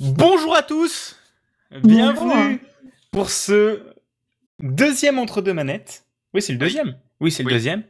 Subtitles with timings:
[0.00, 1.16] Bonjour à tous,
[1.82, 2.60] bienvenue
[3.10, 3.82] pour ce
[4.60, 6.04] deuxième entre deux manettes.
[6.34, 6.98] Oui, c'est le deuxième.
[7.20, 7.54] Oui, c'est le Oui.
[7.54, 7.82] deuxième.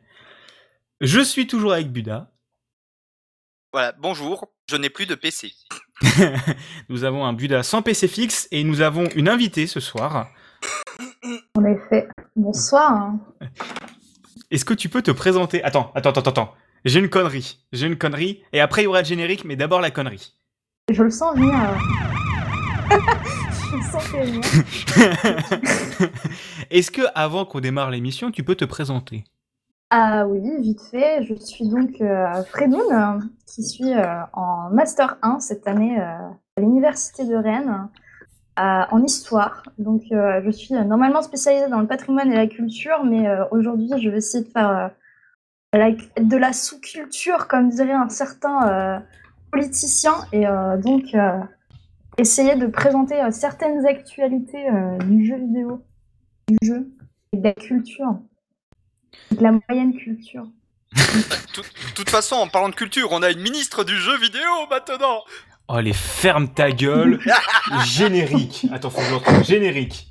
[1.00, 2.30] Je suis toujours avec Buda.
[3.72, 5.52] Voilà, bonjour, je n'ai plus de PC.
[6.88, 10.28] nous avons un Buda sans PC fixe et nous avons une invitée ce soir.
[11.54, 12.08] En effet.
[12.36, 13.14] Bonsoir.
[14.50, 15.62] Est-ce que tu peux te présenter?
[15.64, 16.54] Attends, attends, attends, attends.
[16.84, 17.58] J'ai une connerie.
[17.72, 18.42] J'ai une connerie.
[18.52, 20.34] Et après, il y aura le générique, mais d'abord la connerie.
[20.92, 21.52] Je le sens venir.
[21.52, 21.74] euh.
[23.70, 24.40] Je le sens venir.
[26.70, 29.24] Est-ce que, avant qu'on démarre l'émission, tu peux te présenter?
[29.90, 31.24] Ah oui, vite fait.
[31.24, 36.30] Je suis donc euh, Fredoun, euh, qui suis euh, en Master 1 cette année à
[36.60, 37.88] l'Université de Rennes,
[38.56, 39.64] en histoire.
[39.78, 44.18] Donc je suis normalement spécialisée dans le patrimoine et la culture, mais aujourd'hui je vais
[44.18, 44.92] essayer de faire
[45.74, 49.02] de la sous-culture, comme dirait un certain
[49.50, 51.40] politicien, et euh, donc euh,
[52.18, 55.84] essayer de présenter euh, certaines actualités euh, du jeu vidéo,
[56.48, 56.88] du jeu
[57.32, 58.18] et de la culture,
[59.32, 60.46] de la moyenne culture.
[60.96, 65.22] De toute façon, en parlant de culture, on a une ministre du jeu vidéo maintenant.
[65.68, 67.18] Oh, les ferme ta gueule.
[67.84, 68.66] Générique.
[68.70, 69.42] Attends, faut que je.
[69.42, 70.05] Générique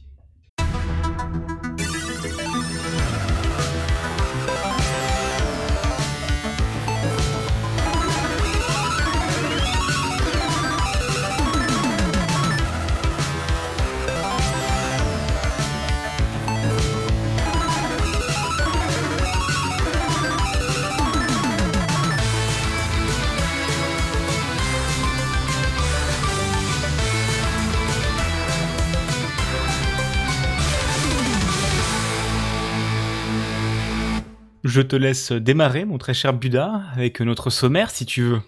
[34.65, 38.41] Je te laisse démarrer, mon très cher Buda, avec notre sommaire, si tu veux.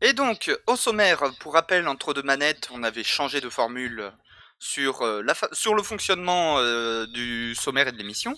[0.00, 4.10] Et donc, au sommaire, pour rappel, entre deux manettes, on avait changé de formule
[4.58, 8.34] sur, euh, le fonctionnement euh, du sommaire et de l'émission.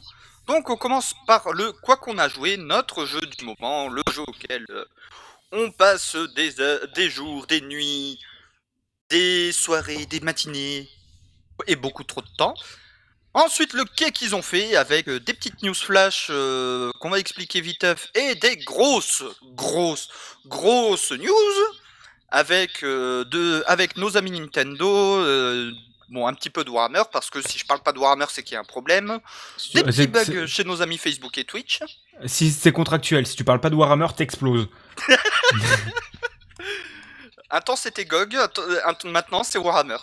[0.48, 4.23] Donc, on commence par le quoi qu'on a joué, notre jeu du moment, le jeu
[4.23, 4.85] auquel euh,
[5.53, 8.19] on passe des jours, des nuits,
[9.11, 10.89] des soirées, des matinées
[11.69, 12.55] et beaucoup trop de temps.
[13.36, 17.19] Ensuite, le quai qu'ils ont fait avec euh, des petites news flash euh, qu'on va
[17.19, 19.23] expliquer viteuf et des grosses,
[19.55, 20.08] grosses,
[20.47, 21.55] grosses news
[22.30, 24.89] avec, euh, de, avec nos amis Nintendo.
[25.19, 25.70] euh,
[26.08, 28.42] bon, un petit peu de Warhammer parce que si je parle pas de Warhammer, c'est
[28.42, 29.19] qu'il y a un problème.
[29.74, 31.80] Des petits bugs chez nos amis Facebook et Twitch.
[32.24, 34.67] Si c'est contractuel, si tu parles pas de Warhammer, t'exploses.
[37.51, 38.36] Un temps c'était GOG,
[39.05, 39.98] maintenant c'est Warhammer.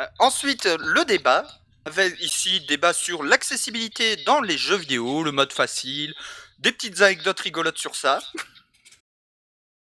[0.00, 1.46] Euh, ensuite, le débat.
[1.84, 6.12] Avec ici débat sur l'accessibilité dans les jeux vidéo, le mode facile,
[6.58, 8.18] des petites anecdotes rigolotes sur ça.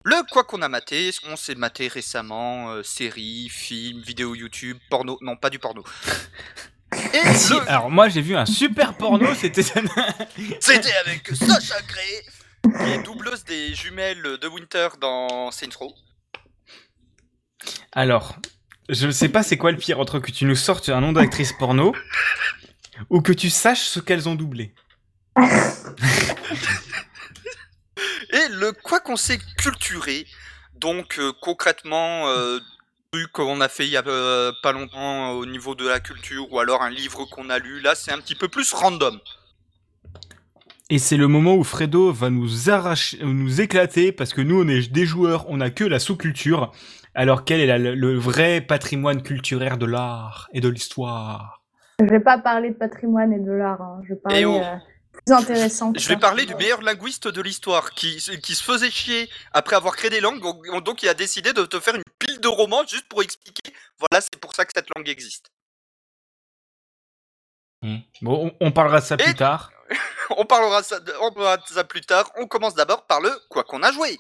[0.06, 4.78] Le quoi qu'on a maté, ce qu'on s'est maté récemment, euh, séries, films, vidéos YouTube,
[4.90, 5.84] porno, non pas du porno.
[7.14, 9.62] Et Si, le- alors moi j'ai vu un super porno, c'était...
[9.62, 12.22] c'était avec Sacha Gray,
[12.64, 15.94] qui est doubleuse des jumelles de Winter dans Saints Row.
[17.91, 18.38] Alors,
[18.89, 21.11] je ne sais pas c'est quoi le pire entre que tu nous sortes un nom
[21.11, 21.95] d'actrice porno
[23.09, 24.73] ou que tu saches ce qu'elles ont doublé.
[28.31, 30.28] Et le quoi qu'on s'est culturé,
[30.75, 32.59] donc euh, concrètement, euh,
[33.11, 36.51] truc qu'on a fait il y a euh, pas longtemps au niveau de la culture,
[36.51, 39.19] ou alors un livre qu'on a lu, là c'est un petit peu plus random.
[40.91, 44.67] Et c'est le moment où Fredo va nous arracher, nous éclater parce que nous on
[44.67, 46.72] est des joueurs, on a que la sous-culture,
[47.19, 51.62] alors quel est la- le, le vrai patrimoine culturel de l'art et de l'histoire?
[52.00, 53.81] Je vais pas parler de patrimoine et de l'art.
[53.81, 54.02] hein.
[54.03, 54.56] Je vais parler oh.
[54.56, 54.75] euh,
[55.12, 55.91] plus intéressant.
[55.97, 56.19] Je vais ça.
[56.19, 60.22] parler du meilleur linguiste de l'histoire, qui, qui se faisait chier après avoir créé des
[60.22, 63.74] langues, donc, il a décidé de te faire une pile de romans juste pour expliquer,
[64.00, 65.47] voilà c'est pour ça que cette langue existe.
[68.22, 69.72] Bon, on, on parlera de ça plus tard.
[70.38, 73.31] On parlera, ça, de- on parlera de ça plus tard, on commence d'abord par le
[73.50, 74.16] quoi qu'on a joué.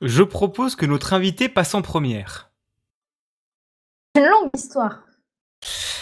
[0.00, 2.50] Je propose que notre invité passe en première.
[4.14, 5.02] C'est une longue histoire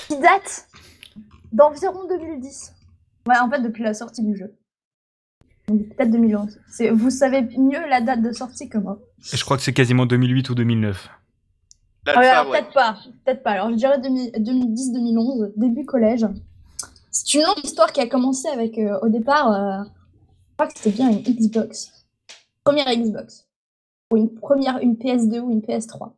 [0.08, 0.68] qui date
[1.52, 2.74] d'environ 2010.
[3.26, 4.54] Ouais, en fait, depuis la sortie du jeu.
[5.66, 6.60] Peut-être 2011.
[6.70, 8.98] C'est- Vous savez mieux la date de sortie que moi.
[9.18, 11.08] Je crois que c'est quasiment 2008 ou 2009.
[12.04, 12.60] L'alpha, Ah, ouais.
[12.60, 12.98] peut-être pas.
[13.24, 13.50] Peut-être pas.
[13.52, 16.24] Alors, je dirais 2010-2011, début collège.
[17.10, 20.74] C'est une longue histoire qui a commencé avec, euh, au départ, euh, je crois que
[20.78, 21.92] c'était bien une Xbox.
[22.62, 23.45] première Xbox,
[24.12, 26.12] ou une première une PS2 ou une PS3,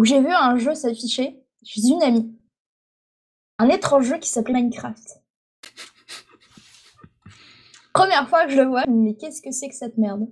[0.00, 2.36] où j'ai vu un jeu s'afficher chez une amie.
[3.58, 5.22] Un étrange jeu qui s'appelait Minecraft.
[7.92, 10.28] Première fois que je le vois, mais qu'est-ce que c'est que cette merde?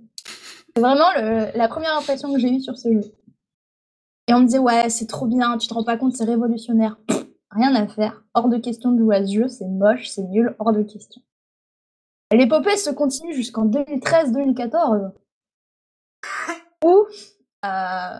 [0.75, 3.13] C'est vraiment le- la première impression que j'ai eue sur ce jeu.
[4.27, 6.97] Et on me disait ouais c'est trop bien, tu te rends pas compte, c'est révolutionnaire.
[7.51, 10.55] Rien à faire, hors de question de jouer à ce jeu, c'est moche, c'est nul,
[10.59, 11.21] hors de question.
[12.31, 15.11] L'épopée se continue jusqu'en 2013-2014,
[16.83, 17.07] où
[17.65, 18.19] euh,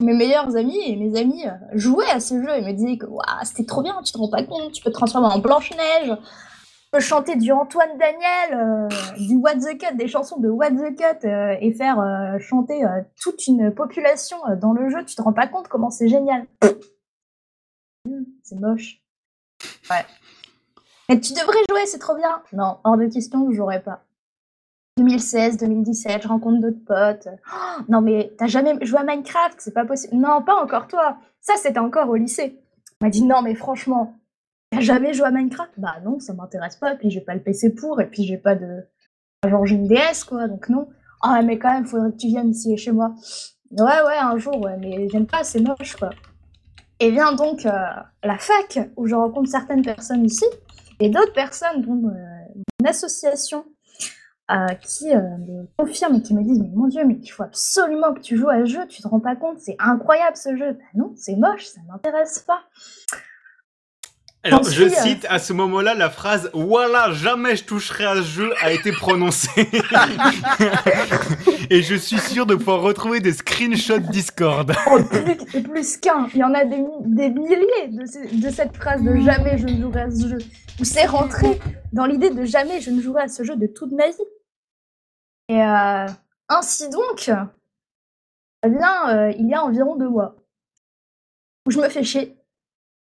[0.00, 3.06] mes meilleurs amis et mes amis euh, jouaient à ce jeu et me disaient que
[3.44, 6.90] c'était trop bien, tu te rends pas compte, tu peux te transformer en Blanche-Neige, tu
[6.90, 8.88] peux chanter du Antoine Daniel, euh,
[9.18, 12.84] du What the Cut, des chansons de What the Cut euh, et faire euh, chanter
[13.20, 16.46] toute une population dans le jeu, tu te rends pas compte comment c'est génial.
[18.06, 19.00] Hum, C'est moche.
[19.90, 20.04] Ouais.
[21.08, 22.42] Mais tu devrais jouer, c'est trop bien.
[22.52, 24.02] Non, hors de question, je jouerai pas.
[24.96, 27.28] 2016, 2017, je rencontre d'autres potes.
[27.52, 30.14] Oh, non mais t'as jamais joué à Minecraft, c'est pas possible.
[30.16, 31.18] Non, pas encore toi.
[31.40, 32.60] Ça c'était encore au lycée.
[33.00, 34.14] On m'a dit non mais franchement,
[34.70, 35.72] t'as jamais joué à Minecraft?
[35.78, 36.94] Bah non, ça m'intéresse pas.
[36.94, 38.84] Puis j'ai pas le PC pour, et puis j'ai pas de,
[39.48, 40.88] genre j'ai une DS quoi, donc non.
[41.22, 43.14] Ah mais quand même, faudrait que tu viennes ici chez moi.
[43.72, 46.10] Ouais ouais, un jour mais j'aime pas, c'est moche quoi.
[47.00, 47.70] Et vient donc euh,
[48.22, 50.44] la fac où je rencontre certaines personnes ici
[51.00, 53.64] et d'autres personnes dont euh, une association
[54.50, 57.44] euh, qui euh, me confirment et qui me disent mais mon dieu mais il faut
[57.44, 60.54] absolument que tu joues à ce jeu tu te rends pas compte c'est incroyable ce
[60.56, 62.60] jeu ben non c'est moche ça m'intéresse pas
[64.42, 68.22] Alors, je euh, cite à ce moment-là la phrase Voilà, jamais je toucherai à ce
[68.24, 69.66] jeu a été prononcée.
[71.70, 74.70] Et je suis sûr de pouvoir retrouver des screenshots Discord.
[74.90, 78.50] oh, plus, plus qu'un il y en a des, mi- des milliers de, ce- de
[78.50, 80.38] cette phrase de jamais je ne jouerai à ce jeu
[80.80, 81.58] où c'est rentré
[81.94, 84.14] dans l'idée de jamais je ne jouerai à ce jeu de toute ma vie
[85.48, 86.06] et euh,
[86.48, 87.30] ainsi donc
[88.64, 90.36] eh bien euh, il y a environ deux mois
[91.66, 92.36] où je me fais chier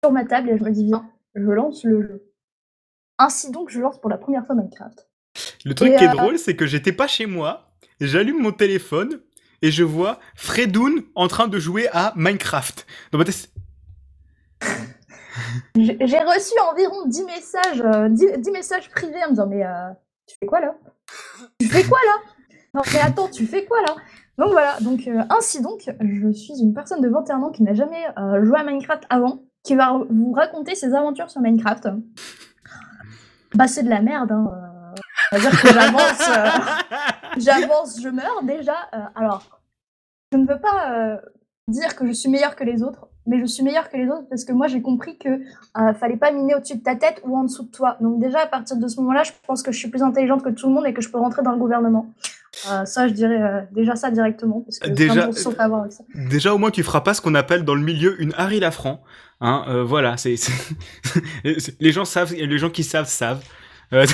[0.02, 2.32] sur ma table et je me dis viens je lance le jeu
[3.18, 5.08] ainsi donc je lance pour la première fois Minecraft
[5.64, 8.52] Le truc Et, qui est euh, drôle, c'est que j'étais pas chez moi, j'allume mon
[8.52, 9.20] téléphone
[9.60, 12.86] et je vois Fredoun en train de jouer à Minecraft.
[13.12, 13.50] Dans ma tête,
[15.76, 19.64] J'ai reçu environ 10 messages, euh, 10, 10 messages privés en me disant Mais
[20.26, 20.74] tu fais quoi là?
[21.58, 22.56] Tu fais quoi là?
[22.74, 23.94] Non, mais attends, tu fais quoi là?
[24.38, 27.74] Donc voilà, donc euh, ainsi donc, je suis une personne de 21 ans qui n'a
[27.74, 31.88] jamais euh, joué à Minecraft avant, qui va vous raconter ses aventures sur Minecraft.
[33.54, 34.50] Bah, c'est de la merde, hein.
[34.50, 34.94] euh,
[35.32, 36.30] On va dire que j'avance,
[37.36, 38.76] j'avance, je meurs déjà.
[39.14, 39.60] alors,
[40.32, 41.20] je ne veux pas
[41.68, 44.26] dire que je suis meilleure que les autres, mais je suis meilleure que les autres
[44.28, 47.36] parce que moi j'ai compris que euh, fallait pas miner au-dessus de ta tête ou
[47.36, 47.96] en dessous de toi.
[48.00, 50.50] Donc déjà à partir de ce moment-là, je pense que je suis plus intelligente que
[50.50, 52.12] tout le monde et que je peux rentrer dans le gouvernement.
[52.70, 55.52] Euh, ça, je dirais euh, déjà ça directement parce que Déjà, plein de gens sont
[55.52, 56.04] pas à voir avec ça.
[56.14, 59.02] Déjà, au moins, tu feras pas ce qu'on appelle dans le milieu une Harry Lafranc.
[59.40, 60.34] Hein, euh, voilà, c'est
[61.80, 63.42] les gens savent, les gens qui savent savent.
[63.92, 64.04] Euh,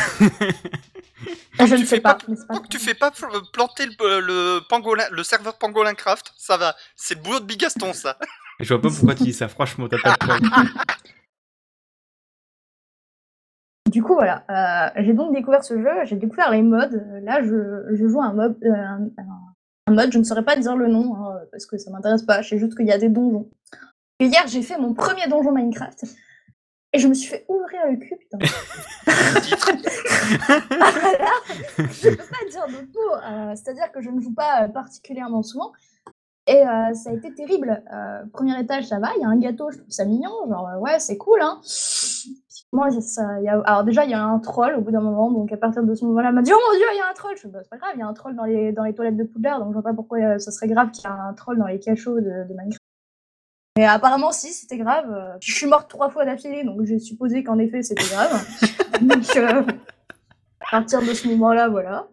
[1.60, 2.14] je tu ne fais sais pas.
[2.49, 6.56] pas- que tu fais pas pl- planter le, le pangolin, le serveur Pangolin Craft, ça
[6.56, 6.75] va.
[6.96, 8.16] C'est le boulot de Bigaston, ça.
[8.60, 9.49] Je vois pas pourquoi tu dis ça.
[9.49, 10.50] Franchement, t'as pas de problème.
[13.90, 14.44] Du coup, voilà.
[14.50, 17.02] euh, j'ai donc découvert ce jeu, j'ai découvert les modes.
[17.22, 19.08] Là, je, je joue un mode, euh,
[19.87, 22.43] un, mode, je ne saurais pas dire le nom, hein, parce que ça m'intéresse pas,
[22.43, 23.48] je sais juste qu'il y a des donjons.
[24.20, 26.05] Et hier, j'ai fait mon premier donjon Minecraft,
[26.93, 28.38] et je me suis fait ouvrir le cul, putain.
[30.81, 31.31] Ah, là,
[31.79, 33.17] je peux pas dire d'autres mots.
[33.24, 35.72] euh, C'est-à-dire que je ne joue pas particulièrement souvent.
[36.50, 37.82] Et euh, ça a été terrible.
[37.93, 40.31] Euh, premier étage, ça va, il y a un gâteau, je trouve ça mignon.
[40.48, 41.60] Genre, euh, ouais, c'est cool, hein.
[42.72, 44.90] Moi, ça- ça, il y a- alors déjà, il y a un troll au bout
[44.90, 45.31] d'un moment.
[45.31, 47.10] Donc, à partir de ce moment-là, elle m'a dit Oh mon dieu, il y a
[47.10, 47.34] un troll.
[47.36, 49.17] Je Bah, C'est pas grave, il y a un troll dans les, dans les toilettes
[49.17, 49.58] de Poudlard.
[49.60, 51.67] Donc, je vois pas pourquoi euh, ça serait grave qu'il y ait un troll dans
[51.67, 52.78] les cachots de, de Minecraft.
[53.76, 55.36] Mais apparemment, si, c'était grave.
[55.40, 58.44] Je suis morte trois fois d'affilée, donc j'ai supposé qu'en effet, c'était grave.
[59.02, 59.36] donc,
[60.60, 62.08] à partir de ce moment-là, voilà.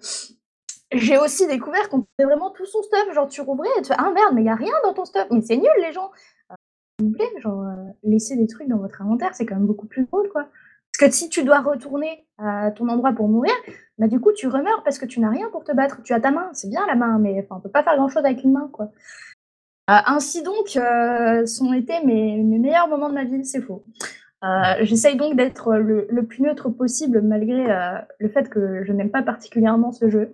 [0.97, 3.13] J'ai aussi découvert qu'on pouvait vraiment tout son stuff.
[3.13, 5.05] Genre, tu rouvrais et tu fais Ah merde, mais il y a rien dans ton
[5.05, 5.27] stuff.
[5.31, 6.11] Mais c'est nul, les gens.
[6.51, 6.55] Euh,
[6.99, 10.05] S'il vous plaît, genre, euh, des trucs dans votre inventaire, c'est quand même beaucoup plus
[10.05, 10.47] drôle, quoi.
[10.97, 13.53] Parce que si tu dois retourner à ton endroit pour mourir,
[13.97, 16.01] bah du coup, tu remeurs parce que tu n'as rien pour te battre.
[16.03, 18.23] Tu as ta main, c'est bien la main, mais enfin, on peut pas faire grand-chose
[18.23, 18.85] avec une main, quoi.
[19.89, 23.83] Euh, ainsi donc, euh, sont été mes, mes meilleurs moments de ma vie, c'est faux.
[24.45, 29.09] Euh, J'essaye donc d'être le, plus neutre possible malgré euh, le fait que je n'aime
[29.09, 30.31] pas particulièrement ce jeu.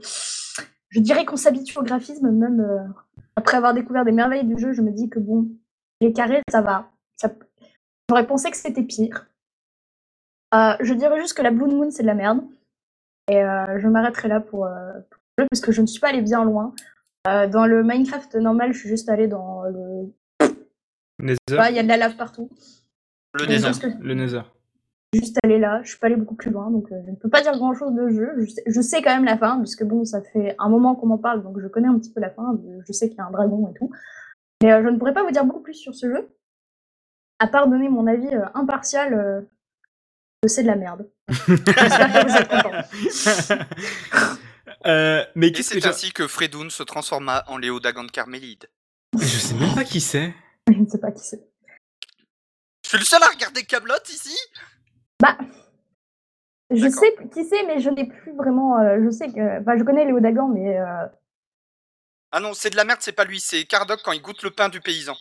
[0.91, 2.83] Je dirais qu'on s'habitue au graphisme, même euh,
[3.35, 5.47] après avoir découvert des merveilles du jeu, je me dis que bon,
[5.99, 6.91] les carrés, ça va.
[7.15, 7.31] Ça...
[8.09, 9.27] J'aurais pensé que c'était pire.
[10.53, 12.41] Euh, je dirais juste que la Blue Moon, c'est de la merde.
[13.29, 16.21] Et euh, je m'arrêterai là pour, euh, pour parce que je ne suis pas allée
[16.21, 16.73] bien loin.
[17.27, 20.13] Euh, dans le Minecraft normal, je suis juste allée dans le.
[21.19, 21.69] Nether.
[21.69, 22.49] Il y a de la lave partout.
[23.33, 23.79] Le Et Nether.
[23.79, 24.41] que Le Nether.
[25.13, 27.29] Juste allée là, je suis pas allée beaucoup plus loin, donc euh, je ne peux
[27.29, 28.31] pas dire grand chose de jeu.
[28.39, 30.95] Je sais, je sais quand même la fin, parce que bon, ça fait un moment
[30.95, 32.57] qu'on m'en parle, donc je connais un petit peu la fin.
[32.87, 33.91] Je sais qu'il y a un dragon et tout.
[34.61, 36.29] Mais euh, je ne pourrais pas vous dire beaucoup plus sur ce jeu,
[37.39, 39.13] à part donner mon avis euh, impartial.
[39.13, 39.41] euh,
[40.41, 41.07] que c'est de la merde.
[41.29, 42.71] J'espère que vous êtes contents.
[45.35, 48.67] Mais Et qu'est-ce que c'est ainsi que Fredoun se transforma en Léo Dagan de Carmélide.
[49.19, 50.33] Je sais même pas qui c'est.
[50.67, 51.47] Je ne sais pas qui c'est.
[52.83, 54.35] Je suis le seul à regarder Camelot ici
[55.21, 55.37] Bah,
[56.71, 58.79] je sais qui c'est, mais je n'ai plus vraiment.
[58.79, 59.61] euh, je sais que.
[59.61, 60.77] Enfin, je connais Léo Dagan, mais.
[60.79, 61.05] euh,
[62.31, 64.51] Ah non, c'est de la merde, c'est pas lui, c'est Kardok quand il goûte le
[64.51, 65.15] pain du paysan.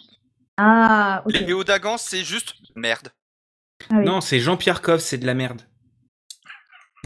[0.57, 1.33] Ah, ok.
[1.33, 3.09] Léo Dagan, c'est juste merde.
[3.91, 4.05] Ah oui.
[4.05, 5.63] Non, c'est Jean-Pierre Coff, c'est de la merde.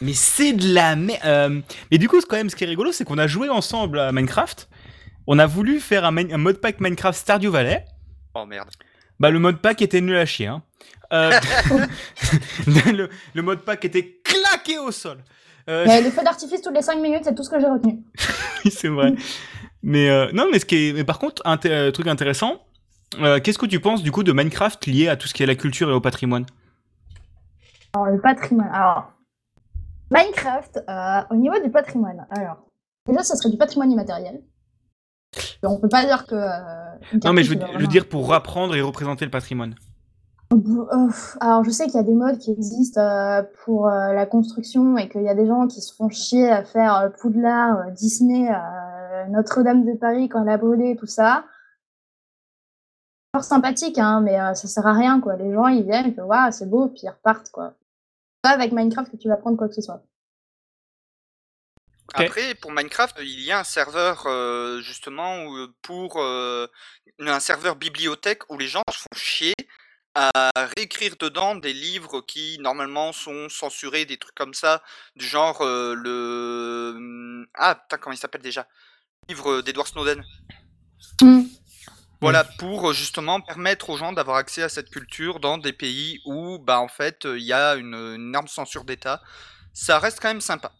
[0.01, 1.63] Mais c'est de la merde.
[1.89, 3.99] mais du coup, c'est quand même ce qui est rigolo, c'est qu'on a joué ensemble
[3.99, 4.69] à Minecraft.
[5.27, 7.83] On a voulu faire un mode pack Minecraft Stardew Valley.
[8.35, 8.69] Oh merde.
[9.19, 10.47] Bah, le mode pack était nul à chier.
[10.47, 10.61] Hein.
[11.13, 11.31] Euh,
[12.67, 15.23] le, le mode pack était claqué au sol.
[15.69, 17.59] Euh, Il y a des feux d'artifice toutes les 5 minutes, c'est tout ce que
[17.59, 17.99] j'ai retenu.
[18.65, 19.13] oui, c'est vrai.
[19.81, 22.61] Mais euh, non, mais ce qui est, mais par contre, un euh, truc intéressant.
[23.19, 25.47] euh, Qu'est-ce que tu penses du coup de Minecraft lié à tout ce qui est
[25.47, 26.45] la culture et au patrimoine?
[27.93, 28.69] Alors, le patrimoine.
[28.73, 29.11] Alors,
[30.11, 32.27] Minecraft, euh, au niveau du patrimoine.
[32.31, 32.57] Alors,
[33.07, 34.41] déjà, ça serait du patrimoine immatériel.
[35.63, 36.35] On peut pas dire que.
[36.35, 39.31] euh, Non, mais je veux, c'est je veux vraiment- dire pour apprendre et représenter le
[39.31, 39.75] patrimoine.
[41.41, 44.97] Alors, je sais qu'il y a des modes qui existent euh, pour euh, la construction
[44.97, 48.49] et qu'il y a des gens qui se font chier à faire Poudlard, Disney,
[49.29, 51.45] Notre-Dame de Paris quand elle a brûlé, tout ça.
[53.35, 55.35] Fort sympathique, hein, mais euh, ça sert à rien, quoi.
[55.35, 57.73] Les gens, ils viennent, ils font, waouh, c'est beau, puis ils repartent, quoi.
[58.41, 60.03] Pas avec Minecraft que tu vas prendre quoi que ce soit.
[62.15, 66.67] Après, pour Minecraft, il y a un serveur euh, justement où, pour euh,
[67.19, 69.53] un serveur bibliothèque où les gens se font chier
[70.15, 70.31] à
[70.77, 74.81] réécrire dedans des livres qui normalement sont censurés, des trucs comme ça,
[75.17, 78.65] du genre euh, le ah putain comment il s'appelle déjà,
[79.27, 80.23] livre d'Edward Snowden.
[81.21, 81.43] Hmm.
[82.21, 86.21] Voilà pour euh, justement permettre aux gens d'avoir accès à cette culture dans des pays
[86.25, 89.21] où bah en fait euh, il y a une, une énorme censure d'État.
[89.73, 90.71] Ça reste quand même sympa.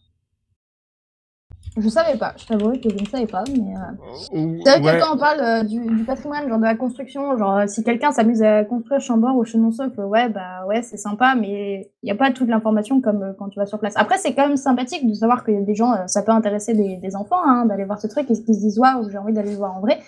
[1.77, 3.75] Je savais pas, je t'avouerai que je ne savais pas, mais.
[3.75, 4.15] euh,
[4.63, 4.97] C'est vrai ouais.
[4.97, 7.83] que quand on parle euh, du, du patrimoine, genre de la construction, genre euh, si
[7.83, 12.11] quelqu'un s'amuse à construire Chambord ou Chenonceau, ouais, bah ouais, c'est sympa, mais il n'y
[12.11, 13.93] a pas toute l'information comme euh, quand tu vas sur place.
[13.97, 16.31] Après, c'est quand même sympathique de savoir qu'il y a des gens, euh, ça peut
[16.31, 19.17] intéresser des, des enfants hein, d'aller voir ce truc et qu'ils se disent, waouh, j'ai
[19.17, 19.99] envie d'aller le voir en vrai.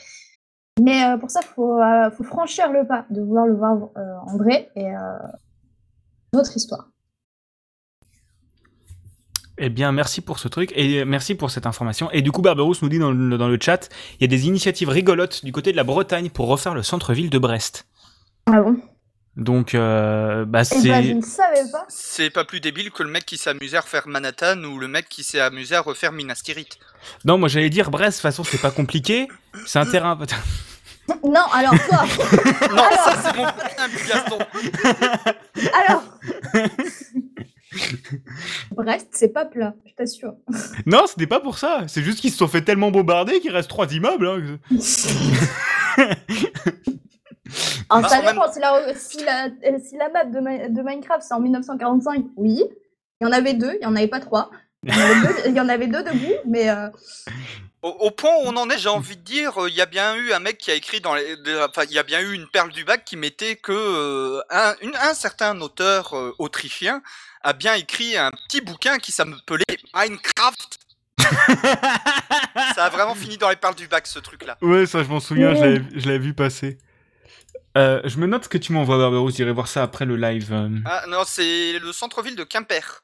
[0.81, 3.75] Mais euh, pour ça, il faut, euh, faut franchir le pas de vouloir le voir
[3.97, 4.99] euh, en vrai et euh,
[6.31, 6.87] d'autres histoires.
[9.59, 12.11] Eh bien, merci pour ce truc et merci pour cette information.
[12.11, 14.45] Et du coup, Barberousse nous dit dans le, dans le chat, il y a des
[14.47, 17.87] initiatives rigolotes du côté de la Bretagne pour refaire le centre-ville de Brest.
[18.45, 18.77] Ah bon?
[19.35, 21.13] Donc, euh, bah, Eh ben, je c'est.
[21.15, 21.85] ne savais pas.
[21.89, 24.87] C'est pas plus débile que le mec qui s'est amusé à refaire Manhattan ou le
[24.87, 26.77] mec qui s'est amusé à refaire Minas Tirith.
[27.25, 29.27] Non, moi j'allais dire Brest, de toute façon, c'est pas compliqué.
[29.65, 30.17] C'est un terrain.
[31.23, 32.03] Non, alors toi,
[32.69, 32.91] Non, Alors.
[33.05, 34.39] ça c'est mon putain de Gaston.
[35.85, 36.03] alors.
[38.71, 40.35] Brest, c'est pas plat, je t'assure.
[40.85, 41.83] non, c'était pas pour ça.
[41.87, 44.27] C'est juste qu'ils se sont fait tellement bombarder qu'il reste trois immeubles.
[44.27, 44.57] hein.
[47.89, 48.51] Alors, ça même- dépend.
[48.51, 52.63] Si la, si la, si la map de, Mi- de Minecraft c'est en 1945, oui.
[53.19, 54.51] Il y en avait deux, il n'y en avait pas trois.
[54.83, 56.87] Il y en avait deux, il y en avait deux debout, mais euh,
[57.81, 59.85] Au, au point où on en est, j'ai envie de dire, euh, il y a
[59.87, 62.19] bien eu un mec qui a écrit dans les, de- enfin, il y a bien
[62.21, 66.35] eu une perle du bac qui mettait que euh, un, une- un certain auteur euh,
[66.37, 67.01] autrichien
[67.47, 69.63] a bien écrit un petit bouquin qui s'appelait
[69.95, 70.77] Minecraft.
[72.75, 74.57] Ça a vraiment fini dans les perles du bac ce truc-là.
[74.61, 75.73] Ouais, ça, je m'en souviens, je Ouais.
[75.73, 76.77] l'avais- je l'avais vu passer.
[77.77, 79.35] Euh, je me note ce que tu m'envoies, Barberousse.
[79.35, 80.51] J'irai voir ça après le live.
[80.85, 83.03] Ah non, c'est le centre-ville de Quimper.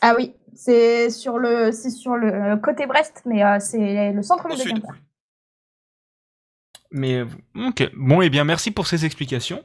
[0.00, 4.46] ah oui, c'est sur le, c'est sur le côté Brest, mais euh, c'est le centre
[4.46, 4.72] Au de sud.
[4.74, 4.94] Quimper.
[6.90, 7.22] Mais,
[7.54, 7.90] ok.
[7.94, 9.64] Bon, eh bien, merci pour ces explications.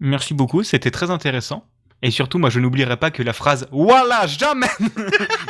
[0.00, 1.66] Merci beaucoup, c'était très intéressant.
[2.02, 4.68] Et surtout, moi, je n'oublierai pas que la phrase «Voilà, jamais!»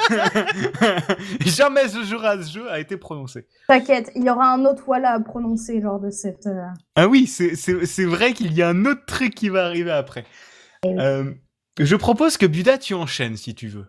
[1.47, 3.47] Jamais ce jour à ce jeu a été prononcée.
[3.69, 6.47] T'inquiète, il y aura un autre voilà à prononcer lors de cette.
[6.47, 6.62] euh,
[6.97, 9.90] Ah oui, c'est- c'est c'est vrai qu'il y a un autre truc qui va arriver
[9.92, 10.25] après.
[10.85, 10.97] Eh oui.
[10.99, 11.33] Euh,
[11.78, 13.87] je propose que Buda, tu enchaînes si tu veux.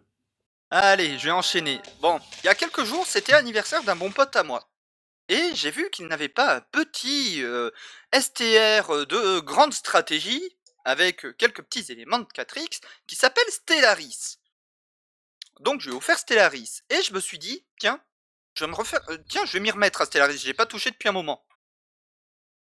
[0.69, 1.79] Allez, je vais enchaîner.
[2.01, 4.69] Bon, il y a quelques jours, c'était l'anniversaire d'un bon pote à moi.
[5.29, 7.69] Et j'ai vu qu'il n'avait pas un petit euh,
[8.13, 10.41] STR de grande stratégie
[10.85, 14.37] avec quelques petits éléments de 4X qui s'appelle Stellaris.
[15.59, 18.01] Donc je lui ai offert Stellaris et je me suis dit, tiens,
[18.55, 19.01] Je vais me refaire.
[19.09, 20.37] euh, tiens, je vais m'y remettre à Stellaris.
[20.39, 21.45] J'ai pas touché depuis un moment.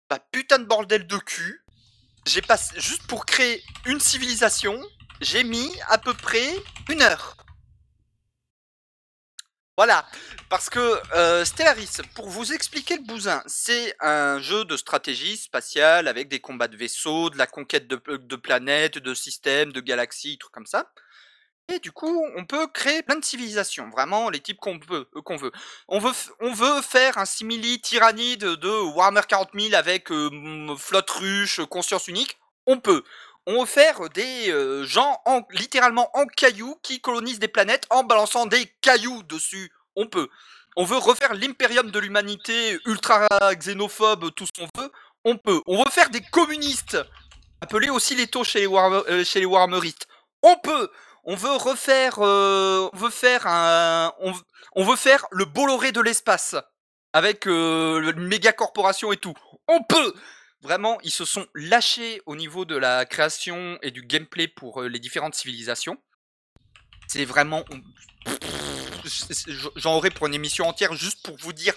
[0.09, 1.63] Bah putain de bordel de cul.
[2.27, 4.79] J'ai passé juste pour créer une civilisation.
[5.21, 6.53] J'ai mis à peu près
[6.89, 7.37] une heure.
[9.83, 10.05] Voilà,
[10.47, 16.07] parce que euh, Stellaris, pour vous expliquer le bousin, c'est un jeu de stratégie spatiale
[16.07, 17.95] avec des combats de vaisseaux, de la conquête de,
[18.35, 20.91] planètes, de systèmes, de galaxies, trucs comme ça.
[21.67, 25.09] Et du coup, on peut créer plein de civilisations, vraiment les types qu'on veut.
[25.15, 25.51] euh, qu'on veut.
[25.87, 31.09] On veut, on veut faire un simili tyrannide de Warhammer 40 000 avec euh, flotte
[31.09, 32.37] ruche, conscience unique.
[32.67, 33.03] On peut.
[33.47, 38.03] On veut faire des euh, gens en, littéralement en cailloux qui colonisent des planètes en
[38.03, 39.71] balançant des cailloux dessus.
[39.95, 40.29] On peut.
[40.77, 44.91] On veut refaire l'impérium de l'humanité ultra xénophobe, tout ce qu'on veut.
[45.25, 45.61] On peut.
[45.67, 46.97] On veut faire des communistes,
[47.61, 49.91] appelés aussi les taux chez les, Warhammer- euh.
[50.43, 50.89] On peut.
[51.23, 54.33] On veut refaire, euh, on veut faire un, on,
[54.75, 56.55] on veut faire le Bolloré de l'espace
[57.13, 59.35] avec euh, méga corporation et tout.
[59.67, 60.13] On peut.
[60.61, 64.87] Vraiment, ils se sont lâchés au niveau de la création et du gameplay pour euh,
[64.87, 65.97] les différentes civilisations.
[67.07, 67.65] C'est vraiment,
[69.75, 71.73] j'en aurais pour une émission entière juste pour vous dire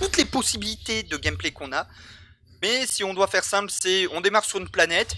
[0.00, 1.86] toutes les possibilités de gameplay qu'on a.
[2.62, 5.16] Mais si on doit faire simple, c'est on démarre sur une planète,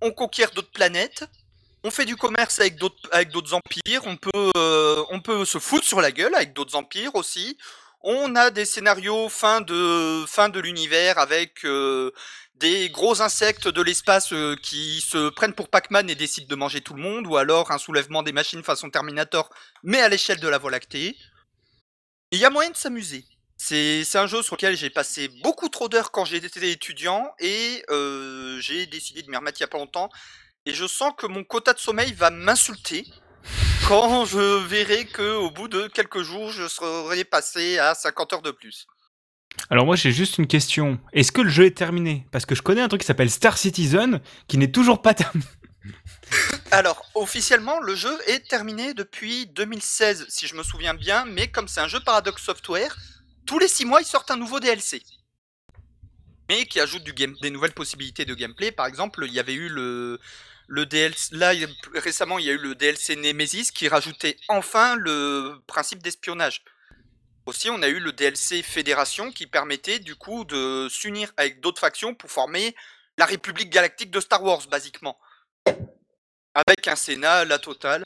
[0.00, 1.28] on conquiert d'autres planètes,
[1.84, 5.58] on fait du commerce avec d'autres avec d'autres empires, on peut euh, on peut se
[5.58, 7.58] foutre sur la gueule avec d'autres empires aussi.
[8.00, 12.12] On a des scénarios fin de fin de l'univers avec euh,
[12.54, 16.80] des gros insectes de l'espace euh, qui se prennent pour Pac-Man et décident de manger
[16.80, 19.50] tout le monde, ou alors un soulèvement des machines façon Terminator,
[19.82, 21.16] mais à l'échelle de la Voie lactée.
[22.30, 23.24] Il y a moyen de s'amuser.
[23.56, 28.60] C'est un jeu sur lequel j'ai passé beaucoup trop d'heures quand j'étais étudiant et euh,
[28.60, 30.08] j'ai décidé de m'y remettre il y a pas longtemps.
[30.64, 33.04] Et je sens que mon quota de sommeil va m'insulter
[33.88, 38.42] quand je verrai que au bout de quelques jours, je serai passé à 50 heures
[38.42, 38.86] de plus.
[39.70, 41.00] Alors moi j'ai juste une question.
[41.14, 42.26] Est-ce que le jeu est terminé?
[42.30, 45.46] Parce que je connais un truc qui s'appelle Star Citizen qui n'est toujours pas terminé.
[46.70, 51.66] Alors, officiellement, le jeu est terminé depuis 2016, si je me souviens bien, mais comme
[51.66, 52.94] c'est un jeu Paradox Software,
[53.46, 55.02] tous les 6 mois, ils sortent un nouveau DLC.
[56.50, 58.70] Mais qui ajoute du game, des nouvelles possibilités de gameplay.
[58.70, 60.20] Par exemple, il y avait eu le,
[60.68, 61.34] le DLC.
[61.34, 61.52] Là,
[61.94, 66.62] récemment, il y a eu le DLC Nemesis qui rajoutait enfin le principe d'espionnage.
[67.46, 71.80] Aussi, on a eu le DLC Fédération qui permettait du coup de s'unir avec d'autres
[71.80, 72.76] factions pour former
[73.16, 75.18] la République Galactique de Star Wars, basiquement.
[76.54, 78.04] Avec un Sénat, la totale.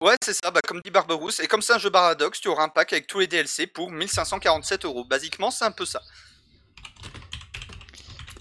[0.00, 1.38] Ouais, c'est ça, bah, comme dit Barberousse.
[1.38, 3.92] Et comme c'est un jeu Paradox, tu auras un pack avec tous les DLC pour
[3.92, 5.04] 1547 euros.
[5.04, 6.02] Basiquement, c'est un peu ça.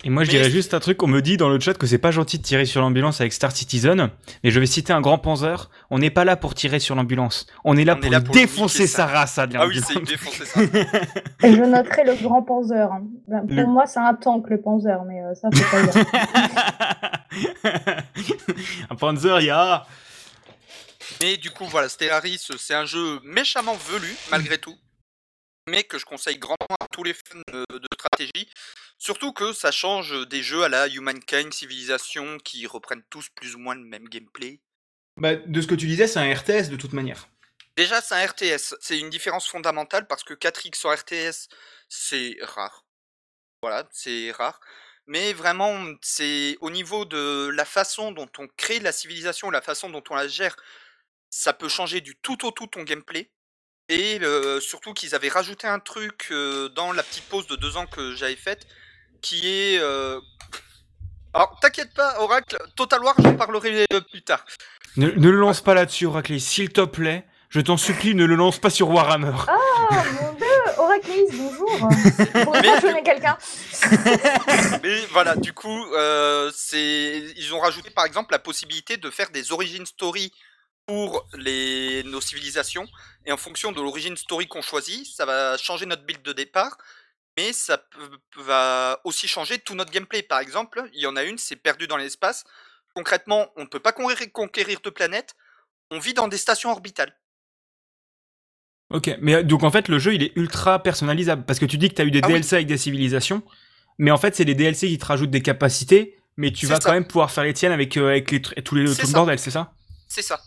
[0.04, 1.86] Et moi je Mais- dirais juste un truc, on me dit dans le chat que
[1.86, 4.10] c'est pas gentil de tirer sur l'ambulance avec Star Citizen,
[4.44, 7.46] mais je vais citer un grand Panzer, on n'est pas là pour tirer sur l'ambulance,
[7.64, 9.06] on est là On est pour, là défoncer sa ça.
[9.08, 9.92] race à de Ah oui, l'ambulance.
[9.94, 10.62] c'est défoncer ça.
[11.48, 12.92] Et je noterai le grand Panzer.
[12.92, 13.04] hein.
[13.28, 16.06] Ben, Pour Le- moi, c'est un tank, le Panzer, mais euh, ça, faut pas dire.
[18.90, 19.86] un Panzer, il y a...
[21.22, 24.76] Mais du coup, voilà, Stellaris, c'est un jeu méchamment velu, malgré tout.
[25.70, 28.48] Mais que je conseille grandement à tous les fans de stratégie.
[29.02, 33.58] Surtout que ça change des jeux à la Humankind Civilization qui reprennent tous plus ou
[33.58, 34.60] moins le même gameplay.
[35.18, 37.28] Bah, de ce que tu disais, c'est un RTS de toute manière.
[37.76, 38.76] Déjà, c'est un RTS.
[38.80, 41.48] C'est une différence fondamentale parce que 4X en RTS,
[41.90, 42.86] c'est rare.
[43.64, 44.60] Voilà, c'est rare.
[45.08, 49.90] Mais vraiment, c'est au niveau de la façon dont on crée la civilisation, la façon
[49.90, 50.56] dont on la gère,
[51.32, 53.32] ça peut changer du tout au tout ton gameplay.
[53.90, 57.78] Et euh, surtout qu'ils avaient rajouté un truc euh, dans la petite pause de deux
[57.78, 58.68] ans que j'avais faite,
[59.22, 59.80] qui est...
[59.80, 60.20] euh,
[61.34, 64.44] Alors, t'inquiète pas, Oracle, Total War, j'en parlerai euh, plus tard.
[64.98, 67.26] Ne, ne le lance pas là-dessus, Oracle, s'il te plaît.
[67.50, 69.34] Je t'en supplie, ne le lance pas sur Warhammer.
[69.48, 70.46] Ah, mon dieu,
[70.78, 71.68] Oraclis, bonjour.
[72.46, 73.38] Pour une fois, je connais quelqu'un.
[74.84, 79.32] Mais voilà, du coup, euh, c'est ils ont rajouté par exemple la possibilité de faire
[79.32, 80.32] des origin story
[80.86, 82.88] pour les nos civilisations
[83.26, 86.78] et en fonction de l'origin story qu'on choisit, ça va changer notre build de départ,
[87.38, 90.22] mais ça peut- va aussi changer tout notre gameplay.
[90.24, 92.44] Par exemple, il y en a une, c'est perdu dans l'espace.
[92.94, 95.36] Concrètement, on ne peut pas conquérir, conquérir de planètes.
[95.92, 97.16] On vit dans des stations orbitales.
[98.90, 101.46] Ok, mais euh, donc en fait, le jeu, il est ultra personnalisable.
[101.46, 102.34] Parce que tu dis que tu as eu des Ah oui.
[102.34, 103.42] DLC avec des civilisations,
[103.98, 106.82] mais en fait, c'est les DLC qui te rajoutent des capacités, mais tu C'est vas
[106.82, 106.90] ça.
[106.90, 109.08] quand même pouvoir faire les tiennes avec, euh, avec les, tr- tous les, C'est tout
[109.08, 109.18] le ça.
[109.18, 109.74] bordel, c'est ça?
[110.10, 110.42] C'est ça.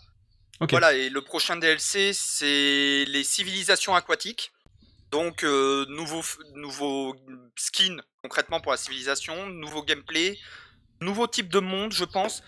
[0.59, 0.69] Ok.
[0.71, 4.51] Voilà, et le prochain DLC, c'est les civilisations aquatiques.
[5.15, 7.15] Donc, euh, nouveau,
[7.55, 10.37] skin concrètement pour la civilisation, nouveau gameplay,
[10.99, 12.43] nouveau type de monde, je pense.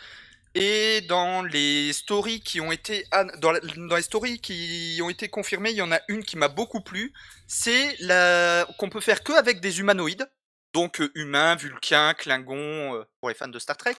[0.53, 3.05] Et dans les stories qui ont été
[3.39, 6.81] dans les stories qui ont été confirmées, il y en a une qui m'a beaucoup
[6.81, 7.13] plu.
[7.47, 10.29] C'est la qu'on peut faire que avec des humanoïdes,
[10.73, 13.95] donc euh, humains, vulcains, klingons euh, pour les fans de Star Trek.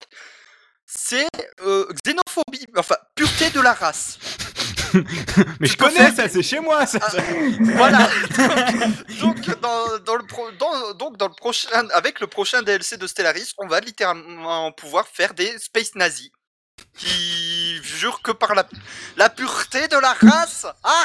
[0.85, 1.29] C'est
[1.63, 4.19] euh, xénophobie, enfin pureté de la race.
[5.61, 6.99] Mais je connais ça, c'est chez moi ça.
[7.03, 7.11] Ah.
[7.61, 7.99] Voilà.
[9.21, 12.97] donc, donc, dans, dans le pro- dans- donc dans le prochain, avec le prochain DLC
[12.97, 16.31] de Stellaris, on va littéralement pouvoir faire des space nazis
[16.97, 18.67] qui jurent que par la,
[19.17, 20.67] la pureté de la race.
[20.85, 21.05] Ah.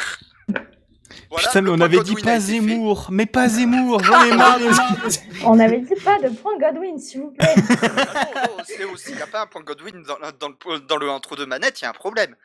[1.30, 2.40] Voilà, Putain, mais on avait dit Godwin pas.
[2.40, 4.60] Zemmour, mais pas Zemmour, j'en ai marre.
[4.60, 4.66] de-
[5.46, 7.54] On avait dit pas de point Godwin, s'il vous plaît.
[7.56, 10.80] Ah non, non, c'est aussi, il n'y a pas un point Godwin dans, dans le,
[10.80, 12.36] dans le entre-deux manettes, il y a un problème.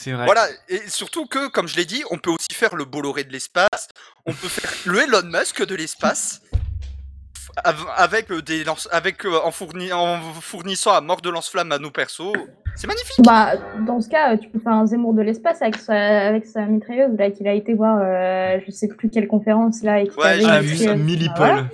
[0.00, 0.26] C'est vrai.
[0.26, 3.32] Voilà, et surtout que, comme je l'ai dit, on peut aussi faire le Bolloré de
[3.32, 3.88] l'espace,
[4.26, 6.40] on peut faire le Elon Musk de l'espace,
[7.64, 11.72] av- avec euh, des lance avec euh, en, fourni- en fournissant à mort de lance-flamme
[11.72, 12.32] à nos persos.
[12.76, 13.24] C'est magnifique.
[13.24, 13.54] Bah,
[13.86, 17.16] dans ce cas, tu peux faire un Zemmour de l'espace avec sa, avec sa mitrailleuse,
[17.18, 20.46] là, qu'il a été voir, euh, je sais plus quelle conférence, là, et Ouais, j'ai
[20.46, 21.04] Ah, vu mi- mitrailleuse.
[21.04, 21.34] Millipol.
[21.36, 21.64] Voilà.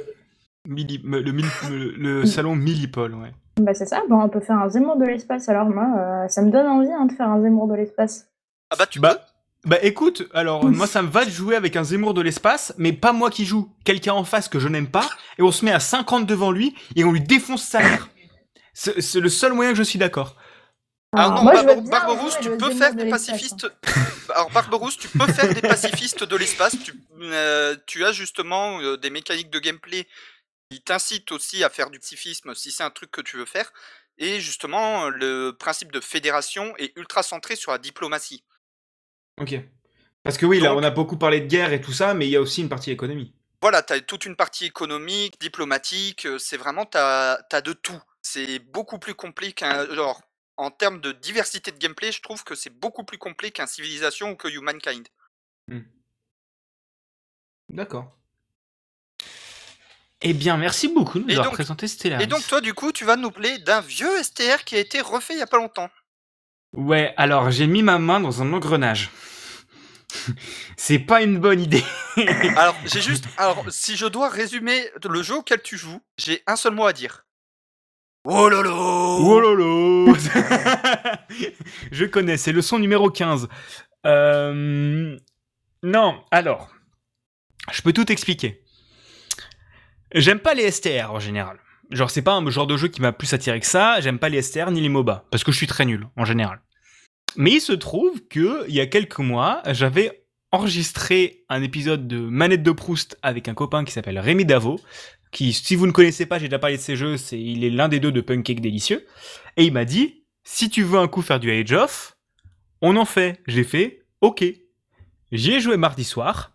[1.68, 3.32] Le- le salon Millipol, ouais.
[3.60, 6.42] Bah, c'est ça, bah, on peut faire un Zemmour de l'espace, alors moi, euh, ça
[6.42, 8.26] me donne envie hein, de faire un Zemmour de l'espace.
[8.70, 9.24] Ah bah tu Bah,
[9.64, 12.92] bah écoute, alors moi ça me va de jouer avec un Zemmour de l'espace, mais
[12.92, 15.70] pas moi qui joue, quelqu'un en face que je n'aime pas, et on se met
[15.72, 18.08] à 50 devant lui et on lui défonce sa mère.
[18.72, 20.34] C'est le seul moyen que je suis d'accord.
[21.16, 23.32] Ah Alors, non, Barbe- Barberousse, tu peux faire de des l'espace, hein.
[23.32, 23.66] pacifistes.
[24.34, 26.76] Alors Barberousse, tu peux faire des pacifistes de l'espace.
[26.82, 30.08] Tu, euh, tu as justement euh, des mécaniques de gameplay
[30.70, 33.72] qui t'incitent aussi à faire du pacifisme si c'est un truc que tu veux faire.
[34.18, 38.44] Et justement, le principe de fédération est ultra centré sur la diplomatie.
[39.40, 39.54] Ok.
[40.22, 42.30] Parce que oui, là on a beaucoup parlé de guerre et tout ça, mais il
[42.30, 43.34] y a aussi une partie économie.
[43.60, 48.00] Voilà, tu as toute une partie économique, diplomatique, euh, c'est vraiment, tu as, de tout.
[48.22, 49.92] C'est beaucoup plus complet qu'un...
[49.94, 50.20] Genre,
[50.56, 54.30] en termes de diversité de gameplay, je trouve que c'est beaucoup plus complet qu'un Civilisation
[54.30, 55.08] ou que Humankind.
[57.68, 58.16] D'accord.
[60.26, 62.24] Eh bien, merci beaucoup de nous Et avoir donc- présenté Stellaris.
[62.24, 65.00] Et donc toi, du coup, tu vas nous parler d'un vieux STR qui a été
[65.00, 65.90] refait il y a pas longtemps.
[66.74, 69.10] Ouais, alors j'ai mis ma main dans un engrenage.
[70.76, 71.84] C'est pas une bonne idée.
[72.56, 73.24] Alors, j'ai juste...
[73.36, 76.92] Alors, si je dois résumer le jeu auquel tu joues, j'ai un seul mot à
[76.92, 77.24] dire.
[78.24, 80.14] Oh lolo Oh lolo
[81.92, 83.48] Je connais, c'est le son numéro 15.
[84.06, 85.16] Euh,
[85.82, 86.70] Non, alors,
[87.72, 88.63] je peux tout expliquer.
[90.14, 91.58] J'aime pas les STR en général.
[91.90, 94.00] Genre, c'est pas un genre de jeu qui m'a plus attiré que ça.
[94.00, 96.60] J'aime pas les STR ni les MOBA, parce que je suis très nul en général.
[97.36, 102.18] Mais il se trouve que il y a quelques mois, j'avais enregistré un épisode de
[102.18, 104.80] Manette de Proust avec un copain qui s'appelle Rémi Davo,
[105.32, 107.88] qui, si vous ne connaissez pas, j'ai déjà parlé de ces jeux, il est l'un
[107.88, 109.04] des deux de Pancake Délicieux.
[109.56, 112.16] Et il m'a dit, si tu veux un coup faire du Age of,
[112.80, 113.42] on en fait.
[113.48, 114.44] J'ai fait, ok.
[115.32, 116.52] J'y ai joué mardi soir.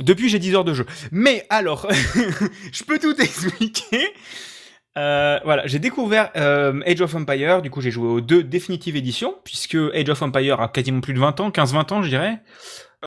[0.00, 0.86] Depuis, j'ai 10 heures de jeu.
[1.12, 1.86] Mais alors,
[2.72, 4.08] je peux tout expliquer.
[4.96, 8.96] Euh, voilà, j'ai découvert euh, Age of Empire, du coup j'ai joué aux deux Definitive
[8.96, 12.42] Edition, puisque Age of Empire a quasiment plus de 20 ans, 15-20 ans je dirais.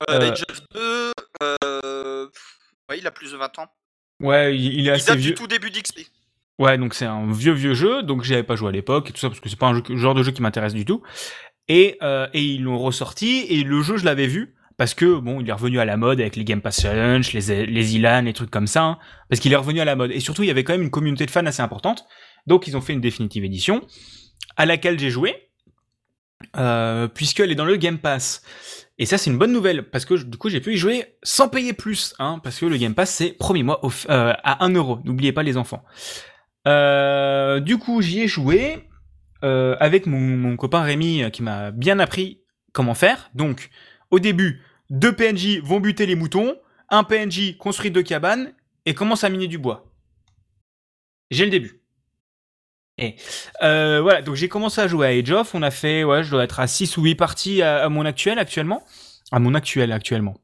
[0.08, 0.32] Euh.
[0.32, 1.12] Age of 2...
[1.42, 2.26] Euh...
[2.88, 3.66] Ouais, il a plus de 20 ans.
[4.20, 5.32] Ouais, il, il est Il assez date vieux.
[5.32, 6.00] du tout début d'XP.
[6.58, 9.12] Ouais, donc c'est un vieux vieux jeu, donc j'y avais pas joué à l'époque et
[9.12, 11.02] tout ça parce que c'est pas un jeu- genre de jeu qui m'intéresse du tout.
[11.68, 11.98] Et,
[12.32, 15.52] et ils l'ont ressorti et le jeu je l'avais vu parce que bon il est
[15.52, 18.66] revenu à la mode avec les Game Pass Challenge, les les Ilan, les trucs comme
[18.66, 20.72] ça, hein, parce qu'il est revenu à la mode et surtout il y avait quand
[20.72, 22.04] même une communauté de fans assez importante.
[22.48, 23.86] Donc ils ont fait une définitive édition
[24.56, 25.36] à laquelle j'ai joué
[26.56, 28.42] euh, puisqu'elle est dans le Game Pass.
[28.98, 31.48] Et ça c'est une bonne nouvelle parce que du coup j'ai pu y jouer sans
[31.48, 34.98] payer plus, hein, parce que le Game Pass c'est premier mois euh, à 1 euro.
[35.04, 35.84] N'oubliez pas les enfants.
[36.66, 38.88] Euh, du coup, j'y ai joué
[39.44, 42.42] euh, avec mon, mon copain Rémi qui m'a bien appris
[42.72, 43.30] comment faire.
[43.36, 43.70] Donc,
[44.10, 44.60] au début,
[44.92, 46.54] deux PNJ vont buter les moutons,
[46.90, 48.52] un PNJ construit deux cabanes
[48.86, 49.86] et commence à miner du bois.
[51.30, 51.80] J'ai le début.
[52.98, 53.16] Et
[53.62, 55.54] euh, voilà, donc j'ai commencé à jouer à Age of.
[55.54, 58.04] On a fait, ouais, je dois être à 6 ou 8 parties à, à mon
[58.04, 58.84] actuel actuellement.
[59.32, 60.34] À mon actuel actuellement.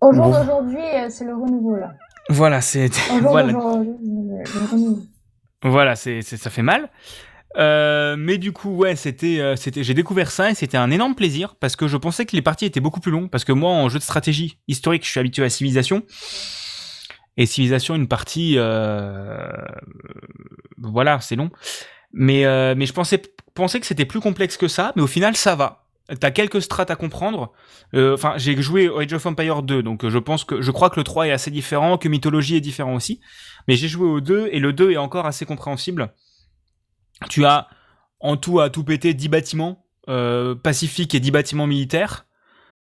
[0.00, 0.38] Au jour Bon.
[0.38, 1.92] d'aujourd'hui, euh, c'est le renouveau, là.
[2.28, 2.88] Voilà, c'est
[3.20, 3.52] voilà.
[5.62, 6.88] Voilà, c'est- ça fait mal.
[7.58, 11.14] Euh, mais du coup, ouais, c'était, euh, c'était, j'ai découvert ça et c'était un énorme
[11.14, 13.70] plaisir parce que je pensais que les parties étaient beaucoup plus longues parce que moi,
[13.70, 16.02] en jeu de stratégie historique, je suis habitué à Civilisation
[17.38, 19.50] et Civilisation, une partie, euh,
[20.78, 21.50] voilà, c'est long.
[22.12, 23.20] Mais, euh, mais je pensais,
[23.54, 25.84] pensais que c'était plus complexe que ça, mais au final, ça va.
[26.20, 27.52] T'as quelques strates à comprendre.
[27.92, 31.04] Enfin, j'ai joué Age of Empire 2, donc je pense que, je crois que le
[31.04, 33.20] 3 est assez différent, que Mythologie est différent aussi.
[33.66, 36.12] Mais j'ai joué au 2 et le 2 est encore assez compréhensible.
[37.28, 37.68] Tu as
[38.20, 42.26] en tout à tout péter 10 bâtiments euh, pacifiques et 10 bâtiments militaires.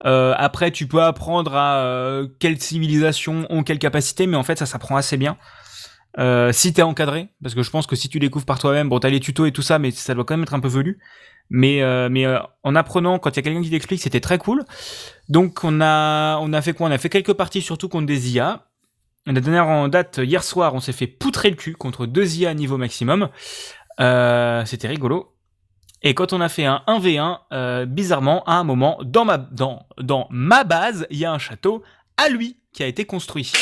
[0.04, 4.58] Euh, après, tu peux apprendre à euh, quelles civilisations ont quelle capacité, mais en fait,
[4.58, 5.36] ça s'apprend assez bien.
[6.18, 8.98] Euh, si t'es encadré, parce que je pense que si tu découvres par toi-même, bon,
[8.98, 10.98] t'as les tutos et tout ça, mais ça doit quand même être un peu velu.
[11.48, 12.26] Mais, mais
[12.64, 14.64] en apprenant, quand il y a quelqu'un qui t'explique, c'était très cool.
[15.28, 16.88] Donc, on a, on a fait quoi?
[16.88, 18.66] On a fait quelques parties, surtout contre des IA.
[19.26, 22.52] La dernière en date, hier soir, on s'est fait poutrer le cul contre deux IA
[22.54, 23.28] niveau maximum.
[24.00, 25.32] Euh, c'était rigolo.
[26.02, 29.24] Et quand on a fait un 1v1, euh, bizarrement, à un moment, dans
[30.30, 31.82] ma, base, il y a un château
[32.16, 33.52] à lui qui a été construit.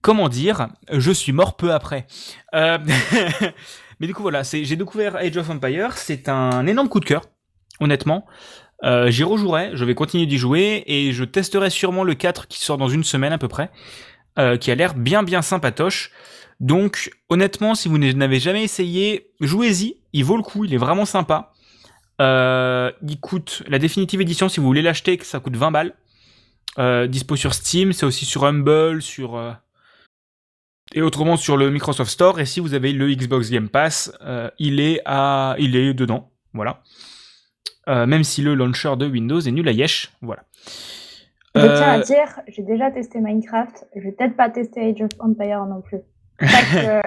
[0.00, 2.06] Comment dire Je suis mort peu après.
[2.54, 2.78] Euh,
[4.00, 5.96] Mais du coup, voilà, j'ai découvert Age of Empire.
[5.96, 7.22] C'est un énorme coup de cœur,
[7.80, 8.26] honnêtement.
[8.82, 12.76] J'y rejouerai, je vais continuer d'y jouer et je testerai sûrement le 4 qui sort
[12.76, 13.70] dans une semaine à peu près,
[14.38, 16.10] euh, qui a l'air bien bien sympatoche.
[16.60, 21.06] Donc honnêtement, si vous n'avez jamais essayé, jouez-y, il vaut le coup, il est vraiment
[21.06, 21.52] sympa.
[22.20, 25.94] Euh, il coûte la définitive édition si vous voulez l'acheter, ça coûte 20 balles.
[26.78, 29.56] Euh, dispo sur Steam, c'est aussi sur Humble, sur
[30.94, 32.38] et autrement sur le Microsoft Store.
[32.38, 34.12] Et si vous avez le Xbox Game Pass,
[34.58, 36.82] il est à, il est dedans, voilà.
[37.86, 40.44] Même si le launcher de Windows est nul à yesh, voilà.
[41.56, 43.86] Je tiens à Euh, dire, j'ai déjà testé Minecraft.
[43.96, 45.98] Je vais peut-être pas tester Age of Empire non plus.
[46.40, 47.00] Chaque, euh,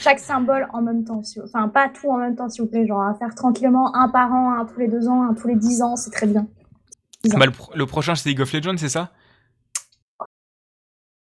[0.00, 1.22] chaque symbole en même temps.
[1.44, 2.86] Enfin, pas tout en même temps, s'il vous plaît.
[2.86, 5.56] Genre, à faire tranquillement un par an, un tous les deux ans, un tous les
[5.56, 6.42] dix ans, c'est très bien.
[6.42, 7.38] Ans.
[7.38, 9.10] Bah, le, pro- le prochain, c'est League of Legends, c'est ça?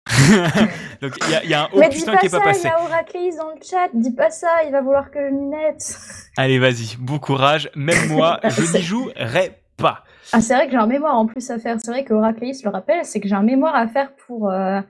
[1.03, 2.29] Donc, il y a, il y a un haut Mais dis putain pas qui est
[2.31, 2.67] ça, pas il passé.
[2.69, 3.89] y a Oraclis dans le chat.
[3.95, 5.97] Dis pas ça, il va vouloir que je m'y mette.
[6.37, 7.71] Allez, vas-y, bon courage.
[7.75, 10.05] Même moi, je n'y jouerai pas.
[10.33, 11.79] Ah, c'est vrai que j'ai un mémoire en plus à faire.
[11.83, 14.51] C'est vrai que Oraclis, je le rappelle, c'est que j'ai un mémoire à faire pour
[14.51, 14.81] euh,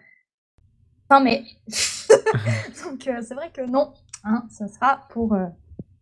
[1.08, 1.44] fin mai.
[2.84, 3.92] Donc, euh, c'est vrai que non.
[4.24, 5.46] Hein, ça sera pour euh,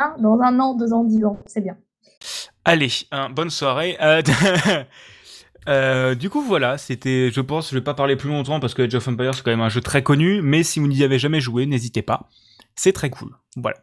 [0.00, 1.38] un, dans un an, deux ans, dix ans.
[1.46, 1.76] C'est bien.
[2.64, 3.96] Allez, hein, bonne soirée.
[5.68, 8.80] Euh, du coup, voilà, c'était, je pense, je vais pas parler plus longtemps parce que
[8.80, 11.18] Age of Empires c'est quand même un jeu très connu, mais si vous n'y avez
[11.18, 12.30] jamais joué, n'hésitez pas.
[12.74, 13.36] C'est très cool.
[13.54, 13.76] Voilà.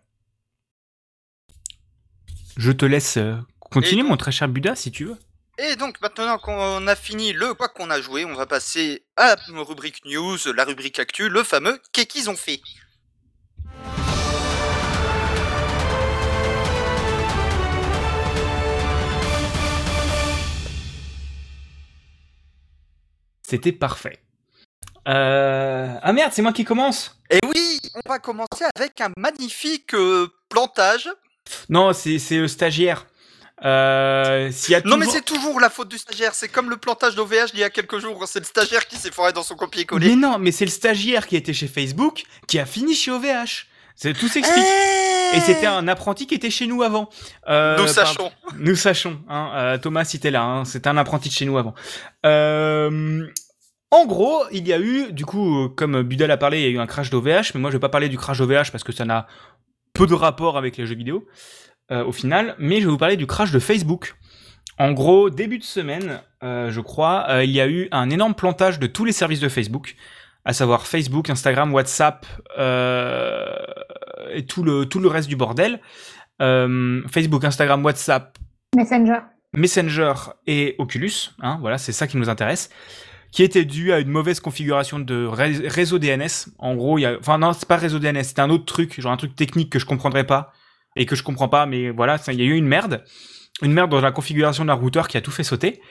[2.58, 3.20] Je te laisse
[3.76, 5.18] euh, donc- mon très cher Buda, si tu veux.
[5.58, 9.36] Et donc maintenant qu'on a fini le quoi qu'on a joué, on va passer à
[9.36, 12.60] la rubrique news, la rubrique actu, le fameux qu'est-ce qu'ils ont fait.
[23.48, 24.20] C'était parfait.
[25.08, 25.94] Euh...
[26.02, 30.28] Ah merde, c'est moi qui commence Et oui, on va commencer avec un magnifique euh,
[30.50, 31.10] plantage.
[31.70, 33.06] Non, c'est c'est le stagiaire.
[33.64, 37.16] Euh, y a Non mais c'est toujours la faute du stagiaire, c'est comme le plantage
[37.16, 39.60] d'OVH il y a quelques jours, c'est le stagiaire qui s'est foiré dans son Mais
[39.60, 40.16] copier-coller.
[40.18, 43.68] non, mais c'est le stagiaire qui était chez Facebook qui a fini chez OVH.
[43.98, 44.66] C'est tout s'explique.
[45.34, 47.08] Et c'était un apprenti qui était chez nous avant.
[47.48, 48.32] Euh, Nous par- sachons.
[48.58, 49.22] Nous sachons.
[49.30, 51.74] Hein, euh, Thomas, si t'es là, hein, c'était un apprenti de chez nous avant.
[52.26, 53.26] Euh,
[53.92, 56.70] en gros, il y a eu, du coup, comme Budal a parlé, il y a
[56.72, 58.92] eu un crash d'OVH, mais moi je vais pas parler du crash d'OVH parce que
[58.92, 59.28] ça n'a
[59.94, 61.26] peu de rapport avec les jeux vidéo
[61.92, 64.16] au final, mais je vais vous parler du crash de Facebook.
[64.78, 68.34] En gros, début de semaine, euh, je crois, euh, il y a eu un énorme
[68.36, 69.96] plantage de tous les services de Facebook,
[70.44, 72.26] à savoir Facebook, Instagram, WhatsApp
[72.58, 73.56] euh,
[74.34, 75.80] et tout le, tout le reste du bordel.
[76.42, 78.38] Euh, Facebook, Instagram, WhatsApp,
[78.76, 79.20] Messenger.
[79.56, 80.14] Messenger
[80.48, 82.70] et Oculus, hein, voilà, c'est ça qui nous intéresse,
[83.32, 86.50] qui était dû à une mauvaise configuration de ré- réseau DNS.
[86.60, 89.00] En gros, il y a, enfin non, c'est pas réseau DNS, c'est un autre truc,
[89.00, 90.52] genre un truc technique que je comprendrais pas
[90.96, 93.04] et que je comprends pas, mais voilà, il y a eu une merde,
[93.62, 95.82] une merde dans la configuration d'un routeur qui a tout fait sauter.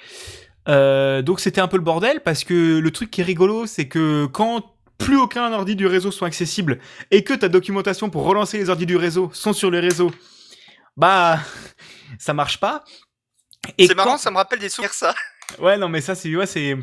[0.68, 3.86] Euh, donc c'était un peu le bordel parce que le truc qui est rigolo, c'est
[3.86, 6.78] que quand plus aucun ordi du réseau sont accessibles
[7.10, 10.10] et que ta documentation pour relancer les ordis du réseau sont sur le réseau,
[10.96, 11.38] bah
[12.18, 12.84] ça marche pas.
[13.78, 15.14] C'est marrant, ça me rappelle des souvenirs ça.
[15.58, 16.76] Ouais, non, mais ça, c'est ouais, c'est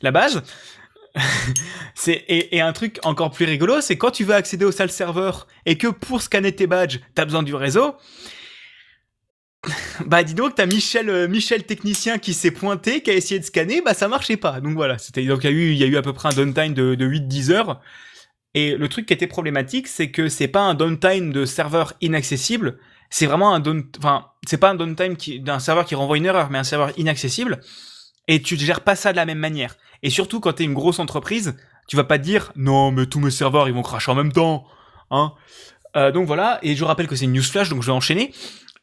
[0.00, 0.42] la base.
[1.94, 5.46] c'est et, un truc encore plus rigolo, c'est quand tu veux accéder au sale serveur
[5.66, 7.94] et que pour scanner tes badges, t'as besoin du réseau.
[10.04, 13.44] Bah dis donc, t'as Michel, euh, Michel technicien qui s'est pointé, qui a essayé de
[13.44, 14.60] scanner, bah ça marchait pas.
[14.60, 16.36] Donc voilà, c'était donc il y a eu y a eu à peu près un
[16.36, 17.80] downtime de, de 8-10 heures.
[18.54, 22.78] Et le truc qui était problématique, c'est que c'est pas un downtime de serveur inaccessible,
[23.10, 26.50] c'est vraiment un down, enfin c'est pas un downtime d'un serveur qui renvoie une erreur,
[26.50, 27.60] mais un serveur inaccessible.
[28.28, 29.76] Et tu gères pas ça de la même manière.
[30.02, 31.56] Et surtout quand t'es une grosse entreprise,
[31.88, 34.32] tu vas pas te dire non mais tous mes serveurs ils vont cracher en même
[34.32, 34.66] temps,
[35.10, 35.32] hein.
[35.96, 36.58] Euh, donc voilà.
[36.62, 38.32] Et je rappelle que c'est une news flash, donc je vais enchaîner.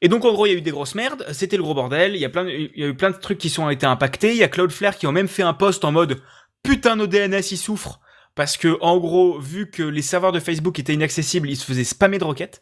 [0.01, 2.15] Et donc en gros il y a eu des grosses merdes, c'était le gros bordel.
[2.15, 4.31] Il y a plein, il y a eu plein de trucs qui sont été impactés.
[4.31, 6.21] Il y a Cloudflare qui ont même fait un post en mode
[6.63, 7.99] putain nos DNS ils souffrent
[8.35, 11.83] parce que en gros vu que les serveurs de Facebook étaient inaccessibles, ils se faisaient
[11.83, 12.61] spammer de requêtes.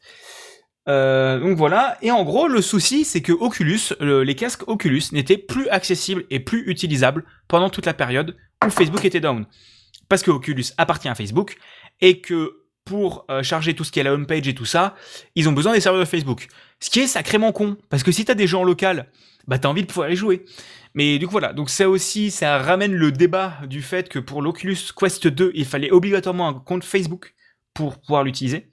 [0.89, 1.97] Euh, donc voilà.
[2.01, 6.25] Et en gros, le souci, c'est que Oculus, le- les casques Oculus n'étaient plus accessibles
[6.29, 9.45] et plus utilisables pendant toute la période où Facebook était down.
[10.07, 11.57] Parce que Oculus appartient à Facebook
[12.01, 14.95] et que pour euh, charger tout ce qui est la homepage et tout ça,
[15.35, 16.47] ils ont besoin des serveurs de Facebook.
[16.79, 19.11] Ce qui est sacrément con, parce que si t'as des gens en local,
[19.47, 20.43] bah t'as envie de pouvoir les jouer.
[20.95, 24.41] Mais du coup voilà, donc ça aussi, ça ramène le débat du fait que pour
[24.41, 27.35] l'Oculus Quest 2, il fallait obligatoirement un compte Facebook
[27.75, 28.69] pour pouvoir l'utiliser.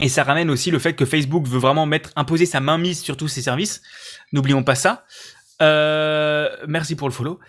[0.00, 3.16] Et ça ramène aussi le fait que Facebook veut vraiment mettre, imposer sa mainmise sur
[3.16, 3.82] tous ses services.
[4.32, 5.04] N'oublions pas ça.
[5.60, 7.40] Euh, merci pour le follow.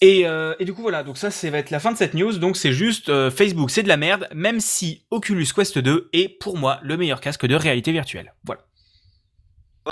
[0.00, 2.14] Et, euh, et du coup voilà, donc ça, ça va être la fin de cette
[2.14, 2.38] news.
[2.38, 6.28] Donc c'est juste euh, Facebook, c'est de la merde, même si Oculus Quest 2 est
[6.28, 8.32] pour moi le meilleur casque de réalité virtuelle.
[8.44, 8.60] Voilà.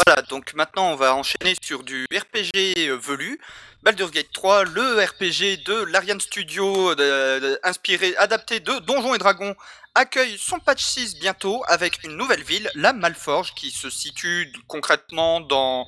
[0.04, 3.40] Voilà, donc maintenant on va enchaîner sur du RPG euh, velu.
[3.82, 9.54] Baldur's Gate 3, le RPG de l'Ariane Studio, euh, inspiré, adapté de Donjons et Dragons,
[9.94, 15.40] accueille son patch 6 bientôt avec une nouvelle ville, la Malforge, qui se situe concrètement
[15.40, 15.86] dans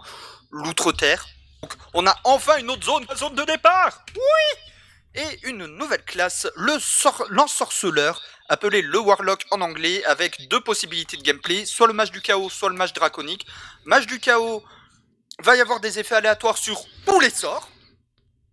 [0.51, 1.27] l'Outre-Terre.
[1.61, 4.68] Donc on a enfin une autre zone, la zone de départ Oui
[5.19, 11.17] Et une nouvelle classe, le sor- l'ensorceleur, appelé le Warlock en anglais, avec deux possibilités
[11.17, 13.45] de gameplay, soit le mage du chaos, soit le mage draconique.
[13.85, 14.63] Mage du chaos,
[15.43, 17.69] va y avoir des effets aléatoires sur tous les sorts,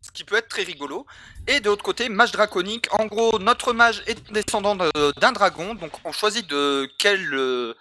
[0.02, 1.06] ce qui peut être très rigolo.
[1.48, 5.76] Et de l'autre côté, mage draconique, en gros, notre mage est descendant de- d'un dragon,
[5.76, 7.76] donc on choisit de quel euh,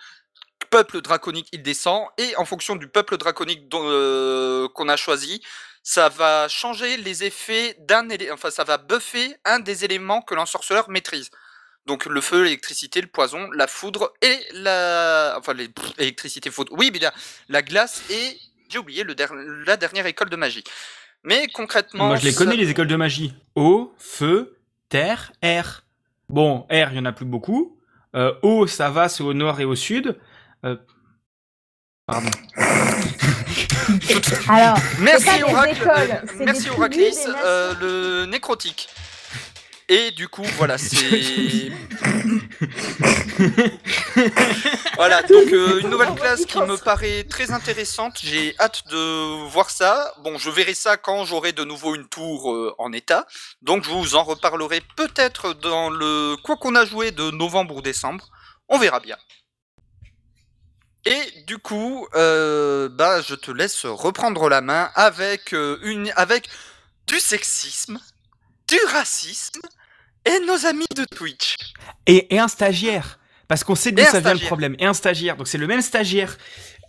[0.68, 5.42] peuple draconique il descend, et en fonction du peuple draconique euh, qu'on a choisi,
[5.85, 10.35] ça va changer les effets d'un élément, enfin ça va buffer un des éléments que
[10.35, 11.31] l'ensorceleur maîtrise.
[11.87, 15.37] Donc le feu, l'électricité, le poison, la foudre et la...
[15.38, 15.68] Enfin, les...
[15.68, 16.73] pff, électricité, foudre.
[16.77, 17.12] Oui, mais la,
[17.51, 18.38] la glace et...
[18.70, 19.35] J'ai oublié le der-
[19.66, 20.64] la dernière école de magie.
[21.23, 22.07] Mais concrètement...
[22.07, 23.35] Moi je les ça- connais les écoles de magie.
[23.55, 24.57] Eau, feu,
[24.88, 25.85] terre, air.
[26.31, 27.79] Bon, air, il y en a plus beaucoup.
[28.16, 30.18] Euh, eau, ça va, c'est au nord et au sud.
[30.64, 30.77] Euh,
[32.07, 32.31] Pardon.
[34.49, 35.90] Alors, Merci Oracle,
[36.40, 38.88] merci Oraclis, euh, le nécrotique.
[39.88, 41.71] Et du coup, voilà, c'est...
[44.97, 48.19] voilà, donc euh, une nouvelle classe qui me paraît très intéressante.
[48.23, 50.14] J'ai hâte de voir ça.
[50.23, 53.27] Bon, je verrai ça quand j'aurai de nouveau une tour euh, en état.
[53.61, 57.83] Donc je vous en reparlerai peut-être dans le quoi qu'on a joué de novembre ou
[57.83, 58.31] décembre.
[58.71, 59.19] On verra bien.
[61.07, 66.49] Et du coup, euh, bah, je te laisse reprendre la main avec euh, une, avec
[67.07, 67.99] du sexisme,
[68.69, 69.61] du racisme
[70.25, 71.57] et nos amis de Twitch.
[72.07, 73.19] Et, et un stagiaire.
[73.49, 74.47] Parce qu'on sait d'où Et ça vient le stagiaire.
[74.47, 74.77] problème.
[74.79, 75.37] Et un stagiaire.
[75.37, 76.38] Donc c'est le même stagiaire.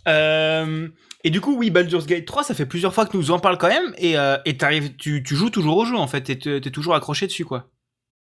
[0.08, 0.88] Euh,
[1.22, 3.58] et du coup, oui, Baldur's Gate 3, ça fait plusieurs fois que nous en parlons
[3.58, 3.94] quand même.
[3.98, 4.14] Et,
[4.46, 4.56] et
[4.96, 6.22] tu, tu joues toujours au jeu en fait.
[6.22, 7.68] T'es, t'es toujours accroché dessus quoi.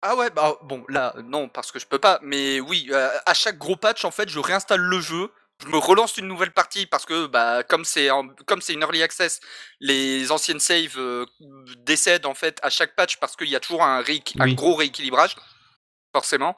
[0.02, 2.88] Ah ouais, bah bon, là, non, parce que je peux pas, mais oui,
[3.26, 5.30] à chaque gros patch, en fait, je réinstalle le jeu,
[5.62, 8.08] je me relance une nouvelle partie, parce que, bah, comme c'est
[8.46, 9.40] comme c'est une early access,
[9.80, 11.26] les anciennes saves euh,
[11.78, 14.02] décèdent, en fait, à chaque patch, parce qu'il y a toujours un,
[14.54, 15.36] gros rééquilibrage,
[16.14, 16.56] forcément.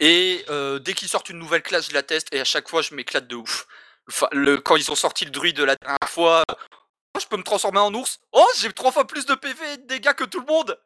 [0.00, 2.82] Et euh, dès qu'ils sortent une nouvelle classe, je la teste, et à chaque fois,
[2.82, 3.66] je m'éclate de ouf.
[4.08, 7.38] Enfin, le, quand ils ont sorti le druide de la dernière fois, oh, je peux
[7.38, 8.20] me transformer en ours.
[8.32, 10.78] Oh, j'ai trois fois plus de PV et de dégâts que tout le monde.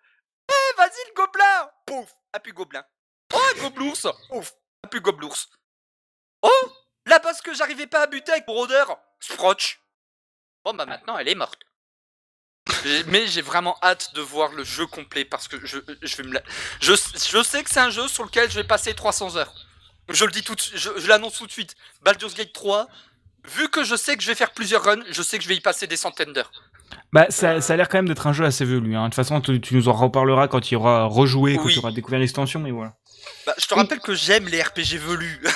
[0.48, 2.84] Eh, vas-y, le gobelin Pouf Appuie gobelin.
[3.34, 4.52] Oh, gobelours Pouf
[4.84, 5.48] Appuie gobelours.
[6.42, 6.72] Oh
[7.08, 9.80] Là, parce que j'arrivais pas à buter avec mon rôdeur Sprotch.
[10.64, 11.58] Bon, bah maintenant, elle est morte.
[13.06, 16.34] Mais j'ai vraiment hâte de voir le jeu complet parce que je, je vais me
[16.34, 16.42] la...
[16.82, 19.54] je, je sais que c'est un jeu sur lequel je vais passer 300 heures.
[20.10, 21.74] Je le dis tout de suite, je, je l'annonce tout de suite.
[22.02, 22.86] Baldur's Gate 3,
[23.46, 25.56] vu que je sais que je vais faire plusieurs runs, je sais que je vais
[25.56, 26.50] y passer des centaines d'heures.
[27.12, 28.94] Bah, ça, ça a l'air quand même d'être un jeu assez velu.
[28.96, 29.04] Hein.
[29.04, 31.72] De toute façon, tu, tu nous en reparleras quand il y aura rejoué, quand Oui.
[31.72, 32.94] tu auras découvert l'extension, mais voilà.
[33.46, 33.80] Bah, je te Oui.
[33.80, 35.42] rappelle que j'aime les RPG velus.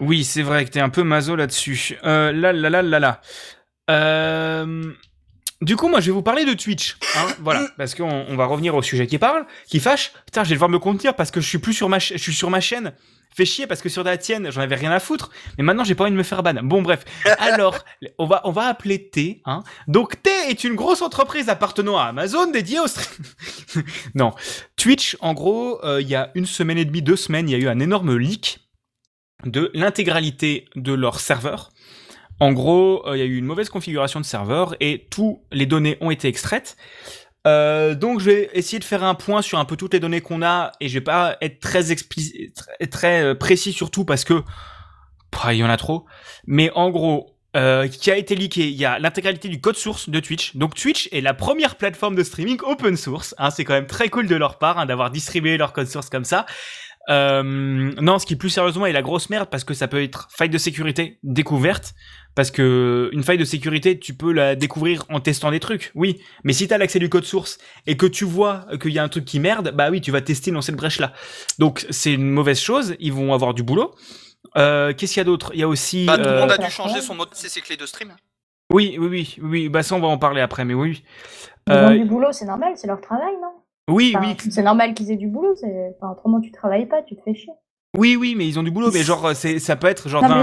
[0.00, 1.96] Oui, c'est vrai que t'es un peu maso là-dessus.
[2.04, 3.20] Euh, là, là, là, là, là.
[3.90, 4.92] Euh,
[5.62, 6.96] Du coup, moi, je vais vous parler de Twitch.
[7.16, 10.12] Hein, voilà, parce qu'on on va revenir au sujet qui parle, qui fâche.
[10.24, 12.32] Putain, je vais devoir me contenir parce que je suis plus sur ma, je suis
[12.32, 12.94] sur ma chaîne.
[13.36, 15.30] Fait chier parce que sur la tienne, j'en avais rien à foutre.
[15.56, 16.54] Mais maintenant, j'ai pas envie de me faire ban.
[16.62, 17.04] Bon, bref.
[17.38, 17.78] Alors,
[18.18, 19.42] on va, on va appeler T.
[19.44, 19.62] Hein.
[19.86, 23.24] Donc, T est une grosse entreprise appartenant à Amazon dédiée au stream.
[24.14, 24.32] non.
[24.76, 27.54] Twitch, en gros, euh, il y a une semaine et demie, deux semaines, il y
[27.54, 28.60] a eu un énorme leak
[29.44, 31.70] de l'intégralité de leur serveur.
[32.40, 35.66] En gros, euh, il y a eu une mauvaise configuration de serveur et toutes les
[35.66, 36.76] données ont été extraites.
[37.46, 40.22] Euh, donc, je vais essayer de faire un point sur un peu toutes les données
[40.22, 44.42] qu'on a et je vais pas être très euh, précis sur tout parce que
[45.48, 46.06] il y en a trop.
[46.46, 50.20] Mais en gros, qui a été leaké, il y a l'intégralité du code source de
[50.20, 50.56] Twitch.
[50.56, 53.34] Donc Twitch est la première plateforme de streaming open source.
[53.38, 56.10] Hein, c'est quand même très cool de leur part hein, d'avoir distribué leur code source
[56.10, 56.46] comme ça.
[57.08, 60.28] Euh, non, ce qui plus sérieusement est la grosse merde parce que ça peut être
[60.30, 61.94] faille de sécurité découverte.
[62.36, 66.20] Parce que une faille de sécurité, tu peux la découvrir en testant des trucs, oui.
[66.44, 69.08] Mais si t'as l'accès du code source et que tu vois qu'il y a un
[69.08, 71.12] truc qui merde, bah oui, tu vas tester dans cette brèche-là.
[71.58, 72.94] Donc c'est une mauvaise chose.
[73.00, 73.94] Ils vont avoir du boulot.
[74.56, 75.50] Euh, Qu'est-ce qu'il y a d'autre?
[75.54, 76.06] Il y a aussi.
[76.06, 78.14] Bah, tout le euh, monde a dû changer son mot de ses clés de stream.
[78.72, 79.68] Oui, oui, oui, oui.
[79.68, 81.02] Bah ça, on va en parler après, mais oui.
[81.66, 83.59] Ils ont Euh, du boulot, c'est normal, c'est leur travail, non?
[83.90, 85.54] Oui, Enfin, oui, C'est normal qu'ils aient du boulot.
[85.54, 87.52] Enfin, autrement tu travailles pas, tu te fais chier.
[87.96, 90.42] oui, oui, mais ils ont du boulot, mais genre, c'est, ça peut être genre d'un,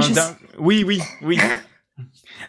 [0.60, 1.40] oui, oui, oui.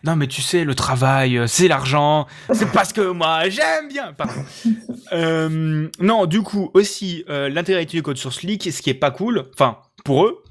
[0.05, 2.27] Non, mais tu sais, le travail, euh, c'est l'argent.
[2.53, 4.13] C'est parce que moi, j'aime bien.
[4.13, 4.35] Pardon.
[5.15, 9.11] Euh, non, du coup, aussi, euh, l'intégralité du code source leak, ce qui est pas
[9.11, 10.45] cool, enfin, pour eux,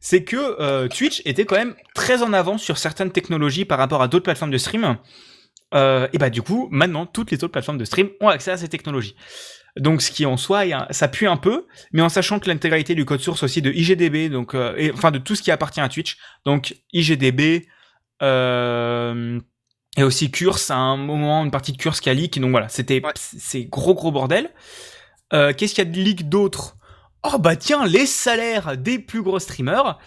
[0.00, 4.00] c'est que euh, Twitch était quand même très en avance sur certaines technologies par rapport
[4.00, 4.96] à d'autres plateformes de stream.
[5.74, 8.56] Euh, et bah, du coup, maintenant, toutes les autres plateformes de stream ont accès à
[8.56, 9.14] ces technologies.
[9.78, 13.04] Donc, ce qui en soi, ça pue un peu, mais en sachant que l'intégralité du
[13.04, 15.88] code source aussi de IGDB, donc, euh, et, enfin, de tout ce qui appartient à
[15.88, 17.66] Twitch, donc IGDB,
[18.22, 19.40] euh,
[19.96, 22.68] et aussi Curse, à un moment, une partie de Curse qui a leak, donc voilà,
[22.68, 23.12] c'était, Ouais.
[23.14, 24.50] c'est gros gros bordel.
[25.32, 26.76] Euh, Qu'est-ce qu'il y a de leak d'autre?
[27.22, 29.98] Oh bah tiens, les salaires des plus gros streamers.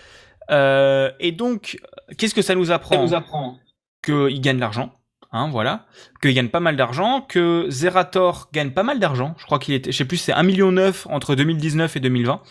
[0.50, 1.78] Et donc,
[2.18, 2.96] qu'est-ce que ça nous apprend?
[2.96, 3.60] Ça nous apprend
[4.04, 4.94] qu'ils gagnent de l'argent,
[5.34, 5.86] hein, voilà,
[6.22, 9.36] qu'ils gagnent pas mal d'argent, que Zerator gagne pas mal d'argent.
[9.38, 10.74] Je crois qu'il était, je sais plus, c'est 1,9 million
[11.10, 12.42] entre 2019 et 2020.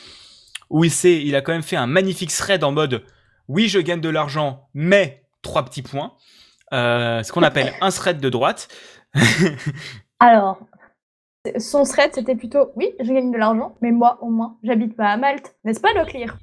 [0.69, 3.05] Où il il a quand même fait un magnifique thread en mode,
[3.49, 6.13] oui, je gagne de l'argent, mais trois petits points.
[6.73, 8.69] Euh, ce qu'on appelle un thread de droite.
[10.21, 10.59] Alors,
[11.59, 15.09] son thread, c'était plutôt oui, je gagne de l'argent, mais moi, au moins, j'habite pas
[15.09, 16.39] à Malte, n'est-ce pas, Leclerc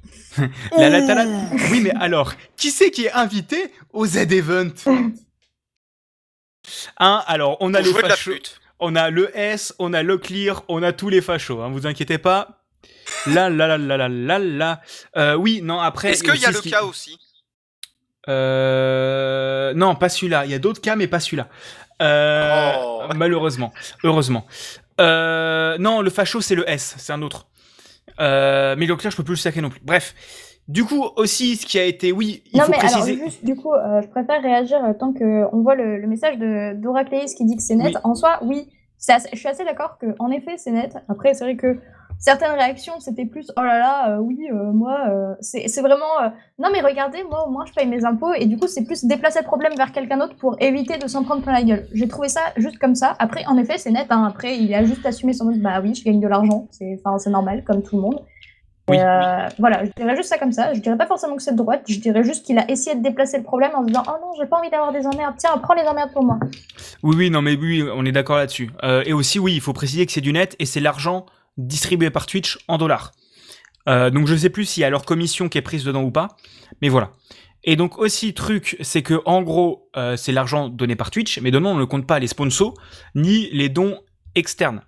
[0.76, 1.24] La, la, ta, la-
[1.72, 4.74] Oui, mais alors, qui c'est qui est invité au Z-Event
[6.98, 8.32] Hein, alors, on a Pour les fachos,
[8.78, 11.86] on a le S, on a le clear, on a tous les fachos, hein, vous
[11.86, 12.62] inquiétez pas.
[13.26, 14.80] Là, là, là, là, là, là, là.
[15.16, 16.10] Euh, oui, non, après...
[16.12, 17.18] Est-ce qu'il y a le qui- cas aussi?
[18.28, 19.72] Euh...
[19.74, 20.44] Non, pas celui-là.
[20.44, 21.48] Il y a d'autres cas, mais pas celui-là.
[22.02, 23.02] Euh, Oh.
[23.16, 23.72] Malheureusement.
[24.04, 24.46] Heureusement.
[25.00, 25.76] Euh...
[25.78, 26.94] Non, le facho, c'est le S.
[26.98, 27.46] C'est un autre.
[28.20, 28.74] Euh...
[28.78, 29.80] Mais le clair, je peux plus le saquer non plus.
[29.82, 30.14] Bref.
[30.70, 32.12] Du coup, aussi, ce qui a été...
[32.12, 33.12] Oui, il non, faut mais préciser...
[33.14, 36.38] alors, juste, du coup, euh, je préfère réagir euh, tant qu'on voit le, le message
[36.38, 37.94] de d'Oracleis qui dit que c'est net.
[37.94, 38.00] Oui.
[38.04, 38.68] En soi, oui,
[39.08, 40.92] assez- je suis assez d'accord que, en effet, c'est net.
[41.08, 41.80] Après, c'est vrai que
[42.20, 46.28] certaines réactions, c'était plus oh là là, euh, oui, euh, moi, euh, c'est vraiment euh,
[46.58, 49.04] non, mais regardez, moi, au moins, je paye mes impôts et du coup, c'est plus
[49.06, 51.86] déplacer le problème vers quelqu'un d'autre pour éviter de s'en prendre plein la gueule.
[51.94, 53.16] J'ai trouvé ça juste comme ça.
[53.18, 54.06] Après, en effet, c'est net.
[54.10, 54.24] hein.
[54.28, 57.64] Après, il a juste assumé son mode bah oui, je gagne de l'argent, c'est normal,
[57.66, 58.20] comme tout le monde.
[58.88, 60.74] Oui, euh, Voilà, je dirais juste ça comme ça.
[60.74, 61.82] Je dirais pas forcément que c'est de droite.
[61.88, 64.32] Je dirais juste qu'il a essayé de déplacer le problème en se disant Oh non,
[64.38, 65.34] j'ai pas envie d'avoir des emmerdes.
[65.38, 66.38] Tiens, prends les emmerdes pour moi.
[67.02, 68.70] Oui, oui, non, mais oui, on est d'accord là-dessus.
[68.82, 71.26] Euh, et aussi, oui, il faut préciser que c'est du net et c'est l'argent
[71.56, 73.12] distribué par Twitch en dollars.
[73.88, 76.10] Euh, donc je sais plus s'il y a leur commission qui est prise dedans ou
[76.10, 76.28] pas,
[76.82, 77.12] mais voilà.
[77.64, 81.72] Et donc aussi truc, c'est que en gros, c'est l'argent donné par Twitch, mais dedans
[81.72, 82.74] on ne compte pas les sponsors
[83.14, 83.98] ni les dons
[84.34, 84.82] externes.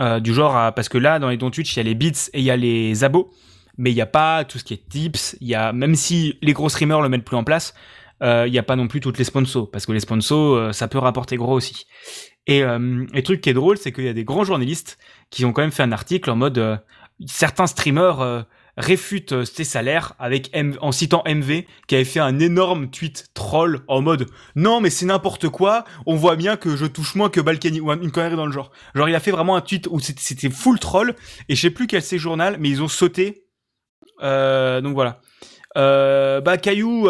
[0.00, 2.12] Euh, du genre, parce que là, dans les dons Twitch, il y a les bits
[2.32, 3.30] et il y a les abos,
[3.78, 5.36] mais il n'y a pas tout ce qui est tips.
[5.40, 7.74] Il y a même si les gros streamers le mettent plus en place,
[8.22, 10.72] euh, il n'y a pas non plus toutes les sponsors, parce que les sponsors, euh,
[10.72, 11.86] ça peut rapporter gros aussi.
[12.46, 14.98] Et le truc qui est drôle, c'est qu'il y a des grands journalistes
[15.30, 16.80] qui ont quand même fait un article en mode
[17.26, 18.46] certains streamers
[18.76, 23.28] réfutent euh, ces salaires avec M- en citant MV qui avait fait un énorme tweet
[23.34, 27.30] troll en mode non mais c'est n'importe quoi, on voit bien que je touche moins
[27.30, 28.70] que Balkany ou un- une connerie dans le genre.
[28.94, 31.14] Genre il a fait vraiment un tweet où c'était- full troll
[31.48, 33.44] et je sais plus quel c'est journal mais ils ont sauté.
[34.22, 35.20] Euh, donc voilà.
[35.76, 37.02] Euh, bah Caillou,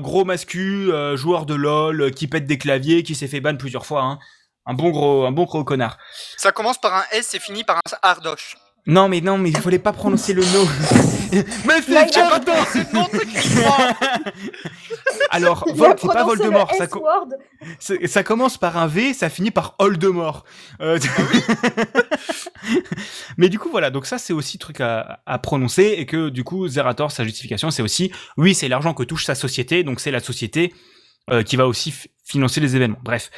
[0.00, 4.02] gros mascu, joueur de LOL, qui pète des claviers, qui s'est fait ban plusieurs fois.
[4.02, 4.18] Hein.
[4.66, 5.98] Un bon gros, un bon gros connard.
[6.36, 8.56] Ça commence par un S et finit par un Ardoche.
[8.88, 10.66] Non mais non mais il fallait pas prononcer le nom.
[11.66, 13.76] mais c'est Jardin C'est non techniquement
[15.30, 17.04] Alors, Vol, c'est pas Voldemort, ça, co-
[18.24, 20.44] commence par un V, ça finit par Oldemort.
[20.80, 20.98] Euh,
[23.36, 26.44] Mais du coup, voilà, donc ça c'est aussi truc à, à prononcer et que du
[26.44, 30.10] coup, Zerator, sa justification, c'est aussi, oui, c'est l'argent que touche sa société, donc c'est
[30.10, 30.72] la société
[31.30, 32.98] euh, qui va aussi financer les événements.
[33.02, 33.30] Bref.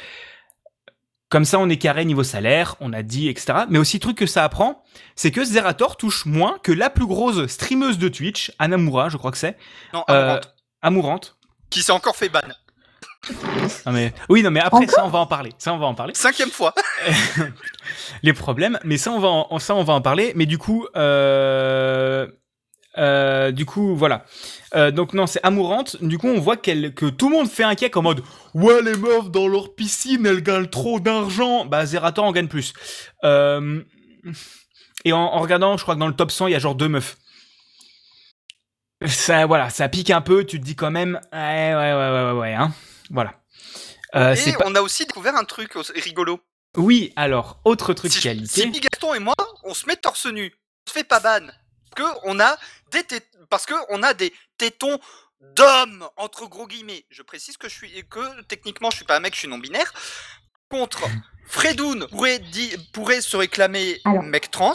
[1.31, 3.59] Comme ça, on est carré niveau salaire, on a dit, etc.
[3.69, 4.83] Mais aussi, truc que ça apprend,
[5.15, 9.31] c'est que Zerator touche moins que la plus grosse streameuse de Twitch, Anamura, je crois
[9.31, 9.57] que c'est,
[9.93, 11.37] Non, Euh, Amourante, Amourante.
[11.69, 12.41] qui s'est encore fait ban.
[13.85, 15.85] Non mais oui non mais après Encore ça on va en parler ça on va
[15.85, 16.73] en parler Cinquième fois.
[18.23, 20.87] les problèmes mais ça on va en, ça on va en parler mais du coup
[20.95, 22.27] euh,
[22.97, 24.25] euh, du coup voilà
[24.75, 27.63] Euh, donc non c'est amourante du coup on voit qu'elle que tout le monde fait
[27.63, 28.21] un cake en mode
[28.53, 32.73] ouais les meufs dans leur piscine elles gagnent trop d'argent bah Zerator en gagne plus
[33.23, 33.81] Euh,
[35.05, 36.75] et en, en regardant je crois que dans le top 100 il y a genre
[36.75, 37.17] deux meufs
[39.05, 40.45] ça, voilà, ça pique un peu.
[40.45, 42.71] Tu te dis quand même, ouais, ouais, ouais, ouais, ouais, ouais, hein.
[43.09, 43.33] Voilà.
[44.15, 44.65] Euh, Et pas...
[44.67, 46.39] on a aussi découvert un truc rigolo.
[46.77, 48.61] Oui, alors autre truc Si, qualité.
[48.61, 49.33] si Bigaston et moi,
[49.63, 50.53] on se met torse nu,
[50.85, 51.47] on se fait pas ban.
[51.95, 52.57] Que on a
[52.91, 53.03] des
[53.49, 54.99] parce que on a des tétons
[55.41, 57.05] d'hommes entre gros guillemets.
[57.09, 59.57] Je précise que je suis que techniquement je suis pas un mec, je suis non
[59.57, 59.93] binaire.
[60.69, 61.03] Contre
[61.47, 62.41] Fredoun pourrait,
[62.93, 64.23] pourrait se réclamer Alors.
[64.23, 64.73] mec trans.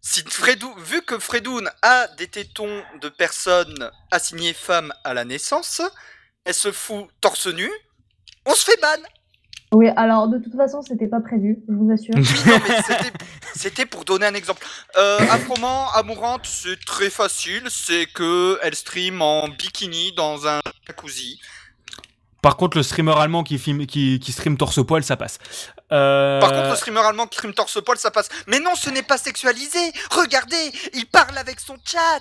[0.00, 5.80] Si Fredoun, vu que Fredoun a des tétons de personnes assignées femmes à la naissance,
[6.44, 7.70] elle se fout torse nu.
[8.46, 9.02] On se fait ban.
[9.74, 12.14] Oui, alors de toute façon, c'était pas prévu, je vous assure.
[13.54, 14.64] C'était- pour donner un exemple.
[14.96, 17.64] Euh, Afroman, Amourante, c'est très facile.
[17.68, 21.40] C'est que elle stream en bikini dans un jacuzzi.
[22.40, 25.38] Par contre, le streamer allemand qui, filme, qui, qui stream torse-poil, ça passe.
[25.92, 28.28] Euh, Par contre, le streamer allemand qui stream torse poil, ça passe.
[28.46, 29.80] Mais non, ce n'est pas sexualisé.
[30.10, 32.20] Regardez, il parle avec son chat.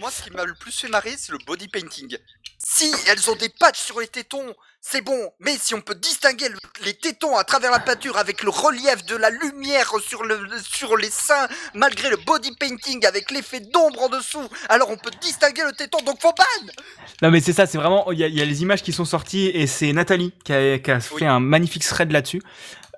[0.00, 2.16] Moi, ce qui m'a le plus fait marrer, c'est le body painting.
[2.58, 5.30] Si elles ont des patchs sur les tétons, c'est bon.
[5.40, 9.04] Mais si on peut distinguer le- les tétons à travers la peinture avec le relief
[9.06, 14.02] de la lumière sur, le, sur les seins, malgré le body painting avec l'effet d'ombre
[14.02, 15.98] en dessous, alors on peut distinguer le téton.
[16.04, 16.72] Donc faut ban.
[17.22, 18.92] Non mais c'est ça, c'est vraiment, il y, a- il y a les images qui
[18.92, 21.18] sont sorties et c'est Nathalie qui a, qui a Oui.
[21.20, 22.42] fait un magnifique thread là-dessus.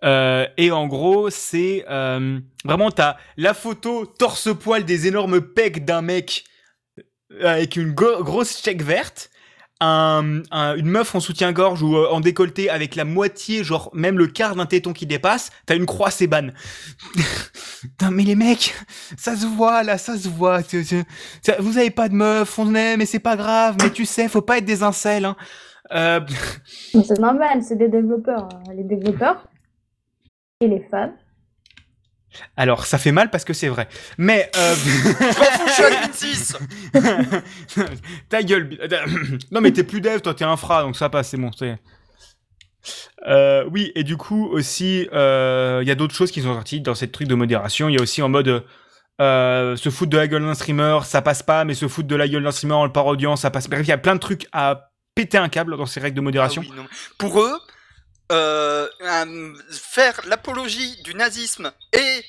[0.05, 6.03] Euh, et en gros, c'est euh, vraiment t'as la photo torse-poil des énormes pecs d'un
[6.03, 6.45] mec
[7.33, 9.31] euh, avec une grosse check verte,
[9.81, 14.19] un, un- une meuf en soutien-gorge ou euh, en décolleté avec la moitié, genre même
[14.19, 16.49] le quart d'un téton qui dépasse, t'as une croix, c'est ban.
[17.81, 18.75] Putain, mais les mecs,
[19.17, 20.61] ça se voit là, ça se voit.
[21.61, 24.43] vous avez pas de meuf, on aime, mais c'est pas grave, mais tu sais, faut
[24.43, 25.25] pas être des incels.
[25.25, 25.37] Hein.
[25.93, 26.21] Euh,
[26.93, 28.49] C'est normal, c'est des développeurs.
[28.53, 28.73] hein.
[28.77, 29.49] Les développeurs
[30.61, 31.13] et les fans.
[32.57, 33.89] Alors, ça fait mal parce que c'est vrai.
[34.17, 34.51] Mais...
[34.57, 34.75] Euh...
[34.85, 35.09] Je
[35.39, 36.57] m'en fous, je suis admin 6.
[38.29, 38.79] Ta gueule.
[39.51, 41.51] non mais t'es plus dev, toi t'es infra, donc ça passe, c'est bon.
[43.27, 46.81] Euh, oui, et du coup aussi, euh, il y a d'autres choses qui sont sorties
[46.81, 47.89] dans cette truc de modération.
[47.89, 48.65] Il y a aussi en mode
[49.21, 52.17] euh, se foutre de la gueule d'un streamer, ça passe pas, mais se foutre de
[52.17, 53.69] la gueule d'un streamer en le parodiant, ça passe.
[53.69, 56.21] Bref, il y a plein de trucs à péter un câble dans ces règles de
[56.21, 56.63] modération.
[56.65, 56.85] Ah oui.
[57.19, 57.59] Pour eux,
[58.31, 58.87] euh,
[59.71, 62.25] faire l'apologie du nazisme et,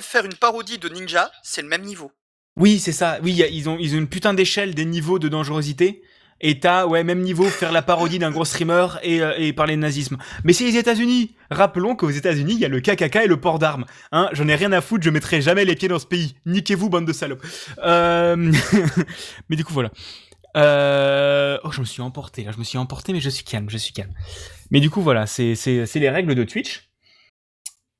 [0.00, 2.12] faire une parodie de Ninja, c'est le même niveau.
[2.56, 3.18] Oui, c'est ça.
[3.22, 6.02] Oui, ils, ont, une putain d'échelle des niveaux de dangerosité.
[6.44, 9.80] Et t'as, ouais, même niveau, faire la parodie d'un gros streamer et, euh, parler de
[9.80, 10.18] nazisme.
[10.42, 11.36] Mais c'est les États-Unis.
[11.50, 13.84] Rappelons qu'aux États-Unis, il y a le KKK et le port d'armes.
[14.10, 16.34] Hein, j'en ai rien à foutre, je mettrai jamais les pieds dans ce pays.
[16.44, 17.46] Niquez-vous, bande de salopes.
[17.84, 18.36] Euh...
[19.48, 19.92] mais du coup, voilà.
[20.56, 21.58] Euh...
[21.64, 22.52] Oh, je me suis emporté, là.
[22.52, 24.12] Je me suis emporté, mais je suis calme, je suis calme.
[24.70, 25.54] Mais du coup, voilà, c'est,
[25.94, 26.90] les règles de Twitch.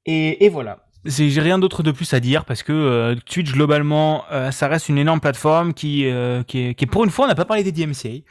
[0.07, 0.87] Et, et voilà.
[1.05, 4.89] J'ai rien d'autre de plus à dire parce que euh, Twitch globalement, euh, ça reste
[4.89, 6.07] une énorme plateforme qui,
[6.47, 8.23] qui, pour une fois, on n'a pas parlé des DMCA.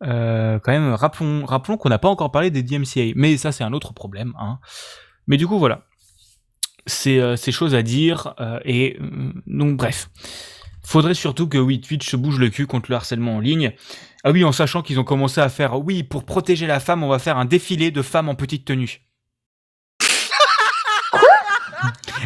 [0.00, 3.72] Quand même, rappelons, rappelons qu'on n'a pas encore parlé des DMCA, mais ça c'est un
[3.72, 4.34] autre problème.
[4.40, 4.58] Hein.
[5.28, 5.82] Mais du coup voilà,
[6.86, 10.10] c'est ces choses à dire et euh, donc bref.
[10.86, 13.74] Faudrait surtout que oui Twitch se bouge le cul contre le harcèlement en ligne.
[14.22, 17.08] Ah oui, en sachant qu'ils ont commencé à faire oui pour protéger la femme, on
[17.08, 19.00] va faire un défilé de femmes en petite tenue.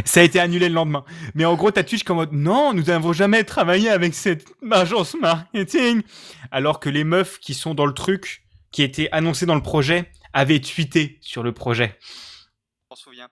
[0.04, 1.06] Ça a été annulé le lendemain.
[1.34, 5.14] Mais en gros, t'as Twitch comme mode, non, nous n'avons jamais travaillé avec cette agence
[5.14, 6.02] marketing.
[6.50, 8.42] Alors que les meufs qui sont dans le truc,
[8.72, 11.98] qui étaient annoncées dans le projet, avaient tweeté sur le projet.
[12.02, 13.28] Je m'en souviens.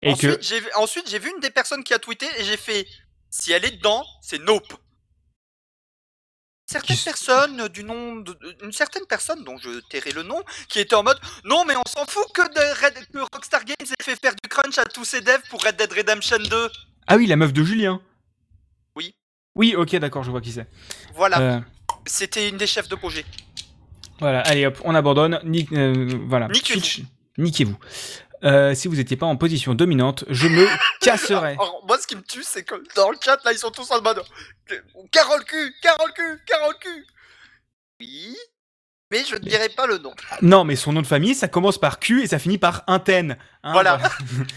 [0.00, 2.44] Et ensuite, que, j'ai vu- ensuite, j'ai vu une des personnes qui a tweeté et
[2.44, 2.86] j'ai fait
[3.36, 4.72] si elle est dedans, c'est nope.
[6.66, 10.94] Certaines personnes du nom de, une certaine personne dont je tairai le nom qui était
[10.94, 14.16] en mode non mais on s'en fout que, de Red- que Rockstar Games ait fait
[14.20, 16.70] faire du crunch à tous ses devs pour Red Dead Redemption 2.
[17.08, 18.00] ah oui, la meuf de Julien.
[18.96, 19.14] Oui.
[19.56, 20.66] Oui, ok, d'accord, je vois qui c'est.
[21.14, 21.60] Voilà, Euh,
[22.06, 23.24] c'était une des chefs de projet.
[24.20, 25.40] Voilà, allez hop, on abandonne.
[25.44, 26.48] Ni- euh, voilà.
[27.36, 27.76] Niquez-vous.
[28.44, 30.66] Euh, si vous n'étiez pas en position dominante, je me
[31.00, 31.52] casserai.
[31.52, 33.90] Alors, moi, ce qui me tue, c'est que dans le chat, là, ils sont tous
[33.90, 34.22] en mode
[35.10, 37.06] Carole cul, Carole cul, Carole cul.
[38.00, 38.36] Oui,
[39.10, 40.12] mais je ne dirai pas le nom.
[40.42, 43.36] Non, mais son nom de famille, ça commence par Q et ça finit par Inten.
[43.62, 43.98] hein, Voilà.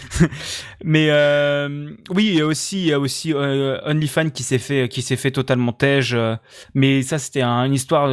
[0.84, 4.58] mais euh, oui, il y a aussi, il y a aussi euh, OnlyFans qui s'est
[4.60, 6.14] fait, qui s'est fait totalement tège.
[6.14, 6.36] euh,
[6.74, 8.10] mais ça, c'était un- une histoire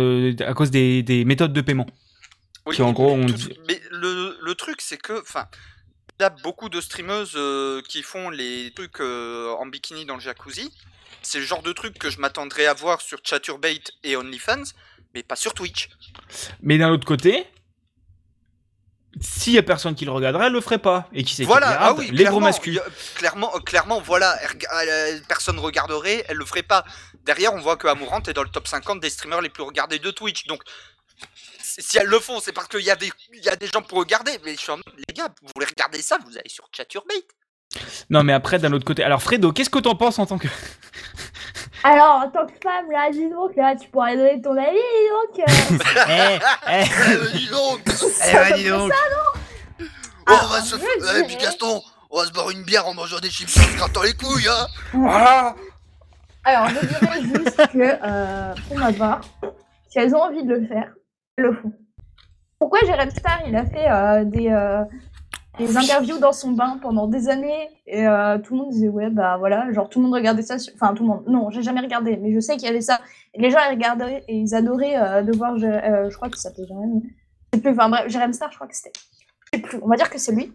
[0.46, 1.86] à cause des, des méthodes de paiement.
[2.66, 5.46] Oui, Qui, en gros, mais on tout- dit- Mais le, le truc, c'est que, enfin,
[6.18, 10.14] il y a beaucoup de streameuses euh, qui font les trucs euh, en bikini dans
[10.14, 10.72] le jacuzzi.
[11.22, 14.62] C'est le genre de truc que je m'attendrais à voir sur Chaturbate et OnlyFans,
[15.14, 15.88] mais pas sur Twitch.
[16.62, 17.46] Mais d'un autre côté,
[19.20, 21.08] s'il y a personne qui le regarderait, elle le ferait pas.
[21.12, 22.82] Et qui qui Voilà, regarde ah oui, Les gros masculins.
[23.14, 24.36] clairement, euh, clairement, voilà,
[25.28, 26.84] personne regarderait, elle le ferait pas.
[27.24, 29.98] derrière, on voit que Amourante est dans le top 50 des streamers les plus regardés
[29.98, 30.46] de Twitch.
[30.46, 30.62] Donc,
[31.64, 33.82] si elles le font, c'est parce qu'il y, a des- il y a des gens
[33.82, 34.32] pour regarder.
[34.44, 37.24] Mais je suis en mode, les gars, vous voulez regarder ça, vous allez sur Chaturbate.
[38.10, 39.02] Non, mais après, d'un autre côté.
[39.02, 40.46] Alors, Fredo, qu'est-ce que t'en penses en tant que.
[41.82, 45.10] Alors, en tant que femme, là, dis donc, là, tu pourrais donner ton avis, dis
[45.10, 45.48] donc.
[45.48, 45.52] euh,
[46.08, 46.38] Eh,
[46.70, 46.84] eh,
[47.34, 48.92] Eh, dis donc eh, bah, dis donc.
[50.26, 50.76] Oh, Ah, on va se.
[50.76, 53.76] Eh, puis Gaston, on va se boire une bière en mangeant des chips en se
[53.76, 54.66] grattant les couilles, hein
[55.06, 55.54] Ah
[56.44, 59.20] Alors, je dirais juste que, euh, pour ma part,
[59.90, 60.90] si elles ont envie de le faire,
[61.38, 61.72] le font.
[62.58, 64.84] Pourquoi Jérém Star, il a fait euh, des, euh,
[65.58, 69.10] des interviews dans son bain pendant des années et euh, tout le monde disait ouais
[69.10, 71.62] bah voilà genre tout le monde regardait ça sur- enfin tout le monde non j'ai
[71.62, 73.00] jamais regardé mais je sais qu'il y avait ça.
[73.34, 76.66] Et les gens ils regardaient et ils adoraient de voir euh, je crois qu'il s'appelait
[76.66, 77.02] Jérém
[77.52, 78.92] je sais plus enfin bref Jérém Star je crois que c'était
[79.52, 80.52] je sais plus on va dire que c'est lui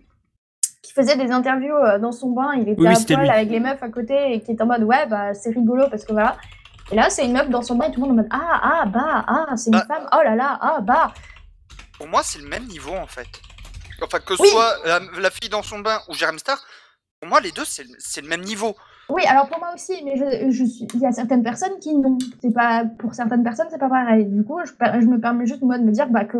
[0.81, 3.83] qui faisait des interviews dans son bain il était Oui, à poil avec les meufs
[3.83, 6.35] à côté et qui était en mode ouais bah c'est rigolo parce que voilà
[6.91, 8.59] et là c'est une meuf dans son bain et tout le monde en mode ah
[8.63, 9.85] ah bah ah c'est une Bah.
[9.87, 11.13] femme oh là là ah bah
[11.97, 13.27] Pour moi, c'est le même niveau en fait.
[14.01, 14.47] Enfin, que ce Oui.
[14.49, 16.57] soit la, la fille dans son bain ou Jérém Star,
[17.19, 17.83] pour moi, les deux, c'est
[18.21, 18.73] le- même niveau.
[19.09, 21.93] Oui, alors pour moi aussi, mais je, je suis, il y a certaines personnes qui
[21.95, 22.17] non.
[22.41, 24.23] C'est pas pour certaines personnes, c'est pas pareil.
[24.25, 24.71] Du coup, je,
[25.07, 26.37] me permets juste moi de me dire bah, que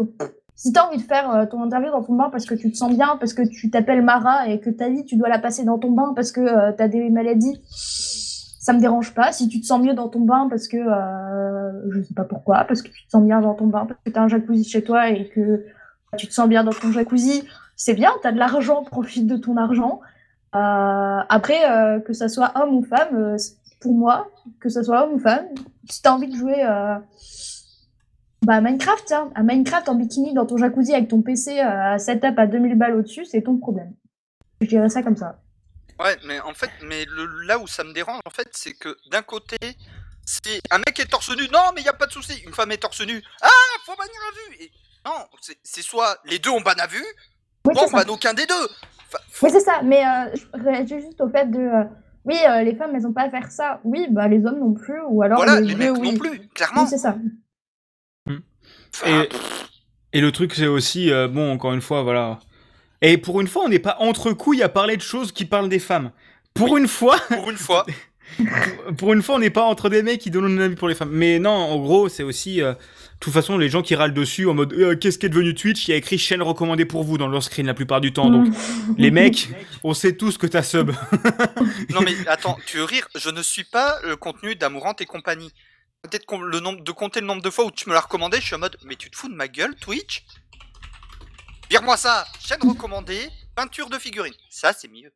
[0.56, 2.78] si t'as envie de faire euh, ton interview dans ton bain parce que tu te
[2.78, 5.66] sens bien, parce que tu t'appelles Mara et que ta vie tu dois la passer
[5.66, 7.60] dans ton bain parce que euh, t'as des maladies,
[8.60, 9.32] ça me dérange pas.
[9.32, 12.66] Si tu te sens mieux dans ton bain parce que euh, je sais pas pourquoi,
[12.66, 14.84] parce que tu te sens bien dans ton bain, parce que t'as un jacuzzi chez
[14.84, 15.66] toi et que
[16.18, 17.43] tu te sens bien dans ton jacuzzi,
[17.76, 18.12] c'est bien.
[18.22, 20.01] T'as de l'argent, profite de ton argent.
[20.55, 23.38] Euh, après, euh, que ça soit homme ou femme, euh,
[23.80, 24.28] pour moi,
[24.60, 25.45] que ça soit homme ou femme,
[25.89, 26.66] si t'as envie de jouer
[28.41, 32.38] bah, à Minecraft, à Minecraft en bikini dans ton jacuzzi avec ton PC à setup
[32.38, 33.93] à 2000 balles au-dessus, c'est ton problème.
[34.60, 35.39] Je dirais ça comme ça.
[36.00, 38.95] Ouais, mais en fait, mais le, là où ça me dérange, en fait, c'est que
[39.12, 39.58] d'un côté,
[40.26, 42.39] c'est un mec est torse nu, non, mais il y a pas de souci.
[42.45, 43.47] Une femme est torse nu, ah,
[43.86, 44.64] faut bannir à vue.
[44.64, 44.72] Et
[45.06, 47.04] non, c'est- soit les deux on banne à vue,
[47.66, 48.54] Oui, soit on banne aucun des deux.
[49.08, 49.82] Enfin, faut- Oui, c'est ça.
[49.84, 51.60] Mais euh, je réagis juste au fait de.
[51.60, 51.84] euh,
[52.26, 53.82] oui, euh, les femmes, elles ont pas à faire ça.
[53.84, 55.02] Oui, bah les hommes non plus.
[55.08, 56.12] Ou alors voilà, les, les mecs oui.
[56.14, 56.84] non plus, clairement.
[56.84, 57.18] Oui, c'est ça.
[58.93, 62.39] Enfin, Et, et le truc, c'est aussi, euh, bon, encore une fois, voilà.
[63.02, 65.70] Et pour une fois, on n'est pas entre couilles à parler de choses qui parlent
[65.70, 66.12] des femmes.
[66.54, 67.86] Pour une fois, pour une fois,
[68.97, 70.95] pour une fois, on n'est pas entre des mecs qui donnent un avis pour les
[70.95, 71.12] femmes.
[71.12, 72.78] Mais non, en gros, c'est aussi, euh, de
[73.20, 75.88] toute façon, les gens qui râlent dessus en mode, euh, qu'est-ce qui est devenu Twitch?
[75.88, 78.30] Il y a écrit chaîne recommandée pour vous dans leur screen la plupart du temps.
[78.30, 78.47] Donc,
[78.97, 79.50] les mecs,
[79.84, 80.91] on sait tous que t'as sub.
[81.91, 83.08] non mais attends, tu veux rire?
[83.16, 85.52] Je ne suis pas le contenu d'Amourante et compagnie.
[86.02, 88.38] Peut-être qu'on- le nombre de compter le nombre de fois où tu me l'as recommandé,
[88.39, 90.24] je suis en mode, mais tu te fous de ma gueule, Twitch?
[91.70, 94.34] Vire-moi ça, chaîne recommandée, peinture de figurines.
[94.49, 95.11] Ça, c'est mieux.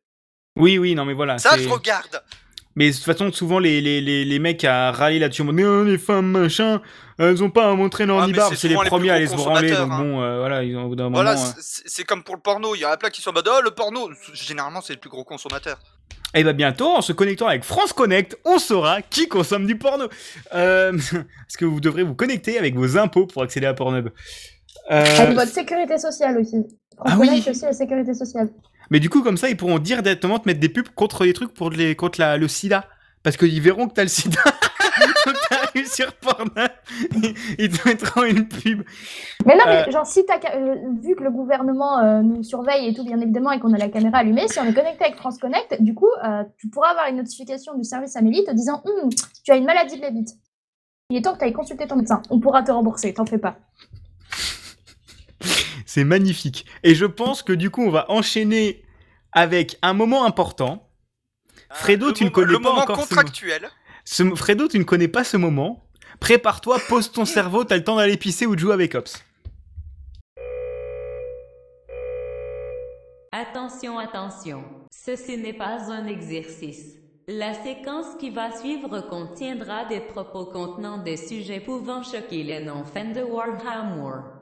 [0.56, 1.38] Oui, oui, non, mais voilà.
[1.38, 2.22] Ça, je regarde.
[2.76, 5.82] Mais de toute façon, souvent, les, les, les, les mecs à râler là-dessus, mode, Non,
[5.82, 6.80] les femmes, machin,
[7.18, 8.52] elles ont pas à montrer leur Ah, mais nibar.
[8.54, 9.70] c'est les les premiers à gros se branler.
[9.70, 9.98] Donc hein.
[9.98, 11.16] bon, euh, voilà, ils ont au bout d'un moment.
[11.16, 12.74] Voilà, euh, c'est comme pour le porno.
[12.74, 14.10] Il y en a plein qui sont en mode, oh, le porno.
[14.32, 15.78] Généralement, c'est le plus gros consommateur.
[16.36, 20.08] Et bah bientôt, en se connectant avec France Connect, on saura qui consomme du porno.
[20.52, 24.08] Euh, parce que vous devrez vous connecter avec vos impôts pour accéder à Pornhub?
[24.90, 26.64] Euh, Avec votre sécurité sociale aussi.
[27.04, 27.42] Ah oui.
[27.48, 28.50] Aussi la sécurité sociale.
[28.90, 31.32] mais du coup, comme ça, ils pourront dire directement te mettre des pubs contre les
[31.32, 32.84] trucs pour les, contre la, le sida.
[33.22, 34.38] Parce qu'ils verront que t'as le sida.
[35.86, 36.70] Sur Pornhub,
[37.58, 38.82] ils- te mettront une pub.
[39.44, 39.90] Mais non, mais Euh.
[39.90, 43.50] genre, si t'as, euh, vu que le gouvernement euh, nous surveille et tout, bien évidemment,
[43.50, 46.10] et qu'on a la caméra allumée, si on est connecté avec France Connect, du coup,
[46.58, 49.08] tu pourras avoir une notification du service Amélie te disant Hum,
[49.44, 50.30] Tu as une maladie de la bite.
[51.10, 52.22] Il est temps que tu ailles consulter ton médecin.
[52.30, 53.56] On pourra te rembourser, t'en fais pas.
[55.94, 56.66] C'est magnifique.
[56.82, 58.82] Et je pense que du coup, on va enchaîner
[59.30, 60.88] avec un moment important.
[61.70, 63.70] Fredo, Le tu ne connais le pas moment encore ce contractuel.
[64.04, 65.86] Ce- Fredo, tu ne connais pas ce moment.
[66.18, 69.22] Prépare-toi, pose ton cerveau, t'as le temps d'aller pisser ou de jouer avec Ops.
[73.30, 76.96] Attention, attention, ceci n'est pas un exercice.
[77.28, 83.12] La séquence qui va suivre contiendra des propos contenant des sujets pouvant choquer les non-fans
[83.12, 84.33] de Warhammer.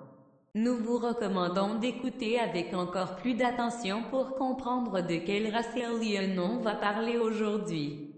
[0.55, 6.61] Nous vous recommandons d'écouter avec encore plus d'attention pour comprendre de quel race alien on
[6.61, 8.11] va parler aujourd'hui.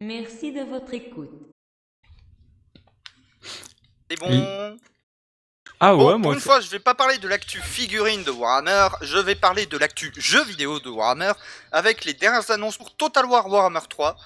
[0.00, 1.32] Merci de votre écoute.
[4.08, 4.76] C'est bon.
[5.80, 6.34] Ah Bon, ouais, pour moi.
[6.34, 9.76] une fois, je vais pas parler de l'actu figurine de Warhammer, je vais parler de
[9.78, 11.32] l'actu jeu vidéo de Warhammer
[11.72, 14.16] avec les dernières annonces pour Total War Warhammer 3.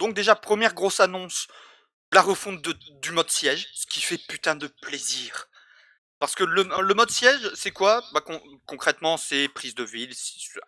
[0.00, 1.46] Donc déjà, première grosse annonce,
[2.12, 5.48] la refonte de- du mode siège, ce qui fait putain de plaisir.
[6.22, 6.62] Parce que le,
[6.94, 8.00] mode siège, c'est quoi?
[8.14, 10.14] Bah, con- Concrètement, c'est prise de ville,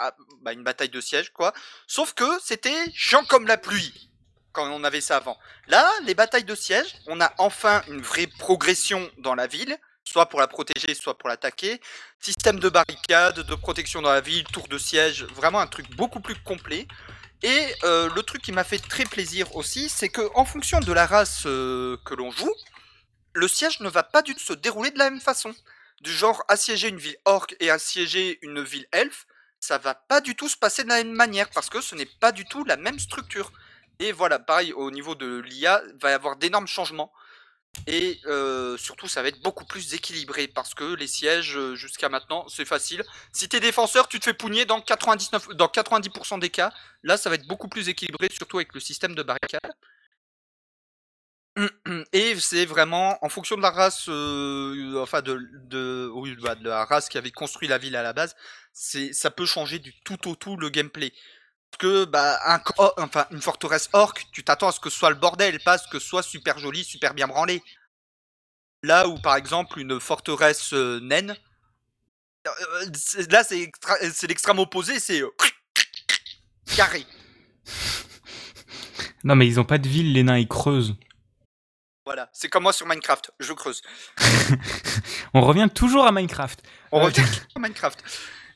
[0.00, 1.52] ah, bah, une bataille de siège, quoi.
[1.86, 4.11] Sauf que c'était chiant comme la pluie.
[4.52, 5.38] quand on avait ça avant.
[5.68, 10.26] Là, les batailles de siège, on a enfin une vraie progression dans la ville, soit
[10.28, 11.80] pour la protéger, soit pour l'attaquer.
[12.20, 16.20] Système de barricades, de protection dans la ville, tour de siège, vraiment un truc beaucoup
[16.20, 16.88] plus complet.
[17.42, 20.92] Et euh, le truc qui m'a fait très plaisir aussi, c'est que en fonction de
[20.92, 22.52] la race euh, que l'on joue,
[23.35, 25.55] le siège ne va pas du tout se dérouler de la même façon.
[26.01, 29.26] Du genre assiéger une ville orc et assiéger une ville elfe,
[29.61, 32.07] ça va pas du tout se passer de la même manière parce que ce n'est
[32.07, 33.53] pas du tout la même structure.
[33.99, 37.12] Et voilà, pareil au niveau de l'IA, va y avoir d'énormes changements.
[37.87, 42.09] Et euh, surtout, ça va être beaucoup plus équilibré parce que les sièges, euh, jusqu'à
[42.09, 43.03] maintenant, c'est facile.
[43.32, 46.72] Si t'es défenseur, tu te fais pougner dans 99, dans 90% des cas.
[47.03, 49.72] Là, ça va être beaucoup plus équilibré, surtout avec le système de barricade.
[52.12, 56.68] Et c'est vraiment en fonction de la race, euh, enfin de, de, oui, bah, de
[56.68, 58.34] la race qui avait construit la ville à la base,
[58.72, 61.12] c'est ça peut changer du tout au tout le gameplay.
[61.70, 64.98] Parce que bah un, oh, enfin une forteresse orc, tu t'attends à ce que ce
[64.98, 67.62] soit le bordel, pas à ce que ce soit super joli, super bien branlé.
[68.82, 71.36] Là où par exemple une forteresse euh, naine,
[72.46, 72.86] euh,
[73.30, 75.22] là c'est l'extrême opposé, c'est
[76.76, 77.07] carré.
[79.22, 80.96] Non, mais ils ont pas de ville, les nains, ils creusent.
[82.05, 83.80] Voilà, c'est comme moi sur Minecraft, je creuse.
[85.34, 86.61] On revient toujours à Minecraft.
[86.92, 88.02] On Euh, revient sur Minecraft.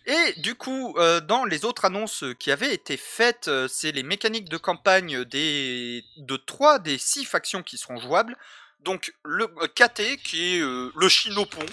[0.06, 4.02] Et du coup, euh, dans les autres annonces qui avaient été faites, euh, c'est les
[4.02, 8.36] mécaniques de campagne des de trois des six factions qui seront jouables.
[8.80, 11.66] Donc le KT qui est le Shinopon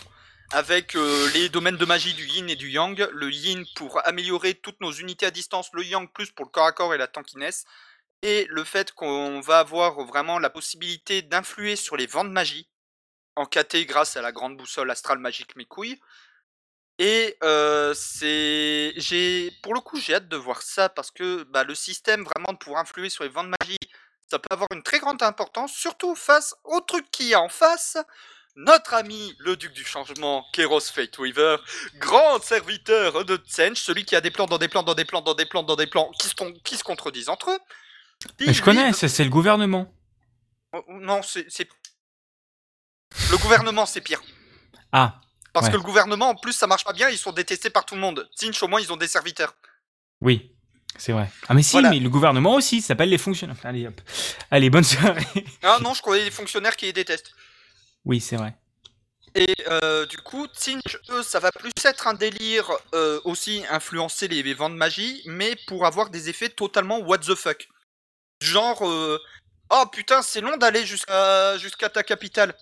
[0.51, 0.95] avec
[1.35, 3.07] les domaines de magie du Yin et du Yang.
[3.13, 6.65] Le Yin pour améliorer toutes nos unités à distance, le Yang plus pour le corps
[6.65, 7.65] à corps et la tankiness.
[8.27, 12.67] Et le fait qu'on va avoir vraiment la possibilité d'influer sur les vents de magie
[13.35, 15.99] en KT grâce à la grande boussole astrale magique mes couilles.
[16.97, 21.75] Et euh, c'est, pour le coup, j'ai hâte de voir ça parce que bah, le
[21.75, 23.77] système vraiment pouvoir influer sur les vents de magie,
[24.27, 27.49] ça peut avoir une très grande importance, surtout face au truc qu'il y a en
[27.49, 27.95] face.
[28.55, 31.57] Notre ami, le duc du changement, Keros Fateweaver,
[31.99, 35.21] grand serviteur de Tsench, celui qui a des plans dans des plans dans des plans
[35.21, 37.59] dans des plans dans des plans qui se, qui se contredisent entre eux.
[38.39, 39.91] Mais je connais, c'est le gouvernement.
[40.73, 41.45] Oh, Non, c'est,
[43.31, 44.21] le gouvernement, c'est pire.
[44.91, 45.21] Ah,
[45.53, 45.71] Parce Ouais.
[45.71, 48.01] que le gouvernement, en plus, ça marche pas bien, ils sont détestés par tout le
[48.01, 48.29] monde.
[48.35, 49.55] Tsinch, au moins, ils ont des serviteurs.
[50.21, 50.51] oui,
[50.97, 51.29] c'est vrai.
[51.47, 51.89] Ah, mais si, Voilà.
[51.91, 53.55] mais le gouvernement aussi, ça s'appelle les fonctionnaires.
[53.63, 53.99] Allez, hop.
[54.51, 55.25] Allez, bonne soirée.
[55.63, 57.31] Ah non, je connais des fonctionnaires qui les détestent.
[58.05, 58.55] oui, c'est vrai.
[59.37, 64.29] Et euh, du coup, Tsinch, eux, ça va plus être un délire euh, aussi influencer
[64.29, 67.67] les, les vents de magie, mais pour avoir des effets totalement what the fuck.
[68.41, 69.19] Genre, euh,
[69.71, 72.55] oh putain, c'est long d'aller jusqu'à jusqu'à ta capitale.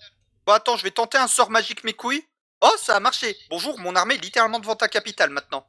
[0.46, 2.24] Bah attends, je vais tenter un sort magique mes couilles.
[2.60, 3.36] Oh, ça a marché.
[3.50, 5.66] Bonjour, mon armée est littéralement devant ta capitale maintenant.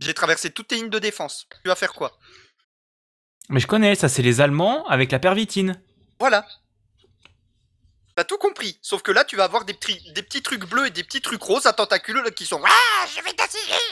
[0.00, 1.46] J'ai traversé toutes tes lignes de défense.
[1.62, 2.18] Tu vas faire quoi?
[3.48, 5.80] Mais je connais, ça, c'est les Allemands avec la pervitine.
[6.18, 6.46] Voilà.
[8.16, 8.78] T'as tout compris.
[8.80, 11.20] Sauf que là, tu vas avoir des petits, des petits trucs bleus et des petits
[11.20, 13.36] trucs roses à tentacules qui sont Ah, je vais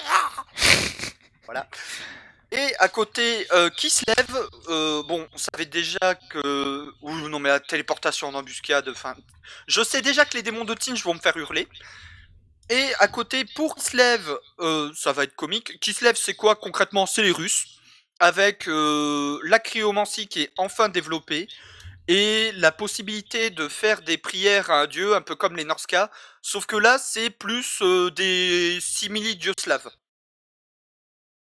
[0.09, 0.45] ah
[1.45, 1.69] Voilà.
[2.53, 6.93] Et à côté, euh, qui se lève euh, Bon, on savait déjà que.
[7.01, 9.15] Ouh, non, mais la téléportation en embuscade, enfin.
[9.67, 11.67] Je sais déjà que les démons de Tinge vont me faire hurler.
[12.69, 15.81] Et à côté, pour Kislev, euh, ça va être comique.
[15.81, 17.07] Kislev, c'est quoi concrètement?
[17.07, 17.65] C'est les Russes.
[18.21, 21.49] Avec la cryomancie qui est enfin développée
[22.07, 26.09] et la possibilité de faire des prières à un dieu, un peu comme les Norska,
[26.41, 27.83] sauf que là, c'est plus
[28.15, 29.91] des simili-dieux slaves.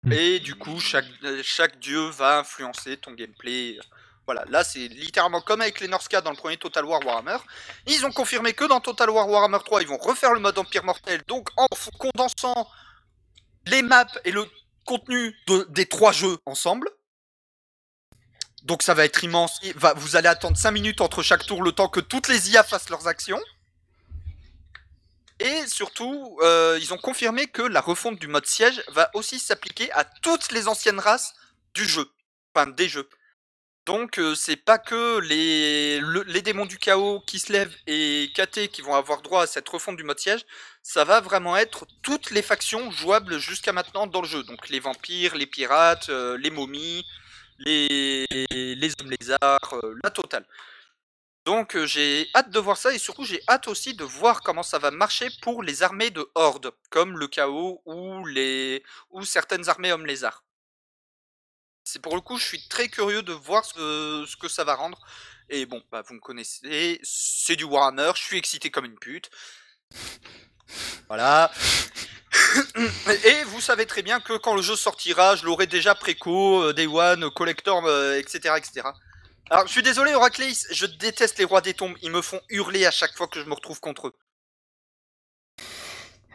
[0.03, 0.11] Hmm.
[0.11, 3.77] Et du coup, chaque, euh, chaque dieu va influencer ton gameplay.
[4.25, 7.37] Voilà, là, c'est littéralement comme avec les Norska dans le premier Total War Warhammer.
[7.87, 10.83] Ils ont confirmé que dans Total War Warhammer 3, ils vont refaire le mode Empire
[10.85, 12.69] Mortel, donc en condensant
[13.65, 14.45] les maps et le
[14.85, 16.89] contenu de- des trois jeux ensemble.
[18.63, 19.59] Donc ça va être immense.
[19.97, 22.89] Vous allez attendre 5 minutes entre chaque tour le temps que toutes les IA fassent
[22.89, 23.41] leurs actions.
[25.43, 29.91] Et surtout, euh, ils ont confirmé que la refonte du mode siège va aussi s'appliquer
[29.91, 31.33] à toutes les anciennes races
[31.75, 32.09] du jeu.
[32.55, 33.09] Enfin, des jeux.
[33.85, 38.31] Donc euh, c'est pas que les, le- les démons du chaos qui se lèvent et
[38.35, 40.45] KT qui vont avoir droit à cette refonte du mode siège,
[40.83, 44.43] ça va vraiment être toutes les factions jouables jusqu'à maintenant dans le jeu.
[44.43, 47.05] Donc les vampires, les pirates, euh, les momies,
[47.59, 50.45] les, les hommes lézards, euh, la totale.
[51.45, 54.63] Donc euh, j'ai hâte de voir ça et surtout j'ai hâte aussi de voir comment
[54.63, 60.05] ça va marcher pour les armées de horde, comme le chaos ou certaines armées hommes
[60.05, 60.43] lézards.
[61.83, 64.99] C'est pour le coup, je suis très curieux de voir ce que, ça va rendre.
[65.49, 69.29] Et bon, bah vous me connaissez, c'est du Warhammer, je suis excité comme une pute.
[71.09, 71.51] Voilà.
[73.25, 76.73] Et vous savez très bien que quand le jeu sortira, je l'aurai déjà préco, euh,
[76.73, 78.87] Day One, Collector, euh, etc., etc.
[79.49, 81.95] Alors, je suis désolé, Oracleis, je déteste les rois des tombes.
[82.01, 84.13] Ils me font hurler à chaque fois que je me retrouve contre eux.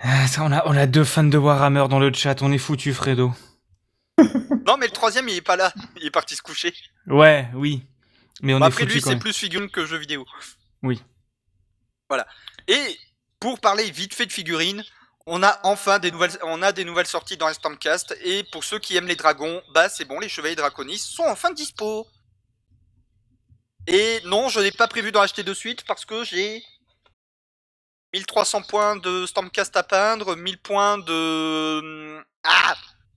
[0.03, 2.59] Ah, ça, on, a, on a deux fans de Warhammer dans le chat, on est
[2.59, 3.33] foutu, Fredo.
[4.67, 5.73] Non, mais le troisième, il est pas là.
[5.97, 6.75] Il est parti se coucher.
[7.07, 7.83] Ouais, oui.
[8.43, 10.27] Mais on est après, foutu lui, c'est plus figurine que jeu vidéo.
[10.83, 11.03] Oui.
[12.11, 12.27] Voilà.
[12.67, 12.99] Et
[13.41, 14.85] pour parler vite fait de figurines,
[15.27, 18.17] on a enfin des nouvelles, on a des nouvelles sorties dans Stormcast.
[18.23, 21.51] Et pour ceux qui aiment les dragons, bah c'est bon, les chevaliers draconis sont enfin
[21.53, 22.07] dispo.
[23.91, 26.63] Et non, je n'ai pas prévu d'en acheter de suite parce que j'ai
[28.13, 32.75] 1300 points de Stormcast à peindre, 1000 points de ah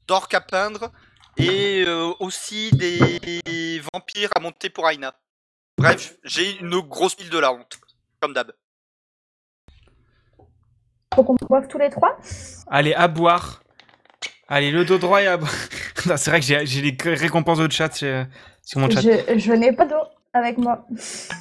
[0.07, 0.89] d'orc à peindre
[1.35, 5.13] et euh, aussi des vampires à monter pour Aina.
[5.77, 7.77] Bref, j'ai une grosse pile de la honte,
[8.21, 8.53] comme d'hab.
[11.13, 12.17] Faut qu'on boive tous les trois?
[12.67, 13.61] Allez, à boire.
[14.47, 15.51] Allez, le dos droit et à boire.
[16.17, 18.25] C'est vrai que j'ai les récompenses de chat sur,
[18.63, 19.01] sur mon chat.
[19.01, 20.87] Je, je n'ai pas d'eau avec moi.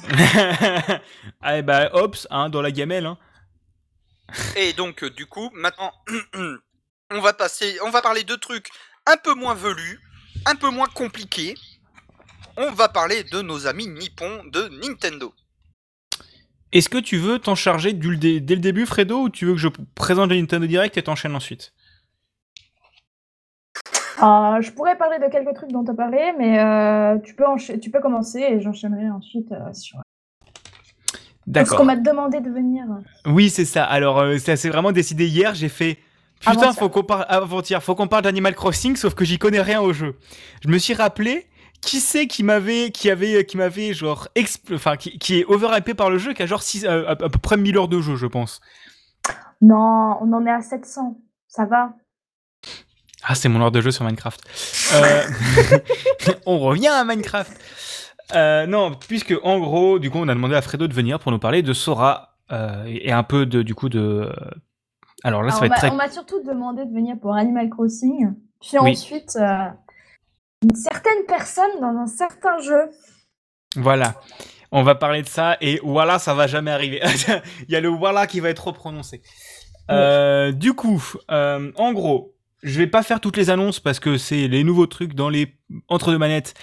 [1.41, 3.05] Allez, bah, hops, hein, dans la gamelle.
[3.05, 3.17] Hein.
[4.55, 5.91] Et donc, euh, du coup, maintenant,
[7.11, 8.69] on va passer, on va parler de trucs
[9.05, 9.99] un peu moins velus,
[10.45, 11.55] un peu moins compliqués.
[12.57, 15.33] On va parler de nos amis nippons de Nintendo.
[16.71, 19.59] Est-ce que tu veux t'en charger dès, dès le début, Fredo, ou tu veux que
[19.59, 21.73] je présente le Nintendo Direct et t'enchaînes ensuite?
[24.21, 27.45] Euh, je pourrais parler de quelques trucs dont tu as parlé, mais euh, tu, peux
[27.79, 29.99] tu peux commencer et j'enchaînerai ensuite euh, sur
[30.43, 31.77] ce D'accord.
[31.79, 32.85] qu'on m'a demandé de venir.
[33.25, 33.83] Oui, c'est ça.
[33.83, 35.53] Alors, euh, ça s'est vraiment décidé hier.
[35.55, 35.97] J'ai fait.
[36.39, 39.79] Putain, faut qu'on parle avant-hier, faut qu'on parle d'Animal Crossing, sauf que j'y connais rien
[39.81, 40.15] au jeu.
[40.63, 41.45] Je me suis rappelé
[41.81, 45.93] qui c'est qui m'avait, qui avait, qui m'avait genre, expl- enfin, qui, qui est overhypé
[45.93, 48.01] par le jeu, qui a genre six- euh, à, à peu près 1000 heures de
[48.01, 48.59] jeu, je pense.
[49.61, 51.17] Non, on en est à 700.
[51.47, 51.93] Ça va.
[53.23, 54.41] Ah, c'est mon heure de jeu sur Minecraft.
[54.95, 55.23] Euh,
[56.45, 57.51] on revient à Minecraft.
[58.33, 61.31] Euh, non, puisque en gros, du coup, on a demandé à Fredo de venir pour
[61.31, 64.31] nous parler de Sora euh, et un peu de, du coup, de.
[65.23, 65.91] Alors là, ça va être très.
[65.91, 68.33] on m'a surtout demandé de venir pour Animal Crossing.
[68.59, 68.91] Puis Oui.
[68.91, 69.37] ensuite,
[70.63, 72.89] une certaine personne dans un certain jeu.
[73.75, 74.15] Voilà.
[74.71, 77.01] On va parler de ça et voilà, ça va jamais arriver.
[77.67, 79.21] Il y a le voilà qui va être trop prononcé.
[79.89, 82.30] Du coup, en gros,
[82.63, 85.53] je vais pas faire toutes les annonces parce que c'est les nouveaux trucs dans les
[85.87, 86.53] entre deux manettes.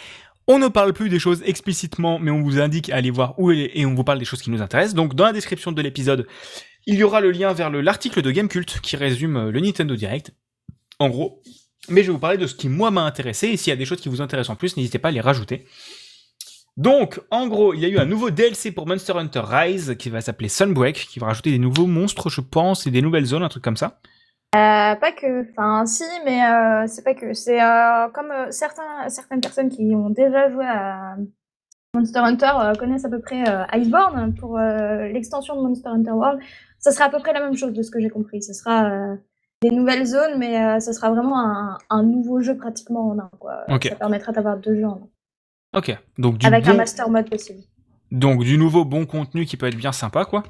[0.47, 3.51] On ne parle plus des choses explicitement, mais on vous indique à aller voir où
[3.51, 4.95] est et on vous parle des choses qui nous intéressent.
[4.95, 6.27] Donc, dans la description de l'épisode,
[6.87, 9.95] il y aura le lien vers le- l'article de Gamecult qui résume euh, le Nintendo
[9.95, 10.33] Direct.
[10.99, 11.43] En gros.
[11.91, 13.49] Mais je vais vous parler de ce qui, moi, m'a intéressé.
[13.49, 15.21] Et s'il y a des choses qui vous intéressent en plus, n'hésitez pas à les
[15.21, 15.67] rajouter.
[16.77, 20.11] Donc, en gros, il y a eu un nouveau DLC pour Monster Hunter Rise qui
[20.11, 23.43] va s'appeler Sunbreak, qui va rajouter des nouveaux monstres, je pense, et des nouvelles zones,
[23.43, 24.01] un truc comme ça.
[24.55, 27.35] Euh, pas que, enfin si, mais euh, c'est pas que.
[27.35, 31.17] C'est euh, comme certains, certaines personnes qui ont déjà joué à
[31.95, 36.41] Monster Hunter connaissent à peu près Iceborne pour l'extension de Monster Hunter World.
[36.79, 38.43] Ça sera à peu près la même chose de ce que j'ai compris.
[38.43, 39.17] Ce sera
[39.63, 43.31] des nouvelles zones, mais ce sera vraiment un, un nouveau jeu pratiquement en un.
[43.39, 43.65] Quoi.
[43.69, 43.89] Ok.
[43.89, 45.09] Ça permettra d'avoir deux jeux en
[45.75, 45.79] un.
[45.79, 45.97] Ok.
[46.19, 47.61] Donc, du Avec un master mode possible.
[48.11, 50.43] Donc du nouveau bon contenu qui peut être bien sympa quoi.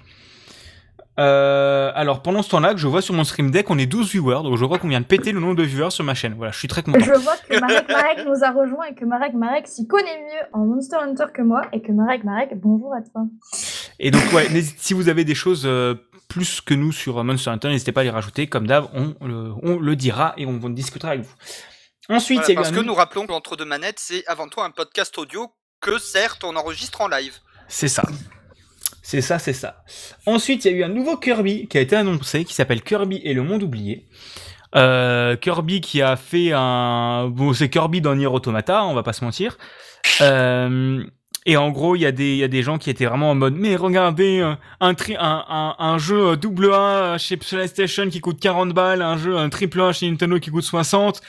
[1.18, 4.08] Euh, alors pendant ce temps-là que je vois sur mon stream deck on est 12
[4.12, 6.34] viewers donc je vois qu'on vient de péter le nombre de viewers sur ma chaîne.
[6.36, 7.00] Voilà, je suis très content.
[7.00, 10.46] Je vois que Marek Marek nous a rejoint et que Marek Marek s'y connaît mieux
[10.52, 13.22] en Monster Hunter que moi et que Marek Marek, bonjour à toi.
[13.98, 14.46] Et donc ouais,
[14.76, 15.94] si vous avez des choses euh,
[16.28, 19.14] plus que nous sur euh, Monster Hunter, n'hésitez pas à les rajouter comme d'hab, on,
[19.26, 21.34] le- on le dira et on, on discutera avec vous.
[22.10, 24.70] Ensuite, Voilà, parce que nou- nous rappelons que l'entre deux manettes, c'est avant tout un
[24.70, 25.48] podcast audio
[25.80, 27.34] que certes on enregistre en live.
[27.66, 28.02] C'est ça.
[29.08, 29.82] C'est ça, c'est ça.
[30.26, 33.22] Ensuite, il y a eu un nouveau Kirby qui a été annoncé, qui s'appelle Kirby
[33.24, 34.04] et le monde oublié.
[34.76, 37.28] Euh, Kirby qui a fait un...
[37.28, 39.56] Bon, c'est Kirby dans Nier Automata, on va pas se mentir.
[40.20, 41.02] Euh,
[41.46, 44.40] et en gros, il y, a des- gens qui étaient vraiment en mode, mais regardez,
[44.40, 49.94] euh, un, jeu double A chez PlayStation qui coûte 40 balles, un jeu triple A
[49.94, 51.22] chez Nintendo qui coûte 60.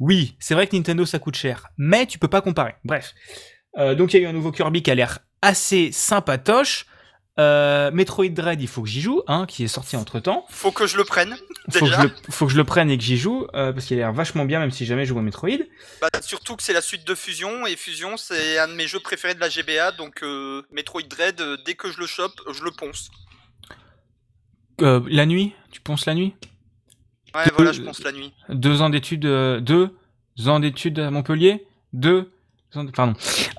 [0.00, 2.74] Oui, c'est vrai que Nintendo ça coûte cher, mais tu peux pas comparer.
[2.84, 3.14] Bref.
[3.78, 6.84] Euh, donc il y a eu un nouveau Kirby qui a l'air assez sympatoche.
[7.38, 10.46] Euh, Metroid Dread, il faut que j'y joue, hein, qui est sorti entre temps.
[10.48, 11.36] Faut que je le prenne.
[11.70, 12.00] Faut que, Déjà.
[12.00, 14.00] je le, faut que je le prenne et que j'y joue, euh, parce qu'il a
[14.00, 15.50] l'air vachement bien, même si jamais je joue à Metroid.
[16.00, 19.00] Bah, surtout que c'est la suite de Fusion, et Fusion c'est un de mes jeux
[19.00, 22.70] préférés de la GBA, donc euh, Metroid Dread, dès que je le chope, je le
[22.70, 23.10] ponce.
[24.80, 26.34] La nuit, tu penses la nuit?
[27.34, 28.32] Ouais, Deux- voilà, je ponce la nuit.
[28.48, 29.90] Deux ans d'études, deux
[30.46, 32.30] ans d'études à Montpellier, deux
[32.94, 33.14] Pardon.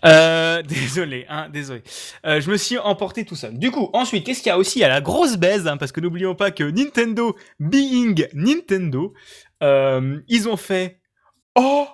[0.05, 1.83] Euh, désolé, hein, désolé.
[2.25, 3.57] Euh, je me suis emporté tout seul.
[3.57, 6.01] Du coup, ensuite, qu'est-ce qu'il y a aussi a la grosse baise, hein, parce que
[6.01, 9.13] n'oublions pas que Nintendo, being Nintendo,
[9.63, 10.99] euh, ils ont fait
[11.55, 11.87] Oh,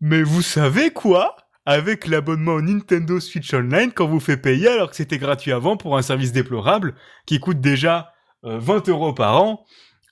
[0.00, 1.36] mais vous savez quoi?
[1.64, 5.96] Avec l'abonnement Nintendo Switch Online quand vous fait payer alors que c'était gratuit avant pour
[5.96, 6.94] un service déplorable
[7.26, 8.12] qui coûte déjà
[8.44, 9.64] euh, 20 euros par an.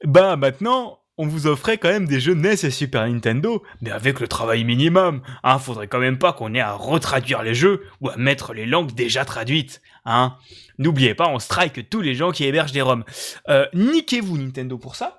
[0.05, 4.21] Bah maintenant, on vous offrait quand même des jeux NES et Super Nintendo, mais avec
[4.21, 5.23] le travail minimum.
[5.45, 8.67] Hein, faudrait quand même pas qu'on ait à retraduire les jeux ou à mettre les
[8.67, 9.81] langues déjà traduites.
[10.05, 10.37] Hein.
[10.79, 13.05] N'oubliez pas, on strike tous les gens qui hébergent des ROM.
[13.49, 15.19] Euh, Niquez-vous Nintendo pour ça.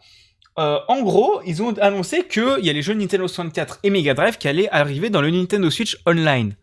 [0.57, 4.13] Euh, en gros, ils ont annoncé qu'il y a les jeux Nintendo 64 et Mega
[4.13, 6.55] Drive qui allaient arriver dans le Nintendo Switch Online.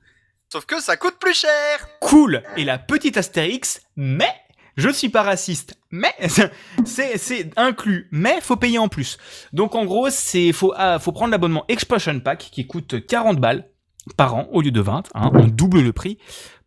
[0.51, 4.31] Sauf que ça coûte plus cher Cool Et la petite Astérix, mais
[4.77, 6.15] je suis pas raciste, mais
[6.85, 9.19] c'est inclus, mais faut payer en plus.
[9.53, 13.69] Donc en gros, c'est faut ah, faut prendre l'abonnement Explosion Pack qui coûte 40 balles
[14.17, 16.19] par an au lieu de 20, hein, on double le prix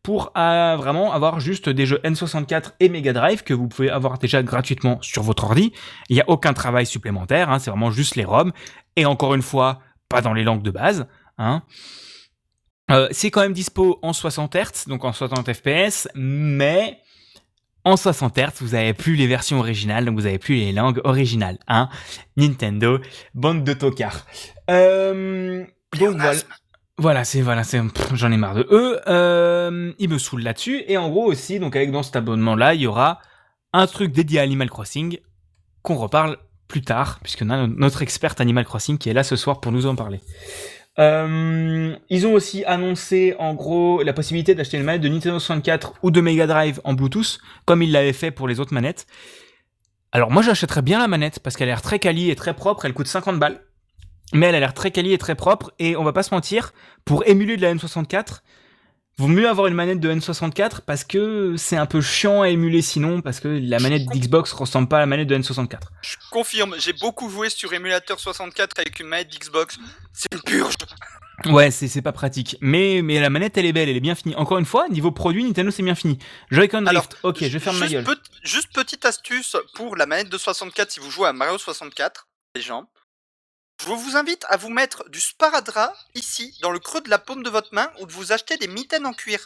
[0.05, 4.19] pour ah, vraiment avoir juste des jeux N64 et Mega Drive que vous pouvez avoir
[4.19, 5.73] déjà gratuitement sur votre ordi.
[6.09, 8.51] Il n'y a aucun travail supplémentaire, hein, c'est vraiment juste les ROM
[8.95, 11.07] et encore une fois pas dans les langues de base.
[11.39, 11.63] Hein.
[12.91, 16.99] Euh, c'est quand même dispo en 60 Hz, donc en 60 FPS, mais
[17.85, 20.99] en 60 Hz, vous avez plus les versions originales, donc vous avez plus les langues
[21.03, 21.87] originales, hein.
[22.35, 22.99] Nintendo,
[23.33, 24.25] bande de tocards.
[24.69, 25.63] Euh,
[25.97, 26.17] donc
[26.97, 27.23] voilà.
[27.23, 27.81] C'est voilà, c'est
[28.13, 29.01] j'en ai marre de eux.
[29.07, 30.83] Euh, ils me saoulent là-dessus.
[30.87, 33.19] Et en gros aussi, donc avec dans cet abonnement-là, il y aura
[33.73, 35.19] un truc dédié à Animal Crossing
[35.81, 39.35] qu'on reparle plus tard, puisque on a notre experte Animal Crossing qui est là ce
[39.35, 40.21] soir pour nous en parler.
[40.97, 45.95] Euh, ils ont aussi annoncé en gros la possibilité d'acheter une manette de Nintendo 64
[46.03, 49.05] ou de Mega Drive en Bluetooth, comme ils l'avaient fait pour les autres manettes.
[50.11, 52.85] Alors moi j'achèterais bien la manette parce qu'elle a l'air très quali et très propre,
[52.85, 53.61] elle coûte 50 balles.
[54.33, 56.73] Mais elle a l'air très quali et très propre et on va pas se mentir,
[57.03, 58.39] pour émuler de la N64,
[59.17, 62.81] vaut mieux avoir une manette de N64 parce que c'est un peu chiant à émuler
[62.81, 65.79] sinon parce que la manette d'Xbox ressemble pas à la manette de N64.
[66.01, 69.77] Je confirme, j'ai beaucoup joué sur émulateur 64 avec une manette d'Xbox.
[70.13, 70.75] C'est une purge
[71.47, 72.55] Ouais, c'est c'est pas pratique.
[72.61, 74.35] Mais mais la manette elle est belle, elle est bien finie.
[74.35, 76.17] Encore une fois, niveau produit, Nintendo c'est bien fini.
[76.49, 78.03] Joy-Con Drift, ok, je ferme ma juste, gueule.
[78.05, 82.27] pe- juste petite astuce pour la manette de 64 si vous jouez à Mario 64,
[82.55, 82.87] les gens.
[83.81, 87.43] Je vous invite à vous mettre du sparadrap ici, dans le creux de la paume
[87.43, 89.45] de votre main, ou de vous acheter des mitaines en cuir.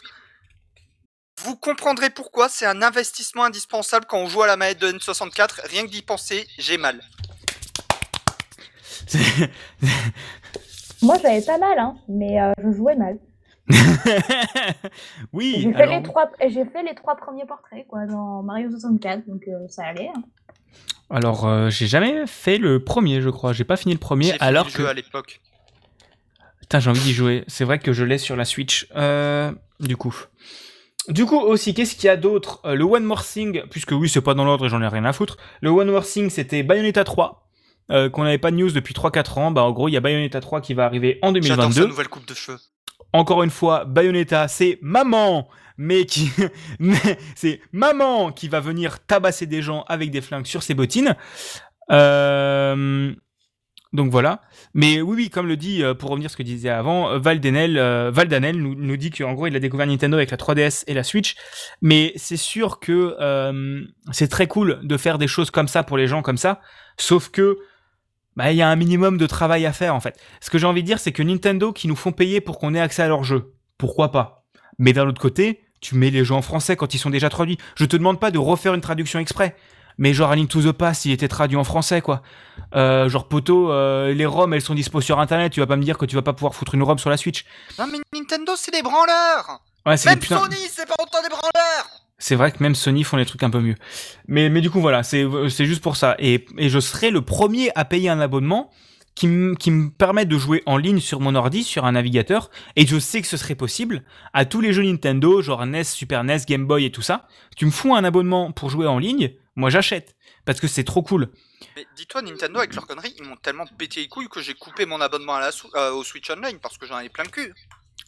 [1.42, 5.60] Vous comprendrez pourquoi c'est un investissement indispensable quand on joue à la manette de N64.
[5.64, 7.00] Rien que d'y penser, j'ai mal.
[11.02, 13.18] Moi, j'avais pas mal, hein, mais euh, je jouais mal.
[15.32, 19.26] oui, J'ai fait, alors, les trois- fait les trois premiers portraits quoi, dans Mario 64,
[19.28, 20.08] donc euh, ça allait.
[20.14, 20.22] hein.
[21.10, 23.52] alors euh, j'ai jamais fait le premier, je crois.
[23.52, 25.40] J'ai pas fini le premier J'ai fini alors le que jeu à l'époque.
[26.60, 27.44] Putain, j'ai envie d'y jouer.
[27.48, 28.86] C'est vrai que je l'ai sur la Switch.
[28.94, 30.14] Euh, du coup.
[31.08, 32.60] Du coup aussi, qu'est-ce qu'il y a d'autre?
[32.64, 35.12] Le One More Thing, puisque oui, c'est pas dans l'ordre et j'en ai rien à
[35.12, 35.36] foutre.
[35.62, 37.48] Le One More Thing, c'était Bayonetta 3,
[37.90, 39.50] euh, qu'on n'avait pas de news depuis 3-4 ans.
[39.50, 41.86] Bah en gros, il y a Bayonetta 3 qui va arriver en J'adore sa 2022.
[41.88, 42.58] nouvelle coupe de cheveux.
[43.12, 46.30] Encore une fois, Bayonetta, c'est maman, mais qui,
[47.34, 51.16] c'est maman qui va venir tabasser des gens avec des flingues sur ses bottines.
[51.90, 53.12] Euh,
[53.92, 54.40] donc voilà.
[54.72, 57.18] Mais oui, oui, comme le dit, euh, pour revenir à ce que disait avant, euh,
[57.18, 60.30] Val Denel, euh, Val Danel nous, nous dit qu'en gros, il a découvert Nintendo avec
[60.30, 61.34] la 3DS et la Switch.
[61.82, 63.82] Mais c'est sûr que euh,
[64.12, 66.60] c'est très cool de faire des choses comme ça pour les gens comme ça.
[66.98, 67.58] Sauf que,
[68.36, 70.18] bah, il y a un minimum de travail à faire en fait.
[70.40, 72.74] Ce que j'ai envie de dire, c'est que Nintendo qui nous font payer pour qu'on
[72.74, 74.44] ait accès à leurs jeux, pourquoi pas?
[74.78, 77.58] Mais d'un autre côté, tu mets les jeux en français quand ils sont déjà traduits.
[77.74, 79.56] Je te demande pas de refaire une traduction exprès.
[79.98, 82.22] Mais genre Link to the Past, il était traduit en français, quoi.
[82.74, 85.52] Euh, genre poto, euh, les ROM, elles sont dispo sur Internet.
[85.52, 87.18] Tu vas pas me dire que tu vas pas pouvoir foutre une ROM sur la
[87.18, 87.44] Switch.
[87.78, 91.22] Non mais Nintendo, c'est des branleurs Ouais, c'est des Même putains- Sony, c'est pas autant
[91.22, 91.86] des branleurs
[92.20, 93.74] C'est vrai que même Sony font les trucs un peu mieux.
[94.28, 95.26] Mais, mais du coup, voilà, c'est
[95.64, 96.14] juste pour ça.
[96.18, 98.70] Et, et je serai le premier à payer un abonnement
[99.14, 102.50] qui, qui me permet de jouer en ligne sur mon ordi, sur un navigateur.
[102.76, 106.22] Et je sais que ce serait possible à tous les jeux Nintendo, genre NES, Super
[106.24, 107.26] NES, Game Boy et tout ça.
[107.56, 110.14] Tu me fous un abonnement pour jouer en ligne, moi j'achète.
[110.44, 111.28] Parce que c'est trop cool.
[111.76, 114.86] Mais dis-toi, Nintendo, avec leur connerie, ils m'ont tellement pété les couilles que j'ai coupé
[114.86, 117.52] mon abonnement à la euh, au Switch Online parce que j'en ai plein le cul.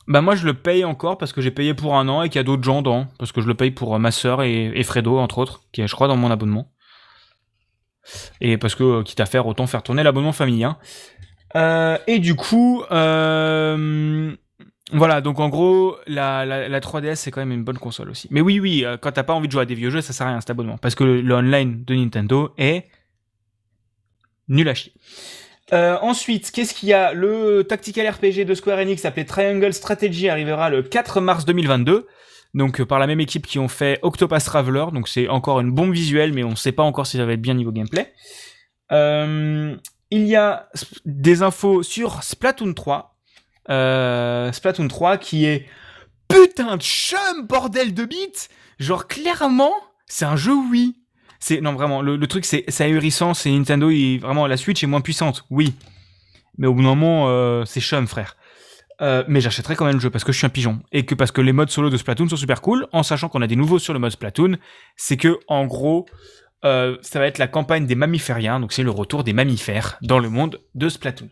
[0.09, 2.39] Bah moi je le paye encore parce que j'ai payé pour un an et qu'il
[2.39, 3.07] y a d'autres gens dans.
[3.19, 5.87] Parce que je le paye pour euh, ma sœur et, Fredo, entre autres, qui est
[5.87, 6.73] je crois dans mon abonnement.
[8.41, 10.77] Et parce que, euh, quitte à faire, autant faire tourner l'abonnement hein.
[11.55, 12.83] Euh, et du coup,
[14.95, 18.27] voilà, donc en gros, la, la, la 3DS c'est quand même une bonne console aussi.
[18.31, 20.27] Mais oui, oui, quand t'as pas envie de jouer à des vieux jeux, ça sert
[20.27, 20.79] à rien cet abonnement.
[20.79, 22.89] Parce que le online de Nintendo est
[24.49, 24.93] nul à chier.
[25.73, 30.29] Euh, ensuite, qu'est-ce qu'il y a Le tactical RPG de Square Enix appelé Triangle Strategy
[30.29, 32.07] arrivera le 4 mars 2022.
[32.55, 34.87] Donc euh, par la même équipe qui ont fait Octopath Traveler.
[34.93, 37.41] Donc c'est encore une bombe visuelle, mais on sait pas encore si ça va être
[37.41, 38.13] bien niveau gameplay.
[38.93, 39.75] Euh,
[40.11, 40.69] il y a
[41.07, 43.17] des infos sur Splatoon 3.
[43.71, 45.67] euh, Splatoon 3 qui est
[46.29, 48.49] putain de chum bordel de bits.
[48.79, 49.73] Genre clairement,
[50.07, 51.02] c'est un jeu oui.
[51.43, 54.87] C'est non vraiment le, truc c'est c'est ahurissant, c'est Nintendo il, vraiment la Switch est
[54.87, 55.75] moins puissante, oui.
[56.57, 58.37] Mais au bout d'un moment euh, c'est chum frère.
[59.01, 61.17] Euh, mais j'achèterai quand même le jeu parce que je suis un pigeon et que
[61.17, 63.57] parce que les modes solo de Splatoon sont super cool, en sachant qu'on a des
[63.57, 64.57] nouveaux sur le mode Splatoon,
[64.95, 66.07] c'est que en gros
[66.65, 70.21] euh, ça va être la campagne des mammifériens, donc c'est le retour des mammifères dans
[70.21, 71.29] le monde de Splatoon.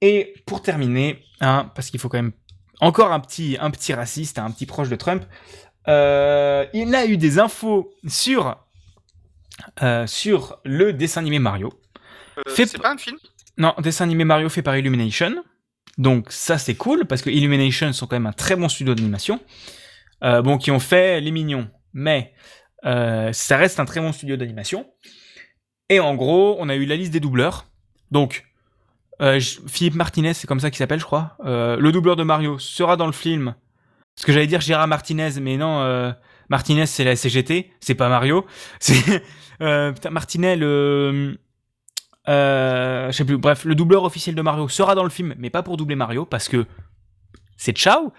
[0.00, 2.32] Et pour terminer, hein, parce qu'il faut quand même
[2.80, 5.22] encore un petit, un petit raciste, un petit proche de Trump,
[5.86, 8.65] il a eu des infos sur,
[9.82, 11.72] euh, sur le dessin animé Mario.
[12.38, 13.16] Euh, Fait- c'est pas un film?
[13.58, 15.42] Non, dessin animé Mario fait par Illumination.
[15.98, 19.40] Donc ça c'est cool parce que Illumination sont quand même un très bon studio d'animation.
[20.24, 22.34] Euh, bon, qui ont fait Les Mignons, mais
[22.82, 24.86] ça reste un très bon studio d'animation.
[25.88, 27.66] Et en gros, on a eu la liste des doubleurs.
[28.10, 28.44] Donc
[29.68, 31.36] Philippe Martinez, c'est comme ça qu'il s'appelle, je crois.
[31.44, 33.54] Le doubleur de Mario sera dans le film.
[34.14, 36.14] Parce que j'allais dire Gérard Martinez, mais non,
[36.48, 38.46] Martinez c'est la CGT, c'est pas Mario.
[38.80, 39.22] C'est
[39.62, 41.38] euh, putain, Martinez, le
[42.28, 43.38] euh, je sais plus.
[43.38, 46.26] Bref, le doubleur officiel de Mario sera dans le film, mais pas pour doubler Mario,
[46.26, 46.66] parce que
[47.56, 48.12] c'est ciao.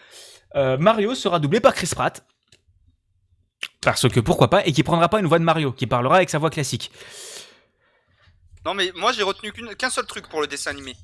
[0.56, 2.26] Euh, Mario sera doublé par Chris Pratt.
[3.82, 6.30] Parce que pourquoi pas, et qui prendra pas une voix de Mario, qui parlera avec
[6.30, 6.92] sa voix classique.
[8.66, 10.96] Non, mais moi j'ai retenu qu'un seul truc pour le dessin animé.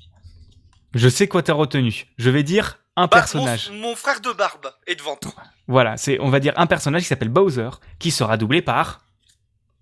[0.94, 2.06] Je sais quoi t'as retenu.
[2.18, 3.70] Je vais dire un Bah, personnage.
[3.70, 5.34] Mon, mon frère de barbe et de ventre.
[5.66, 9.00] Voilà, c'est, on va dire un personnage qui s'appelle Bowser, qui sera doublé par.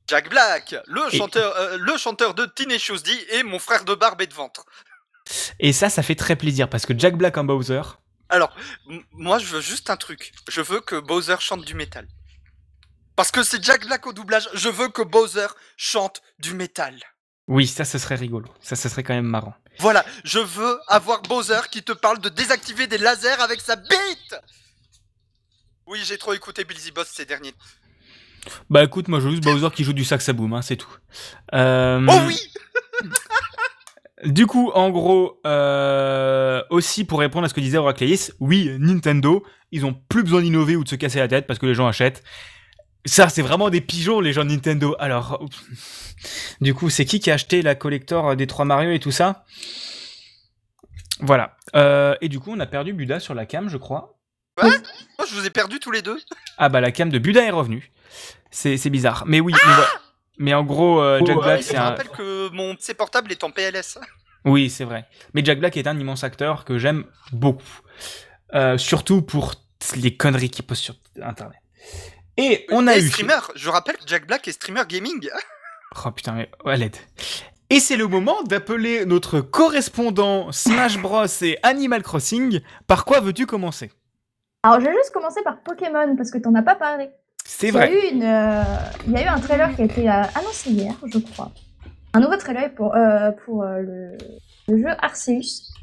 [0.08, 3.84] Jack Black, le Et- chanteur, euh, le chanteur de Teenage Chose D et mon frère
[3.84, 4.64] de barbe et de ventre.
[5.60, 7.82] Et ça, ça fait très plaisir, parce que Jack Black en Bowser,
[8.28, 8.54] Alors,
[9.12, 10.32] moi je veux juste un truc.
[10.48, 12.08] Je veux que Bowser chante du métal.
[13.14, 15.46] Parce que c'est Jack Black au doublage, je veux que Bowser
[15.76, 16.98] chante du métal.
[17.46, 18.48] oui, ça, ce serait rigolo.
[18.60, 19.54] Ça, ce serait quand même marrant.
[19.78, 24.34] Voilà, je veux avoir Bowser qui te parle de désactiver des lasers avec sa bite
[25.86, 27.54] Oui, j'ai trop écouté Billy Boss ces derniers.
[28.70, 30.76] Bah écoute, moi je veux juste Bowser qui joue du sax à boom, hein, c'est
[30.76, 30.96] tout.
[31.54, 32.38] Euh, Oh oui
[34.24, 39.44] Du coup, en gros, euh, aussi pour répondre à ce que disait Oracleis, oui, Nintendo,
[39.72, 41.88] ils ont plus besoin d'innover ou de se casser la tête parce que les gens
[41.88, 42.22] achètent.
[43.04, 44.94] Ça, c'est vraiment des pigeons, les gens de Nintendo.
[44.98, 45.44] Alors,
[46.60, 49.44] du coup, c'est qui qui a acheté la collector des trois Mario et tout ça?
[51.20, 51.56] Voilà.
[51.74, 54.18] Euh, et du coup, on a perdu Buda sur la cam, je crois.
[54.62, 56.20] Oh, je vous ai perdu tous les deux.
[56.58, 57.90] Ah bah la cam de Buda est revenue.
[58.50, 59.24] C'est c'est bizarre.
[59.26, 59.88] Mais oui, mais, voilà.
[60.38, 61.84] Mais en gros, euh, Jack Ouais, Black, je c'est me un...
[61.84, 63.98] rappelle que mon PC portable est en PLS.
[64.44, 65.06] Oui, c'est vrai.
[65.34, 67.80] Mais Jack Black est un immense acteur que j'aime beaucoup.
[68.54, 69.54] Euh, surtout pour
[69.96, 71.58] les conneries qu'il poste sur Internet.
[72.36, 73.08] Et on a Et eu...
[73.08, 75.28] streamer, je rappelle que Jack Black est streamer gaming.
[76.06, 76.96] Oh putain, mais à l'aide.
[77.68, 82.60] Et c'est le moment d'appeler notre correspondant Smash Bros et Animal Crossing.
[82.86, 83.92] Par quoi veux-tu commencer?
[84.62, 87.10] Alors, je vais juste commencer par Pokémon parce que t'en as pas parlé.
[87.44, 87.92] C'est Il y, a vrai.
[87.92, 88.62] eu une, euh,
[89.06, 91.52] il y a eu un trailer qui a été euh, annoncé hier, je crois.
[92.14, 94.16] Un nouveau trailer pour, euh, pour euh, le,
[94.68, 95.74] le jeu Arceus.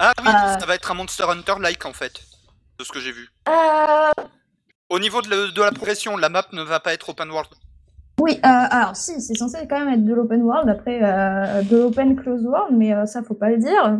[0.00, 0.58] Ah oui, Euh.
[0.58, 2.20] ça va être un Monster Hunter-like en fait,
[2.80, 3.28] de ce que j'ai vu.
[4.90, 7.50] Au niveau de, le- de la progression, la map ne va pas être open world.
[8.20, 11.76] oui, euh, alors si, c'est censé quand même être de l'open world, après euh, de
[11.76, 13.98] l'open close world, mais euh, ça faut pas le dire.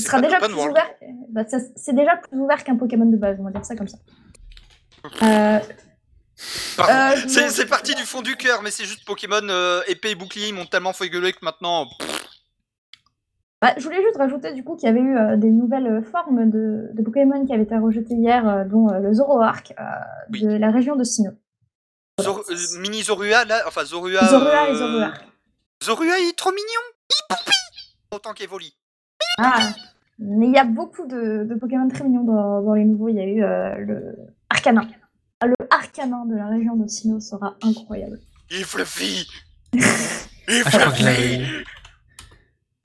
[0.00, 0.72] Ce sera déjà plus world.
[0.72, 0.90] ouvert.
[1.30, 1.42] bah,
[1.76, 3.98] c'est déjà plus ouvert qu'un Pokémon de base, on va dire ça comme ça.
[5.22, 5.58] Euh,
[7.28, 9.40] C'est parti du fond du cœur, mais c'est juste Pokémon
[9.86, 11.86] épée et bouclier, ils m'ont tellement fait gueuler que maintenant.
[11.98, 12.15] pff,
[13.66, 16.02] bah, je voulais juste rajouter du coup qu'il y avait eu euh, des nouvelles euh,
[16.02, 19.82] formes de, de Pokémon qui avaient été rejetées hier, euh, dont euh, le Zoroark euh,
[20.30, 20.42] Oui.
[20.42, 21.32] de la région de Sinnoh.
[22.20, 24.24] Zor- euh, mini Zorua là, enfin Zorua.
[24.26, 25.24] Zorua euh, et Zoroark.
[25.84, 26.84] Zorua il est trop mignon.
[27.30, 27.36] Il
[28.14, 28.72] Autant qu'Evoli.
[29.38, 29.58] Ah,
[30.18, 33.08] mais il y a beaucoup de, de Pokémon très mignons dans, dans les nouveaux.
[33.08, 34.16] Il y a eu euh, le
[34.48, 34.86] Arcanin.
[35.40, 38.18] Ah, Le Arcanin de la région de Sinnoh sera incroyable.
[38.50, 39.26] Il fluffy.
[39.74, 39.82] Il
[40.64, 41.42] Ah, fluffy.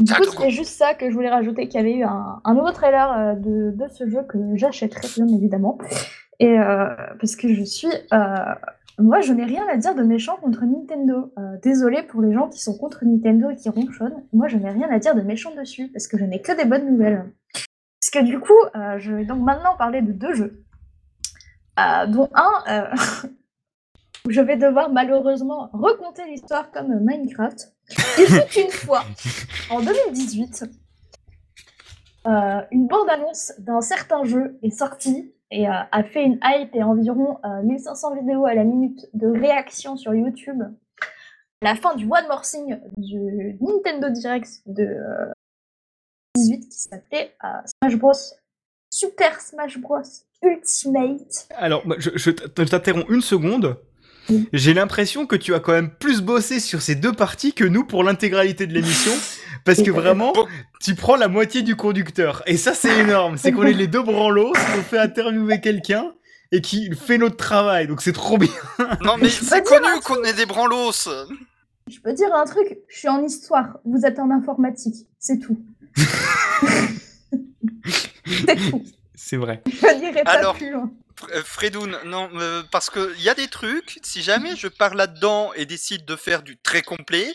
[0.01, 2.53] Du coup, c'était juste ça que je voulais rajouter, qu'il y avait eu un, un
[2.53, 5.77] nouveau trailer euh, de, de ce jeu que j'achèterai bien évidemment.
[6.39, 6.87] Et euh,
[7.19, 7.87] parce que je suis...
[8.13, 8.35] euh,
[8.99, 11.31] moi, je n'ai rien à dire de méchant contre Nintendo.
[11.37, 14.23] Euh, Désolée pour les gens qui sont contre Nintendo et qui ronchonnent.
[14.33, 16.65] Moi, je n'ai rien à dire de méchant dessus, parce que je n'ai que des
[16.65, 17.31] bonnes nouvelles.
[17.53, 20.63] Parce que du coup, euh, je vais donc maintenant parler de deux jeux.
[22.09, 22.91] Dont un,
[24.25, 27.70] où je vais devoir malheureusement raconter l'histoire comme Minecraft.
[28.17, 29.03] Il fut une fois,
[29.69, 30.65] en 2018,
[32.27, 36.83] euh, une bande-annonce d'un certain jeu est sortie et euh, a fait une hype et
[36.83, 40.61] environ euh, 1500 vidéos à la minute de réaction sur YouTube.
[41.61, 45.31] La fin du One More Thing du Nintendo Direct de euh,
[46.35, 48.11] 2018 qui s'appelait euh, Smash Bros.
[48.91, 50.01] Super Smash Bros.
[50.43, 51.47] Ultimate.
[51.55, 53.77] Alors, je, je t'interromps une seconde.
[54.53, 57.83] J'ai l'impression que tu as quand même plus bossé sur ces deux parties que nous
[57.83, 59.11] pour l'intégralité de l'émission.
[59.65, 60.33] Parce que vraiment,
[60.79, 62.41] tu prends la moitié du conducteur.
[62.47, 63.37] Et ça, c'est énorme.
[63.37, 66.13] C'est qu'on est les deux branlos, on fait interviewer quelqu'un
[66.51, 67.87] et qui fait notre travail.
[67.87, 68.49] Donc c'est trop bien.
[69.03, 71.07] Non, mais c'est connu qu'on est des branlos.
[71.87, 75.59] Je peux dire un truc, je suis en histoire, vous êtes en informatique, c'est tout.
[78.25, 78.83] c'est tout.
[79.15, 79.61] C'est vrai.
[79.65, 80.91] Je n'irai pas Alors, plus loin.
[81.21, 84.67] Fr- euh, Fredoun, non, euh, parce que il y a des trucs, si jamais je
[84.67, 87.31] pars là-dedans et décide de faire du très complet,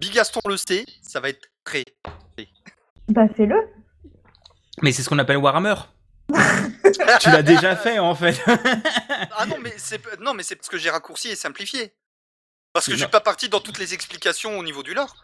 [0.00, 1.84] Bigaston le sait, ça va être très.
[3.08, 3.56] Bah fais-le.
[4.82, 5.74] Mais c'est ce qu'on appelle Warhammer.
[7.20, 8.40] tu l'as déjà fait en fait.
[9.34, 11.94] Ah non, mais c'est non, mais c'est parce que j'ai raccourci et simplifié.
[12.72, 15.16] Parce que je suis pas parti dans toutes les explications au niveau du lore.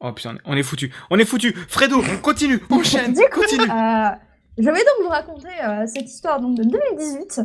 [0.00, 0.92] Oh putain, on est foutu.
[1.10, 1.54] On est foutu.
[1.68, 3.70] Fredo, continue, enchaîne, continue.
[3.70, 4.08] Euh,
[4.56, 7.40] je vais donc vous raconter euh, cette histoire de 2018.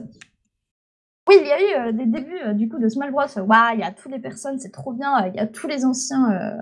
[1.27, 3.21] Oui, il y a eu euh, des débuts euh, du coup de Smash Bros.
[3.37, 5.27] Waouh, il y a toutes les personnes, c'est trop bien.
[5.27, 6.59] Il y a tous les anciens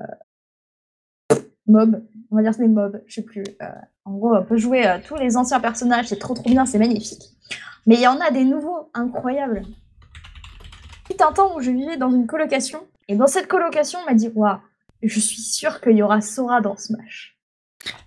[1.65, 2.02] mobs,
[2.32, 3.44] on va dire c'est des mobs, je sais plus.
[4.06, 7.24] en gros, on peut jouer tous les anciens personnages, c'est trop trop bien, c'est magnifique.
[7.86, 9.64] Mais il y en a des nouveaux incroyables.
[11.19, 14.14] A un temps où je vivais dans une colocation, et dans cette colocation, on m'a
[14.14, 14.60] dit Waouh,
[15.02, 17.37] je suis sûre qu'il y aura Sora dans Smash.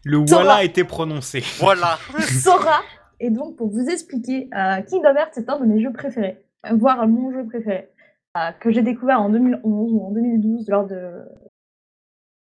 [0.04, 0.42] Le Sora.
[0.42, 1.42] voilà a été prononcé.
[1.58, 1.98] Voilà.
[2.42, 2.80] Sora.
[3.18, 6.42] Et donc, pour vous expliquer, euh, Kingdom Hearts est un de mes jeux préférés,
[6.72, 7.90] voire mon jeu préféré,
[8.36, 11.26] euh, que j'ai découvert en 2011 ou en 2012 lors de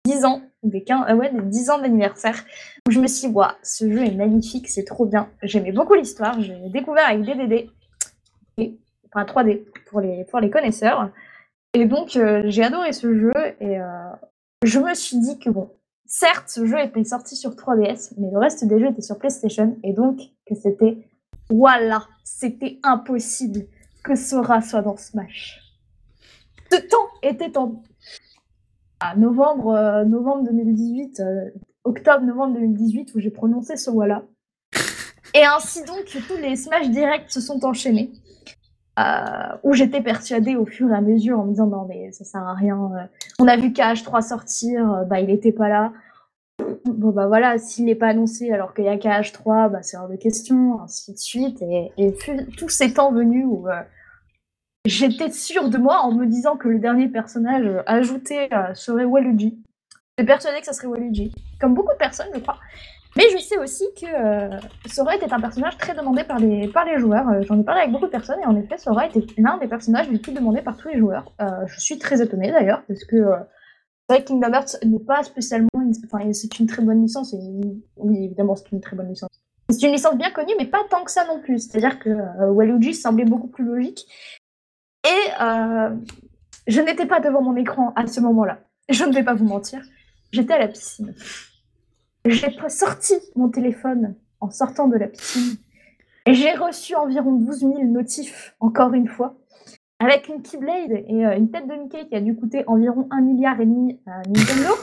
[0.05, 2.45] 10 ans, des 15, euh, ouais, des 10 ans d'anniversaire,
[2.87, 5.29] où je me suis dit, Ouah, ce jeu est magnifique, c'est trop bien.
[5.43, 7.71] J'aimais beaucoup l'histoire, j'ai découvert avec DDD,
[8.59, 8.79] et,
[9.13, 11.11] enfin 3D pour les, pour les connaisseurs.
[11.75, 14.11] Et donc, euh, j'ai adoré ce jeu et euh,
[14.65, 15.71] je me suis dit que bon,
[16.11, 19.79] certes, ce jeu était sorti sur 3DS, mais le reste des jeux étaient sur PlayStation,
[19.83, 20.99] et donc que c'était,
[21.49, 23.67] voilà, c'était impossible
[24.05, 25.61] que Sora soit dans Smash.
[26.71, 27.83] Ce temps était en
[29.17, 31.51] novembre, euh, novembre 2018, euh,
[31.85, 34.25] octobre-novembre 2018, où j'ai prononcé ce voilà.
[35.33, 38.13] Et ainsi donc, tous les Smash Direct se sont enchaînés.
[39.01, 42.25] Euh, où j'étais persuadée au fur et à mesure en me disant non mais ça
[42.25, 42.91] sert à rien.
[42.95, 43.07] euh,
[43.39, 45.93] on a vu KH3 sortir, euh, bah il était pas là.
[46.85, 50.09] Bon bah voilà, s'il n'est pas annoncé alors qu'il y a KH3, bah c'est hors
[50.09, 51.63] de question, ainsi de suite.
[51.63, 52.15] Et, et
[52.59, 53.67] tous ces temps venus où
[54.85, 59.59] j'étais sûre de moi en me disant que le dernier personnage ajouté serait Waluigi.
[60.19, 62.59] J'étais persuadée que ça serait Waluigi, comme beaucoup de personnes je crois.
[63.17, 64.57] Mais je sais aussi que euh,
[64.87, 67.29] Sora était un personnage très demandé par les, par les joueurs.
[67.29, 69.67] Euh, J'en ai parlé avec beaucoup de personnes et en effet Sora était l'un des
[69.67, 71.33] personnages les plus demandés par tous les joueurs.
[71.41, 73.17] Euh, je suis très étonnée d'ailleurs parce que
[74.09, 75.93] vrai Kingdom Hearts n'est pas spécialement une...
[76.05, 77.35] Enfin, c'est une très bonne licence.
[77.35, 77.39] Et...
[77.97, 79.31] Oui, évidemment, c'est une très bonne licence.
[79.71, 81.59] C'est une licence bien connue, mais pas tant que ça non plus.
[81.61, 82.11] C'est-à-dire que
[82.49, 84.07] Waluigi semblait beaucoup plus logique.
[85.05, 85.33] Et
[86.67, 88.59] je n'étais pas devant mon écran à ce moment-là.
[88.89, 89.81] Je ne vais pas vous mentir.
[90.33, 91.15] J'étais à la piscine.
[92.25, 95.57] J'ai sorti mon téléphone en sortant de la piscine.
[96.27, 99.37] Et j'ai reçu environ 12 000 notifs, encore une fois,
[99.99, 103.21] avec une Keyblade et euh, une tête de Mickey qui a dû coûter environ un
[103.23, 104.75] milliard et demi à Nintendo.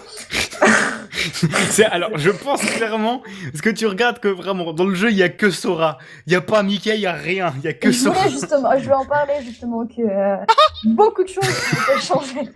[1.92, 5.24] Alors, je pense clairement parce que tu regardes que vraiment dans le jeu il y
[5.24, 7.74] a que Sora, il y a pas Mickey, il y a rien, il y a
[7.74, 8.28] que je Sora.
[8.30, 10.38] justement, je vais en parler justement que euh,
[10.86, 12.50] beaucoup de choses ont été changées.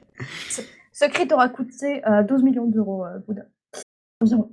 [0.49, 3.44] Ce, ce crit aura coûté euh, 12 millions d'euros, euh, Bouddha.
[4.22, 4.52] Environ.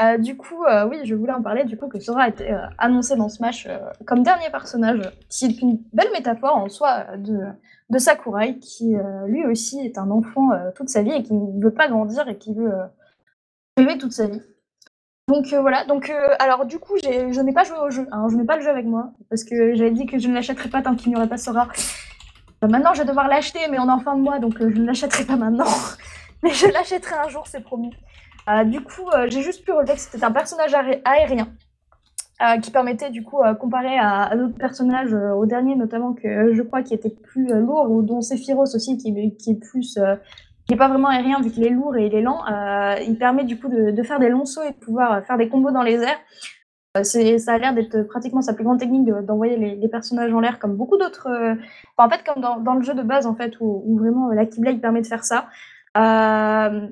[0.00, 2.52] Euh, du coup, euh, oui, je voulais en parler, du coup, que Sora a été
[2.52, 7.04] euh, annoncé dans Smash euh, comme dernier personnage, qui est une belle métaphore en soi
[7.16, 8.94] de, Sakurai, qui
[9.26, 12.36] lui aussi est un enfant toute sa vie et qui ne veut pas grandir et
[12.36, 12.70] qui veut
[13.78, 14.42] aimer toute sa vie.
[15.26, 18.44] Donc voilà, donc alors du coup, je n'ai pas joué au jeu, hein, je n'ai
[18.44, 20.94] pas le jeu avec moi, parce que j'avais dit que je ne l'achèterais pas tant
[20.96, 21.66] qu'il n'y aurait pas Sora.
[22.60, 24.84] Maintenant, je vais devoir l'acheter, mais on est en fin de mois, donc je ne
[24.84, 25.64] l'achèterai pas maintenant.
[26.42, 27.90] mais je l'achèterai un jour, c'est promis.
[28.48, 31.48] Euh, du coup, euh, j'ai juste pu relever que c'était un personnage aé- aérien
[32.40, 36.82] euh, qui permettait, du coup, comparé à, d'autres personnages, au dernier notamment, que je crois
[36.82, 39.98] qui était plus lourd, ou dont Sephiroth aussi, qui, est- qui est plus.
[40.66, 42.44] qui n'est pas vraiment aérien vu qu'il est lourd et il est lent,
[43.06, 45.72] il permet du coup de, faire des longs sauts et de pouvoir faire des combos
[45.72, 46.20] dans les airs.
[47.02, 50.40] C'est- ça a l'air d'être pratiquement sa plus grande technique de- d'envoyer les, personnages en
[50.40, 51.28] l'air, comme beaucoup d'autres.
[51.96, 55.02] en fait, comme dans, le jeu de base, en fait, où, vraiment la Keyblade permet
[55.02, 55.48] de faire ça.
[55.96, 56.88] Euh,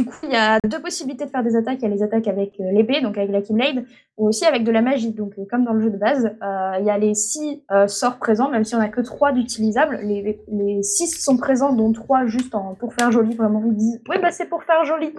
[0.00, 1.78] du coup, il y a deux possibilités de faire des attaques.
[1.80, 3.84] Il y a les attaques avec euh, l'épée, donc avec la Keyblade,
[4.16, 5.12] ou aussi avec de la magie.
[5.12, 8.16] Donc, euh, comme dans le jeu de base, euh, il y a les six sorts
[8.16, 9.98] présents, même si on n'a que trois d'utilisables.
[10.02, 13.34] Les, les six sont présents, dont trois juste pour faire joli.
[13.34, 15.14] Vraiment, ils disent Oui, bah c'est pour faire joli.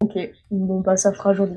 [0.00, 0.16] Ok,
[0.50, 1.54] bon bah ça fera joli.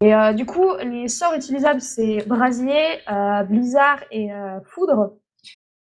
[0.00, 3.00] Et du coup, les sorts utilisables, c'est Brasier,
[3.48, 4.30] Blizzard et
[4.64, 5.14] Foudre.
[5.42, 5.54] Je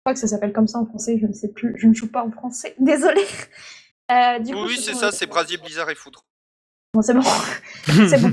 [0.05, 2.10] crois que ça s'appelle comme ça en français, je ne sais plus, je ne joue
[2.10, 3.23] pas en français, désolé.
[4.11, 6.24] Euh, du coup, Oui, ce c'est ça, c'est Brasier, Blizzard et Foudre.
[6.95, 7.23] Bon, c'est bon.
[7.87, 8.31] c'est bon.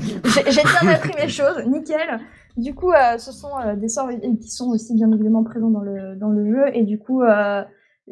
[0.48, 2.20] J'ai bien appris mes choses, nickel.
[2.56, 4.10] Du coup, euh, ce sont euh, des sorts
[4.40, 6.64] qui sont aussi bien évidemment présents dans le, dans le jeu.
[6.72, 7.64] Et du coup, euh,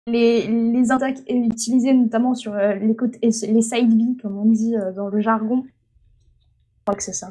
[0.07, 4.47] les, les attaques utilisées notamment sur euh, les côtés, et les side B, comme on
[4.47, 7.31] dit euh, dans le jargon, je crois que c'est ça.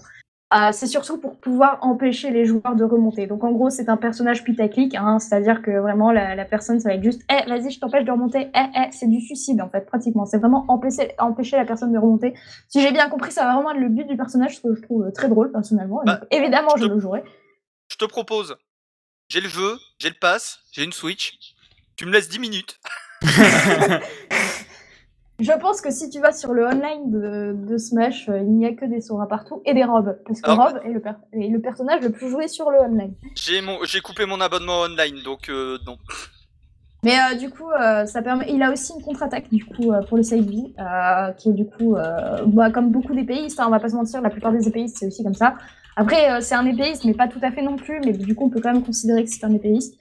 [0.53, 3.25] Euh, c'est surtout pour pouvoir empêcher les joueurs de remonter.
[3.25, 6.89] Donc en gros, c'est un personnage putaclic, hein, c'est-à-dire que vraiment la, la personne, ça
[6.89, 9.69] va être juste, eh, vas-y, je t'empêche de remonter, eh, eh, c'est du suicide en
[9.69, 10.25] fait, pratiquement.
[10.25, 12.33] C'est vraiment empêcher, empêcher la personne de remonter.
[12.67, 14.81] Si j'ai bien compris, ça va vraiment être le but du personnage, ce que je
[14.81, 16.01] trouve euh, très drôle personnellement.
[16.05, 17.23] Bah, Donc, évidemment, je je- le jouerai.
[17.89, 18.57] Je te propose,
[19.29, 21.33] j'ai le jeu, j'ai le pass, j'ai une Switch.
[21.95, 22.77] Tu me laisses 10 minutes.
[25.41, 28.67] Je pense que si tu vas sur le online de, de Smash, euh, il n'y
[28.67, 30.15] a que des Sora partout et des robes.
[30.27, 32.77] Parce que Alors- Rob est le, per- est le personnage le plus joué sur le
[32.79, 33.13] online.
[33.35, 35.97] J'ai mon, j'ai coupé mon abonnement online, donc euh, non.
[37.03, 38.45] Mais euh, du coup, euh, ça permet.
[38.49, 41.95] Il a aussi une contre-attaque du coup pour le euh, qui est du coup,
[42.45, 45.07] bah, comme beaucoup d'épéistes, hein, on va pas se mentir, la plupart des épéistes c'est
[45.07, 45.55] aussi comme ça.
[45.95, 47.99] Après, c'est un épéiste, mais pas tout à fait non plus.
[48.05, 49.95] Mais du coup, on peut quand même considérer que c'est un épéiste.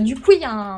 [0.00, 0.76] Du coup, il y a un,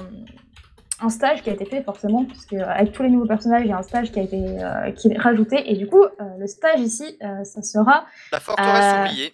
[1.03, 3.63] un stage qui a été fait forcément, parce que euh, avec tous les nouveaux personnages,
[3.65, 5.71] il y a un stage qui a été euh, qui est rajouté.
[5.71, 6.09] Et du coup, euh,
[6.39, 9.33] le stage ici, euh, ça sera La forteresse oubliée.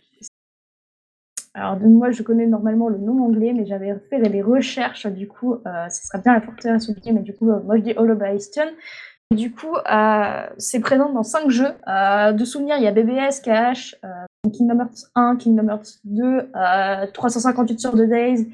[1.55, 5.29] alors, de- moi, je connais normalement le nom anglais, mais j'avais fait des recherches, du
[5.29, 5.59] coup,
[5.91, 8.65] ce serait bien la forteresse oubliée, mais du coup, moi, je dis Hollow Bastion.
[9.31, 9.75] Du coup,
[10.59, 11.73] c'est présent dans 5 jeux.
[11.87, 13.95] De souvenirs, il y a BBS, KH,
[14.53, 18.49] Kingdom Hearts 1, Kingdom Hearts 2, euh, 358 sur 2 Days,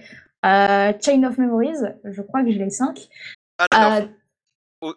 [0.45, 3.09] Chain of Memories, je crois que j'ai les 5.
[3.71, 4.09] Alors,
[4.85, 4.93] Euh,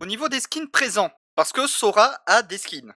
[0.00, 2.92] au niveau des skins présents, parce que Sora a des skins.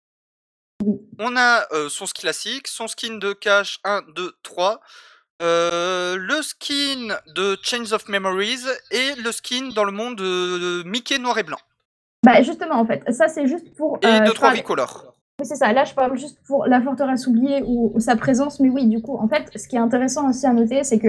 [1.18, 4.80] On a euh, son skin classique, son skin de cache 1, 2, 3,
[5.42, 11.18] euh, le skin de Chains of Memories et le skin dans le monde de Mickey
[11.18, 11.58] noir et blanc.
[12.22, 13.98] bah, justement, en fait, ça, c'est juste pour...
[14.02, 15.14] Et euh, 2, je 3 parle- Ricolor.
[15.40, 15.72] Oui, c'est ça.
[15.72, 18.60] Là, je parle juste pour la forteresse oubliée ou, ou sa présence.
[18.60, 21.08] Mais oui, du coup, en fait, ce qui est intéressant aussi à noter, c'est que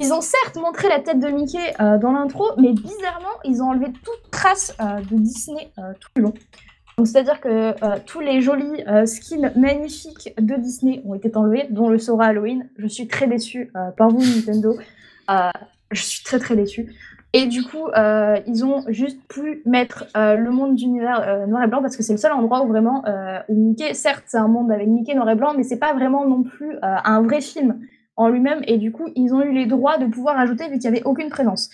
[0.00, 3.70] ils ont certes montré la tête de Mickey euh, dans l'intro, mais bizarrement, ils ont
[3.70, 6.34] enlevé toute trace euh, de Disney euh, tout le long.
[7.04, 7.74] C'est-à-dire que
[8.06, 12.68] tous les jolis skins magnifiques de Disney ont été enlevés, dont le Sora Halloween.
[12.76, 14.76] Je suis très déçue par vous, Nintendo.
[15.92, 16.92] Je suis très très déçue.
[17.32, 17.86] Et du coup,
[18.48, 22.18] ils ont juste pu mettre le monde d'univers noir et blanc parce que c'est le
[22.18, 23.04] seul endroit où vraiment
[23.48, 26.26] où Mickey, certes, c'est un monde avec Mickey noir et blanc, mais c'est pas vraiment
[26.26, 27.78] non plus un vrai film
[28.18, 28.60] en lui-même.
[28.66, 31.06] Et du coup, ils ont eu les droits de pouvoir ajouter vu qu'il n'y avait
[31.06, 31.70] aucune présence.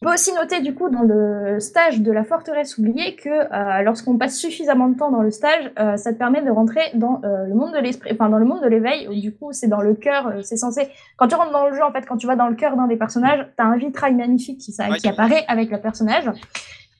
[0.00, 3.82] On peut aussi noter du coup dans le stage de la forteresse oubliée que euh,
[3.82, 7.20] lorsqu'on passe suffisamment de temps dans le stage, euh, ça te permet de rentrer dans
[7.24, 9.08] euh, le monde de l'esprit, enfin dans le monde de l'éveil.
[9.20, 10.88] Du coup, c'est dans le cœur, c'est censé.
[11.16, 12.86] Quand tu rentres dans le jeu, en fait, quand tu vas dans le cœur d'un
[12.86, 14.98] des personnages, t'as un vitrail magnifique qui, ça- Ouais.
[14.98, 16.30] qui apparaît avec le personnage.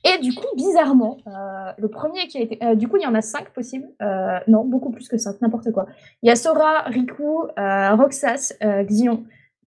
[0.05, 2.57] Et du coup, bizarrement, euh, le premier qui a été.
[2.63, 3.87] euh, du coup, il y en a cinq possibles.
[4.01, 5.87] Euh, non, beaucoup plus que cinq, n'importe quoi.
[6.23, 8.53] Il y a Sora, Riku, Roxas,
[8.85, 9.23] Xion,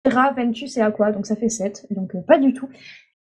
[0.05, 2.69] Terra, Ventus et Aqua, donc ça fait 7, donc pas du tout.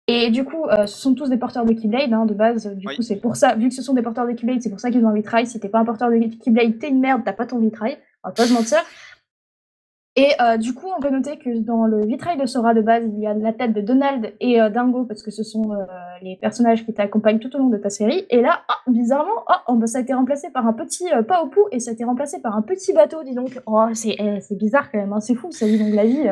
[0.07, 2.68] Et du coup, ce sont tous des porteurs de Keyblade, hein, de base.
[2.76, 2.95] Du Oui.
[2.98, 4.91] coup, c'est pour ça, vu que ce sont des porteurs de Keyblade, c'est pour ça
[4.91, 5.48] qu'ils ont un vitrail.
[5.48, 7.98] Si t'es pas un porteur de Keyblade, t'es une merde, t'as pas ton vitrail.
[8.24, 8.80] On va pas se mentir.
[10.15, 13.03] Et euh, du coup, on peut noter que dans le vitrail de Sora de base,
[13.11, 15.86] il y a la tête de Donald et euh, Dingo, parce que ce sont euh,
[16.23, 18.25] les personnages qui t'accompagnent tout au long de ta série.
[18.29, 21.21] Et là, ah, bizarrement, ah, oh, bah, ça a été remplacé par un petit euh,
[21.21, 23.59] pas au pou et ça a été remplacé par un petit bateau, dis donc.
[23.65, 26.27] Oh, c'est eh, bizarre quand même, hein, c'est fou, ça dit donc la vie.
[26.27, 26.31] euh.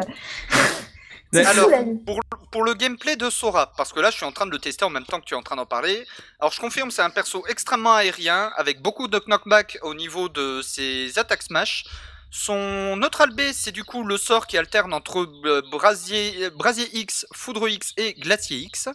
[1.46, 1.96] Alors, fou la vie.
[2.06, 2.20] Pour,
[2.52, 4.86] pour le gameplay de Sora, parce que là je suis en train de le tester
[4.86, 6.06] en même temps que tu es en train d'en parler.
[6.40, 10.62] Alors je confirme, c'est un perso extrêmement aérien, avec beaucoup de knockback au niveau de
[10.62, 11.86] ses attaques smash.
[12.34, 17.26] Son neutral B, c'est du coup le sort qui alterne entre euh, brasier, brasier X,
[17.34, 18.88] foudre X et glacier X.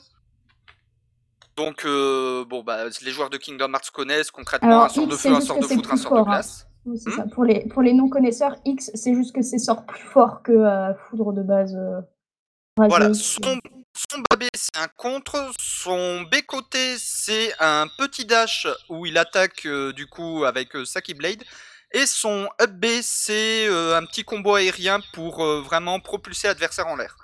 [1.56, 5.16] Donc, euh, bon, bah, les joueurs de Kingdom Hearts connaissent concrètement Alors, un sort de
[5.16, 6.24] feu, un sort de foudre, un sort de hein.
[6.24, 6.66] glace.
[6.84, 7.16] Oui, c'est Hmm.
[7.16, 7.24] ça.
[7.34, 10.92] Pour les, pour les non-connaisseurs, X, c'est juste que c'est sort plus fort que euh,
[11.08, 11.74] Foudre de base.
[11.74, 12.00] euh,
[12.76, 13.40] Voilà, son,
[13.96, 19.16] son bas B c'est un contre, son B côté c'est un petit dash où il
[19.18, 21.42] attaque euh, du coup avec euh, sa Keyblade,
[21.92, 27.16] et son up B c'est un petit combo aérien pour vraiment propulser l'adversaire en l'air.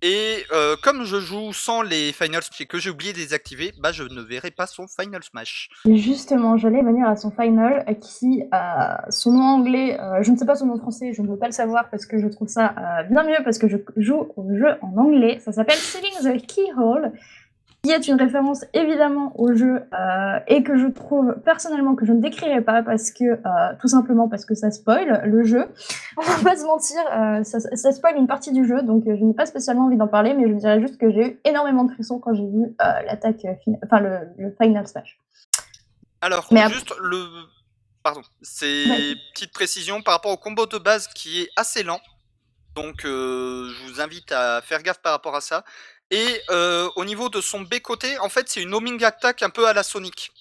[0.00, 3.24] Et euh, comme je joue sans les Final Smash et que j'ai oublié de les
[3.24, 5.70] désactiver, bah je ne verrai pas son Final Smash.
[5.86, 10.46] Justement, j'allais venir à son final euh, qui, euh, son nom anglais, je ne sais
[10.46, 12.74] pas son nom français, je ne veux pas le savoir parce que je trouve ça
[13.10, 15.40] bien mieux parce que je joue au jeu en anglais.
[15.40, 17.12] Ça s'appelle Sealing the Keyhole.
[17.84, 22.12] Qui est une référence évidemment au jeu euh, et que je trouve personnellement que je
[22.12, 23.38] ne décrirai pas parce que euh,
[23.80, 25.66] tout simplement parce que ça spoil le jeu.
[26.16, 29.24] On va pas se mentir, euh, ça, ça spoil une partie du jeu, donc je
[29.24, 31.92] n'ai pas spécialement envie d'en parler, mais je dirais juste que j'ai eu énormément de
[31.92, 33.46] frissons quand j'ai vu l'attaque,
[33.84, 35.18] enfin le, le final smash.
[36.20, 37.24] Alors, Mais juste le.
[38.02, 39.14] Pardon, c'est Ouais.
[39.34, 42.00] petite précision par rapport au combo de base qui est assez lent.
[42.74, 45.64] Donc, euh, je vous invite à faire gaffe par rapport à ça.
[46.10, 49.66] Et euh, au niveau de son B-côté, en fait, c'est une homing attack un peu
[49.66, 50.32] à la Sonic.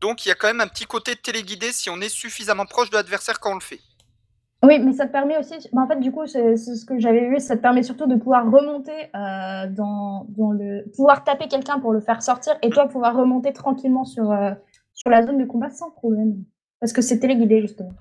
[0.00, 2.90] Donc, il y a quand même un petit côté téléguidé si on est suffisamment proche
[2.90, 3.80] de l'adversaire quand on le fait.
[4.62, 7.28] Oui, mais ça te permet aussi, en fait, du coup, c'est c'est ce que j'avais
[7.28, 10.84] vu, ça te permet surtout de pouvoir remonter euh, dans, dans le.
[10.94, 14.52] pouvoir taper quelqu'un pour le faire sortir et toi pouvoir remonter tranquillement sur, euh,
[14.94, 16.44] sur la zone de combat sans problème.
[16.80, 17.92] Parce que c'est téléguidé, justement.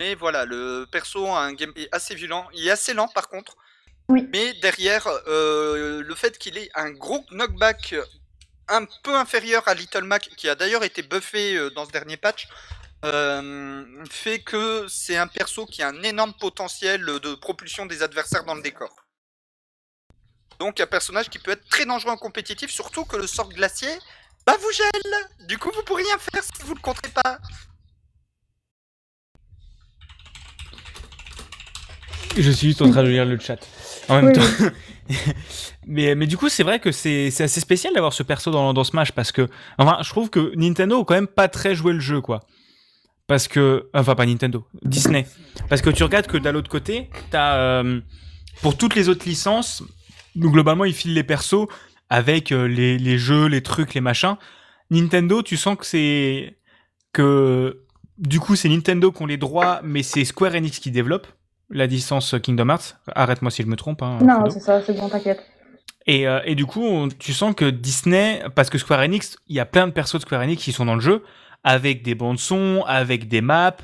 [0.00, 2.46] Mais voilà, le perso a un gameplay assez violent.
[2.54, 3.56] Il est assez lent par contre.
[4.08, 4.28] Oui.
[4.32, 7.94] Mais derrière, euh, le fait qu'il ait un gros knockback
[8.68, 12.16] un peu inférieur à Little Mac, qui a d'ailleurs été buffé euh, dans ce dernier
[12.16, 12.48] patch,
[13.04, 18.44] euh, fait que c'est un perso qui a un énorme potentiel de propulsion des adversaires
[18.44, 18.94] dans le décor.
[20.58, 23.90] Donc un personnage qui peut être très dangereux en compétitif, surtout que le sort glacier,
[24.46, 27.38] bah vous gèle Du coup vous pourrez rien faire si vous le comptez pas
[32.36, 33.58] Je suis juste en train de lire le chat.
[34.08, 34.64] En même Oui, temps.
[35.86, 38.72] mais, mais du coup, c'est vrai que c'est c'est assez spécial d'avoir ce perso dans,
[38.74, 39.48] dans Smash parce que,
[39.78, 42.40] enfin, je trouve que Nintendo a quand même pas très joué le jeu, quoi.
[43.26, 45.26] Parce que, enfin, pas Nintendo, Disney.
[45.68, 48.00] Parce que tu regardes que d'un l'autre côté, t'as, euh,
[48.60, 49.82] pour toutes les autres licences,
[50.36, 51.66] globalement, ils filent les persos
[52.10, 54.36] avec euh, les, les jeux, les trucs, les machins.
[54.90, 56.58] Nintendo, tu sens que c'est,
[57.12, 57.82] que,
[58.18, 61.26] du coup, c'est Nintendo qui ont les droits, mais c'est Square Enix qui développe
[61.70, 62.96] la licence Kingdom Hearts.
[63.14, 64.02] Arrête-moi si je me trompe.
[64.02, 65.42] Hein, Non, c'est ça, c'est bon, t'inquiète.
[66.06, 69.56] Et, euh, et du coup, on- tu sens que Disney, parce que Square Enix, il
[69.56, 71.22] y a plein de persos de Square Enix qui sont dans le jeu,
[71.62, 73.76] avec des bandes son, avec des maps,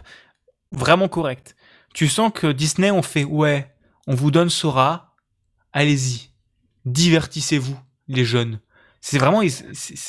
[0.70, 1.56] vraiment correctes.
[1.94, 3.72] Tu sens que Disney ont fait, ouais,
[4.06, 5.14] on vous donne Sora,
[5.72, 6.28] allez-y,
[6.84, 7.78] divertissez-vous,
[8.08, 8.60] les jeunes.
[9.00, 9.40] C'est vraiment,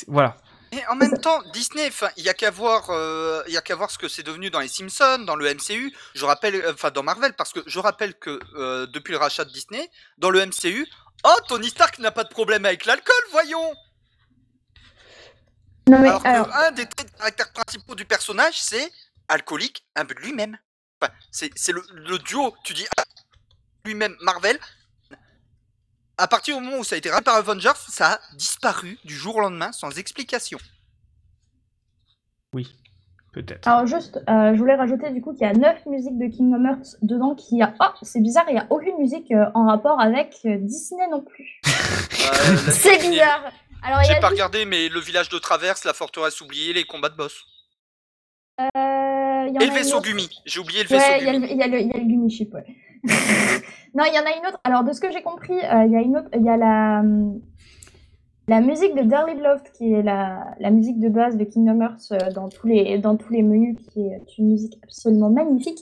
[0.06, 0.36] voilà.
[0.72, 3.76] Et en même temps, Disney, il y a qu'à voir, euh, il y a qu'à
[3.76, 5.94] voir ce que c'est devenu dans les Simpsons, dans le MCU.
[6.14, 9.44] Je rappelle, euh, enfin dans Marvel, parce que je rappelle que euh, depuis le rachat
[9.44, 10.88] de Disney, dans le MCU,
[11.24, 13.74] oh Tony Stark n'a pas de problème avec l'alcool, voyons.
[15.90, 18.90] Non, mais alors, alors, que un des traits de caractère principaux du personnage, c'est
[19.28, 20.56] alcoolique, un peu de lui-même.
[21.02, 22.54] Enfin, c'est c'est le, le duo.
[22.64, 23.04] Tu dis ah,
[23.84, 24.58] lui-même Marvel.
[26.18, 29.14] À partir du moment où ça a été rappelé par Avengers, ça a disparu du
[29.16, 30.58] jour au lendemain sans explication.
[32.54, 32.68] Oui,
[33.32, 33.66] peut-être.
[33.66, 36.64] alors juste, euh, je voulais rajouter du coup qu'il y a 9 musiques de Kingdom
[36.66, 37.72] Hearts dedans qui a...
[37.80, 41.22] Oh, c'est bizarre, il n'y a aucune musique euh, en rapport avec euh, Disney non
[41.22, 41.60] plus.
[42.24, 43.50] Euh, C'est bizarre.
[43.82, 47.08] Alors, J'ai pas juste- regardé, mais le village de Traverse, la forteresse oubliée, les combats
[47.08, 47.44] de boss.
[48.60, 48.66] euh,
[49.48, 50.00] il y en Et le vaisseau.
[50.00, 50.30] Gumi.
[50.46, 51.46] J'ai oublié le vaisseau Ouais, il y, a Gumi.
[51.46, 52.64] le- il y a le, il y a le Gumi Ship, ouais.
[53.94, 54.60] non, il y en a une autre.
[54.64, 56.28] Alors, de ce que j'ai compris, euh, il y a une autre.
[56.34, 57.02] Il y a la,
[58.48, 62.12] la musique de Darly Loft, qui est la, la musique de base de Kingdom Hearts
[62.12, 65.80] euh, dans, tous les, dans tous les menus, qui est une musique absolument magnifique.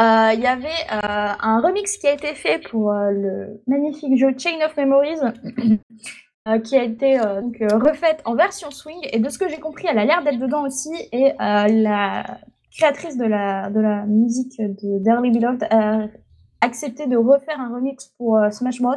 [0.00, 4.64] Euh, Il y avait un remix qui a été fait pour le magnifique jeu Chain
[4.64, 5.20] of Memories.
[6.64, 9.98] qui a été donc, refaite en version swing et de ce que j'ai compris elle
[9.98, 12.24] a l'air d'être dedans aussi et la,
[12.78, 16.06] créatrice de la, de la musique de Dearly Beloved a
[16.60, 18.94] accepté de refaire un remix pour euh, Smash Bros.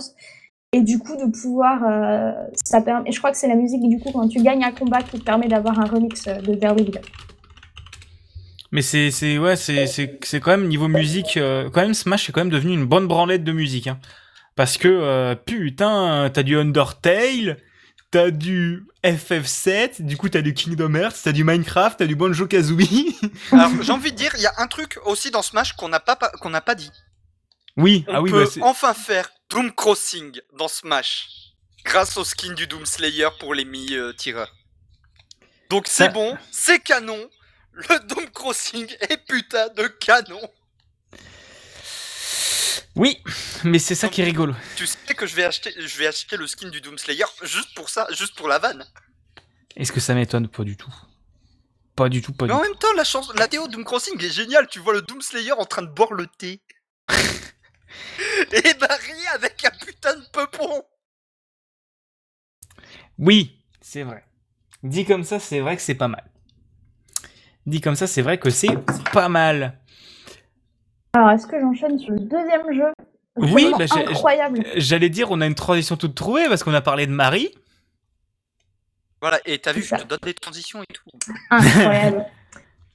[0.74, 1.84] Et du coup, de pouvoir.
[1.84, 2.32] euh,
[2.64, 4.72] ça permet, et je crois que c'est la musique, du coup, quand tu gagnes un
[4.72, 7.02] combat qui te permet d'avoir un remix euh, de Beloved.
[8.72, 12.30] Mais c'est, c'est, ouais, c'est, c'est, c'est quand même niveau musique, euh, quand même Smash
[12.30, 14.00] est quand même devenu une bonne branlette de musique, hein.
[14.56, 17.58] Parce que, euh, putain, t'as du Undertale,
[18.12, 22.48] t'as du FF7, du coup t'as du Kingdom Hearts, t'as du Minecraft, t'as du Banjo
[22.48, 23.14] Kazooie.
[23.52, 26.00] Alors, j'ai envie de dire, il y a un truc aussi dans Smash qu'on n'a
[26.00, 26.92] pas, pas- qu'on n'a pas dit.
[27.82, 31.28] Oui, On ah oui, peut bah, enfin faire Doom Crossing dans Smash
[31.84, 34.54] grâce au skin du Doom Slayer pour les mi-tireurs.
[35.70, 37.30] Donc c'est bon, c'est canon.
[37.74, 40.42] Le Doom Crossing est putain de canon.
[42.96, 43.18] oui,
[43.64, 44.54] mais c'est ça qui est rigolo.
[44.76, 47.74] Tu sais que je vais acheter, je vais acheter le skin du Doom Slayer juste
[47.74, 48.86] pour ça, juste pour la vanne.
[49.76, 50.48] Est-ce que ça m'étonne?
[50.50, 50.94] Pas du tout.
[51.96, 52.70] Pas du tout, pas Mais du en tout.
[52.70, 54.68] même temps, la, chance, la déo Doom Crossing est géniale.
[54.68, 56.62] Tu vois le Doom Slayer en train de boire le thé.
[58.54, 60.84] Et Barry avec un putain de peupon.
[63.20, 64.24] Oui, c'est vrai.
[64.84, 66.24] Dit comme ça, c'est vrai que c'est pas mal.
[67.66, 68.76] Dit comme ça, c'est vrai que c'est
[69.14, 69.78] pas mal.
[71.14, 72.92] Alors, est-ce que j'enchaîne sur le deuxième jeu?
[73.38, 74.64] Oui, bah, j'ai- incroyable.
[74.76, 77.54] J'allais dire, on a une transition toute trouvée parce qu'on a parlé de Marie.
[79.22, 81.10] Voilà, et t'as vu, je te donne des transitions et tout.
[81.52, 82.26] Incroyable.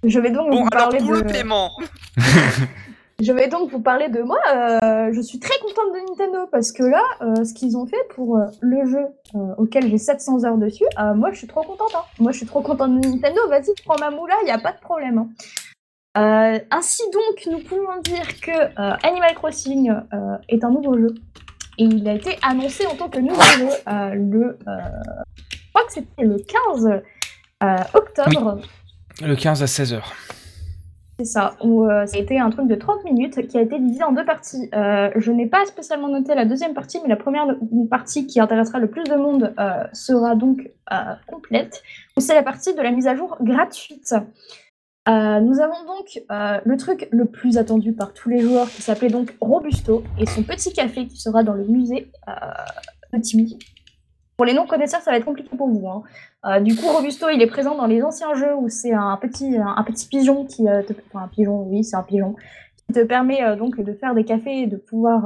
[0.03, 1.19] Je vais donc Bon, vous alors parler pour de.
[1.19, 1.73] le paiement,
[3.23, 4.39] Je vais donc vous parler de moi.
[4.55, 7.97] euh, je suis très contente de Nintendo parce que là, euh, ce qu'ils ont fait
[8.15, 9.07] pour euh, le jeu
[9.57, 10.85] auquel j'ai 700 heures dessus,
[11.15, 11.93] moi je suis trop contente.
[11.95, 12.03] hein.
[12.19, 13.41] Moi je suis trop contente de Nintendo.
[13.49, 15.19] Vas-y, prends ma moula, il y a pas de problème.
[16.15, 16.59] hein.
[16.71, 19.93] Ainsi donc, nous pouvons dire que Animal Crossing
[20.49, 21.15] est un nouveau jeu
[21.79, 23.69] et il a été annoncé en tant que nouveau jeu
[24.15, 24.59] le,
[25.75, 26.87] je que c'était le 15
[27.63, 28.61] euh, octobre.
[29.23, 30.01] Le 15 à 16h.
[31.19, 33.79] C'est ça, où euh, ça a été un truc de 30 minutes qui a été
[33.79, 34.69] divisé en deux parties.
[34.75, 37.47] Euh, je n'ai pas spécialement noté la deuxième partie, mais la première
[37.89, 40.71] partie qui intéressera le plus de monde euh, sera donc
[41.27, 41.83] complète.
[42.19, 44.15] C'est la partie de la mise à jour gratuite.
[45.09, 49.35] Nous avons donc le truc le plus attendu par tous les joueurs qui s'appelait donc
[49.41, 52.09] Robusto et son petit café qui sera dans le musée
[53.13, 53.59] de Timmy.
[54.37, 55.89] Pour les non-connaisseurs, ça va être compliqué pour vous.
[55.89, 56.03] hein.
[56.45, 59.57] Euh, du coup, Robusto, il est présent dans les anciens jeux où c'est un petit,
[59.57, 62.37] un, petit pigeon qui euh, te, un pigeon, oui, c'est un pigeon,
[62.77, 65.23] qui te permet euh, donc de faire des cafés et de pouvoir,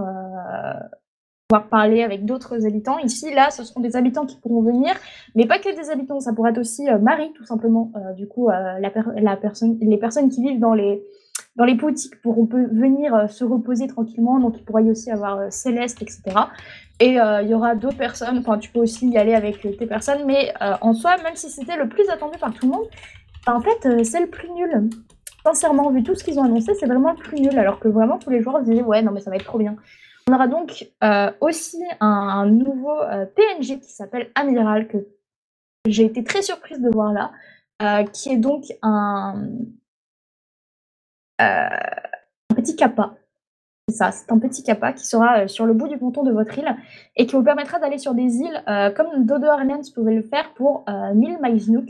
[1.48, 2.98] pouvoir parler avec d'autres habitants.
[2.98, 4.94] Ici, là, ce seront des habitants qui pourront venir,
[5.34, 7.92] mais pas que des habitants, ça pourrait être aussi Marie, tout simplement.
[8.16, 11.02] Du coup, la personne, les personnes qui vivent dans les
[11.60, 15.10] dans les boutiques pourront peu- venir euh, se reposer tranquillement, donc il pourra y aussi
[15.10, 16.22] avoir euh, Céleste, etc.
[17.00, 19.86] Et euh, il y aura d'autres personnes, enfin tu peux aussi y aller avec tes
[19.86, 22.86] personnes, mais en soi, même si c'était le plus attendu par tout le monde,
[23.46, 24.88] bah, en fait c'est le plus nul.
[25.44, 28.16] Sincèrement, vu tout ce qu'ils ont annoncé, c'est vraiment le plus nul, alors que vraiment
[28.18, 29.76] tous les joueurs disaient ouais non mais ça va être trop bien.
[30.28, 30.88] On aura donc
[31.40, 34.96] aussi un, nouveau euh, PNG qui s'appelle Amiral, que
[35.86, 37.32] j'ai été très surprise de voir là,
[38.12, 39.42] qui est donc un,
[41.40, 43.14] un petit kappa.
[43.90, 46.30] C'est ça, c'est un petit kappa qui sera euh, sur le bout du ponton de
[46.30, 46.76] votre île
[47.16, 50.54] et qui vous permettra d'aller sur des îles euh, comme Dodo Islands pouvait le faire
[50.54, 51.88] pour euh, 1000 Maiznook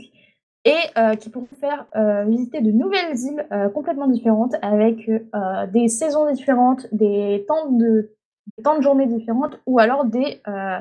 [0.65, 5.67] et euh, qui pourront faire euh, visiter de nouvelles îles euh, complètement différentes avec euh,
[5.67, 8.15] des saisons différentes, des temps de,
[8.63, 10.79] temps de journée différentes ou alors des euh,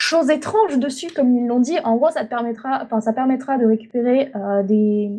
[0.00, 1.78] choses étranges dessus comme ils l'ont dit.
[1.84, 5.10] En gros, ça te permettra, ça permettra de récupérer euh, des,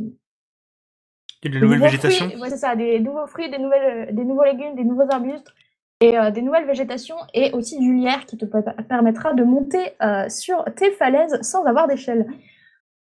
[1.46, 2.26] A de la des nouvelle nouveaux végétation.
[2.28, 5.54] fruits, ouais, c'est ça, des nouveaux fruits, des, nouvelles, des nouveaux légumes, des nouveaux arbustes
[6.00, 9.94] et euh, des nouvelles végétations et aussi du lierre qui te per- permettra de monter
[10.02, 12.28] euh, sur tes falaises sans avoir d'échelle.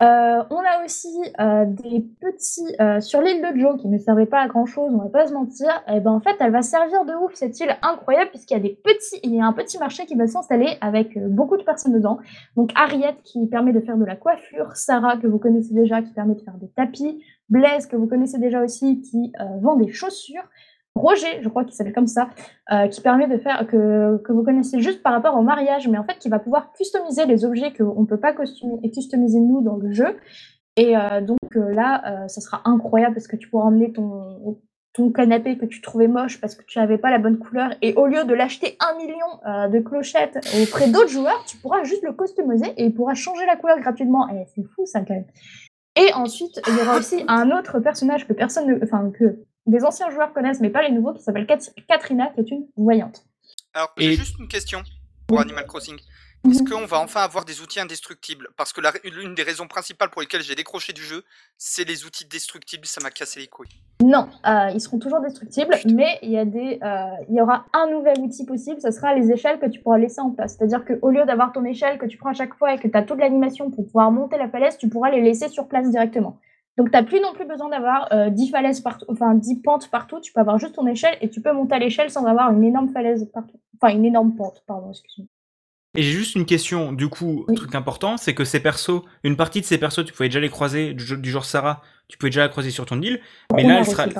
[0.01, 4.25] Euh, on a aussi euh, des petits euh, sur l'île de Joe qui ne servaient
[4.25, 5.69] pas à grand chose, on va pas se mentir.
[5.87, 8.61] Et ben en fait, elle va servir de ouf cette île incroyable puisqu'il y a
[8.61, 11.93] des petits, il y a un petit marché qui va s'installer avec beaucoup de personnes
[11.93, 12.17] dedans.
[12.55, 16.13] Donc Harriet qui permet de faire de la coiffure, Sarah que vous connaissez déjà qui
[16.13, 20.47] permet de faire des tapis, Blaise que vous connaissez déjà aussi qui vend des chaussures,
[20.95, 22.29] Roger, je crois qu'il s'appelle comme ça,
[22.71, 25.97] euh, qui permet de faire que, que vous connaissez juste par rapport au mariage, mais
[25.97, 29.77] en fait qui va pouvoir customiser les objets qu'on ne peut pas customiser nous dans
[29.77, 30.17] le jeu.
[30.77, 34.59] Et euh, donc euh, là, ça sera incroyable parce que tu pourras emmener ton,
[34.93, 37.93] ton canapé que tu trouvais moche parce que tu n'avais pas la bonne couleur et
[37.95, 42.13] au lieu de l'acheter un million de clochettes auprès d'autres joueurs, tu pourras juste le
[42.13, 44.27] customiser et il pourra changer la couleur gratuitement.
[44.29, 45.25] Et c'est fou ça quand même.
[45.95, 49.83] Et ensuite, il y aura aussi un autre personnage que personne, ne- enfin que des
[49.83, 53.23] anciens joueurs connaissent, mais pas les nouveaux, qui s'appelle Kat- Katrina, qui est une voyante.
[53.73, 54.81] Alors, j'ai Et- juste une question
[55.27, 55.43] pour Oui.
[55.43, 55.97] Animal Crossing.
[56.43, 56.51] Mhm.
[56.51, 58.47] Est-ce qu'on va enfin avoir des outils indestructibles?
[58.57, 61.23] Parce que la- l'une des raisons principales pour lesquelles j'ai décroché du jeu,
[61.55, 63.69] c'est les outils destructibles, ça m'a cassé les couilles.
[64.03, 67.65] Non, euh, ils seront toujours destructibles, mais il y, a des, euh, il y aura
[67.73, 70.57] un nouvel outil possible, ce sera les échelles que tu pourras laisser en place.
[70.57, 72.97] C'est-à-dire qu'au lieu d'avoir ton échelle que tu prends à chaque fois et que tu
[72.97, 76.39] as toute l'animation pour pouvoir monter la falaise, tu pourras les laisser sur place directement.
[76.77, 79.89] Donc tu n'as plus non plus besoin d'avoir euh, 10 falaises partout, enfin 10 pentes
[79.89, 82.51] partout, tu peux avoir juste ton échelle et tu peux monter à l'échelle sans avoir
[82.51, 83.59] une énorme falaise partout.
[83.79, 85.27] Enfin une énorme pente, pardon, excuse-moi.
[85.97, 87.55] Et j'ai juste une question, du coup, Oui.
[87.55, 90.49] truc important, c'est que ces persos, une partie de ces persos, tu pouvais déjà les
[90.49, 93.19] croiser, du, du genre Sarah, tu pouvais déjà la croiser sur ton île,
[93.53, 94.05] mais là, Runar elle sera...
[94.07, 94.15] aussi.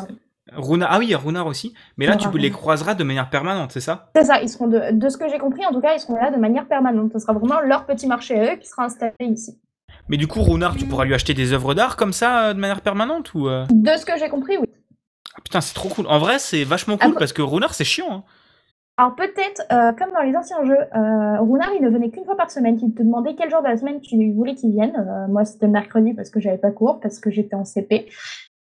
[0.53, 3.05] Runa, ah oui, il y a Runar aussi, mais là, tu peux les croiseras de
[3.05, 4.11] manière permanente, c'est ça?
[4.13, 6.15] C'est ça, ils seront de, de ce que j'ai compris, en tout cas, ils seront
[6.15, 7.13] là de manière permanente.
[7.13, 9.57] Ce sera vraiment leur petit marché à eux qui sera installé ici.
[10.11, 12.59] Mais du coup, Runar, tu pourras lui acheter des œuvres d'art comme ça, euh, de
[12.59, 14.67] manière permanente ou euh De ce que j'ai compris, oui.
[15.33, 16.05] Ah, Putain, c'est trop cool.
[16.07, 18.11] En vrai, c'est vachement cool Après- parce que Runar, c'est chiant.
[18.11, 18.23] Hein.
[18.97, 22.35] Alors peut-être, euh, comme dans les anciens jeux, euh, Runar, il ne venait qu'une fois
[22.35, 22.77] par semaine.
[22.83, 24.91] Il te demandait quel jour de la semaine tu voulais qu'il vienne.
[24.97, 28.09] Euh, moi, c'était le mercredi parce que j'avais pas cours, parce que j'étais en CP.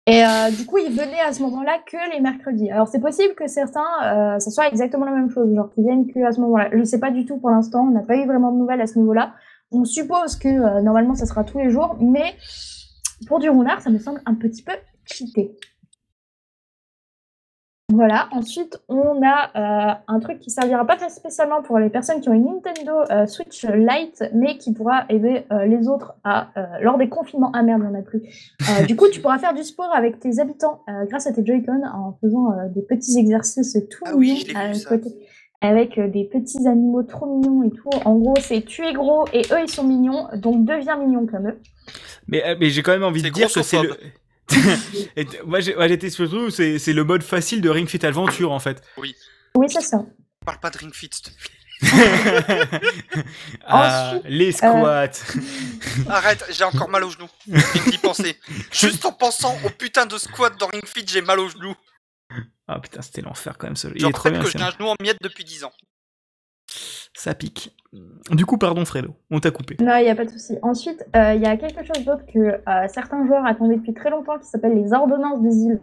[0.05, 0.23] Et
[0.57, 2.71] du coup, il venait à ce moment-là que les mercredis.
[2.71, 6.23] Alors c'est possible que certains, ça soit exactement la même chose, genre qu'ils viennent que
[6.25, 6.69] à ce moment-là.
[6.71, 8.87] Je sais pas du tout pour l'instant, on n'a pas eu vraiment de nouvelles à
[8.87, 9.33] ce niveau-là.
[9.71, 12.35] On suppose que euh, normalement ça sera tous les jours, mais
[13.27, 14.73] pour du Runar, ça me semble un petit peu
[15.05, 15.55] cheaté.
[17.93, 22.27] Voilà, ensuite on a euh, un truc qui servira pas spécialement pour les personnes qui
[22.27, 26.49] ont une Nintendo euh, Switch Lite, mais qui pourra aider euh, les autres à,
[26.81, 27.49] lors des confinements.
[27.53, 28.21] Ah merde, il n'y en a plus.
[28.87, 32.17] Du coup, tu pourras faire du sport avec tes habitants grâce à tes Joy-Con en
[32.19, 35.09] faisant des petits exercices tout Ah oui, à côté.
[35.61, 37.89] Avec euh, des petits animaux trop mignons et tout.
[38.05, 41.47] En gros, c'est tu es gros et eux ils sont mignons, donc deviens mignon comme
[41.47, 41.59] eux.
[42.27, 43.97] Mais, euh, mais j'ai quand même envie de dire que c'est le.
[45.45, 48.81] moi, j'étais surtout, c'est c'est le mode facile de Ring Fit Adventure en fait.
[48.97, 49.15] Oui,
[49.67, 50.05] c'est ça.
[50.45, 51.57] Parle pas de Ring Fit, s'il te plaît.
[53.65, 55.11] ah, Ensuite, les squats.
[56.09, 57.27] Arrête, j'ai encore mal au genou.
[57.51, 58.35] Rien d'y penser.
[58.71, 61.75] Juste en pensant au putain de squat dans Ring Fit, j'ai mal au genou.
[62.67, 63.75] Ah putain, c'était l'enfer quand même.
[63.75, 63.87] Ce...
[63.87, 64.41] Il Genre est trop bien.
[64.41, 65.71] que j'ai un genou en miettes depuis 10 ans.
[67.13, 67.75] Ça pique.
[68.31, 69.77] Du coup, pardon Fredo, on t'a coupé.
[69.79, 70.57] Non, il n'y a pas de souci.
[70.61, 74.09] Ensuite, euh, il y a quelque chose d'autre que euh, certains joueurs attendaient depuis très
[74.09, 75.81] longtemps qui s'appelle les ordonnances des îles.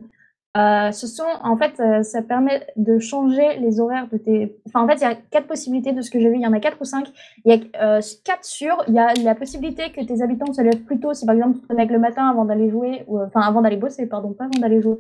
[0.57, 4.57] Euh, ce sont, en fait, euh, ça permet de changer les horaires de tes.
[4.69, 6.37] Enfin, en fait, il y a quatre possibilités de ce que j'ai vu.
[6.37, 7.09] Il y en a quatre ou cinq.
[7.45, 8.85] Il y a euh, quatre sûrs.
[8.87, 11.57] Il y a la possibilité que tes habitants se lèvent plus tôt si, par exemple,
[11.57, 14.45] tu te connectes le matin avant d'aller jouer, ou, enfin, avant d'aller bosser, pardon, pas
[14.45, 14.99] avant d'aller jouer.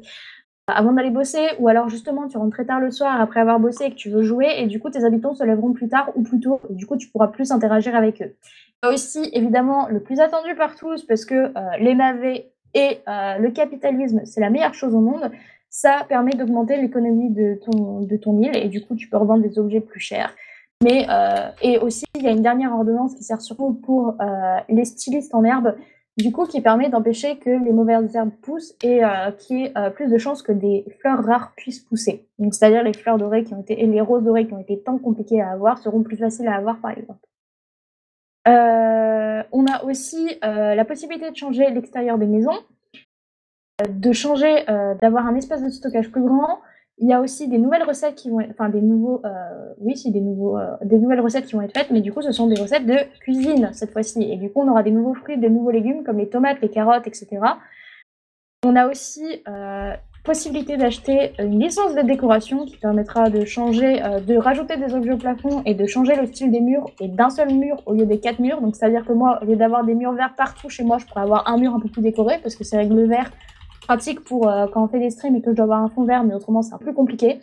[0.66, 3.84] Avant d'aller bosser, ou alors justement tu rentres très tard le soir après avoir bossé
[3.84, 6.22] et que tu veux jouer, et du coup tes habitants se lèveront plus tard ou
[6.22, 8.34] plus tôt, et du coup tu pourras plus interagir avec eux.
[8.82, 12.50] Il y a aussi évidemment le plus attendu par tous, parce que euh, les navets
[12.72, 15.30] et euh, le capitalisme, c'est la meilleure chose au monde.
[15.68, 19.42] Ça permet d'augmenter l'économie de ton, de ton île, et du coup tu peux revendre
[19.42, 20.34] des objets plus chers.
[20.82, 24.16] Mais, euh, et aussi, il y a une dernière ordonnance qui sert surtout pour
[24.68, 25.74] les stylistes en herbe,
[26.16, 29.00] du coup, qui permet d'empêcher que les mauvaises herbes poussent et
[29.38, 32.28] qu'il y ait plus de chances que des fleurs rares puissent pousser.
[32.38, 34.80] Donc, c'est-à-dire les fleurs dorées qui ont été et les roses dorées qui ont été
[34.80, 37.26] tant compliquées à avoir seront plus faciles à avoir, par exemple.
[38.46, 42.58] Euh, on a aussi euh, la possibilité de changer l'extérieur des maisons,
[43.80, 44.64] euh, de changer,
[45.00, 46.60] d'avoir un espace de stockage plus grand.
[46.98, 49.96] Il y a aussi des nouvelles recettes qui vont être, enfin des nouveaux, euh, oui,
[49.96, 52.30] c'est des nouveaux, euh, des nouvelles recettes qui vont être faites, mais du coup, ce
[52.30, 54.22] sont des recettes de cuisine cette fois-ci.
[54.30, 56.68] Et du coup, on aura des nouveaux fruits, des nouveaux légumes comme les tomates, les
[56.68, 57.26] carottes, etc.
[58.64, 59.92] On a aussi euh,
[60.22, 65.18] possibilité d'acheter une licence de décoration qui permettra de changer, de rajouter des objets au
[65.18, 68.20] plafond et de changer le style des murs et d'un seul mur au lieu des
[68.20, 68.60] quatre murs.
[68.62, 71.22] Donc, c'est-à-dire que moi, au lieu d'avoir des murs verts partout chez moi, je pourrais
[71.22, 73.30] avoir un mur un peu plus décoré parce que c'est avec le vert
[73.84, 76.04] pratique pour euh, quand on fait des streams et que je dois avoir un fond
[76.04, 77.40] vert, mais autrement c'est un peu compliqué.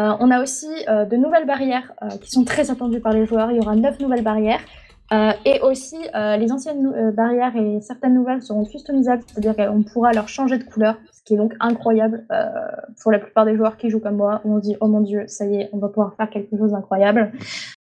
[0.00, 3.50] Euh, on a aussi euh, de nouvelles barrières qui sont très attendues par les joueurs.
[3.50, 4.60] Il y aura neuf nouvelles barrières.
[5.44, 10.56] Et aussi, les anciennes barrières et certaines nouvelles seront customisables, c'est-à-dire qu'on pourra leur changer
[10.56, 12.26] de couleur, ce qui est donc incroyable
[13.02, 15.44] pour la plupart des joueurs qui jouent comme moi, on dit «Oh mon dieu, ça
[15.44, 17.30] y est, on va pouvoir faire quelque chose d'incroyable».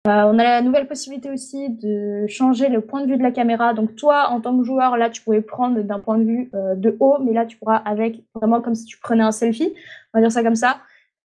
[0.08, 3.32] Euh, on a la nouvelle possibilité aussi de changer le point de vue de la
[3.32, 3.74] caméra.
[3.74, 6.76] Donc toi, en tant que joueur, là, tu pouvais prendre d'un point de vue euh,
[6.76, 9.74] de haut, mais là, tu pourras avec vraiment comme si tu prenais un selfie.
[10.14, 10.78] On va dire ça comme ça.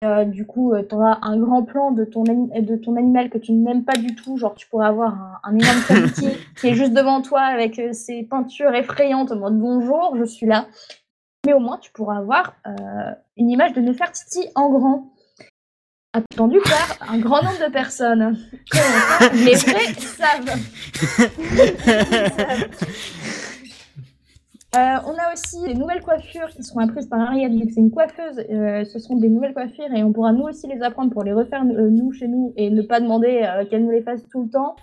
[0.02, 3.52] Euh, du coup, tu auras un grand plan de ton, de ton animal que tu
[3.52, 4.36] n'aimes pas du tout.
[4.38, 6.10] Genre, tu pourrais avoir un, un énorme
[6.56, 10.66] qui est juste devant toi avec ses peintures effrayantes en mode bonjour, je suis là.
[11.46, 12.54] Mais au moins, tu pourras avoir
[13.36, 15.13] une image de Nefertiti en grand
[16.14, 18.38] attendu par un grand nombre de personnes.
[19.34, 20.58] Les vrais savent.
[24.76, 27.92] Euh, on a aussi des nouvelles coiffures qui seront apprises par vu que c'est une
[27.92, 28.40] coiffeuse.
[28.50, 31.32] euh, ce seront des nouvelles coiffures et on pourra nous aussi les apprendre pour les
[31.32, 34.50] refaire euh, nous chez nous et ne pas demander qu'elle nous les fasse tout le
[34.50, 34.74] temps.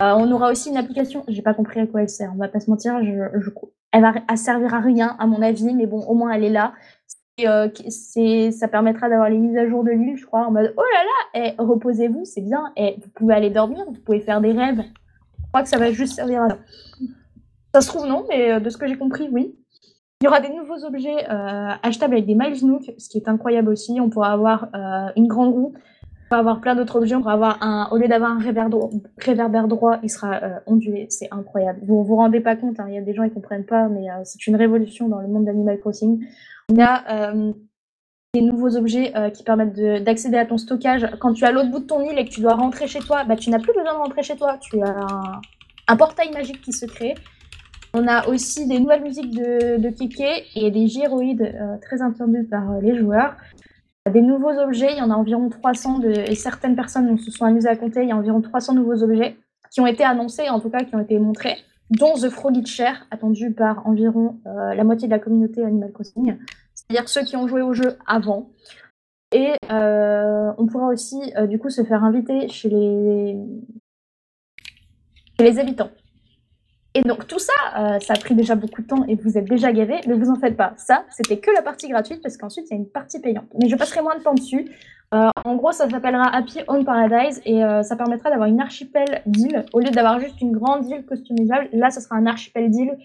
[0.00, 2.58] On aura aussi une application, j'ai pas compris à quoi elle sert, on va pas
[2.58, 3.50] se mentir, je, je-
[3.92, 6.72] elle va servir à rien à mon avis, mais bon, au moins elle est là.
[7.46, 7.68] Euh,
[8.50, 11.40] ça permettra d'avoir les mises à jour de l'île, je crois, en mode oh là
[11.40, 14.82] là, eh, reposez-vous, c'est bien, et vous pouvez aller dormir, vous pouvez faire des rêves.
[14.82, 16.58] Je crois que ça va juste servir à ça.
[17.74, 19.54] Ça se trouve non, mais euh, de ce que j'ai compris, oui.
[20.20, 23.28] Il y aura des nouveaux objets euh, achetables avec des miles Nook, ce qui est
[23.28, 24.00] incroyable aussi.
[24.00, 27.14] On pourra avoir euh, une grande roue, on pourra avoir plein d'autres objets.
[27.14, 31.06] On pourra avoir un, au lieu d'avoir un réverbère droit, il sera euh, ondulé.
[31.08, 31.78] C'est incroyable.
[31.84, 34.06] Vous vous rendez pas compte, hein, il y a des gens qui comprennent pas, mais
[34.24, 36.26] c'est une révolution dans le monde d'Animal Crossing.
[36.70, 37.52] On a euh,
[38.34, 41.06] des nouveaux objets euh, qui permettent de- d'accéder à ton stockage.
[41.18, 42.98] Quand tu es à l'autre bout de ton île et que tu dois rentrer chez
[42.98, 44.58] toi, bah, tu n'as plus besoin de rentrer chez toi.
[44.60, 45.06] Tu as
[45.86, 47.14] un, portail magique qui se crée.
[47.94, 52.80] On a aussi des nouvelles musiques de, de et des gyroïdes euh, très attendus par
[52.82, 53.34] les joueurs.
[54.12, 57.46] Des nouveaux objets, il y en a environ 300 de, et certaines personnes se sont
[57.46, 59.36] amusées à compter, il y a environ 300 nouveaux objets
[59.70, 61.56] qui ont été annoncés, en tout cas qui ont été montrés,
[61.90, 66.38] dont The Froggy Chair, attendu par environ la moitié de la communauté Animal Crossing,
[66.88, 68.50] c'est-à-dire ceux qui ont joué au jeu avant.
[69.32, 73.36] Et euh, on pourra aussi euh, du coup se faire inviter chez les,
[75.38, 75.90] les habitants.
[76.94, 79.44] Et donc tout ça, euh, ça a pris déjà beaucoup de temps et vous êtes
[79.44, 80.72] déjà gavé, ne vous en faites pas.
[80.78, 83.48] Ça, c'était que la partie gratuite parce qu'ensuite il y a une partie payante.
[83.60, 84.70] Mais je passerai moins de temps dessus.
[85.10, 89.80] En gros, ça s'appellera Happy Home Paradise et ça permettra d'avoir une archipel d'îles au
[89.80, 91.70] lieu d'avoir juste une grande île customisable.
[91.72, 92.98] Là, ce sera un archipel d'îles.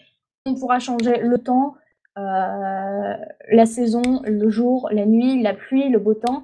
[0.45, 1.76] On pourra changer le temps,
[2.15, 6.44] la saison, le jour, la nuit, la pluie, le beau temps.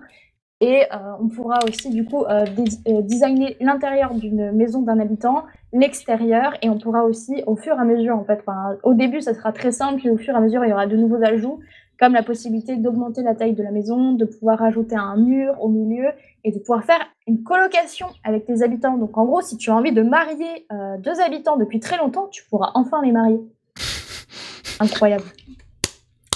[0.62, 2.46] Et euh, on pourra aussi du coup euh,
[2.88, 7.80] euh, designer l'intérieur d'une maison d'un habitant, l'extérieur, et on pourra aussi au fur et
[7.80, 8.40] à mesure en fait.
[8.46, 10.74] Enfin, au début, ça sera très simple, et au fur et à mesure, il y
[10.74, 11.60] aura de nouveaux ajouts,
[11.98, 15.70] comme la possibilité d'augmenter la taille de la maison, de pouvoir rajouter un mur au
[15.70, 16.10] milieu,
[16.44, 18.98] et de pouvoir faire une colocation avec tes habitants.
[18.98, 22.28] Donc en gros, si tu as envie de marier euh, deux habitants depuis très longtemps,
[22.28, 23.40] tu pourras enfin les marier.
[24.82, 25.26] Incroyable.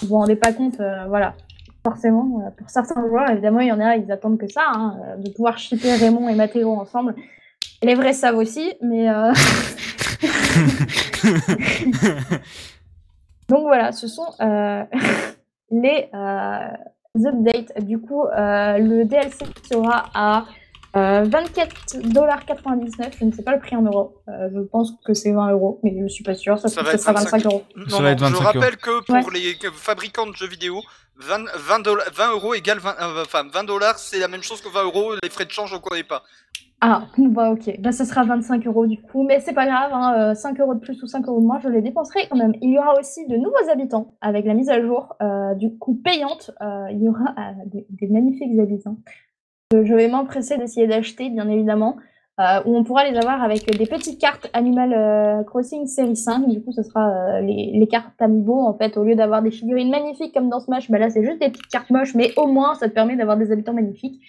[0.01, 1.35] Vous vous rendez pas compte, euh, voilà.
[1.85, 4.97] Forcément, euh, pour certains joueurs, évidemment, il y en a, ils attendent que ça, hein,
[5.05, 7.15] euh, de pouvoir shipper Raymond et Mathéo ensemble.
[7.81, 9.07] Les vrais savent aussi, mais
[13.49, 14.27] donc voilà, ce sont
[15.71, 17.83] les updates.
[17.83, 20.45] Du coup, le DLC sera à
[20.95, 23.11] euh, 24,99$.
[23.19, 24.15] Je ne sais pas le prix en euros.
[24.29, 26.59] Euh, je pense que c'est 20 euros, mais je ne suis pas sûre.
[26.59, 27.63] Ça, se Ça trouve va que être ce sera 25 euros.
[27.75, 29.23] Non, Ça va non, être 25 je rappelle que pour Ouais.
[29.33, 30.81] les fabricants de jeux vidéo,
[31.17, 34.61] 20, 20, dollars- 20 euros égale 20, euh, enfin 20 dollars, c'est la même chose
[34.61, 35.13] que 20 euros.
[35.21, 36.23] Les frais de change, on connaît pas.
[36.85, 37.79] Ah, bah ok.
[37.79, 40.73] Bah ça sera 25 euros du coup, mais c'est pas grave, hein, euh, 5 euros
[40.75, 42.51] de plus ou 5 euros de moins, je les dépenserai quand même.
[42.61, 45.95] Il y aura aussi de nouveaux habitants avec la mise à jour, euh, du coup
[46.03, 46.51] payante.
[46.61, 48.97] euh, il y aura euh, des, des magnifiques habitants.
[49.83, 51.97] Je vais m'empresser d'essayer d'acheter, bien évidemment,
[52.39, 56.47] euh, où on pourra les avoir avec des petites cartes Animal euh, Crossing série 5.
[56.47, 59.51] Du coup, ce sera euh, les, les cartes Amiibo en fait, au lieu d'avoir des
[59.51, 62.47] figurines magnifiques comme dans Smash, bah là c'est juste des petites cartes moches, mais au
[62.47, 64.19] moins ça te permet d'avoir des habitants magnifiques.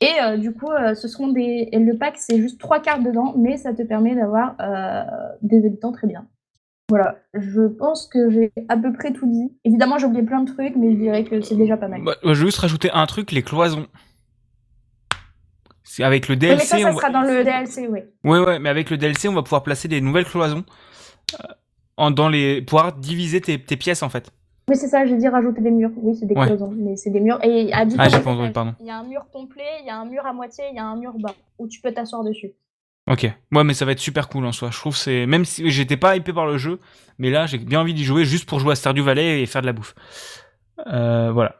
[0.00, 1.70] Et du coup, ce seront des.
[1.72, 4.54] Le pack, c'est juste trois cartes dedans, mais ça te permet d'avoir
[5.42, 6.24] des habitants très bien.
[6.88, 9.52] Voilà, je pense que j'ai à peu près tout dit.
[9.64, 12.02] Évidemment, j'ai oublié plein de trucs, mais je dirais que c'est déjà pas mal.
[12.04, 13.88] Bah, je vais juste rajouter un truc, les cloisons.
[16.02, 16.66] Avec le Oui, mais DLC.
[16.66, 18.00] ça, ça on va- sera dans le DLC, oui.
[18.24, 20.64] Ouais, ouais, mais avec le DLC, on va pouvoir placer des nouvelles cloisons
[21.34, 21.44] euh,
[21.96, 24.30] en, dans les, pouvoir diviser tes, tes pièces en fait.
[24.68, 25.90] Mais c'est ça, j'ai dit rajouter des murs.
[25.96, 26.46] Oui, c'est des Ouais.
[26.46, 27.38] cloisons, mais c'est des murs.
[27.42, 28.74] Et à Ah, j'ai pas pardon.
[28.80, 30.78] Il y a un mur complet, il y a un mur à moitié, il y
[30.78, 32.52] a un mur bas, où tu peux t'asseoir dessus.
[33.10, 33.22] Ok.
[33.52, 34.68] Ouais, mais ça va être super cool en soi.
[34.70, 36.78] Je trouve que c'est même si j'étais pas hypé par le jeu,
[37.18, 39.62] mais là j'ai bien envie d'y jouer juste pour jouer à Stardew Valley et faire
[39.62, 39.94] de la bouffe.
[40.86, 41.56] Euh, voilà.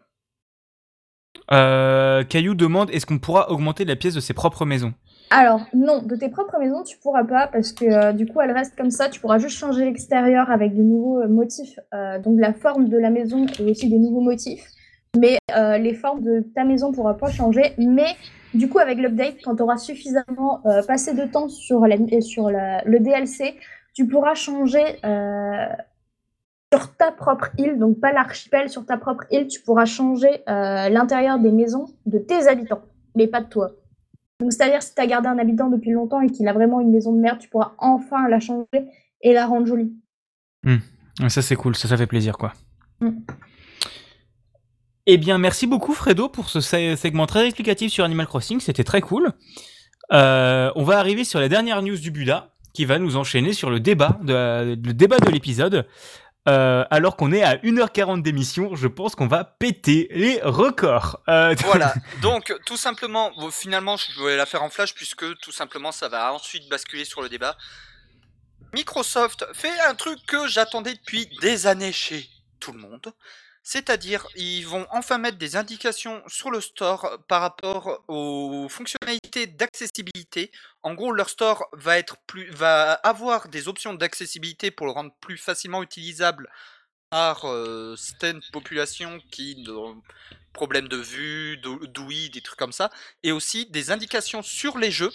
[1.52, 4.92] Euh, Caillou demande est-ce qu'on pourra augmenter la pièce de ses propres maisons?
[5.30, 8.52] Alors, non, de tes propres maisons, tu pourras pas parce que euh, du coup, elle
[8.52, 9.08] reste comme ça.
[9.08, 11.78] Tu pourras juste changer l'extérieur avec de nouveaux euh, motifs,
[12.24, 14.64] donc la forme de la maison et aussi des nouveaux motifs.
[15.16, 15.38] Mais
[15.78, 17.72] les formes de ta maison pourra pas changer.
[17.78, 18.14] Mais
[18.54, 22.98] du coup, avec l'update, quand tu auras suffisamment passé de temps sur, la, sur le
[22.98, 23.54] DLC,
[23.94, 24.84] tu pourras changer
[26.72, 30.88] sur ta propre île, donc pas l'archipel, sur ta propre île, tu pourras changer euh,
[30.88, 32.82] l'intérieur des maisons de tes habitants,
[33.16, 33.70] mais pas de toi.
[34.40, 36.90] Donc, c'est-à-dire, si tu as gardé un habitant depuis longtemps et qu'il a vraiment une
[36.92, 38.66] maison de merde, tu pourras enfin la changer
[39.22, 39.92] et la rendre jolie.
[40.66, 42.52] Ouais, Ça c'est cool, ça ça fait plaisir quoi.
[43.00, 43.10] Mm.
[45.06, 48.84] Eh bien, merci beaucoup Fredo pour ce se- segment très explicatif sur Animal Crossing, c'était
[48.84, 49.32] très cool.
[50.12, 53.70] Euh, on va arriver sur la dernière news du Buda, qui va nous enchaîner sur
[53.70, 55.86] le débat de, le débat de l'épisode.
[56.48, 61.20] Euh, alors qu'on est à 1h40 d'émission, je pense qu'on va péter les records.
[61.28, 61.92] Euh, Voilà,
[62.22, 66.32] donc tout simplement, finalement je vais la faire en flash puisque tout simplement ça va
[66.32, 67.56] ensuite basculer sur le débat.
[68.72, 72.28] Microsoft fait un truc que j'attendais depuis des années chez
[72.60, 73.12] tout le monde.
[73.70, 80.50] C'est-à-dire, ils vont enfin mettre des indications sur le store par rapport aux fonctionnalités d'accessibilité.
[80.82, 86.48] En gros, leur store va avoir des options d'accessibilité pour le rendre plus facilement utilisable
[87.10, 90.02] par euh, certaines populations qui ont
[90.54, 92.90] problèmes de vue, d'ou- d'ouïe, des trucs comme ça,
[93.22, 95.12] et aussi des indications sur les jeux,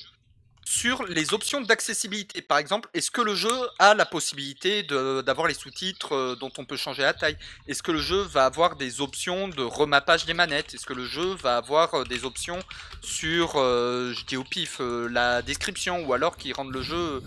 [0.66, 2.42] sur les options d'accessibilité.
[2.42, 6.66] Par exemple, est-ce que le jeu a la possibilité d'avoir les sous-titres euh, dont on
[6.66, 7.38] peut changer la taille?
[7.68, 10.74] Est-ce que le jeu va avoir des options de remappage des manettes?
[10.74, 12.60] Est-ce que le jeu va avoir euh, des options
[13.02, 17.22] sur, euh, je dis au pif, la description, ou alors qui rendent le jeu,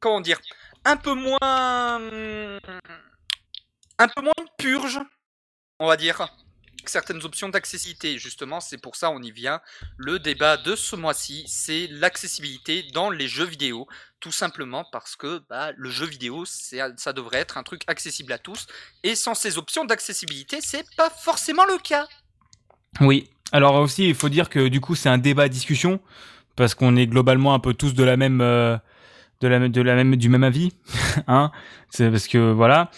[0.00, 0.40] comment dire,
[0.84, 2.00] un peu moins,
[3.98, 5.00] un peu moins purge,
[5.78, 6.28] on va dire?
[6.90, 8.18] Certaines options d'accessibilité.
[8.18, 9.60] Justement, c'est pour ça on y vient.
[9.96, 13.86] Le débat de ce mois-ci, c'est l'accessibilité dans les jeux vidéo.
[14.20, 18.38] Tout simplement parce que bah, le jeu vidéo, ça devrait être un truc accessible à
[18.38, 18.66] tous.
[19.04, 22.06] Et sans ces options d'accessibilité, c'est pas forcément le cas.
[23.00, 23.30] Oui.
[23.52, 26.00] Alors aussi, il faut dire que du coup, c'est un débat discussion
[26.56, 28.40] parce qu'on est globalement un peu tous de la même.
[28.40, 28.76] euh,
[29.40, 30.72] de la même, du même avis,
[31.28, 31.52] hein.
[31.90, 32.90] C'est parce que voilà.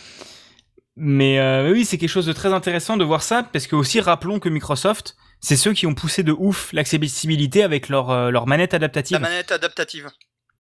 [1.03, 4.01] Mais euh, oui, c'est quelque chose de très intéressant de voir ça, parce que aussi
[4.01, 8.47] rappelons que Microsoft, c'est ceux qui ont poussé de ouf l'accessibilité avec leur, euh, leur
[8.47, 9.15] manette adaptative.
[9.15, 10.09] La manette adaptative.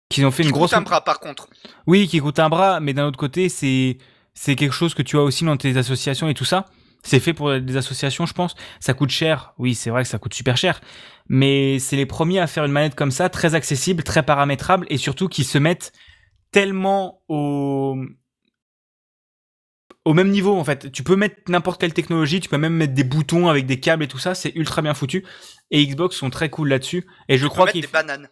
[0.09, 0.70] Qu'ils ont fait Qui une grosse.
[0.70, 1.48] coûte un bras par contre.
[1.89, 3.98] Oui, qui coûte un bras, mais d'un autre côté, c'est
[4.32, 6.66] c'est quelque chose que tu as aussi dans tes associations et tout ça.
[7.02, 8.55] C'est fait pour des associations, je pense.
[8.78, 9.52] Ça coûte cher.
[9.59, 10.81] Oui, c'est vrai que ça coûte super cher.
[11.28, 14.98] Mais c'est les premiers à faire une manette comme ça, très accessible, très paramétrable et
[14.98, 15.93] surtout qui se mettent
[16.52, 17.97] tellement au
[20.09, 20.90] au même niveau en fait.
[20.90, 24.02] Tu peux mettre n'importe quelle technologie, tu peux même mettre des boutons avec des câbles
[24.05, 25.22] et tout ça, c'est ultra bien foutu.
[25.70, 27.06] Et Xbox sont très cool là-dessus.
[27.28, 28.30] Et je Tu crois qu'ils des bananes.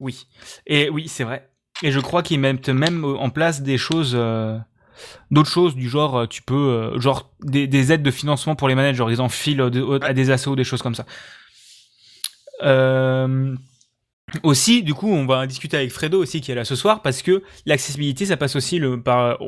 [0.00, 0.26] oui.
[0.66, 1.48] Et oui, c'est vrai.
[1.84, 4.58] Et je crois qu'ils mettent même en place des choses, euh,
[5.30, 8.66] d'autres choses du genre, euh, tu peux, euh, genre des, des aides de financement pour
[8.66, 11.06] les genre ils en filent euh, à des assos, des choses comme ça.
[12.64, 13.54] Euh,
[14.42, 17.22] aussi, du coup, on va discuter avec Fredo aussi qui est là ce soir parce
[17.22, 19.38] que l'accessibilité, ça passe aussi le par.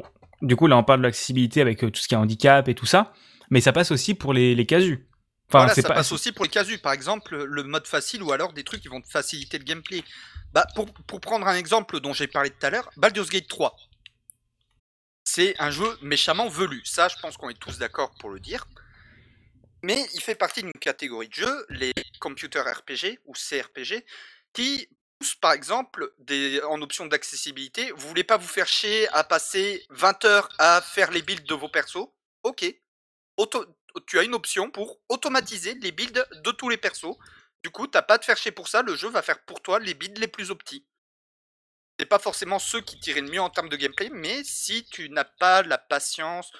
[0.42, 2.74] Du coup, là, on parle de l'accessibilité avec euh, tout ce qui est handicap et
[2.74, 3.12] tout ça,
[3.50, 5.06] mais ça passe aussi pour les, les casus.
[5.48, 5.94] Enfin, voilà, ça pas.
[5.94, 6.78] passe aussi pour les casus.
[6.78, 10.04] Par exemple, le mode facile ou alors des trucs qui vont te faciliter le gameplay.
[10.52, 13.74] Bah, pour, pour prendre un exemple dont j'ai parlé tout à l'heure, Baldur's Gate 3.
[15.24, 16.82] C'est un jeu méchamment velu.
[16.84, 18.66] Ça, je pense qu'on est tous d'accord pour le dire.
[19.82, 24.04] Mais il fait partie d'une catégorie de jeux, les computer RPG ou CRPG,
[24.52, 24.88] qui
[25.40, 26.12] par exemple
[26.64, 27.90] en option d'accessibilité.
[27.92, 31.54] Vous voulez pas vous faire chier à passer 20 heures à faire les builds de
[31.54, 32.08] vos persos?
[32.42, 32.64] Ok.
[33.36, 33.66] Auto-
[34.06, 37.16] tu as une option pour automatiser les builds de tous les persos.
[37.62, 39.78] Du coup, t'as pas te faire chier pour ça, le jeu va faire pour toi
[39.80, 40.86] les builds les plus optis.
[41.98, 45.10] C'est pas forcément ceux qui tirent le mieux en termes de gameplay, mais si tu
[45.10, 46.52] n'as pas la patience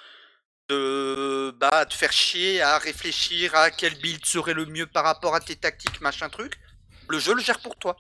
[0.69, 5.37] de bah, te faire chier à réfléchir à quel build serait le mieux par rapport
[5.37, 6.59] à tes tactiques, machin truc,
[7.09, 7.97] le jeu le gère pour toi.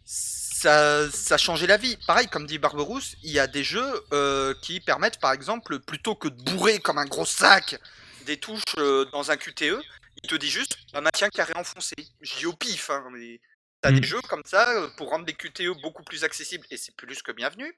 [0.07, 1.99] ça, ça changé la vie.
[2.07, 6.15] Pareil, comme dit Barberousse, il y a des jeux euh, qui permettent, par exemple, plutôt
[6.15, 7.79] que de bourrer comme un gros sac
[8.25, 9.83] des touches euh, dans un QTE,
[10.23, 11.97] il te dit juste bah, maintien carré enfoncé.
[12.23, 13.39] Je dis au pif, hein, mais
[13.83, 17.23] t'as des jeux comme ça pour rendre les QTE beaucoup plus accessibles et c'est plus
[17.23, 17.77] que bienvenu.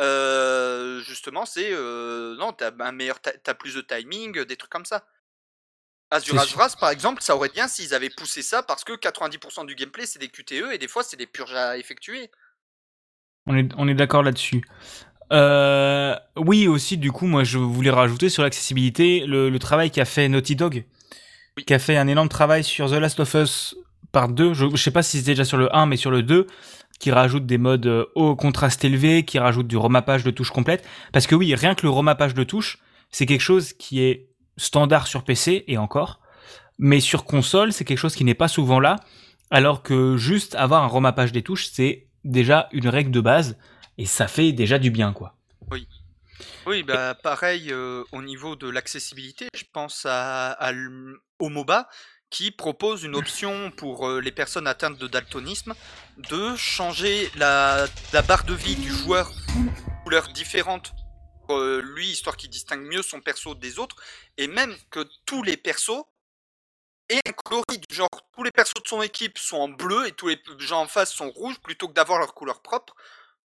[0.00, 4.86] Euh, justement, c'est euh, non, t'as un meilleur, t'as plus de timing, des trucs comme
[4.86, 5.06] ça.
[6.10, 6.56] Azuras sûr.
[6.56, 10.06] Vras, par exemple, ça aurait bien s'ils avaient poussé ça parce que 90% du gameplay
[10.06, 12.30] c'est des QTE et des fois c'est des purges à effectuer.
[13.46, 14.62] On est, on est d'accord là-dessus.
[15.32, 20.04] Euh, oui, aussi, du coup, moi, je voulais rajouter sur l'accessibilité le, le travail qu'a
[20.04, 20.84] fait Naughty Dog,
[21.56, 21.64] Oui.
[21.64, 23.76] qui a fait un énorme travail sur The Last of Us
[24.12, 24.54] par 2.
[24.54, 26.46] Je, je sais pas si c'était déjà sur le 1, mais sur le 2,
[26.98, 30.86] qui rajoute des modes euh, au contraste élevé, qui rajoute du remappage de touches complètes.
[31.12, 32.78] Parce que oui, rien que le remappage de touches,
[33.10, 36.20] c'est quelque chose qui est standard sur PC et encore.
[36.78, 38.96] Mais sur console, c'est quelque chose qui n'est pas souvent là.
[39.50, 43.58] Alors que juste avoir un remappage des touches, c'est déjà une règle de base
[43.98, 45.34] et ça fait déjà du bien, quoi.
[46.66, 50.72] Oui, bah pareil euh, au niveau de l'accessibilité, je pense à,
[51.38, 51.88] au MOBA
[52.30, 55.74] qui propose une option pour euh, les personnes atteintes de daltonisme
[56.16, 57.86] de changer la,
[58.26, 59.32] barre de vie du joueur
[60.04, 60.92] couleur différente
[61.46, 63.96] pour euh, lui, histoire qu'il distingue mieux son perso des autres,
[64.36, 66.04] et même que tous les persos
[67.08, 70.12] aient un coloris du genre tous les persos de son équipe sont en bleu et
[70.12, 72.94] tous les gens en face sont rouges plutôt que d'avoir leur couleur propre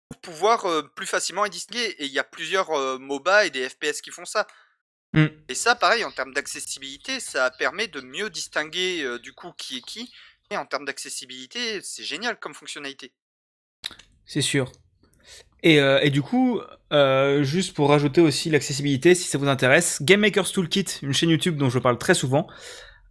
[0.09, 1.95] pour pouvoir euh, plus facilement les distinguer.
[1.99, 4.49] Et il y a plusieurs MOBA et des FPS qui font ça.
[5.13, 5.27] Mm.
[5.49, 9.79] Et ça, pareil, en termes d'accessibilité, ça permet de mieux distinguer euh, du coup qui
[9.79, 10.13] est qui.
[10.51, 13.13] Et en termes d'accessibilité, c'est génial comme fonctionnalité.
[14.27, 14.71] C'est sûr.
[15.63, 16.61] Et, euh, et du coup,
[16.93, 21.31] euh, juste pour rajouter aussi l'accessibilité, si ça vous intéresse, Game Maker's Toolkit, une chaîne
[21.31, 22.49] YouTube dont je parle très souvent,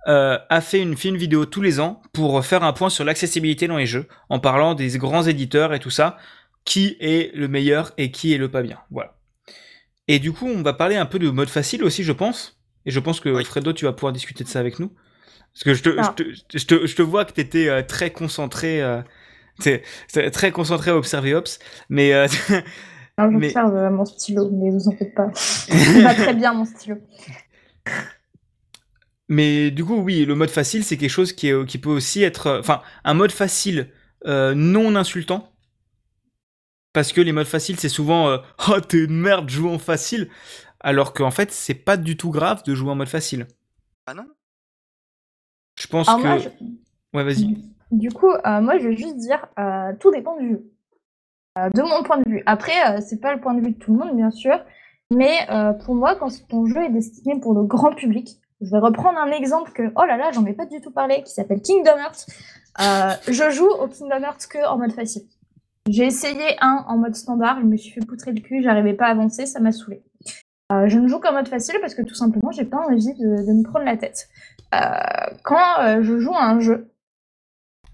[0.07, 3.67] euh, a fait une film vidéo tous les ans pour faire un point sur l'accessibilité
[3.67, 6.17] dans les jeux, en parlant des grands éditeurs et tout ça,
[6.65, 8.79] qui est le meilleur et qui est le pas bien.
[8.89, 9.15] Voilà.
[10.07, 12.59] Et du coup, on va parler un peu de mode facile aussi, je pense.
[12.85, 13.45] Et je pense que Oui.
[13.45, 14.91] Fredo, tu vas pouvoir discuter de ça avec nous.
[15.53, 16.13] Parce que je te, Ah.
[16.17, 18.81] je te, je te, je te vois que tu étais très concentré.
[18.81, 19.01] Euh,
[20.31, 21.59] très concentré à observer Ops.
[21.89, 22.27] Mais euh,
[23.19, 25.27] j'observe euh, mon stylo, mais vous en faites pas.
[26.01, 26.97] Va très bien, mon stylo.
[29.29, 32.23] Mais du coup, oui, le mode facile, c'est quelque chose qui, est, qui peut aussi
[32.23, 32.47] être.
[32.47, 33.89] euh, Enfin, un mode facile
[34.25, 35.50] euh, non insultant.
[36.93, 38.37] Parce que les modes faciles, c'est souvent euh,
[38.69, 40.29] Oh, t'es une merde, joue en facile.
[40.79, 43.47] Alors qu'en fait, c'est pas du tout grave de jouer en mode facile.
[44.07, 44.25] Ah non?
[45.79, 46.27] Je pense Alors, que.
[46.27, 46.49] moi, je-
[47.13, 47.57] Ouais, vas-y.
[47.91, 50.71] Du coup, euh, moi, je veux juste dire, euh, tout dépend du jeu.
[51.57, 52.41] Euh, de mon point de vue.
[52.45, 54.57] Après, euh, c'est pas le point de vue de tout le monde, bien sûr.
[55.13, 58.77] Mais euh, pour moi, quand ton jeu est destiné pour le grand public, je vais
[58.79, 61.61] reprendre un exemple que, oh là là, j'en ai pas du tout parlé, qui s'appelle
[61.61, 62.25] Kingdom Hearts.
[62.79, 65.23] Euh, je joue au Kingdom Hearts que en mode facile.
[65.89, 69.07] J'ai essayé un en mode standard, je me suis fait poutrer le cul, j'arrivais pas
[69.07, 70.03] à avancer, ça m'a saoulé.
[70.71, 73.51] Euh, je ne joue qu'en mode facile parce que tout simplement, j'ai pas envie de,
[73.51, 74.29] me prendre la tête.
[74.73, 74.77] Euh,
[75.43, 76.91] quand euh, je joue à un jeu,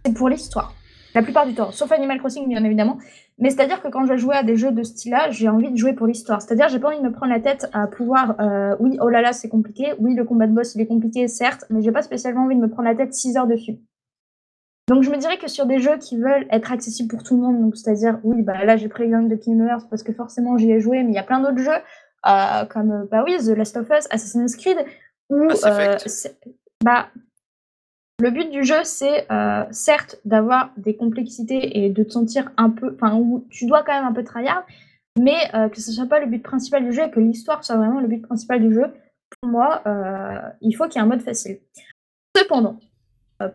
[0.06, 0.74] c'est pour l'histoire.
[1.16, 3.00] La plupart du temps, sauf Animal Crossing, bien évidemment.
[3.40, 5.78] Mais c'est-à-dire que quand je vais à des jeux de ce style-là, j'ai envie de
[5.78, 6.42] jouer pour l'histoire.
[6.42, 8.36] C'est-à-dire, j'ai pas envie de me prendre la tête à pouvoir,
[8.80, 9.94] oui, oh là là, c'est compliqué.
[10.00, 12.62] Oui, le combat de boss, il est compliqué, certes, mais j'ai pas spécialement envie de
[12.62, 13.80] me prendre la tête 6 heures dessus.
[14.88, 17.42] Donc, je me dirais que sur des jeux qui veulent être accessibles pour tout le
[17.42, 20.58] monde, donc c'est-à-dire, oui, bah là, j'ai pris l'exemple de Kingdom Hearts parce que forcément,
[20.58, 21.82] j'y ai joué, mais il y a plein d'autres jeux,
[22.26, 24.78] euh, comme, euh, bah oui, The Last of Us, Assassin's Creed,
[25.30, 25.98] où, euh,
[26.86, 27.10] bah,
[28.20, 32.70] le but du jeu, c'est euh, certes d'avoir des complexités et de te sentir un
[32.70, 32.96] peu.
[32.96, 34.66] Enfin, où tu dois quand même un peu tryhard,
[35.20, 38.00] mais que ce soit pas le but principal du jeu et que l'histoire soit vraiment
[38.00, 38.86] le but principal du jeu.
[39.42, 39.84] Pour moi,
[40.62, 41.60] il faut qu'il y ait un mode facile.
[42.36, 42.80] Cependant,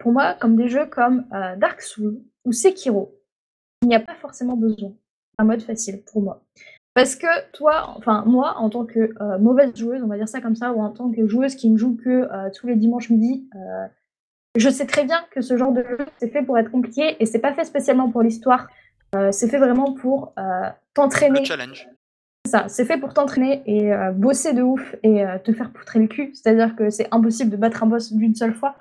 [0.01, 3.15] pour moi, comme des jeux comme euh, Dark Souls ou Sekiro,
[3.83, 4.93] il n'y a pas forcément besoin
[5.39, 6.43] d'un mode facile pour moi.
[6.95, 10.41] Parce que toi, enfin moi, en tant que euh, mauvaise joueuse, on va dire ça
[10.41, 13.09] comme ça, ou en tant que joueuse qui ne joue que euh, tous les dimanches
[13.09, 13.87] midi, euh,
[14.57, 17.27] je sais très bien que ce genre de jeu, c'est fait pour être compliqué et
[17.27, 18.69] c'est pas fait spécialement pour l'histoire.
[19.15, 21.41] Euh, c'est fait vraiment pour euh, t'entraîner.
[21.41, 21.89] Le challenge.
[22.45, 25.71] C'est ça, c'est fait pour t'entraîner et euh, bosser de ouf et euh, te faire
[25.71, 26.35] poutrer le cul.
[26.35, 28.77] C'est-à-dire que c'est impossible de battre un boss d'une seule fois.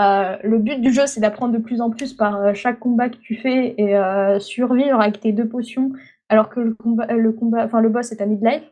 [0.00, 3.08] Euh, le but du jeu, c'est d'apprendre de plus en plus par euh, chaque combat
[3.08, 5.92] que tu fais et euh, survivre avec tes deux potions,
[6.28, 8.62] alors que le combat, le combat, enfin le boss est à midlife.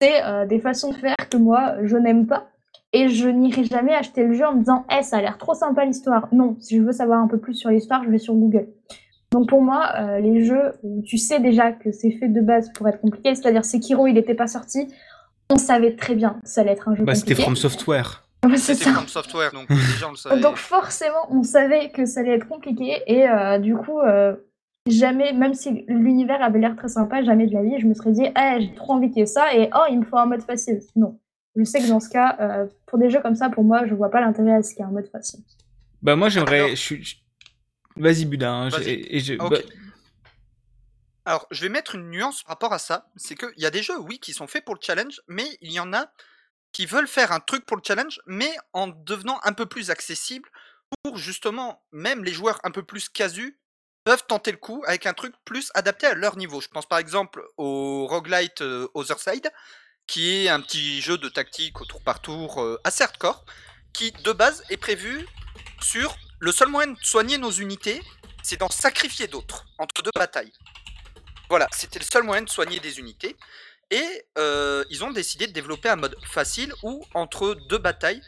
[0.00, 2.48] C'est euh, des façons de faire que moi je n'aime pas
[2.92, 5.54] et je n'irai jamais acheter le jeu en me disant, eh, ça a l'air trop
[5.54, 6.28] sympa l'histoire.
[6.32, 8.68] Non, si je veux savoir un peu plus sur l'histoire, je vais sur Google.
[9.32, 12.88] Donc pour moi, les jeux où tu sais déjà que c'est fait de base pour
[12.88, 14.88] être compliqué, c'est-à-dire Sekiro, il n'était pas sorti,
[15.50, 17.42] on savait très bien que ça allait être un jeu Bah, c'était compliqué.
[17.42, 18.25] From Software.
[18.46, 18.92] Ouais, c'est ça.
[18.92, 20.40] From Software, donc les gens le savaient.
[20.40, 24.34] Donc forcément, on savait que ça allait être compliqué et euh, du coup, euh,
[24.86, 28.12] jamais, même si l'univers avait l'air très sympa, jamais de la vie, je me serais
[28.12, 30.26] dit, eh, j'ai trop envie qu'il y ait ça et oh, il me faut un
[30.26, 30.80] mode facile.
[30.94, 31.18] Non.
[31.56, 33.94] Je sais que dans ce cas, euh, pour des jeux comme ça, pour moi, je
[33.94, 35.40] vois pas l'intérêt à ce qu'il y ait un mode facile.
[36.02, 36.74] Bah, moi, j'aimerais.
[37.96, 38.52] Vas-y, Budin.
[38.64, 39.56] hein, et je- bah,
[41.24, 43.06] Alors, je vais mettre une nuance par rapport à ça.
[43.16, 45.72] C'est qu'il y a des jeux, oui, qui sont faits pour le challenge, mais il
[45.72, 46.06] y en a
[46.72, 50.48] qui veulent faire un truc pour le challenge, mais en devenant un peu plus accessible
[51.02, 53.58] pour justement, même les joueurs un peu plus casus
[54.04, 56.60] peuvent tenter le coup avec un truc plus adapté à leur niveau.
[56.60, 59.50] Je pense par exemple au roguelite euh, Other Side,
[60.06, 63.44] qui est un petit jeu de tactique au tour par tour euh, assez hardcore,
[63.92, 65.26] qui de base est prévu
[65.80, 68.00] sur le seul moyen de soigner nos unités,
[68.42, 70.52] c'est d'en sacrifier d'autres entre deux batailles.
[71.48, 73.36] Voilà, c'était le seul moyen de soigner des unités.
[73.90, 78.20] Et euh, ils ont décidé de développer un mode facile où, entre deux batailles,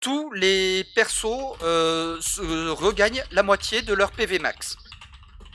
[0.00, 4.76] tous les persos euh, se regagnent la moitié de leur PV max.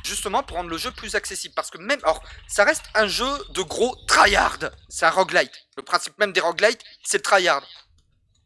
[0.06, 1.54] Justement pour rendre le jeu plus accessible.
[1.54, 2.00] Parce que même.
[2.04, 4.60] Alors, ça reste un jeu de gros tryhard.
[4.88, 5.68] C'est un roguelite.
[5.76, 7.68] Le principe même des roguelites, c'est le tryhard.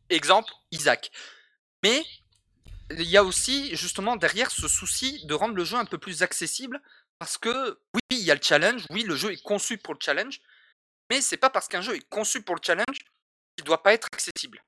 [0.09, 1.11] Exemple, Isaac.
[1.83, 2.03] Mais
[2.97, 6.23] il y a aussi justement derrière ce souci de rendre le jeu un peu plus
[6.23, 6.81] accessible
[7.19, 9.99] parce que oui, il y a le challenge, oui, le jeu est conçu pour le
[10.01, 10.41] challenge,
[11.11, 12.97] mais c'est pas parce qu'un jeu est conçu pour le challenge
[13.57, 14.59] qu'il doit pas être accessible.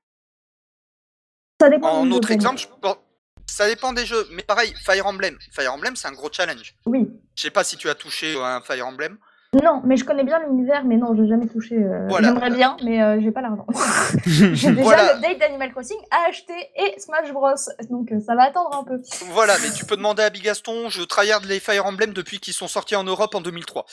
[1.58, 2.98] Ça dépend En autre exemple, je pense-
[3.46, 5.38] ça dépend des jeux, mais pareil, Fire Emblem.
[5.52, 6.74] Fire Emblem, c'est un gros challenge.
[6.84, 7.08] Oui.
[7.34, 9.16] Je sais pas si tu as touché à un Fire Emblem.
[9.62, 11.76] Non, mais je connais bien l'univers, mais non, j'ai jamais touché.
[11.76, 12.28] euh, Voilà.
[12.28, 13.66] J'aimerais bien, mais euh, j'ai pas l'argent.
[14.26, 15.14] j'ai déjà Voilà.
[15.14, 17.54] le date d'Animal Crossing à acheter et Smash Bros.
[17.88, 19.00] Donc euh, ça va attendre un peu.
[19.30, 22.66] Voilà, mais tu peux demander à Bigaston, je tryhard les Fire Emblem depuis qu'ils sont
[22.68, 23.86] sortis en Europe en 2003.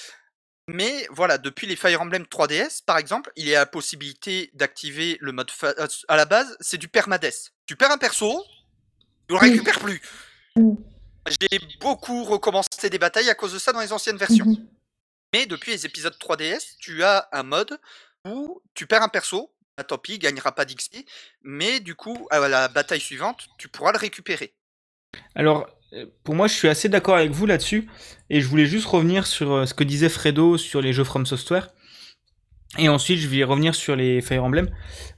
[0.68, 5.18] Mais voilà, depuis les Fire Emblem 3DS, par exemple, il y a la possibilité d'activer
[5.20, 7.52] le mode fa- euh, à la base, c'est du permadeath.
[7.66, 8.44] Tu perds un perso,
[9.28, 9.50] tu le Oui.
[9.52, 10.02] récupères plus.
[10.56, 10.76] Mm.
[11.28, 14.46] J'ai beaucoup recommencé des batailles à cause de ça dans les anciennes versions.
[14.46, 14.68] Mhm.
[15.34, 17.80] Mais depuis les épisodes 3DS, tu as un mode
[18.26, 21.06] où tu perds un perso, bah, tant pis, il gagnera pas d'XP,
[21.44, 24.54] mais du coup, à la bataille suivante, tu pourras le récupérer.
[25.36, 25.70] Alors,
[26.24, 27.88] pour moi, je suis assez d'accord avec vous là-dessus,
[28.30, 31.26] et je voulais juste revenir sur euh, ce que disait Fredo sur les jeux From
[31.26, 31.70] Software.
[32.78, 34.70] Et ensuite, je vais revenir sur les Fire Emblem.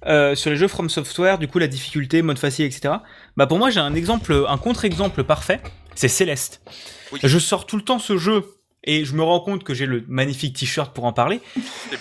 [0.08, 2.96] Euh, sur les jeux From Software, du coup, la difficulté, mode facile, etc.
[3.38, 5.62] Bah, pour moi, j'ai un exemple, un contre-exemple parfait.
[5.94, 6.62] C'est Céleste.
[7.12, 7.20] Oui.
[7.22, 8.44] Je sors tout le temps ce jeu,
[8.84, 11.42] et je me rends compte que j'ai le magnifique t-shirt pour en parler.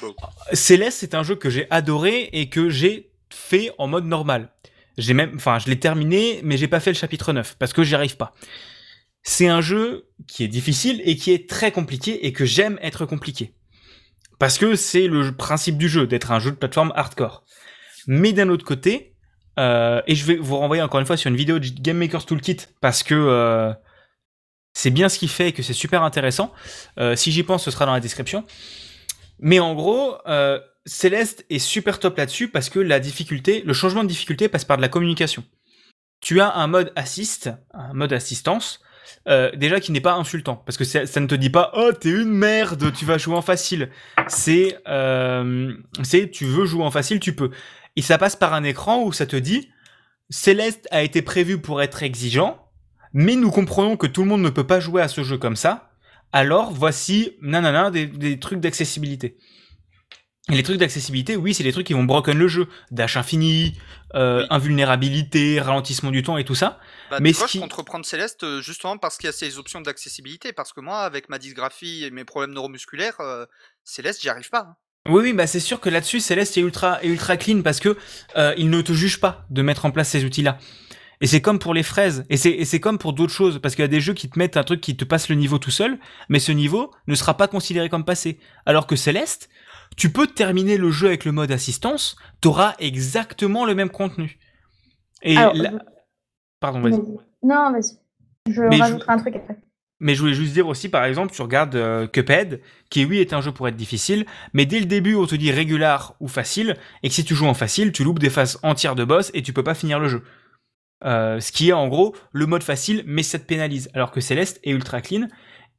[0.01, 0.16] Beau.
[0.55, 4.51] Céleste, c'est un jeu que j'ai adoré et que j'ai fait en mode normal.
[4.98, 7.82] J'ai même, enfin, je l'ai terminé, mais j'ai pas fait le chapitre 9 parce que
[7.82, 8.35] j'y arrive pas.
[9.23, 13.06] C'est un jeu qui est difficile et qui est très compliqué et que j'aime être
[13.06, 13.55] compliqué.
[14.39, 17.44] Parce que c'est le principe du jeu, d'être un jeu de plateforme hardcore.
[18.09, 19.14] Mais d'un autre côté,
[19.59, 22.27] euh, et je vais vous renvoyer encore une fois sur une vidéo de Game Maker's
[22.27, 23.73] Toolkit parce que euh,
[24.73, 26.52] c'est bien ce qu'il fait et que c'est super intéressant.
[26.98, 28.44] Euh, si j'y pense, ce sera dans la description.
[29.39, 30.16] Mais en gros,
[30.84, 34.76] Céleste est super top là-dessus parce que la difficulté, le changement de difficulté passe par
[34.76, 35.44] de la communication.
[36.20, 38.80] Tu as un mode assist, un mode assistance,
[39.28, 42.10] euh, déjà qui n'est pas insultant parce que ça, ne te dit pas oh t'es
[42.10, 43.90] une merde, tu vas jouer en facile.
[44.26, 45.72] C'est euh,
[46.02, 47.50] c'est tu veux jouer en facile, tu peux.
[47.94, 49.70] Et ça passe par un écran où ça te dit
[50.30, 52.70] Céleste a été prévu pour être exigeant,
[53.12, 55.56] mais nous comprenons que tout le monde ne peut pas jouer à ce jeu comme
[55.56, 55.90] ça.
[56.32, 59.36] Alors voici nanana des trucs d'accessibilité.
[60.51, 62.66] Et les trucs d'accessibilité, oui, c'est les trucs qui vont broken le jeu.
[62.90, 63.74] Dash infini,
[64.16, 64.47] euh, Oui.
[64.51, 66.81] invulnérabilité, ralentissement du temps et tout ça.
[67.10, 69.32] Bah, Mais tu ce qui- je compte reprendre Céleste euh, justement parce qu'il y a
[69.32, 70.52] ces options d'accessibilité.
[70.52, 73.44] Parce que moi, avec ma dysgraphie et mes problèmes neuromusculaires, euh,
[73.85, 74.66] Céleste, j'y arrive pas.
[74.70, 74.77] hein.
[75.09, 77.97] Oui, oui, bah c'est sûr que là-dessus, Céleste est ultra, est ultra clean parce que
[78.36, 80.59] euh, il ne te juge pas de mettre en place ces outils-là.
[81.20, 83.77] Et c'est comme pour les fraises, et c'est, et c'est comme pour d'autres choses, parce
[83.77, 85.59] qu'il y a des jeux qui te mettent un truc qui te passe le niveau
[85.59, 85.98] tout seul,
[86.28, 88.40] mais ce niveau ne sera pas considéré comme passé.
[88.66, 89.48] Alors que Céleste,
[89.97, 94.39] tu peux terminer le jeu avec le mode assistance, t'auras exactement le même contenu.
[95.23, 95.55] Et Alors,
[96.60, 97.01] Pardon, vas-y.
[97.43, 97.98] Non, vas-y.
[98.51, 99.56] Je Mais je- rajouterai un truc après.
[100.01, 102.60] Mais je voulais juste dire aussi, par exemple, tu regardes euh, Cuphead,
[102.90, 105.52] qui oui est un jeu pour être difficile, mais dès le début on te dit
[105.52, 108.97] régular ou facile, et que si tu joues en facile, tu loupes des phases entières
[108.97, 110.23] de boss et tu peux pas finir le jeu.
[111.05, 113.90] Euh, ce qui est en gros le mode facile, mais ça te pénalise.
[113.94, 115.28] Alors que Céleste est ultra clean.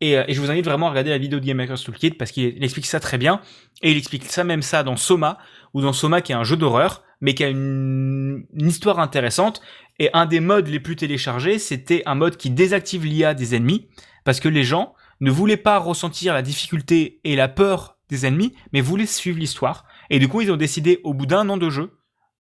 [0.02, 2.12] Et, euh, et je vous invite vraiment à regarder la vidéo de Game Maker's Toolkit
[2.12, 3.42] parce qu'il il explique ça très bien.
[3.82, 5.38] Et il explique ça même ça dans Soma,
[5.74, 9.62] ou dans Soma qui est un jeu d'horreur, mais qui a une, histoire intéressante.
[10.00, 13.88] Et un des modes les plus téléchargés, c'était un mode qui désactive l'IA des ennemis,
[14.26, 18.54] parce que les gens ne voulaient pas ressentir la difficulté et la peur des ennemis,
[18.74, 19.86] mais voulaient suivre l'histoire.
[20.10, 21.98] Et du coup, ils ont décidé, au bout d'un an de jeu,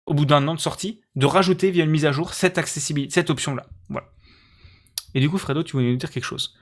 [0.05, 3.31] au bout d'un an de sortie, de rajouter via une mise à jour cette cette
[3.31, 3.67] option-là.
[3.89, 4.09] Voilà.
[5.15, 6.55] Et du coup, Fredo, tu voulais nous dire quelque chose?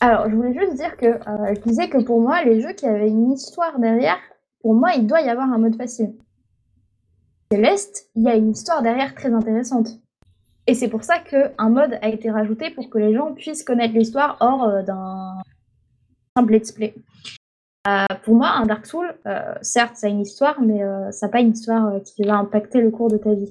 [0.00, 2.86] Alors, je voulais juste dire que euh, je disais que pour moi, les jeux qui
[2.86, 4.18] avaient une histoire derrière,
[4.60, 6.14] pour moi, il doit y avoir un mode facile.
[7.50, 9.88] Céleste, il y a une histoire derrière très intéressante.
[10.68, 13.94] Et c'est pour ça qu'un mode a été rajouté pour que les gens puissent connaître
[13.94, 15.38] l'histoire hors euh, d'un
[16.36, 16.94] simple let's play.
[17.88, 20.80] Euh, pour moi, un Dark Souls, euh, certes, ça a une histoire, mais
[21.10, 23.50] ça n'a pas une histoire qui va impacter le cours de ta vie.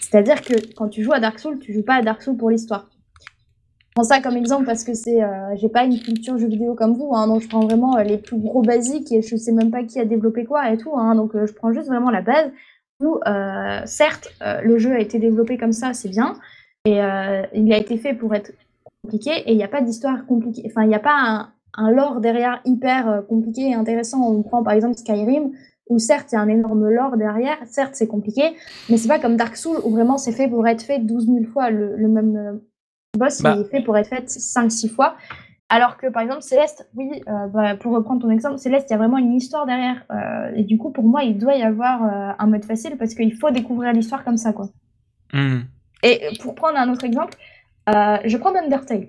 [0.00, 2.50] C'est-à-dire que quand tu joues à Dark Souls, tu joues pas à Dark Souls pour
[2.50, 2.88] l'histoire.
[3.94, 6.94] Prends ça comme exemple parce que c'est, euh, j'ai pas une culture jeu vidéo comme
[6.94, 9.70] vous, hein, donc je prends vraiment euh, les plus gros basiques et je sais même
[9.70, 12.22] pas qui a développé quoi et tout, hein, donc euh, je prends juste vraiment la
[12.22, 12.50] base.
[13.00, 16.36] Où, euh, certes, le jeu a été développé comme ça, c'est bien,
[16.84, 16.98] et
[17.52, 18.52] il a été fait pour être
[19.02, 20.62] compliqué et il n'y a pas d'histoire compliquée.
[20.66, 24.20] Enfin, il n'y a pas un, lore derrière hyper compliqué et intéressant.
[24.20, 25.50] On prend par exemple Skyrim,
[25.88, 28.42] où certes, il y a un énorme lore derrière, certes, c'est compliqué,
[28.88, 31.38] mais c'est pas comme Dark Souls où vraiment c'est fait pour être fait 12 000
[31.52, 32.60] fois le, même
[33.16, 33.54] boss, Bah.
[33.56, 35.16] il est fait pour être fait 5-6 fois.
[35.68, 38.94] Alors que par exemple Céleste, oui, euh, bah, pour reprendre ton exemple, Céleste, il y
[38.94, 40.04] a vraiment une histoire derrière.
[40.10, 43.14] euh, et du coup, pour moi, il doit y avoir euh, un mode facile parce
[43.14, 44.68] qu'il faut découvrir l'histoire comme ça, quoi.
[45.32, 45.60] Hmm.
[46.02, 47.34] Et pour prendre un autre exemple,
[47.86, 49.06] je prends Undertale.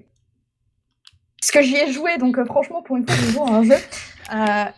[1.39, 4.73] Parce que j'y ai joué, donc franchement, pour une fois, je joue à un jeu.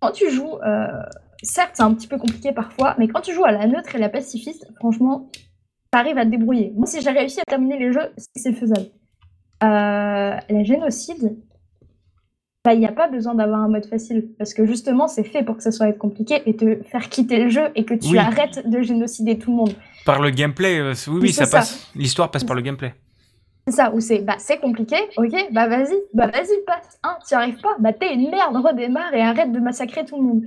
[0.00, 0.58] Quand tu joues,
[1.42, 3.98] certes, c'est un petit peu compliqué parfois, mais quand tu joues à la neutre et
[3.98, 5.28] la pacifiste, franchement,
[5.96, 6.72] t'arrives à te débrouiller.
[6.76, 8.86] Moi, si j'ai réussi à terminer les jeux, c'est faisable.
[9.62, 11.36] Euh, la génocide,
[12.64, 15.42] bah, il n'y a pas besoin d'avoir un mode facile, parce que justement, c'est fait
[15.42, 18.08] pour que ça soit être compliqué et te faire quitter le jeu et que tu
[18.10, 18.18] Oui.
[18.18, 19.72] arrêtes de génocider tout le monde.
[20.04, 21.58] Par le gameplay, euh, oui, oui, ça ça.
[21.58, 21.90] passe.
[21.94, 22.92] L'histoire passe par le gameplay.
[23.68, 27.34] C'est ça, où c'est bah c'est compliqué, ok, bah vas-y, bah vas-y, passe, hein, t'y
[27.34, 30.42] arrives pas, bah t'es une merde, redémarre et arrête de massacrer tout le monde.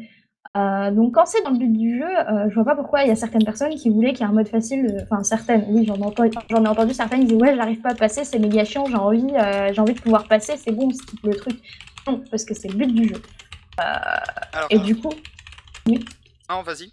[0.57, 3.07] Euh, donc quand c'est dans le but du jeu, euh, je vois pas pourquoi il
[3.07, 5.85] y a certaines personnes qui voulaient qu'il y ait un mode facile, enfin certaines, oui
[5.85, 8.39] j'en ai, entendu, j'en ai entendu certaines qui disaient ouais j'arrive pas à passer, c'est
[8.39, 11.59] méga chiant, j'ai envie, euh, j'ai envie de pouvoir passer, c'est bon, c'est le truc.
[12.07, 13.21] Non, parce que c'est le but du jeu.
[13.77, 15.13] Alors, Et du coup,
[15.87, 16.91] non, vas-y.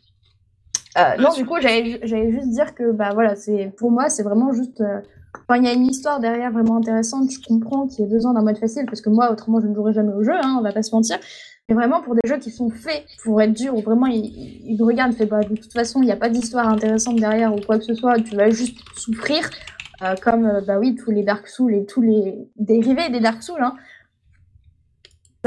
[1.19, 4.83] Non, du coup, j'allais juste dire que bah voilà, c'est pour moi, c'est vraiment juste
[5.47, 8.35] quand il y a une histoire derrière vraiment intéressante, je comprends qu'il y ait besoin
[8.35, 10.63] d'un mode facile parce que moi, autrement, je ne jouerai jamais au jeu, hein, on
[10.63, 11.19] va pas se mentir.
[11.69, 15.15] Mais vraiment pour des jeux qui sont faits pour être durs, où vraiment ils, regardent,
[15.15, 17.85] fait bah de toute façon, il n'y a pas d'histoire intéressante derrière ou quoi que
[17.85, 19.51] ce soit, tu vas juste souffrir,
[20.03, 23.43] euh, comme euh, bah oui tous les Dark Souls et tous les dérivés des Dark
[23.43, 23.63] Souls.
[23.63, 23.75] Hein.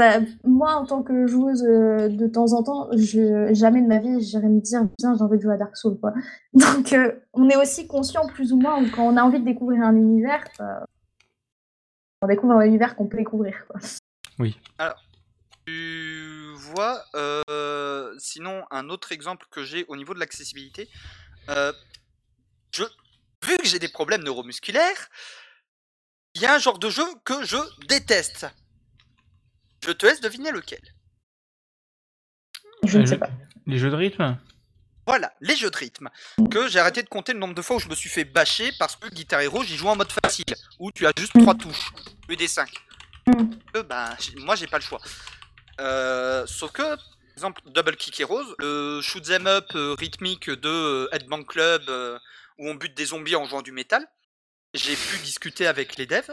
[0.00, 3.98] Bah, moi, en tant que joueuse, euh, de temps en temps, je, jamais de ma
[3.98, 6.14] vie, j'irais me dire, bien, j'ai envie de jouer à Dark Souls, quoi.
[6.54, 9.82] Donc, euh, on est aussi conscient, plus ou moins, quand on a envie de découvrir
[9.82, 10.80] un univers, euh,
[12.22, 13.78] on découvre un univers qu'on peut découvrir, quoi.
[15.66, 16.09] Tu
[16.70, 20.88] vois, euh, sinon, un autre exemple que j'ai au niveau de l'accessibilité,
[21.48, 21.72] euh,
[22.74, 22.84] je,
[23.44, 25.08] vu que j'ai des problèmes neuromusculaires,
[26.34, 27.56] il y a un genre de jeu que je
[27.86, 28.46] déteste.
[29.84, 30.80] Je te laisse deviner lequel.
[32.84, 33.30] Je ne Euh, sais pas.
[33.66, 34.38] Les jeux de rythme
[35.06, 36.08] Voilà, les jeux de rythme.
[36.50, 38.70] Que j'ai arrêté de compter le nombre de fois où je me suis fait bâcher
[38.78, 40.44] parce que Guitar Hero, j'y joue en mode facile,
[40.78, 41.40] où tu as juste Mm.
[41.42, 41.90] trois touches,
[42.26, 42.70] au lieu des cinq.
[43.26, 43.50] Mm.
[43.74, 45.00] Que, bah, moi, j'ai pas le choix.
[45.80, 46.98] Euh, sauf que, par
[47.34, 51.88] exemple, Double Kick Heroes, le shoot 'em up euh, rythmique de euh, Headbang Club,
[52.58, 54.06] où on bute des zombies en jouant du métal,
[54.74, 56.30] j'ai pu discuter avec les devs,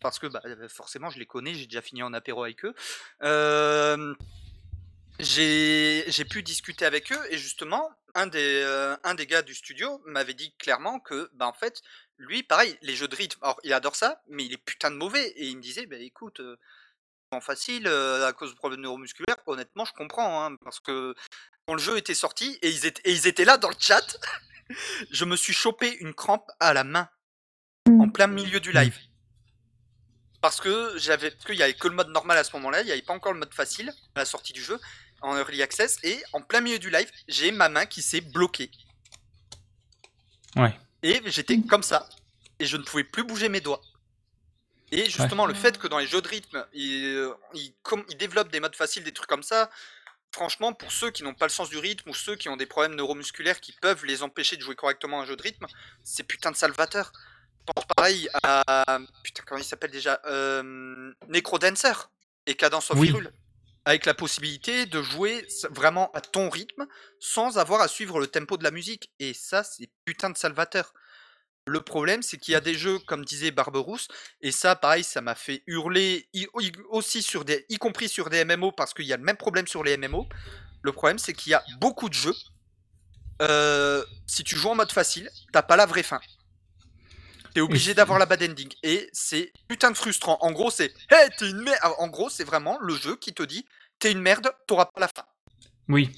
[0.00, 2.74] parce que bah, forcément, je les connais, j'ai déjà fini en apéro avec eux.
[3.22, 4.14] Euh,
[5.20, 10.32] j'ai pu discuter avec eux et justement un des un des gars du studio m'avait
[10.32, 11.82] dit clairement que bah en fait
[12.18, 14.96] lui pareil les jeux de rythme alors il adore ça mais il est putain de
[14.96, 16.40] mauvais et il me disait bah écoute
[17.40, 21.14] facile euh, à cause de problèmes neuromusculaires honnêtement je comprends hein, parce que
[21.66, 24.18] quand le jeu était sorti et ils étaient et ils étaient là dans le chat
[25.10, 27.08] je me suis chopé une crampe à la main
[27.86, 28.98] en plein milieu du live
[30.40, 32.86] parce que j'avais parce qu'il y avait que le mode normal à ce moment-là, il
[32.86, 34.78] n'y avait pas encore le mode facile à la sortie du jeu
[35.20, 38.70] en early access et en plein milieu du live, j'ai ma main qui s'est bloquée.
[40.56, 40.74] Ouais.
[41.02, 42.08] Et j'étais comme ça
[42.58, 43.80] et je ne pouvais plus bouger mes doigts.
[44.90, 48.60] Et justement, le fait que dans les jeux de rythme, ils, euh, ils, développent des
[48.60, 49.70] modes faciles, des trucs comme ça,
[50.32, 52.66] franchement, pour ceux qui n'ont pas le sens du rythme ou ceux qui ont des
[52.66, 55.66] problèmes neuromusculaires qui peuvent les empêcher de jouer correctement un jeu de rythme,
[56.04, 57.12] c'est putain de salvateur.
[57.66, 58.98] Pense pareil à.
[59.22, 61.92] Putain, comment il s'appelle déjà euh, Necrodancer
[62.46, 63.08] et Cadence of Oui.
[63.08, 63.32] Hyrule.
[63.84, 66.86] Avec la possibilité de jouer vraiment à ton rythme
[67.20, 69.10] sans avoir à suivre le tempo de la musique.
[69.18, 70.92] Et ça, c'est putain de salvateur.
[71.68, 74.08] Le problème, c'est qu'il y a des jeux, comme disait Barberousse,
[74.40, 78.30] et ça, pareil, ça m'a fait hurler, y, y- aussi sur des, y compris sur
[78.30, 80.26] des MMO, parce qu'il y a le même problème sur les MMO.
[80.82, 82.34] Le problème, c'est qu'il y a beaucoup de jeux.
[83.42, 86.20] euh, si tu joues en mode facile, t'as pas la vraie fin.
[87.54, 88.68] T'es obligé d'avoir la bad ending.
[88.82, 90.38] Et c'est putain de frustrant.
[90.40, 91.78] En gros, c'est Hey, t'es une merde.
[91.98, 93.64] En gros, c'est vraiment le jeu qui te dit
[93.98, 95.24] T'es une merde, t'auras pas la fin.
[95.88, 96.10] Oui.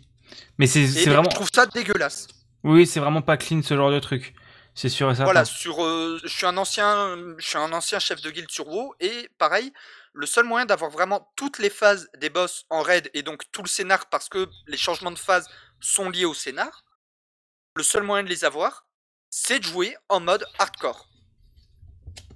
[0.59, 1.31] Mais c'est vraiment.
[1.31, 2.27] je trouve ça dégueulasse.
[2.65, 4.35] Oui, c'est vraiment pas clean ce genre de truc.
[4.75, 5.25] C'est sûr et certain.
[5.25, 8.69] Voilà, sur, euh, je suis un ancien, je suis un ancien chef de guilde sur
[8.69, 9.73] WoW et pareil,
[10.13, 13.63] le seul moyen d'avoir vraiment toutes les phases des boss en raid et donc tout
[13.63, 15.49] le scénar parce que les changements de phase
[15.81, 16.85] sont liés au scénar,
[17.77, 18.87] le seul moyen de les avoir,
[19.29, 21.09] c'est de jouer en mode hardcore.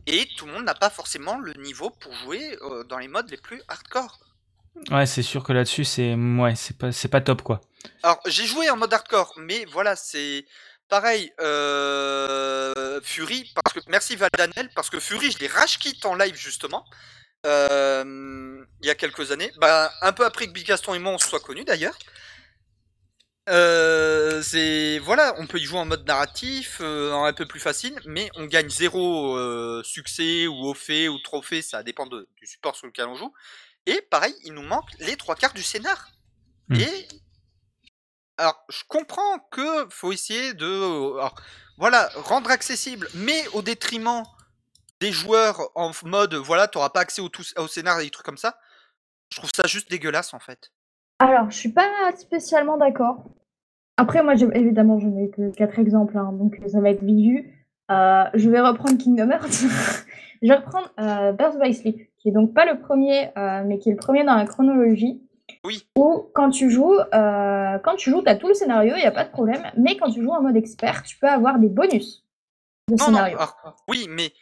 [0.07, 3.31] Et tout le monde n'a pas forcément le niveau pour jouer euh, dans les modes
[3.31, 4.19] les plus hardcore.
[4.91, 7.61] Ouais, c'est sûr que là-dessus, c'est ouais, c'est pas, c'est pas top quoi.
[8.03, 10.47] Alors, j'ai joué en mode hardcore, mais voilà, c'est
[10.95, 11.33] pareil.
[11.41, 13.01] Euh...
[13.03, 16.85] Fury, parce que merci Valdanel, parce que Fury, je l'ai rage quitte en live justement.
[17.47, 21.13] euh, il y a quelques années, bah, un peu après que Big Gaston et moi
[21.13, 21.99] on se soit connus d'ailleurs.
[23.51, 28.31] Euh, c'est voilà, on peut y jouer en mode narratif, un peu plus facile, mais
[28.37, 29.03] on gagne zéro
[29.83, 33.35] succès ou au fait ou trophée, ça dépend de- du support sur lequel on joue.
[33.87, 35.99] Et pareil, il nous manque les trois quarts du scénar.
[36.69, 36.77] Hmm.
[36.77, 37.09] Et
[38.39, 41.29] alors, je comprends que faut essayer de, euh,
[41.79, 44.23] voilà, rendre accessible, mais au détriment
[45.01, 48.27] des joueurs en mode, voilà, t'auras pas accès au, tout, au scénar et des trucs
[48.27, 48.57] comme ça.
[49.31, 50.73] Je trouve ça juste dégueulasse en fait.
[51.19, 53.25] Alors, je suis pas spécialement d'accord.
[53.97, 57.47] Après, moi, évidemment, je n'ai que quatre exemples, hein, donc ça va être vite.
[57.91, 59.51] Euh, je vais reprendre Kingdom Hearts.
[60.43, 63.79] je vais reprendre euh, Birth by Sleep, qui est donc pas le premier, euh, mais
[63.79, 65.23] qui est le premier dans la chronologie.
[65.65, 65.87] Oui.
[65.97, 69.11] Où quand tu joues, euh, quand tu joues, t'as tout le scénario, il y a
[69.13, 69.63] pas de problème.
[69.77, 72.25] Mais quand tu joues en mode expert, tu peux avoir des bonus
[72.89, 73.37] de Non, non, scénario.
[73.39, 74.33] alors, oui, mais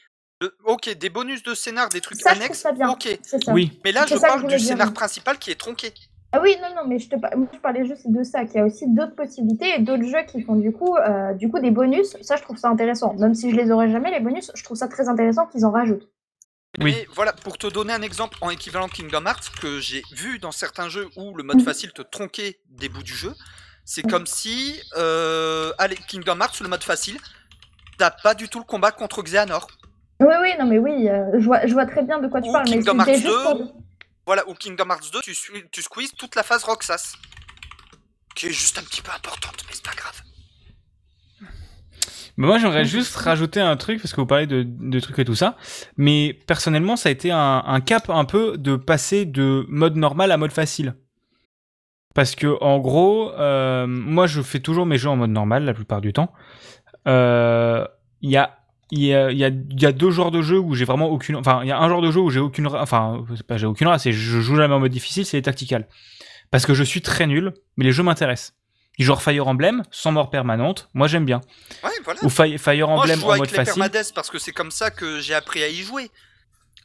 [0.41, 2.59] Le- ok, des bonus de scénar, des trucs Ça, je annexes.
[2.61, 2.89] ça bien.
[2.91, 3.16] Ok.
[3.23, 3.53] C'est ça.
[3.53, 3.79] Oui.
[3.85, 4.95] Mais là, je parle je du dire, scénar oui.
[4.95, 5.93] principal qui est tronqué.
[6.33, 8.57] Ah oui, non, non, mais je, te, par- moi, je parlais juste de ça, qu'il
[8.57, 11.61] y a aussi d'autres possibilités et d'autres jeux qui font du coup, euh, du coup
[11.61, 12.16] des bonus.
[12.23, 13.15] Ça, je trouve ça intéressant.
[13.15, 15.70] Même si je les aurais jamais, les bonus, je trouve ça très intéressant qu'ils en
[15.70, 16.09] rajoutent.
[16.78, 16.85] Oui.
[16.85, 20.53] Mais voilà, pour te donner un exemple en équivalent Kingdom Hearts que j'ai vu dans
[20.53, 21.65] certains jeux où le mode Mhm.
[21.65, 23.35] facile te tronquait des bouts du jeu,
[23.85, 24.11] c'est Mhm.
[24.11, 27.19] comme si, euh, allez, Kingdom Hearts, le mode facile,
[27.99, 29.66] t'as pas du tout le combat contre Xehanort.
[30.20, 32.49] Oui, oui, non, mais oui, euh, je, vois, je vois très bien de quoi tu
[32.49, 32.65] Ou parles.
[32.70, 33.43] Mais Kingdom Hearts juste 2.
[33.43, 33.77] pour...
[34.24, 35.36] Voilà, ou Kingdom Hearts 2, tu,
[35.70, 37.16] tu squeezes toute la phase Roxas.
[38.35, 40.23] Qui est juste un petit peu importante, mais c'est pas grave.
[42.36, 45.56] Moi, j'aimerais juste rajouter un truc, parce que vous parlez de, trucs et tout ça.
[45.96, 50.36] Mais personnellement, ça a été un, cap un peu de passer de mode normal à
[50.36, 50.94] mode facile.
[52.14, 55.74] Parce que, en gros, euh, moi, je fais toujours mes jeux en mode normal la
[55.74, 56.32] plupart du temps.
[57.06, 57.86] Euh,
[58.20, 58.59] Il y a.
[58.94, 61.36] Il y, a, deux genres de jeux où j'ai vraiment aucune.
[61.36, 62.66] Enfin, il y a un genre de jeu où j'ai aucune.
[62.66, 65.88] Enfin, pas j'ai aucune race, je joue jamais en mode difficile, c'est les tacticales.
[66.50, 68.52] Parce que je suis très nul, mais les jeux m'intéressent.
[68.98, 71.40] Du genre Fire Emblem, sans mort permanente, moi j'aime bien.
[71.82, 72.20] Ouais, voilà.
[72.24, 73.74] Ou Fire, Fire Moi, je Emblem joue en avec mode les facile.
[73.82, 76.10] permades parce que c'est comme ça que j'ai appris à y jouer.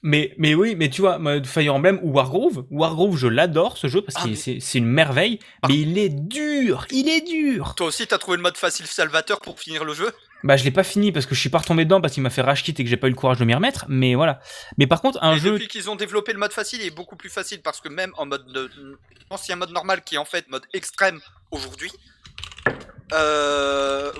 [0.03, 3.88] Mais, mais oui, mais tu vois, mode Fire Emblem ou Wargroove, Wargroove, je l'adore ce
[3.88, 5.67] jeu parce Ah, que c'est une merveille, Ah.
[5.69, 7.73] mais il est dur, il est dur.
[7.75, 10.11] Toi aussi, t'as trouvé le mode facile salvateur pour finir le jeu?
[10.43, 12.30] Bah, je l'ai pas fini parce que je suis pas retombé dedans parce qu'il m'a
[12.30, 14.39] fait rage kit et que j'ai pas eu le courage de m'y remettre, mais voilà.
[14.77, 15.53] Mais par contre, un jeu.
[15.53, 18.11] depuis qu'ils ont développé le mode facile, il est beaucoup plus facile parce que même
[18.18, 18.69] en mode de...
[19.31, 21.19] ancien mode normal qui est en fait mode extrême
[21.51, 21.91] aujourd'hui,
[23.14, 24.11] euh...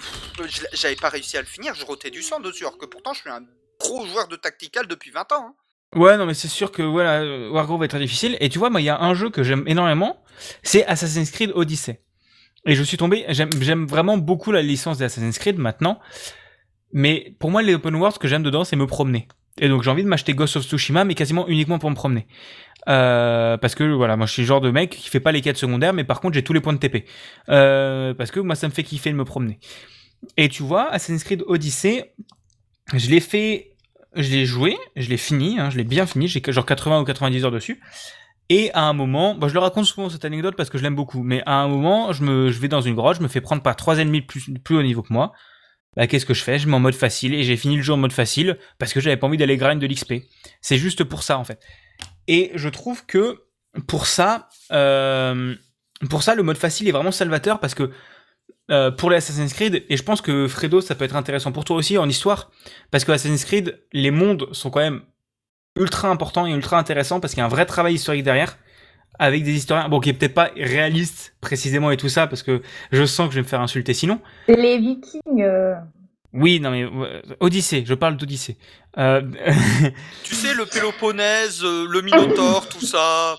[0.48, 3.14] je- j'avais pas réussi à le finir, je rotais du sang dessus, alors que pourtant
[3.14, 3.41] je suis un
[3.80, 5.45] gros joueur de tactical depuis 20 ans.
[5.49, 5.53] hein.
[5.95, 8.35] Ouais, non, mais c'est sûr que voilà, euh, Wargroove est très difficile.
[8.41, 10.22] Et tu vois, moi, il y a un jeu que j'aime énormément,
[10.61, 12.02] c'est Assassin's Creed Odyssey.
[12.68, 15.99] Et je suis tombé, j'aime vraiment beaucoup la licence d'Assassin's Creed maintenant.
[16.91, 19.27] Mais pour moi, les open world, ce que j'aime dedans, c'est me promener.
[19.60, 22.27] Et donc, j'ai envie de m'acheter Ghost of Tsushima, mais quasiment uniquement pour me promener.
[22.88, 25.41] Euh, parce que voilà, moi je suis le genre de mec qui fait pas les
[25.41, 27.06] quêtes secondaires, mais par contre j'ai tous les points de TP.
[27.49, 29.60] Euh, parce que moi ça me fait kiffer de me promener.
[30.38, 32.14] Et tu vois, Assassin's Creed Odyssey,
[32.94, 33.76] je l'ai fait,
[34.15, 37.03] je l'ai joué, je l'ai fini, hein, je l'ai bien fini, j'ai genre 80 ou
[37.03, 37.81] 90 heures dessus.
[38.49, 40.95] Et à un moment, bah, je le raconte souvent cette anecdote parce que je l'aime
[40.95, 43.41] beaucoup, mais à un moment, je, me, je vais dans une grotte, je me fais
[43.41, 45.34] prendre par trois ennemis plus, plus haut niveau que moi.
[45.95, 46.60] Bah, qu'est-ce que je fais?
[46.60, 48.99] Je mets en mode facile et j'ai fini le jeu en mode facile parce que
[48.99, 50.14] j'avais pas envie d'aller grind de l'XP.
[50.61, 51.60] C'est juste pour ça en fait.
[52.28, 53.44] Et je trouve que
[53.88, 55.56] pour ça, euh,
[56.10, 57.91] pour ça, le mode facile est vraiment salvateur parce que
[58.69, 61.64] euh, pour les Assassin's Creed, et je pense que Fredo, ça peut être intéressant pour
[61.64, 62.52] toi aussi en histoire,
[62.91, 65.02] parce que Assassin's Creed, les mondes sont quand même
[65.79, 68.57] ultra importants et ultra intéressants parce qu'il y a un vrai travail historique derrière,
[69.19, 72.61] avec des historiens, bon, qui est peut-être pas réaliste précisément et tout ça, parce que
[72.91, 74.19] je sens que je vais me faire insulter sinon.
[74.47, 75.41] Les Vikings.
[75.41, 75.73] euh,
[76.33, 78.57] Oui, non mais euh, Odyssée, je parle d'Odyssée.
[78.97, 79.21] Euh,
[80.23, 83.35] Tu sais, le Péloponnèse, euh, le Minotaure, tout ça.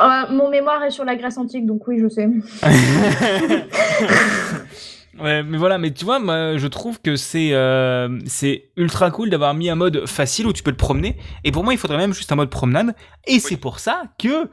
[0.00, 2.28] euh, mon mémoire est sur la Grèce antique, donc oui, je sais.
[5.20, 9.30] ouais, mais voilà, mais tu vois, moi, je trouve que c'est euh, c'est ultra cool
[9.30, 11.16] d'avoir mis un mode facile où tu peux te promener.
[11.44, 12.94] Et pour moi, il faudrait même juste un mode promenade.
[13.26, 14.48] Et c'est pour ça que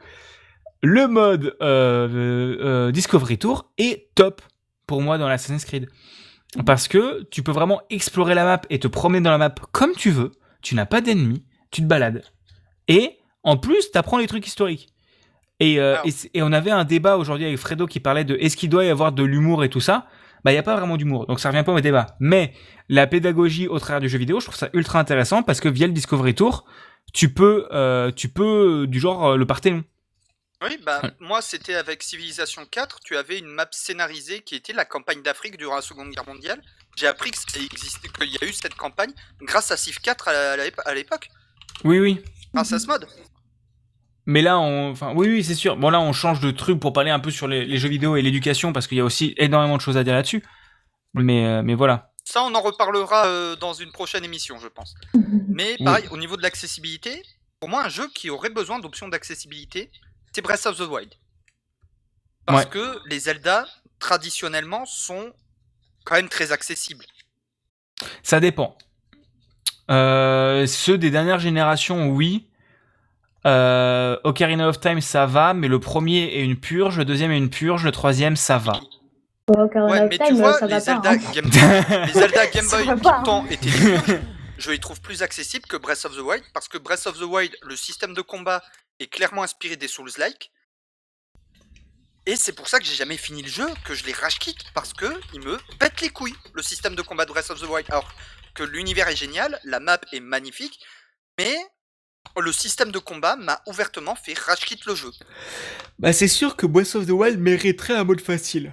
[0.82, 4.42] le mode euh, euh, Discovery Tour est top
[4.86, 5.88] pour moi dans l'Assassin's Creed.
[6.64, 9.92] Parce que tu peux vraiment explorer la map et te promener dans la map comme
[9.92, 10.32] tu veux.
[10.62, 12.24] Tu n'as pas d'ennemis, tu te balades.
[12.88, 14.88] Et en plus, tu apprends les trucs historiques.
[15.58, 15.96] Et, euh,
[16.34, 18.90] et on avait un débat aujourd'hui avec Fredo qui parlait de est-ce qu'il doit y
[18.90, 20.06] avoir de l'humour et tout ça.
[20.46, 22.06] Bah, il n'y a pas vraiment d'humour, donc ça revient pas au débat.
[22.20, 22.52] Mais
[22.88, 25.88] la pédagogie au travers du jeu vidéo, je trouve ça ultra intéressant parce que via
[25.88, 26.64] le Discovery Tour,
[27.12, 29.82] tu peux, euh, tu peux euh, du genre euh, le Parthénon.
[30.62, 31.10] Oui, bah, Ouais.
[31.18, 35.56] moi, c'était avec Civilisation 4, tu avais une map scénarisée qui était la campagne d'Afrique
[35.56, 36.62] durant la Seconde Guerre mondiale.
[36.96, 39.10] J'ai appris que ça existait, qu'il y a eu cette campagne
[39.42, 41.28] grâce à Civ 4 à la- à l'ép- à l'époque,
[41.82, 42.22] Oui, oui.
[42.54, 43.04] grâce à ce mode.
[44.26, 45.76] Mais là, on, enfin, oui, oui, c'est sûr.
[45.76, 48.16] Bon, là, on change de truc pour parler un peu sur les, les jeux vidéo
[48.16, 50.42] et l'éducation parce qu'il y a aussi énormément de choses à dire là-dessus.
[51.14, 52.12] Mais, euh, mais voilà.
[52.24, 54.94] Ça, on en reparlera euh, dans une prochaine émission, je pense.
[55.48, 55.84] Mais Oui.
[55.84, 57.22] pareil, au niveau de l'accessibilité,
[57.60, 59.90] pour moi, un jeu qui aurait besoin d'options d'accessibilité,
[60.32, 61.14] c'est Breath of the Wild.
[62.44, 62.70] Parce Ouais.
[62.70, 63.66] que les Zelda,
[64.00, 65.32] traditionnellement, sont
[66.04, 67.04] quand même très accessibles.
[68.24, 68.76] Ça dépend.
[69.90, 72.48] Euh, ceux des dernières générations, oui.
[73.46, 77.38] Euh, Ocarina of Time, ça va, mais le premier est une purge, le deuxième est
[77.38, 78.80] une purge, le troisième, ça va.
[79.48, 81.10] Ocarina Ouais, of mais Time, tu vois, ça les va Zelda, pas.
[81.14, 81.32] hein.
[81.32, 81.44] Game...
[82.06, 82.98] les Zelda Game Boy pas, hein.
[83.00, 84.20] pourtant étaient des purges,
[84.58, 87.22] je les trouve plus accessibles que Breath of the Wild parce que Breath of the
[87.24, 88.62] Wild, le système de combat
[88.98, 90.50] est clairement inspiré des Souls-like.
[92.28, 94.64] Et c'est pour ça que j'ai jamais fini le jeu, que je les rage quitte,
[94.74, 97.68] parce que il me pète les couilles, le système de combat de Breath of the
[97.68, 97.86] Wild.
[97.90, 98.10] Alors
[98.54, 100.80] que l'univers est génial, la map est magnifique,
[101.38, 101.54] mais
[102.40, 105.10] le système de combat m'a ouvertement fait rage quitte le jeu.
[105.98, 108.72] Bah c'est sûr que Breath of the Wild mériterait un mode facile.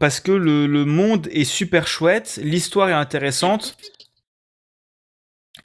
[0.00, 3.76] Parce que le, le monde est super chouette, l'histoire est intéressante,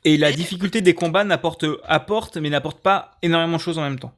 [0.04, 4.00] et la difficulté des combats n'apporte apporte, mais n'apporte pas énormément de choses en même
[4.00, 4.14] temps.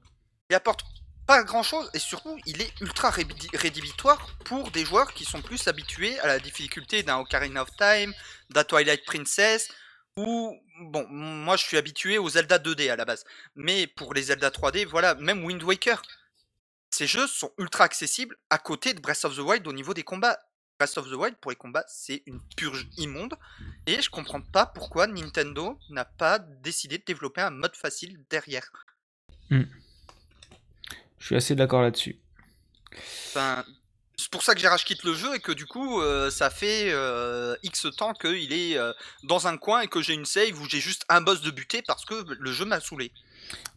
[0.50, 0.84] Il apporte
[1.26, 5.68] pas grand chose, et surtout, il est ultra rédhibitoire pour des joueurs qui sont plus
[5.68, 8.14] habitués à la difficulté d'un Ocarina of Time,
[8.50, 9.70] d'un Twilight Princess,
[10.18, 13.24] ou, bon, moi je suis habitué aux Zelda 2D à la base,
[13.56, 16.02] mais pour les Zelda 3D, voilà, même Wind Waker,
[16.90, 20.04] ces jeux sont ultra accessibles à côté de Breath of the Wild au niveau des
[20.04, 20.40] combats.
[20.80, 23.36] Breath of the Wild, pour les combats, c'est une purge immonde,
[23.86, 28.70] et je comprends pas pourquoi Nintendo n'a pas décidé de développer un mode facile derrière.
[29.50, 29.66] Je
[31.20, 32.20] suis assez d'accord là-dessus.
[33.28, 33.64] Enfin,
[34.24, 36.50] c'est pour ça que j'ai rage quitte le jeu et que du coup, euh, ça
[36.50, 38.94] fait euh, X temps qu'il est euh,
[39.24, 41.82] dans un coin et que j'ai une save où j'ai juste un boss de buter
[41.86, 43.12] parce que le jeu m'a saoulé.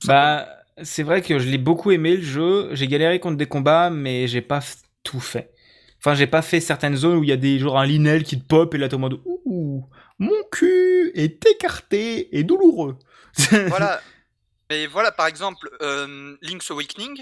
[0.05, 0.47] Bah,
[0.85, 2.69] c'est vrai que je l'ai beaucoup aimé le jeu.
[2.75, 4.61] J'ai galéré contre des combats, mais j'ai pas
[5.03, 5.53] tout fait.
[5.99, 8.39] Enfin, j'ai pas fait certaines zones où il y a des genre un linel qui
[8.39, 9.85] te pop et là t'es en mode ouh,
[10.21, 12.97] mon cul est écarté et douloureux.
[13.67, 14.01] voilà.
[14.71, 15.69] Et voilà, par exemple,
[16.41, 17.21] Link's Awakening.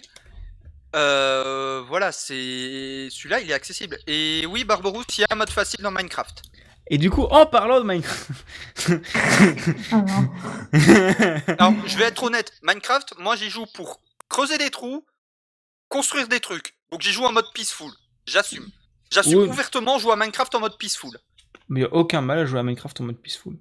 [0.94, 3.98] Euh, voilà, c'est celui-là, il est accessible.
[4.06, 6.42] Et oui, Barbarousse, il y a un mode facile dans Minecraft.
[6.88, 8.30] Et du coup, en parlant de Minecraft.
[11.58, 15.04] Alors, je vais être honnête, Minecraft, moi j'y joue pour creuser des trous,
[15.88, 16.76] construire des trucs.
[16.90, 17.90] Donc j'y joue en mode peaceful.
[18.26, 18.66] J'assume.
[19.10, 19.48] J'assume Oui.
[19.48, 21.16] ouvertement jouer à Minecraft en mode peaceful.
[21.68, 23.56] mais y a aucun mal à jouer à Minecraft en mode peaceful.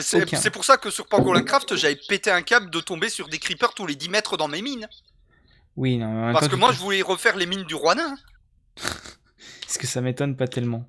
[0.00, 3.74] C'est pour ça que sur Pangolincraft, j'avais pété un câble de tomber sur des creepers
[3.74, 4.88] tous les 10 mètres dans mes mines.
[5.76, 8.14] Oui, non, mais Parce temps, que moi je voulais refaire les mines du roi nain.
[8.76, 10.88] Parce que ça m'étonne pas tellement.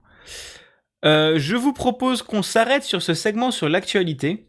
[1.05, 4.47] Euh, je vous propose qu'on s'arrête sur ce segment sur l'actualité.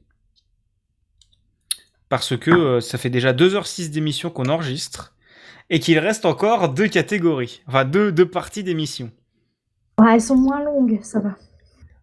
[2.09, 5.15] Parce que euh, ça fait déjà 2h06 d'émission qu'on enregistre.
[5.71, 7.63] Et qu'il reste encore deux catégories.
[7.67, 9.11] Enfin, deux, deux parties d'émission.
[9.99, 11.37] Ouais, elles sont moins longues, ça va.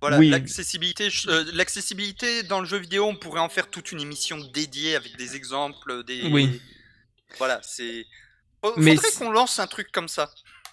[0.01, 0.29] Voilà, Oui.
[0.29, 4.37] l'accessibilité, je- euh, l'accessibilité dans le jeu vidéo, on pourrait en faire toute une émission
[4.51, 6.23] dédiée avec des exemples, des.
[6.31, 6.59] Oui.
[7.37, 8.05] Voilà, c'est.
[8.63, 10.29] Faudrait qu'on lance un truc comme ça.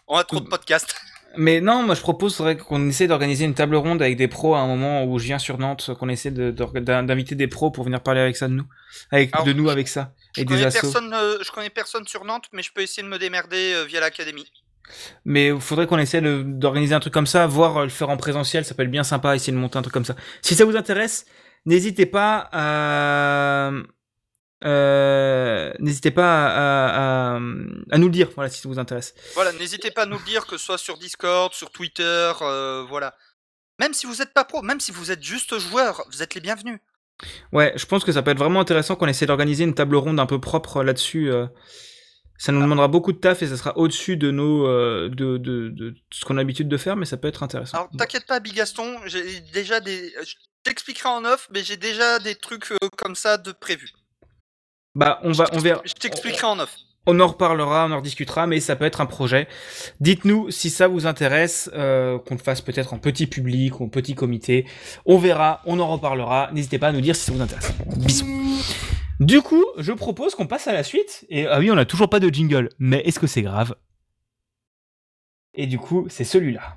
[0.06, 0.94] On a trop de podcasts.
[1.36, 4.60] Mais non, moi je propose qu'on essaie d'organiser une table ronde avec des pros à
[4.60, 8.02] un moment où je viens sur Nantes, qu'on essaie de- d'inviter des pros pour venir
[8.02, 8.64] parler avec ça de nous.
[9.12, 10.14] Avec, Alors, de nous avec ça.
[10.34, 10.80] Je des connais, assos.
[10.80, 13.84] personne, euh, je connais personne sur Nantes, mais je peux essayer de me démerder euh,
[13.84, 14.50] via l'académie.
[15.26, 18.16] Mais il faudrait qu'on essaie d'organiser un truc comme ça, voire euh, le faire en
[18.16, 20.16] présentiel, ça peut être bien sympa, essayer de monter un truc comme ça.
[20.40, 21.26] Si ça vous intéresse,
[21.66, 23.70] n'hésitez pas à...
[24.64, 27.40] euh, n'hésitez pas à, à-
[27.90, 29.14] à nous le dire, voilà, si ça vous intéresse.
[29.34, 32.84] Voilà, n'hésitez pas à nous le dire, que ce soit sur Discord, sur Twitter, euh,
[32.88, 33.14] voilà.
[33.80, 36.40] Même si vous n'êtes pas pro, même si vous êtes juste joueur, vous êtes les
[36.40, 36.80] bienvenus.
[37.52, 40.18] Ouais, je pense que ça peut être vraiment intéressant qu'on essaie d'organiser une table ronde
[40.20, 41.30] un peu propre là-dessus.
[41.30, 41.46] euh.
[42.40, 44.64] Ça nous demandera beaucoup de taf et ça sera au-dessus de nos
[45.08, 45.08] de,
[45.38, 47.76] de, de ce qu'on a l'habitude de faire, mais ça peut être intéressant.
[47.78, 50.12] Alors t'inquiète pas, Bigaston, j'ai déjà des.
[50.22, 53.90] Je t'expliquerai en off, mais j'ai déjà des trucs comme ça de prévus.
[54.94, 55.80] Bah, on va, on verra.
[55.84, 56.76] Je t'expliquerai en off.
[57.06, 59.48] On en reparlera, on en rediscutera, mais ça peut être un projet.
[60.00, 63.88] Dites-nous si ça vous intéresse, euh, qu'on le fasse peut-être en petit public ou en
[63.88, 64.66] petit comité.
[65.06, 66.50] On verra, on en reparlera.
[66.52, 67.72] N'hésitez pas à nous dire si ça vous intéresse.
[67.96, 68.26] Bisous.
[69.20, 71.24] Du coup, je propose qu'on passe à la suite.
[71.30, 73.74] Et ah oui, on n'a toujours pas de jingle, mais est-ce que c'est grave?
[75.54, 76.76] Et du coup, c'est celui-là.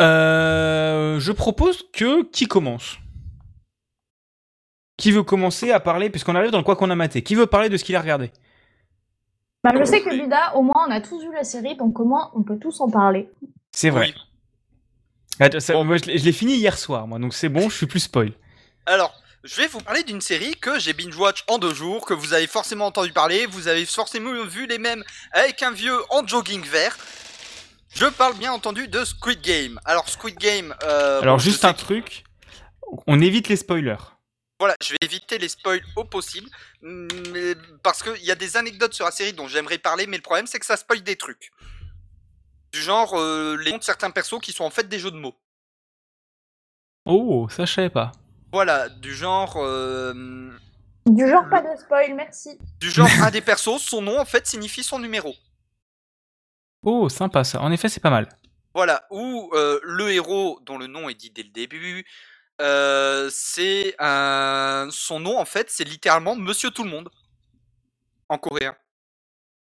[0.00, 2.98] Euh, je propose que qui commence?
[4.96, 7.46] Qui veut commencer à parler, puisqu'on arrive dans le quoi qu'on a maté Qui veut
[7.46, 8.30] parler de ce qu'il a regardé?
[9.62, 12.04] Bah, je sais que Lida, au moins, on a tous vu la série, donc au
[12.04, 13.30] moins, on peut tous en parler.
[13.72, 14.12] C'est vrai.
[14.14, 14.20] Oui.
[15.40, 17.76] Attends, ça- moi, je l'ai je l'ai fini hier soir, moi, donc c'est bon, je
[17.76, 18.32] suis plus spoil.
[18.86, 19.12] Alors,
[19.42, 22.46] je vais vous parler d'une série que j'ai binge-watch en deux jours, que vous avez
[22.46, 25.02] forcément entendu parler, vous avez forcément vu les mêmes
[25.32, 26.96] avec un vieux en jogging vert.
[27.94, 29.80] Je parle bien entendu de Squid Game.
[29.84, 30.74] Alors, Squid Game.
[30.82, 32.24] euh, Alors, bon, juste un truc,
[33.06, 33.96] on évite les spoilers.
[34.58, 36.48] Voilà, je vais éviter les spoils au possible,
[36.80, 40.22] mais- parce qu'il y a des anecdotes sur la série dont j'aimerais parler, mais le
[40.22, 41.50] problème c'est que ça spoil des trucs.
[42.72, 45.16] Du genre euh, les noms de certains persos qui sont en fait des jeux de
[45.16, 45.34] mots.
[47.04, 48.12] Oh, ça je savais pas.
[48.52, 49.54] Voilà, du genre...
[49.58, 50.50] euh,
[51.06, 52.56] Du genre, pas de spoil, merci.
[52.80, 55.34] Du genre, un des persos, son nom en fait signifie son numéro.
[56.84, 57.60] Oh, sympa ça.
[57.60, 58.28] En effet, c'est pas mal.
[58.74, 62.04] Voilà, où euh, le héros, dont le nom est dit dès le début,
[62.60, 64.88] euh, c'est un...
[64.90, 67.08] son nom en fait, c'est littéralement Monsieur Tout le Monde
[68.28, 68.76] en coréen.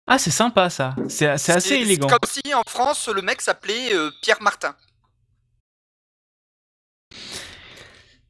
[0.06, 0.96] Ah, c'est sympa ça.
[1.08, 2.08] C'est assez élégant.
[2.08, 4.74] C'est comme si en France le mec s'appelait euh, Pierre Martin.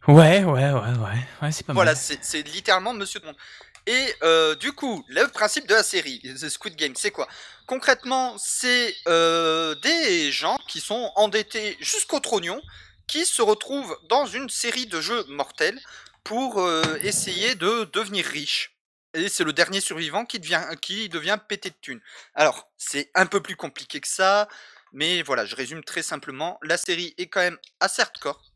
[0.06, 1.28] Ouais, ouais, ouais, ouais.
[1.42, 1.96] Ouais, c'est pas Voilà, mal.
[1.96, 3.40] c'est c'est littéralement Monsieur Tout le Monde.
[3.88, 7.26] Et euh, du coup, le principe de la série, The Squid Game, c'est quoi?
[7.64, 12.60] Concrètement, c'est euh, des gens qui sont endettés jusqu'au trognon,
[13.06, 15.80] qui se retrouvent dans une série de jeux mortels
[16.22, 18.76] pour euh, essayer de devenir riches.
[19.14, 22.02] Et c'est le dernier survivant qui devient, qui devient pété de thunes.
[22.34, 24.48] Alors, c'est un peu plus compliqué que ça,
[24.92, 26.58] mais voilà, je résume très simplement.
[26.60, 28.52] La série est quand même assez hardcore.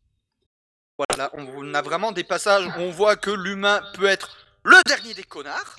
[0.99, 5.15] Voilà, on a vraiment des passages où on voit que l'humain peut être le dernier
[5.15, 5.77] des connards.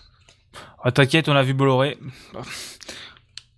[0.83, 1.97] Ah, T'inquiète, on a vu Bolloré.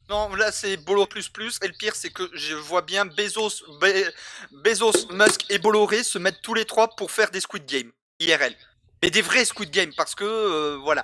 [0.08, 3.64] Non, là c'est Bolo plus plus, et le pire c'est que je vois bien Bezos,
[3.82, 4.12] Be-
[4.52, 8.56] Bezos, Musk et Bolloré se mettre tous les trois pour faire des Squid Game, IRL.
[9.02, 11.04] Mais des vrais Squid Game, parce que, euh, voilà.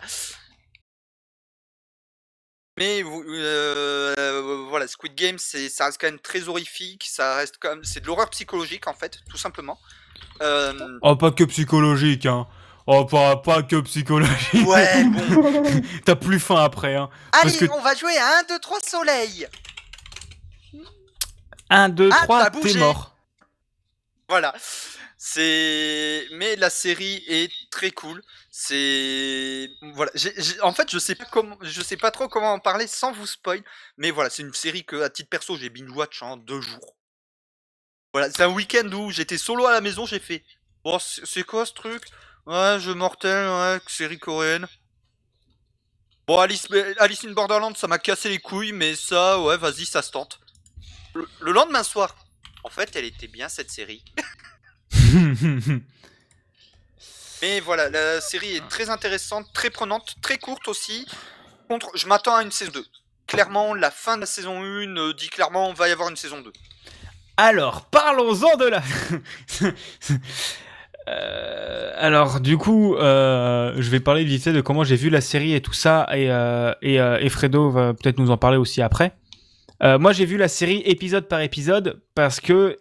[2.77, 7.83] Mais euh, voilà, Squid Game, c'est, ça reste quand même très horrifique, ça reste même,
[7.83, 9.79] c'est de l'horreur psychologique en fait, tout simplement.
[10.43, 12.47] Euh, Oh, pas que psychologique, hein.
[12.87, 14.67] Oh, pas, pas que psychologique.
[14.67, 15.81] ouais, bon.
[16.05, 17.09] T'as plus faim après, hein.
[17.31, 19.47] Parce Allez, que- on va jouer à 1, 2, 3 soleil
[21.69, 23.15] 1, 2, Ah, 3, t'as t'es mort.
[24.27, 24.53] Voilà.
[25.17, 26.27] C'est.
[26.33, 28.21] Mais la série est très cool.
[28.49, 29.69] C'est.
[29.93, 30.11] Voilà.
[30.63, 31.57] En fait, je sais pas comment.
[31.61, 33.61] Je sais pas trop comment en parler sans vous spoil.
[33.97, 36.95] Mais voilà, c'est une série que, à titre perso, j'ai binge watch en deux jours.
[38.13, 40.43] Voilà, c'est un week-end où j'étais solo à la maison, j'ai fait.
[40.83, 42.01] Bon, c'est c'est quoi ce truc?
[42.45, 44.67] Ouais, jeu mortel, ouais, série coréenne.
[46.27, 46.67] Bon, Alice,
[46.99, 50.39] Alice in Borderland, ça m'a cassé les couilles, mais ça, ouais, vas-y, ça se tente.
[51.13, 52.15] Le, le lendemain soir,
[52.63, 54.03] en fait, elle était bien cette série.
[57.41, 61.07] Mais voilà, la série est très intéressante, très prenante, très courte aussi.
[61.67, 62.85] Contre, je m'attends à une saison 2.
[63.25, 66.17] Clairement, la fin de la saison 1 euh, dit clairement on va y avoir une
[66.17, 66.53] saison 2.
[67.37, 68.83] Alors, parlons-en de la.
[71.07, 75.21] Euh, alors, du coup, euh, je vais parler vite fait de comment j'ai vu la
[75.21, 78.57] série et tout ça, et, euh, et, euh, et Fredo va peut-être nous en parler
[78.57, 79.13] aussi après.
[79.83, 82.77] Euh, moi, j'ai vu la série épisode par épisode parce que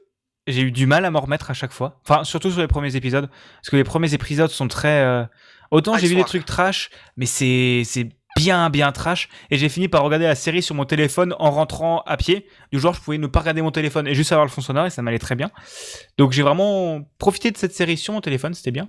[0.47, 2.01] j'ai eu du mal à m'en remettre à chaque fois.
[2.07, 5.03] Enfin, surtout sur les premiers épisodes, parce que les premiers épisodes sont très.
[5.03, 5.25] euh,
[5.71, 8.09] Autant Ah, j'ai vu des trucs trash, mais c'est c'est
[8.41, 9.29] bien bien trash.
[9.51, 12.47] Et j'ai fini par regarder la série sur mon téléphone en rentrant à pied.
[12.73, 14.87] Du genre, je pouvais ne pas regarder mon téléphone et juste avoir le fond sonore
[14.87, 15.51] et ça m'allait très bien.
[16.19, 18.89] Donc j'ai vraiment profité de cette série sur mon téléphone, c'était bien.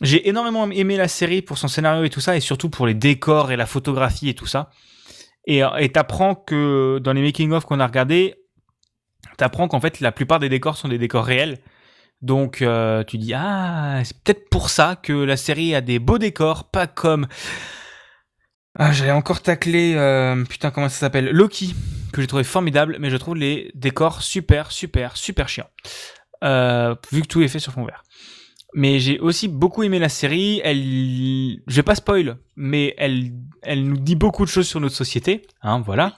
[0.00, 2.94] J'ai énormément aimé la série pour son scénario et tout ça, et surtout pour les
[2.94, 4.70] décors et la photographie et tout ça.
[5.46, 8.34] Et euh, t'apprends que dans les making-of qu'on a regardé,
[9.36, 11.58] t'apprends qu'en fait la plupart des décors sont des décors réels.
[12.22, 16.18] Donc euh, tu dis ah c'est peut-être pour ça que la série a des beaux
[16.18, 17.26] décors, pas comme
[18.76, 21.30] ah j'allais encore tacler euh, putain comment ça s'appelle?
[21.30, 21.74] Loki
[22.12, 25.70] que j'ai trouvé formidable, mais je trouve les décors super super super chiants
[26.44, 28.02] euh, vu que tout est fait sur fond vert.
[28.74, 30.60] Mais j'ai aussi beaucoup aimé la série.
[30.64, 30.82] Elle,
[31.66, 33.30] je vais pas spoil, mais elle,
[33.62, 36.16] elle nous dit beaucoup de choses sur notre société, hein, voilà.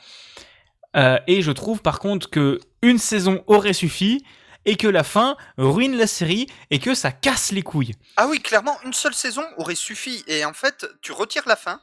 [0.97, 4.25] Euh, et je trouve par contre que une saison aurait suffi
[4.65, 7.93] et que la fin ruine la série et que ça casse les couilles.
[8.17, 10.25] Ah oui, clairement, une seule saison aurait suffi.
[10.27, 11.81] Et en fait, tu retires la fin,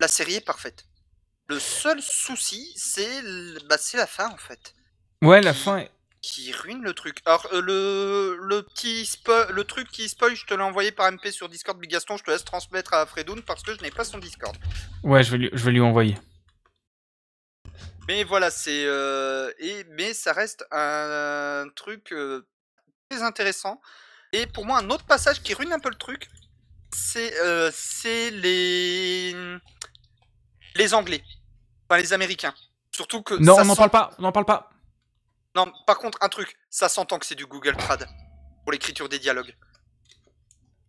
[0.00, 0.84] la série est parfaite.
[1.48, 3.22] Le seul souci, c'est
[3.68, 4.74] bah, la fin en fait.
[5.22, 5.78] Ouais, la fin.
[5.78, 5.90] est-
[6.22, 7.18] Qui ruine le truc.
[7.24, 11.06] Alors, euh, le, le petit spo- le truc qui spoil, je te l'ai envoyé par
[11.12, 13.90] MP sur Discord, Big Gaston, je te laisse transmettre à Fredoun parce que je n'ai
[13.92, 14.56] pas son Discord.
[15.04, 16.16] Ouais, je vais lui, je vais lui envoyer.
[18.08, 18.84] Mais voilà, c'est.
[18.86, 22.46] euh, et, mais ça reste un, truc euh,
[23.08, 23.80] très intéressant.
[24.32, 26.28] Et pour moi, un autre passage qui ruine un peu le truc,
[26.92, 27.34] c'est
[27.72, 29.34] c'est les.
[30.76, 31.22] Les Anglais.
[31.88, 32.54] Enfin, les Américains.
[32.92, 33.34] Surtout que.
[33.34, 34.10] Non, ça on n'en sent- parle pas.
[34.18, 34.70] On n'en parle pas.
[35.54, 38.06] Non, par contre, un truc, ça s'entend que c'est du Google Trad.
[38.64, 39.54] Pour l'écriture des dialogues.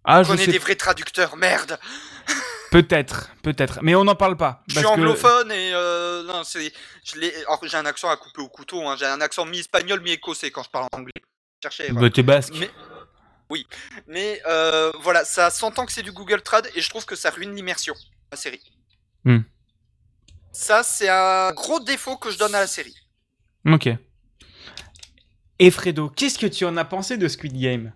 [0.03, 0.51] Ah, On je connaît sais.
[0.51, 1.80] des vrais traducteurs, merde!
[2.72, 3.80] Peut-être, peut-être.
[3.81, 4.61] Mais on n'en parle pas.
[4.68, 6.73] Je suis que- anglophone et euh, non, c'est,
[7.05, 10.69] j'ai un accent à couper au couteau, hein, j'ai un accent mi-espagnol, mi-écossais quand je
[10.69, 11.14] parle en anglais.
[11.64, 11.89] Cherchez.
[11.93, 12.53] Bah, t'es basque.
[12.59, 12.69] Mais
[13.49, 13.65] oui,
[14.05, 17.30] mais euh, voilà, ça s'entend que c'est du Google Trad et je trouve que ça
[17.30, 17.95] ruine l'immersion,
[18.34, 18.61] la série.
[19.23, 19.39] Hmm.
[20.60, 22.96] Ça, c'est un gros défaut que je donne à la série.
[23.68, 23.90] Ok.
[25.60, 27.92] Et Fredo, qu'est-ce que tu en as pensé de Squid Game?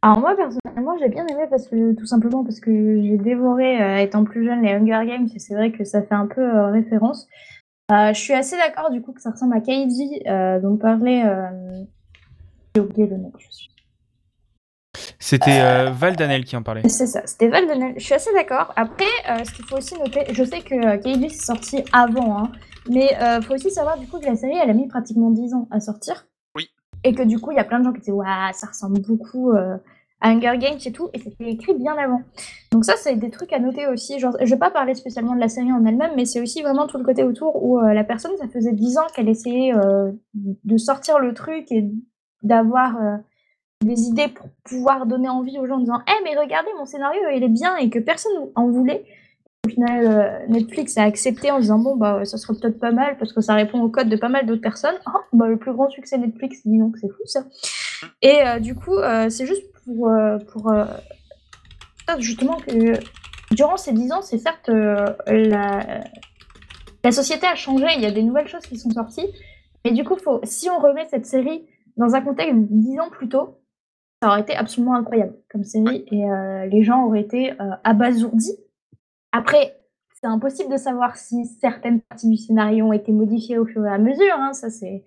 [0.00, 3.96] Alors moi personnellement j'ai bien aimé parce que tout simplement parce que j'ai dévoré euh,
[3.98, 6.70] étant plus jeune les Hunger Games et c'est vrai que ça fait un peu euh,
[6.70, 7.26] référence.
[7.90, 11.24] Euh, je suis assez d'accord du coup que ça ressemble à Kaiji euh, dont parlait
[11.26, 11.82] euh,
[12.76, 13.32] j'ai oublié le nom.
[13.38, 13.70] Je suis...
[15.18, 16.88] C'était euh, Val Danel qui en parlait.
[16.88, 17.94] C'est ça, c'était Val Denel.
[17.96, 18.72] Je suis assez d'accord.
[18.76, 22.38] Après, euh, ce qu'il faut aussi noter, je sais que euh, Kaiji c'est sorti avant,
[22.38, 22.52] hein,
[22.88, 25.54] mais il faut aussi savoir du coup que la série elle a mis pratiquement 10
[25.54, 26.26] ans à sortir.
[26.54, 26.68] Oui.
[27.04, 29.00] Et que du coup il y a plein de gens qui disaient Waouh, ça ressemble
[29.00, 29.76] beaucoup euh,
[30.20, 32.22] à Hunger Games et tout, et c'était écrit bien avant.
[32.72, 34.18] Donc ça, c'est des trucs à noter aussi.
[34.18, 36.86] Genre, je vais pas parler spécialement de la série en elle-même, mais c'est aussi vraiment
[36.86, 40.10] tout le côté autour où euh, la personne, ça faisait 10 ans qu'elle essayait euh,
[40.34, 41.88] de sortir le truc et
[42.42, 43.16] d'avoir euh,
[43.84, 47.20] des idées pour pouvoir donner envie aux gens en disant Eh, mais regardez, mon scénario,
[47.34, 49.04] il est bien et que personne en voulait.
[49.66, 53.16] Au final, euh, Netflix a accepté en disant Bon, bah, ça serait peut-être pas mal
[53.18, 54.96] parce que ça répond au code de pas mal d'autres personnes.
[55.06, 57.44] Oh, bah, le plus grand succès Netflix, dis donc, c'est fou ça.
[58.22, 60.10] Et euh, du coup, euh, c'est juste pour,
[62.18, 62.98] justement que
[63.54, 66.02] durant ces 10 ans, c'est certes la,
[67.12, 69.26] société a changé, il y a des nouvelles choses qui sont sorties,
[69.84, 73.57] mais du coup, si on remet cette série dans un contexte 10 ans plus tôt,
[74.22, 78.56] ça aurait été absolument incroyable comme série et euh, les gens auraient été euh, abasourdis.
[79.32, 79.76] Après,
[80.20, 83.88] c'est impossible de savoir si certaines parties du scénario ont été modifiées au fur et
[83.88, 85.04] à mesure, hein, ça c'est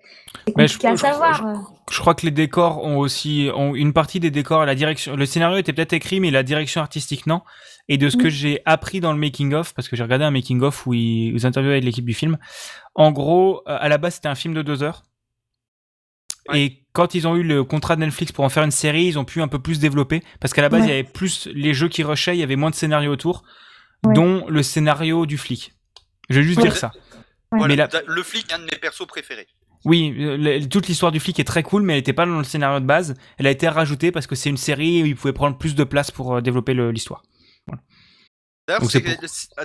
[0.47, 1.73] je- compliqué à je- savoir.
[1.91, 5.25] Je crois que les décors ont aussi ont une partie des décors, la direction, le
[5.25, 7.41] scénario était peut-être écrit, mais la direction artistique non.
[7.89, 8.29] Et de ce que Mm.
[8.29, 11.33] j'ai appris dans le making of, parce que j'ai regardé un making of où ils,
[11.35, 12.37] ils interviewaient avec l'équipe du film.
[12.95, 15.03] En gros, euh, à la base c'était un film de deux heures.
[16.47, 16.61] Ouais.
[16.61, 19.17] Et quand ils ont eu le contrat de Netflix pour en faire une série, ils
[19.19, 20.87] ont pu un peu plus développer parce qu'à la base Ouais.
[20.87, 23.43] il y avait plus les jeux qui rushaient, il y avait moins de scénarios autour,
[24.05, 24.13] Ouais.
[24.13, 25.73] dont le scénario du flic.
[26.29, 26.63] Je vais juste Ouais.
[26.65, 26.91] dire ça.
[27.51, 29.47] Voilà, Mais la- da- Le flic, un de mes persos préférés.
[29.83, 32.43] Oui, le- toute l'histoire du flic est très cool, mais elle n'était pas dans le
[32.43, 33.15] scénario de base.
[33.37, 35.83] Elle a été rajoutée parce que c'est une série où ils pouvaient prendre plus de
[35.83, 37.23] place pour développer l'histoire.
[38.87, 39.03] C'est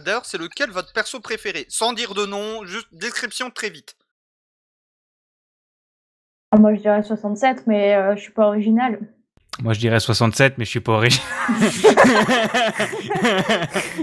[0.04, 1.66] d'ailleurs, c'est lequel votre perso préféré?
[1.68, 3.95] Sans dire de nom, juste description très vite.
[6.52, 9.01] Ah, Moi je dirais 67, mais euh, je suis pas originale.
[9.62, 11.27] Moi, je dirais 67, mais je suis pas original.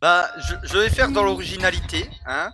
[0.00, 2.50] Bah, je, je vais faire dans l'originalité, hein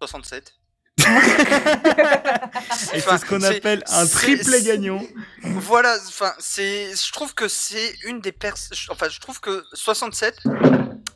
[0.00, 0.52] 67.
[0.98, 2.50] Et Enfin,
[2.82, 5.00] c'est ce qu'on appelle un triplé gagnant.
[5.44, 8.56] Voilà, enfin, c'est, je trouve que c'est une des pers,
[8.90, 10.40] enfin, je trouve que 67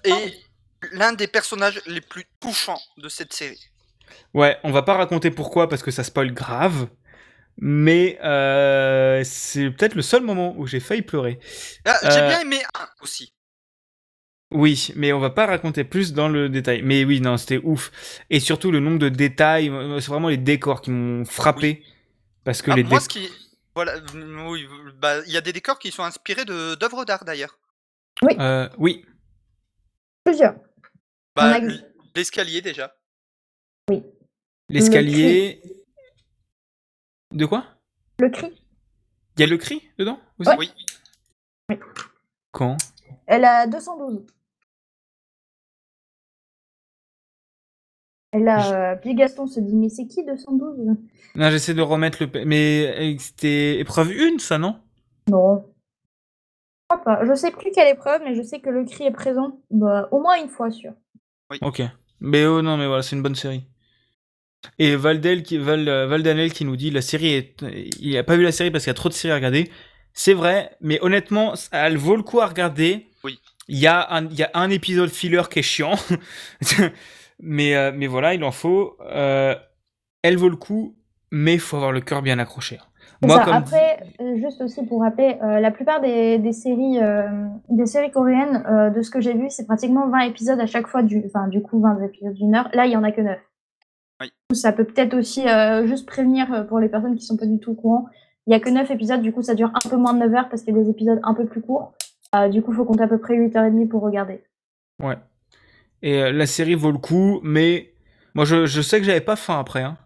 [0.05, 0.35] est
[0.93, 3.72] l'un des personnages les plus touchants de cette série.
[4.35, 6.89] Ouais, on va pas raconter pourquoi parce que ça spoil grave.
[7.59, 11.39] Mais euh, c'est peut-être le seul moment où j'ai failli pleurer.
[11.85, 13.33] Ah, J'ai Euh, bien aimé un aussi.
[14.51, 16.83] Oui, mais on va pas raconter plus dans le détail.
[16.83, 17.91] Mais oui, non, c'était ouf.
[18.29, 21.83] Et surtout le nombre de détails, c'est vraiment les décors qui m'ont frappé.
[22.45, 23.03] Parce que Ah, les moi, décors...
[23.03, 23.31] ce qui,
[23.75, 24.67] voilà, mm, oui,
[24.99, 27.59] bah, il y a des décors qui sont inspirés de d'œuvres d'art d'ailleurs.
[28.39, 29.05] Euh, oui,
[30.25, 30.55] Plusieurs.
[31.37, 31.61] Bah, a-
[32.15, 32.95] l'escalier déjà.
[34.69, 35.63] L'escalier...
[37.33, 37.65] De quoi?
[38.19, 38.49] Le cri.
[39.37, 40.51] Il y a le cri dedans aussi?
[40.51, 40.57] Ouais.
[41.71, 41.79] Oui.
[42.51, 42.77] Quand?
[43.27, 44.27] Elle a 212.
[48.35, 50.97] Et là, euh, puis Gaston se dit, mais c'est qui 212
[51.35, 52.31] Non, j'essaie de remettre le...
[52.31, 54.81] p- Mais euh, c'était épreuve 1, ça, non?
[55.29, 55.65] Non.
[56.91, 57.25] Je crois pas.
[57.25, 60.21] Je sais plus quelle épreuve, mais je sais que le cri est présent bah, au
[60.21, 60.93] moins une fois, sûr.
[61.63, 61.83] Ok.
[62.21, 63.67] Mais oh non, mais voilà, c'est une bonne série.
[64.79, 67.65] Et Valdel qui, Val, euh, Valdanel qui nous dit la série est.
[68.01, 69.71] Il a pas vu la série parce qu'il y a trop de séries à regarder.
[70.15, 73.07] C'est vrai, mais honnêtement, elle vaut le coup à regarder.
[73.25, 73.39] Oui.
[73.69, 75.95] Il y, a un, il y a un épisode filler qui est chiant.
[77.41, 78.97] mais, euh, mais voilà, il en faut.
[79.01, 79.55] Euh,
[80.23, 80.97] elle vaut le coup,
[81.31, 82.79] mais il faut avoir le cœur bien accroché.
[83.23, 83.45] Moi, ça.
[83.45, 87.87] comme Après, euh, juste aussi pour rappeler, euh, la plupart des, des séries, euh, des
[87.87, 91.03] séries coréennes, euh, de ce que j'ai vu, c'est pratiquement 20 épisodes à chaque fois,
[91.03, 92.69] du, enfin, du coup, 20 épisodes d'une heure.
[92.73, 93.39] Là, il y en a que 9.
[94.23, 94.33] Oui.
[94.55, 97.59] Ça peut peut-être aussi euh, juste prévenir euh, pour les personnes qui sont pas du
[97.59, 98.07] tout au courant.
[98.47, 100.35] Il y a que 9 épisodes, du coup, ça dure un peu moins de 9
[100.35, 101.93] heures parce qu'il y a des épisodes un peu plus courts.
[102.35, 104.43] Euh, du coup, il faut compter à peu près 8h30 pour regarder.
[105.03, 105.19] Ouais.
[106.03, 107.93] Et euh, la série vaut le coup, mais
[108.35, 109.83] moi je, je sais que j'avais pas faim après.
[109.83, 109.99] Hein.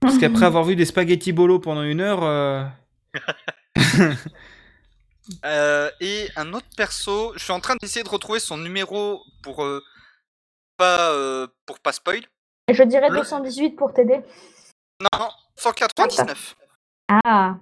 [0.00, 2.64] Parce qu'après avoir vu des spaghettis bolo pendant une heure, euh,
[5.44, 9.64] Euh, et un autre perso, je suis en train d'essayer de retrouver son numéro pour
[9.64, 9.82] euh,
[10.76, 12.22] pas euh, pour pas spoil.
[12.72, 14.20] Je dirais Le- 218 pour t'aider.
[15.00, 16.56] Non, 199.
[17.24, 17.56] Ah,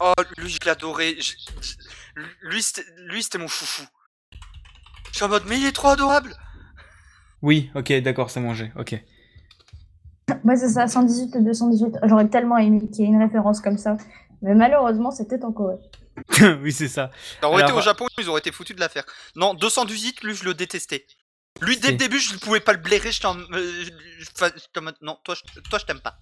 [0.00, 1.16] Oh, lui, je l'adorais.
[1.20, 1.34] Je-
[2.42, 3.82] Lui, c'était lui, c'était mon chouchou.
[5.10, 6.34] Je suis en mode, mais il est trop adorable.
[7.42, 8.94] oui, ok, d'accord, c'est mangé, ok.
[10.44, 11.96] ouais, c'est ça, 118 et 218.
[12.04, 13.96] J'aurais tellement aimé qu'il y ait une référence comme ça.
[14.42, 15.78] Mais malheureusement, c'était en Corée.
[16.62, 17.10] oui, c'est ça.
[17.40, 19.04] Ça aurait été au Japon, ils auraient été foutus de l'affaire.
[19.36, 21.06] Non, 218, lui, je le détestais.
[21.60, 23.10] Lui, dès le début, je ne pouvais pas le blairer.
[23.12, 23.38] J'étais en.
[23.38, 23.84] euh,
[24.18, 24.50] je- enfin,
[25.02, 26.18] non, toi, je, toi, je t'aime pas.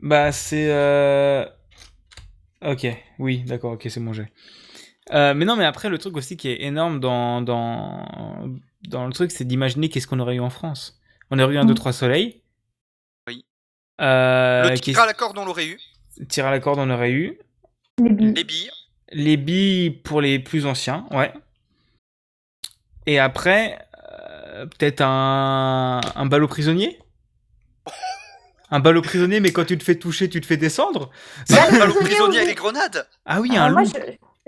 [0.00, 0.70] Bah, c'est.
[0.70, 1.44] euh,
[2.62, 2.86] Ok,
[3.18, 4.32] oui, d'accord, ok, c'est mon jet.
[5.12, 8.48] Euh, mais non, mais après, le truc aussi qui est énorme dans, dans,
[8.88, 10.98] dans le truc, c'est d'imaginer qu'est-ce qu'on aurait eu en France.
[11.30, 11.72] On aurait eu un Mm.
[11.72, 12.42] 2-3 soleil.
[13.28, 13.44] Oui.
[14.00, 15.78] Euh, le tir à la corde, on l'aurait eu.
[16.28, 17.38] tir à la corde, on aurait eu.
[18.02, 18.32] Les billes.
[18.34, 18.70] Les billes.
[19.12, 21.32] Les billes pour les plus anciens, ouais.
[23.06, 23.85] Et après,
[24.56, 26.98] euh, peut-être un, un ballot prisonnier?
[28.70, 31.10] Un ballot prisonnier, mais quand tu te fais toucher, tu te fais descendre?
[31.50, 33.06] Bah, Un ballon prisonnier, les grenades?
[33.24, 33.90] Ah oui, Alors, un moi, loup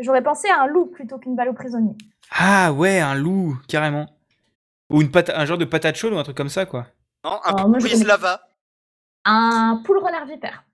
[0.01, 1.95] j'aurais pensé à un loup plutôt qu'une balle au prisonnier.
[2.33, 4.07] Ah ouais, un loup, carrément.
[4.91, 6.87] Ou une pata- un genre de patate chaude ou un truc comme ça, quoi.
[7.25, 8.41] Non, un Alors, moi, je brise connais- lava.
[9.25, 10.65] Un poule renard vipère.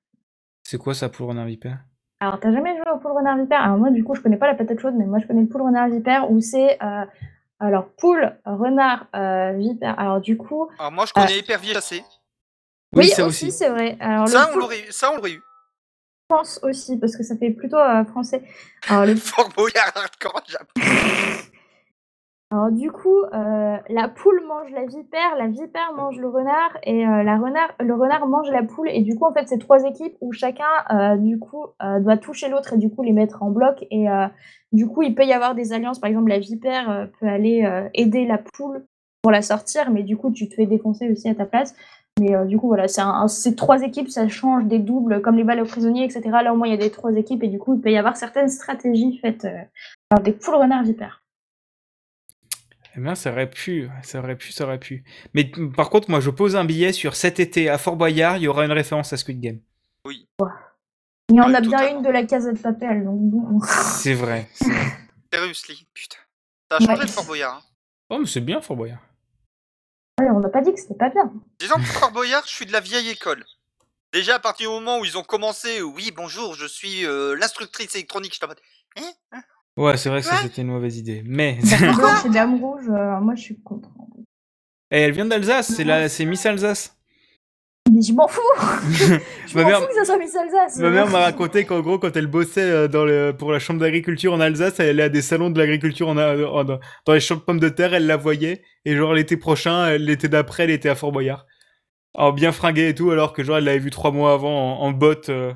[0.63, 1.81] C'est quoi ça pour renard vipère?
[2.21, 3.61] Alors, t'as jamais joué au poule renard vipère?
[3.63, 5.49] Alors, moi, du coup, je connais pas la patate chaude, mais moi, je connais le
[5.49, 6.83] poule renard vipère où c'est.
[6.83, 7.05] euh,
[7.65, 9.99] alors, poule, renard, euh, vipère.
[9.99, 10.69] Alors, du coup.
[10.79, 12.05] Alors, moi, je connais épervier chassé.
[12.95, 13.53] Oui, ça aussi, aussi.
[13.59, 13.97] c'est vrai.
[14.01, 14.93] Alors, Ça, le on poule l'aurait eu.
[14.93, 15.43] Ça, on l'aurait eu.
[16.29, 18.43] pense aussi, parce que ça fait plutôt euh, français.
[18.89, 20.67] Alors, le Fort Boyard hardcore Japon.
[22.51, 27.07] Alors du coup, euh, la poule mange la vipère, la vipère mange le renard et
[27.07, 27.37] euh, la
[27.81, 28.89] le renard mange la poule.
[28.91, 31.67] Et du coup, en fait, c'est trois équipes où chacun, euh, du coup,
[32.01, 33.85] doit toucher l'autre et du coup les mettre en bloc.
[33.91, 34.07] Et
[34.73, 35.99] du coup, il peut y avoir des alliances.
[35.99, 38.87] Par exemple, la vipère peut aller aider la poule
[39.23, 41.75] pour la sortir, mais du coup, tu te fais défoncer aussi à ta place.
[42.21, 45.67] Mais du coup, voilà, c'est trois équipes, ça change des doubles comme les balles aux
[45.67, 46.23] prisonniers, etc.
[46.45, 47.97] Là, au moins, il y a des trois équipes et du coup, il peut y
[47.97, 49.63] avoir certaines stratégies faites euh,
[50.09, 51.24] par des poules renards vipères.
[52.97, 55.03] Eh bien, ça aurait pu, ça aurait pu, ça aurait pu.
[55.35, 58.45] Mais par contre, moi, je pose un billet sur cet été à Fort Boyard, il
[58.45, 59.61] y aura une référence à Squid Game.
[60.07, 61.99] Il y en Ouais, a bien totalement.
[61.99, 63.61] une de la case de papel, donc bon.
[63.67, 64.49] C'est vrai.
[65.33, 66.19] Seriously, putain.
[66.71, 67.03] Ça a changé Ouais.
[67.03, 67.57] le Fort Boyard.
[67.57, 67.63] hein.
[68.11, 69.01] Oh, mais c'est bien Fort Boyard.
[70.21, 71.33] Ouais, on n'a pas dit que c'était pas bien.
[71.59, 73.45] Disons que Fort Boyard, je suis de la vieille école.
[74.13, 77.95] Déjà, à partir du moment où ils ont commencé, oui, bonjour, je suis euh, l'instructrice
[77.97, 78.61] électronique, je mode.
[78.99, 79.41] Hein?
[79.77, 81.23] Ouais, c'est vrai que ça, c'était une mauvaise idée.
[81.27, 81.59] Mais
[81.97, 83.89] Blanche et Dame Rouge, euh, moi je suis contre.
[84.91, 86.97] Et elle vient d'Alsace, c'est la, c'est Miss Alsace.
[87.93, 88.41] Mais je m'en fous
[88.91, 91.81] Je Ma m'en mère- fous que ça soit Miss Alsace Ma mère m'a raconté qu'en
[91.81, 95.03] gros, quand elle bossait euh, dans le, pour la chambre d'agriculture en Alsace, elle allait
[95.03, 97.93] à des salons de l'agriculture en, en- dans dans les champs de pommes de terre,
[97.95, 98.63] elle la voyait.
[98.85, 101.45] Et genre, l'été prochain, euh, l'été d'après, elle était à Fort Boyard.
[102.15, 104.87] En bien fringuée et tout, alors que genre, elle l'avait vu trois mois avant en,
[104.87, 105.53] en bottes, euh,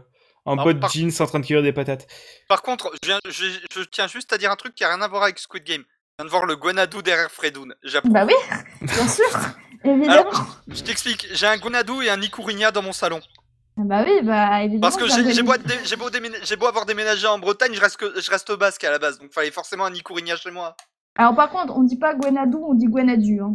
[0.48, 2.06] en Alors, bottes par- jeans en train de cueillir des patates.
[2.48, 5.00] Par contre, je, viens- je- je tiens juste à dire un truc qui a rien
[5.02, 5.82] à voir avec Squid Game.
[5.82, 7.74] Je viens de voir le Guanadu derrière Fredoun.
[8.04, 8.34] Bah oui,
[8.82, 9.24] bien sûr
[9.84, 10.30] Évidemment
[10.66, 13.20] Je t'explique, j'ai un Guanadu et un Nikurinya dans mon salon.
[13.76, 14.80] Bah oui, bah évidemment.
[14.80, 15.54] Parce que j'ai beau,
[16.10, 19.18] dé- avoir déménagé en Bretagne, je reste, que- je reste basque à la base.
[19.20, 20.76] Donc fallait forcément un Nikurinya chez moi.
[21.16, 23.40] Alors par contre, on dit pas Gwenadou, on dit Gwenadu.
[23.40, 23.54] Hein.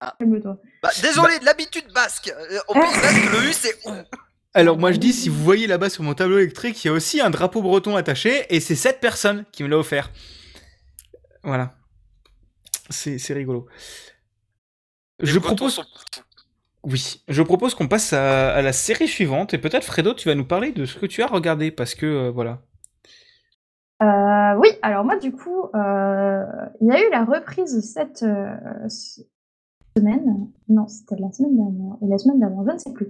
[0.00, 0.14] Ah.
[0.18, 0.56] Calme-toi.
[0.82, 2.28] Bah, désolé, de l'habitude basque.
[2.28, 3.92] Euh, Au pays basque, le U c'est OU.
[4.58, 6.92] Alors moi je dis, si vous voyez là-bas sur mon tableau électrique, il y a
[6.92, 10.10] aussi un drapeau breton attaché, et c'est cette personne qui me l'a offert.
[11.44, 11.74] Voilà.
[12.90, 13.66] C'est c'est rigolo.
[15.20, 15.84] Les Je propose, sont-
[16.82, 20.34] oui, je propose qu'on passe à, à la série suivante, et peut-être Fredo, tu vas
[20.34, 22.62] nous parler de ce que tu as regardé, parce que euh, voilà.
[24.02, 26.44] Euh, oui, alors moi du coup, euh,
[26.80, 28.54] il y a eu la reprise cette euh,
[28.86, 29.20] s-
[30.68, 31.56] non c'était la semaine
[32.02, 33.08] la semaine d'avant, je ne sais plus.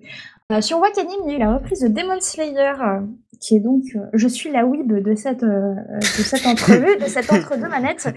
[0.52, 3.00] Euh, sur Wakanim, il y a eu la reprise de Demon Slayer, euh,
[3.40, 7.32] qui est donc, euh, je suis la weeb de cette, de cette entrevue, de cette
[7.32, 8.08] entre-deux manettes,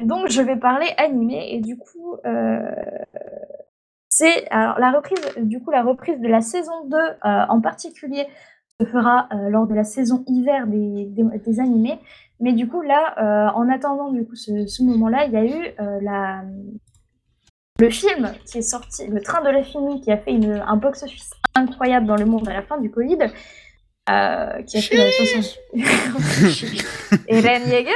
[0.00, 2.16] donc je vais parler animé, et du coup,
[4.08, 8.26] c'est alors la reprise, du coup la reprise de la saison 2 euh, en particulier
[8.80, 11.98] se fera lors de la saison hiver des, des, animés.
[12.40, 16.42] Mais du coup, là, en attendant du coup ce, moment-là, il y a eu la,
[17.78, 21.30] le film qui est sorti, Le Train de l'infini, qui a fait une, un box-office
[21.54, 23.18] incroyable dans le monde à la fin du Covid.
[24.10, 25.58] euh, qui a fait euh, 60...
[27.28, 27.90] et Ren Yeager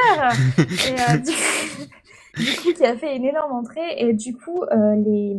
[0.59, 1.33] et, euh, du...
[2.45, 5.37] du coup qui a fait une énorme entrée et du coup euh, les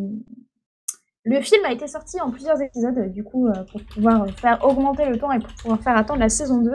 [1.25, 5.05] le film a été sorti en plusieurs épisodes, du coup, euh, pour pouvoir faire augmenter
[5.05, 6.71] le temps et pour pouvoir faire attendre la saison 2.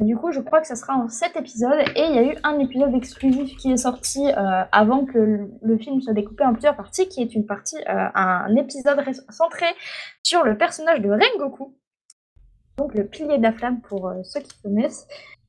[0.00, 1.78] Du coup, je crois que ça sera en 7 épisodes.
[1.94, 5.78] Et il y a eu un épisode exclusif qui est sorti euh, avant que le,
[5.78, 9.66] film soit découpé en plusieurs parties, qui est une partie, euh, un épisode ré- centré
[10.22, 11.76] sur le personnage de Rengoku.
[12.78, 15.06] Donc le pilier de la flamme pour euh, ceux qui connaissent.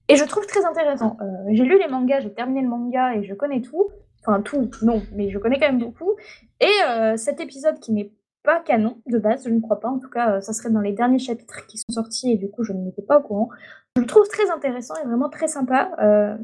[0.09, 1.15] Et je trouve très intéressant.
[1.51, 3.87] J'ai lu les mangas, j'ai terminé le manga et je connais tout.
[4.19, 6.11] Enfin, tout, non, mais je connais quand même beaucoup.
[6.59, 8.11] Et cet épisode qui n'est
[8.43, 9.89] pas canon de base, je ne crois pas.
[9.89, 12.49] En tout cas, euh, ça serait dans les derniers chapitres qui sont sortis et du
[12.49, 13.49] coup, je n'étais pas au courant.
[13.95, 15.91] Je le trouve très intéressant et vraiment très sympa.
[15.99, 16.37] Euh,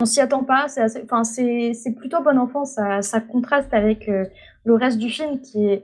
[0.00, 4.08] on s'y attend pas, c'est assez- enfin, c'est plutôt bon enfant, ça, ça contraste avec
[4.08, 4.24] euh,
[4.64, 5.82] le reste du film qui est.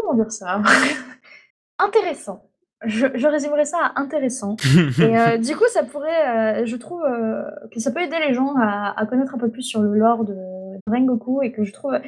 [0.00, 0.60] Comment dire ça?
[1.78, 2.42] Intéressant.
[2.84, 4.56] Je, je résumerais ça à intéressant.
[4.98, 8.34] Et euh, du coup, ça pourrait, euh, je trouve euh, que ça peut aider les
[8.34, 11.64] gens à, à connaître un peu plus sur le lore de, de Rengoku et que
[11.64, 11.98] je trouve,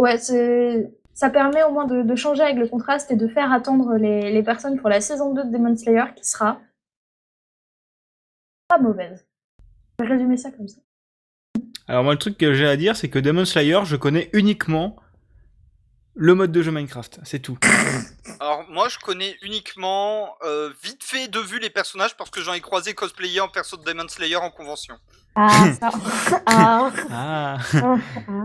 [0.00, 3.96] ouais, ça permet au moins de, de changer avec le contraste et de faire attendre
[3.96, 6.60] les, les personnes pour la saison 2 de Demon Slayer qui sera
[8.68, 9.26] pas mauvaise.
[9.98, 10.80] Je vais résumer ça comme ça.
[11.86, 14.96] Alors moi le truc que j'ai à dire c'est que Demon Slayer je connais uniquement
[16.16, 17.58] le mode de jeu Minecraft, c'est tout.
[18.40, 22.52] Alors moi je connais uniquement euh, vite fait de vue les personnages parce que j'en
[22.52, 24.94] ai croisé cosplayer en perso de Demon Slayer en convention.
[25.36, 25.90] Ah, ça.
[26.46, 27.58] ah, Ah.
[27.74, 27.96] ah,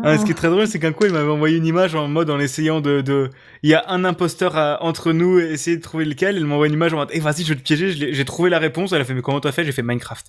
[0.03, 2.07] Ah, ce qui est très drôle, c'est qu'un coup, il m'avait envoyé une image en
[2.07, 3.29] mode en essayant de, de...
[3.61, 6.35] il y a un imposteur à- entre nous, et essayer de trouver lequel.
[6.37, 7.91] Elle m'envoie une image en mode, eh, vas-y, je vais te piéger.
[7.91, 8.91] J'ai trouvé la réponse.
[8.91, 9.63] Elle a fait, mais comment t'as fait?
[9.65, 10.25] J'ai fait Minecraft.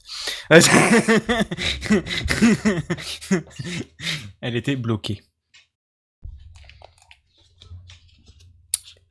[4.42, 5.22] Elle était bloquée.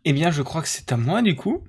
[0.10, 1.64] Eh bien, je crois que c'est à moi, du coup.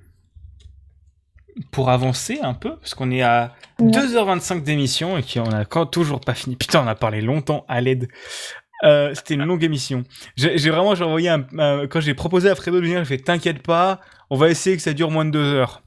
[1.71, 3.91] Pour avancer un peu, parce qu'on est à Ouais.
[3.91, 6.55] 2h25 d'émission et qu'on a quand toujours pas fini.
[6.55, 8.07] Putain, on a parlé longtemps à l'aide.
[8.83, 10.03] Euh, C'était une longue émission.
[10.35, 13.17] J'ai j'ai vraiment, j'ai envoyé un, un- quand j'ai proposé à Fredo de venir, j'ai
[13.17, 13.99] fait t'inquiète pas,
[14.31, 15.83] on va essayer que ça dure moins de deux heures.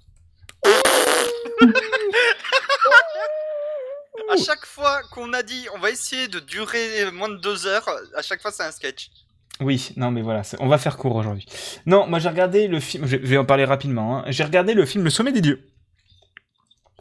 [4.32, 7.88] À chaque fois qu'on a dit on va essayer de durer moins de deux heures,
[8.16, 9.10] à chaque fois c'est un sketch.
[9.60, 11.46] Oui, non mais voilà, on va faire court aujourd'hui.
[11.86, 14.18] Non, moi j'ai regardé le film, je vais en parler rapidement.
[14.18, 14.24] hein.
[14.28, 15.66] J'ai regardé le film Le Sommet des Dieux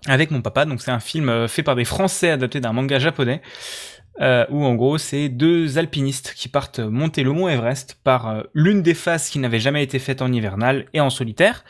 [0.05, 0.65] avec mon papa.
[0.65, 3.41] Donc c'est un film euh, fait par des Français adapté d'un manga japonais.
[4.21, 8.43] euh, où en gros c'est deux alpinistes qui partent monter le mont Everest par euh,
[8.53, 11.63] l'une des phases qui n'avait jamais été faite en hivernal et en solitaire.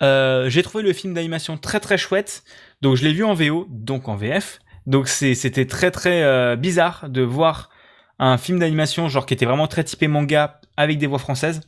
[0.00, 2.44] J'ai trouvé le film d'animation très très chouette,
[2.82, 4.60] donc je l'ai vu en VO, donc en VF.
[4.86, 7.70] Donc c'était très très bizarre de voir
[8.18, 11.60] un film d'animation genre qui était vraiment très typé manga avec des voix françaises.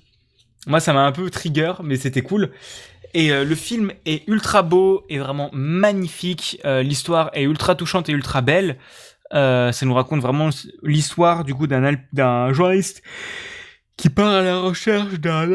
[0.67, 2.51] Moi ça m'a un peu trigger, mais c'était cool.
[3.15, 6.61] Et euh, le film est ultra beau et vraiment magnifique.
[6.67, 8.77] Euh, L'histoire est ultra touchante et ultra belle.
[9.33, 10.51] Euh, ça nous raconte vraiment
[10.83, 13.03] l'histoire du coup d'un d'un journaliste
[13.97, 15.49] qui part à la recherche d'un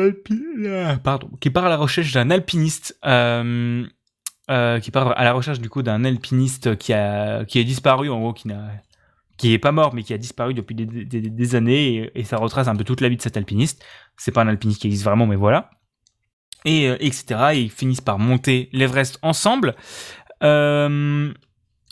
[1.03, 2.98] pardon, qui part à la recherche d'un alpiniste.
[3.03, 8.34] Qui part à la recherche du coup d'un alpiniste qui a est disparu en gros
[8.34, 8.72] qui n'a
[9.42, 12.76] qui est pas mort mais qui a disparu depuis des, années et, ça retrace un
[12.76, 13.84] peu toute la vie de cet alpiniste
[14.16, 15.72] c'est pas un alpiniste qui existe vraiment mais voilà
[16.64, 19.76] et euh, etc et ils finissent par monter l'Everest ensemble
[20.44, 21.34] euh,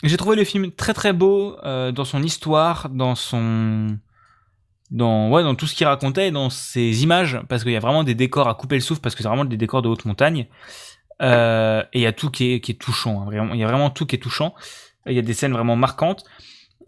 [0.04, 3.98] j'ai trouvé le film très très beau euh, dans son histoire dans son
[4.92, 8.04] dans ouais dans tout ce qu'il racontait dans ses images parce qu'il y a vraiment
[8.04, 10.46] des décors à couper le souffle parce que c'est vraiment des décors de haute montagne
[11.20, 13.28] et il y a tout qui est, qui est touchant.
[13.28, 14.54] hein, il y a vraiment tout qui est touchant.
[15.04, 16.24] Il y a des scènes vraiment marquantes.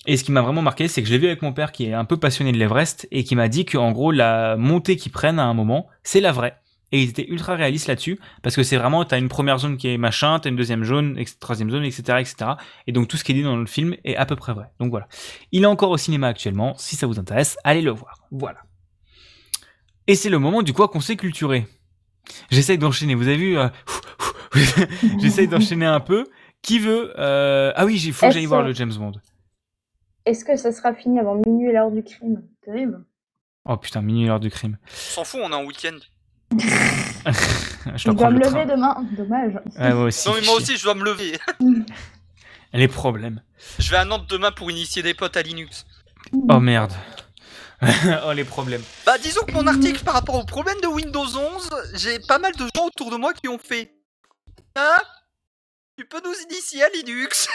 [0.07, 1.87] Et ce qui m'a vraiment marqué, c'est que je l'ai vu avec mon père qui
[1.87, 5.13] est un peu passionné de l'Everest et qui m'a dit qu'en gros, la montée qu'ils
[5.13, 6.57] prennent à un moment, c'est la vraie.
[6.91, 9.89] Et ils étaient ultra réalistes là-dessus parce que c'est vraiment, t'as une première zone qui
[9.89, 12.51] est machin, t'as une deuxième zone, troisième zone, etc., etc.
[12.87, 14.67] Et donc tout ce qui est dit dans le film est à peu près vrai.
[14.79, 15.09] Donc voilà.
[15.53, 16.75] Il est encore au cinéma actuellement.
[16.77, 18.27] Si ça vous intéresse, allez le voir.
[18.31, 18.59] Voilà.
[20.07, 21.67] Et c'est le moment du quoi qu'on s'est culturé.
[22.51, 23.15] J'essaye d'enchaîner.
[23.15, 23.69] Vous avez vu euh,
[25.21, 26.27] J'essaye d'enchaîner un peu.
[26.61, 29.13] Qui veut euh, Ah oui, il faut que j'aille voir le James Bond.
[30.25, 32.43] Est-ce que ça sera fini avant minuit et l'heure du crime?
[32.65, 33.05] Terrible.
[33.69, 34.79] Oh putain, minuit l'heure du crime.
[34.87, 35.99] S'en fout, on est en week-end.
[36.59, 36.67] Je
[37.97, 38.97] Je dois me le lever demain.
[39.17, 39.55] Dommage.
[39.79, 40.29] Ouais, moi aussi.
[40.29, 41.39] Non mais moi aussi je dois me lever.
[42.73, 43.43] Les problèmes.
[43.79, 45.85] Je vais à Nantes demain pour initier des potes à Linux.
[46.49, 46.93] Oh merde.
[48.27, 48.83] oh les problèmes.
[49.05, 52.53] Bah disons que mon article par rapport au problème de Windows 11, j'ai pas mal
[52.53, 53.93] de gens autour de moi qui ont fait.
[54.77, 54.99] Hein?
[55.99, 57.49] Tu peux nous initier à Linux?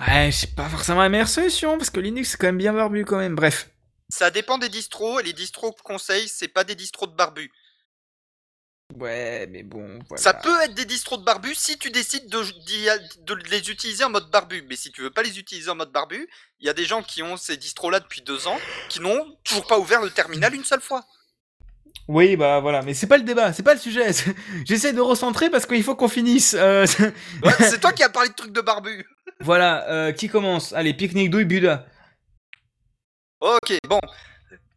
[0.00, 3.04] Ouais, c'est pas forcément la meilleure solution parce que Linux c'est quand même bien barbu
[3.04, 3.34] quand même.
[3.34, 3.70] Bref.
[4.08, 7.50] Ça dépend des distros et les distros que conseille c'est pas des distros de barbu.
[8.94, 10.22] Ouais, mais bon, voilà.
[10.22, 12.42] Ça peut être des distros de barbu si tu décides de,
[13.24, 14.62] de les utiliser en mode barbu.
[14.68, 16.28] Mais si tu veux pas les utiliser en mode barbu,
[16.60, 18.58] il y a des gens qui ont ces distros là depuis deux ans
[18.88, 21.04] qui n'ont toujours pas ouvert le terminal une seule fois.
[22.08, 24.10] Oui, bah voilà, mais c'est pas le débat, c'est pas le sujet.
[24.64, 26.54] J'essaie de recentrer parce qu'il faut qu'on finisse.
[26.58, 26.86] Euh,
[27.42, 29.04] Ouais, c'est toi qui as parlé de trucs de barbu.
[29.40, 30.72] voilà, euh, qui commence?
[30.72, 31.86] Allez, pique-nique douille Buda.
[33.40, 34.00] Ok, bon.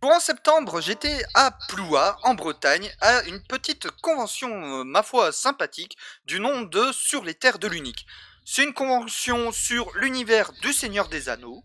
[0.02, 4.50] Courant septembre, j'étais à Ploua, en Bretagne, à une petite convention,
[4.80, 8.06] euh, ma foi, sympathique, du nom de Sur les terres de l'unique.
[8.46, 11.64] C'est une convention sur l'univers du Seigneur des Anneaux.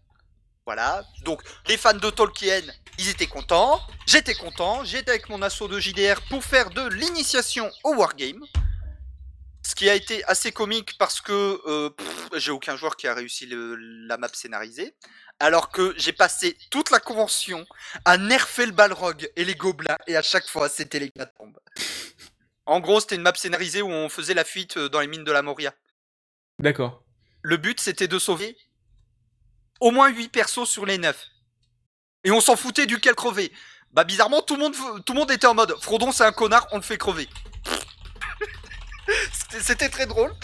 [0.66, 1.04] Voilà.
[1.24, 2.62] Donc, les fans de Tolkien,
[2.98, 3.80] ils étaient contents.
[4.06, 4.84] J'étais content.
[4.84, 8.42] J'étais avec mon assaut de JDR pour faire de l'initiation au Wargame.
[9.62, 11.90] Ce qui a été assez comique parce que euh,
[12.36, 14.94] j'ai aucun joueur qui a réussi le- la map scénarisée.
[15.40, 17.66] Alors que j'ai passé toute la convention
[18.04, 19.96] à nerfer le balrog et les gobelins.
[20.06, 21.58] Et à chaque fois, c'était les catacombes.
[22.66, 25.24] En gros, c'était une map scénarisée où on faisait la fuite euh, dans les mines
[25.24, 25.74] de la Moria.
[26.58, 27.02] D'accord.
[27.42, 28.56] Le but, c'était de sauver
[29.80, 31.16] au moins 8 persos sur les 9.
[32.24, 33.52] Et on s'en foutait duquel crever.
[33.92, 36.66] Bah bizarrement, tout le monde, tout le monde était en mode Frodon, c'est un connard,
[36.72, 37.28] on le fait crever.
[39.60, 40.34] C'était- très drôle.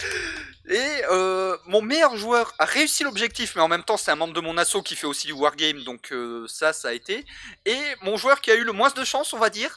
[0.69, 4.33] Et euh, mon meilleur joueur a réussi l'objectif, mais en même temps, c'est un membre
[4.33, 7.25] de mon asso qui fait aussi du wargame, donc euh, ça, ça a été.
[7.65, 9.75] Et mon joueur qui a eu le moins de chance, on va dire,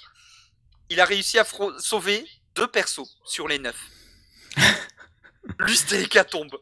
[0.90, 1.46] il a réussi à
[1.78, 3.74] sauver deux persos sur les 9.
[5.58, 6.56] Lui, c'était l'hécatombe.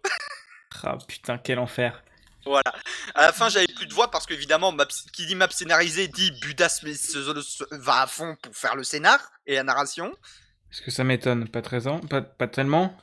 [0.85, 2.03] Ah putain, quel enfer.
[3.15, 4.75] À la fin, j'avais plus de voix parce qu'évidemment,
[5.13, 6.81] qui dit map scénarisée dit Budas
[7.71, 10.13] va à fond pour faire le scénar et la narration.
[10.71, 12.97] Est-ce que ça m'étonne Pas très pas, pas tellement.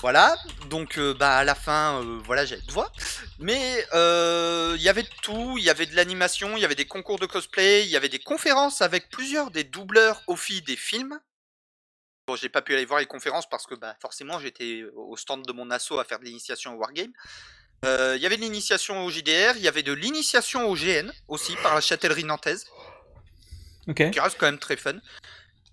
[0.00, 0.34] Voilà,
[0.70, 2.90] donc euh, bah à la fin, euh, voilà, j'avais de voix.
[3.38, 6.74] Mais euh, il y avait de tout, il y avait de l'animation, il y avait
[6.74, 10.62] des concours de cosplay, il y avait des conférences avec plusieurs des doubleurs au fil
[10.64, 11.20] des films.
[12.26, 15.44] Bon, j'ai pas pu aller voir les conférences parce que bah forcément j'étais au stand
[15.44, 17.12] de mon asso à faire de l'initiation au Wargame.
[17.84, 21.10] Euh, Il y avait de l'initiation au JDR, il y avait de l'initiation au GN
[21.28, 22.66] aussi par la châtellerie nantaise.
[23.88, 24.10] Ok.
[24.10, 24.94] qui reste quand même très fun.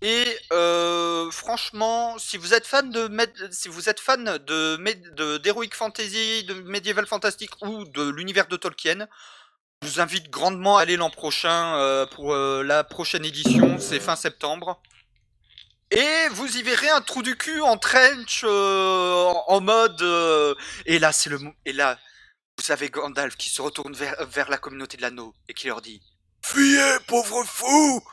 [0.02, 3.10] Et euh, franchement, si vous êtes fan de
[3.52, 9.08] si vous êtes fan de d'heroic fantasy, de medieval fantastique ou de l'univers de Tolkien,
[9.82, 14.16] je vous invite grandement à aller l'an prochain euh, pour la prochaine édition, c'est fin
[14.16, 14.80] septembre.
[15.92, 20.02] Et vous y verrez un trou du cul en trench, euh, en, mode.
[20.02, 20.54] euh,
[20.86, 21.40] et là, c'est le.
[21.66, 21.98] Et là,
[22.60, 25.82] vous avez Gandalf qui se retourne vers, vers la communauté de l'anneau et qui leur
[25.82, 26.02] dit
[26.44, 28.04] Fuyez, pauvre fou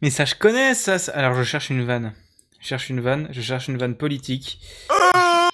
[0.00, 0.98] Mais ça, je connais ça.
[0.98, 2.14] ça- Alors, je cherche une vanne.
[2.60, 3.28] Je cherche une vanne.
[3.30, 4.60] Je cherche une vanne politique.
[4.88, 5.50] Ah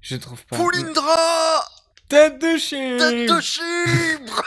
[0.00, 0.56] Je trouve pas.
[0.56, 1.64] Poulindra
[2.08, 2.98] Tête de chien.
[2.98, 4.42] Tête de chibre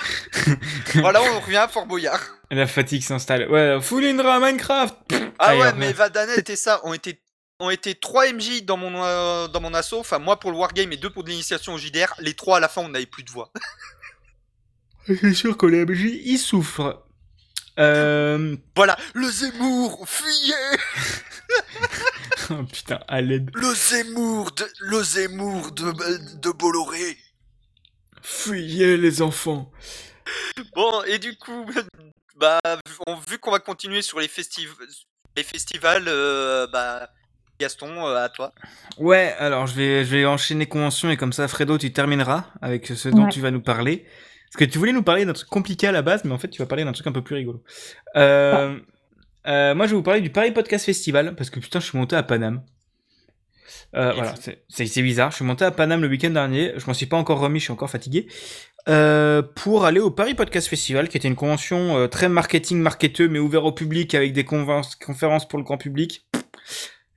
[0.96, 2.22] Voilà, on revient à Fort Boyard.
[2.56, 3.50] La fatigue s'installe.
[3.52, 4.96] Ouais, Foulindra Minecraft.
[5.40, 5.92] Ah ouais, mais.
[5.92, 7.20] Vadanet et ça ont été,
[7.60, 10.00] ont été 3 MJ dans mon, euh, dans mon assaut.
[10.00, 12.14] Enfin, moi pour le Wargame et deux pour de l'initiation au JDR.
[12.20, 13.52] Les trois à la fin, on n'avait plus de voix.
[15.06, 17.04] C'est sûr que les MJ, ils souffrent.
[17.78, 18.56] Euh...
[18.74, 20.54] Voilà, le Zemmour, fuyez
[22.52, 23.52] oh, putain, à l'aide.
[23.54, 25.92] Le Zemmour de, le Zemmour de,
[26.40, 27.18] de Bolloré.
[28.22, 29.70] Fuyez les enfants.
[30.74, 31.66] Bon, et du coup,
[32.36, 32.60] bah,
[33.08, 34.74] on- vu qu'on va continuer sur les, festiv
[35.38, 37.10] les festivals, euh, bah,
[37.60, 38.54] Gaston, euh, à toi.
[38.98, 42.88] Ouais, alors je vais, je vais enchaîner convention et comme ça, Fredo, tu termineras avec
[42.88, 43.30] ce dont Ouais.
[43.32, 44.06] tu vas nous parler.
[44.52, 46.48] Parce que tu voulais nous parler d'un truc compliqué à la base, mais en fait,
[46.50, 47.64] tu vas parler d'un truc un peu plus rigolo.
[48.16, 48.78] Euh,
[49.48, 51.98] euh, moi, je vais vous parler du Paris Podcast Festival, parce que putain, je suis
[51.98, 52.64] monté à Paname.
[53.96, 54.36] Euh, voilà,
[54.70, 55.32] c'est bizarre.
[55.32, 56.74] Je suis monté à Paname le week-end dernier.
[56.78, 58.28] Je m'en suis pas encore remis, je suis encore fatigué.
[58.88, 63.28] Euh, pour aller au Paris Podcast Festival, qui était une convention euh, très marketing, marketeux,
[63.28, 66.28] mais ouvert au public avec des conférences pour le grand public.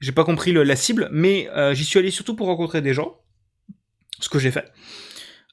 [0.01, 3.19] J'ai pas compris la cible, mais euh, j'y suis allé surtout pour rencontrer des gens.
[4.21, 4.65] Ce que j'ai fait.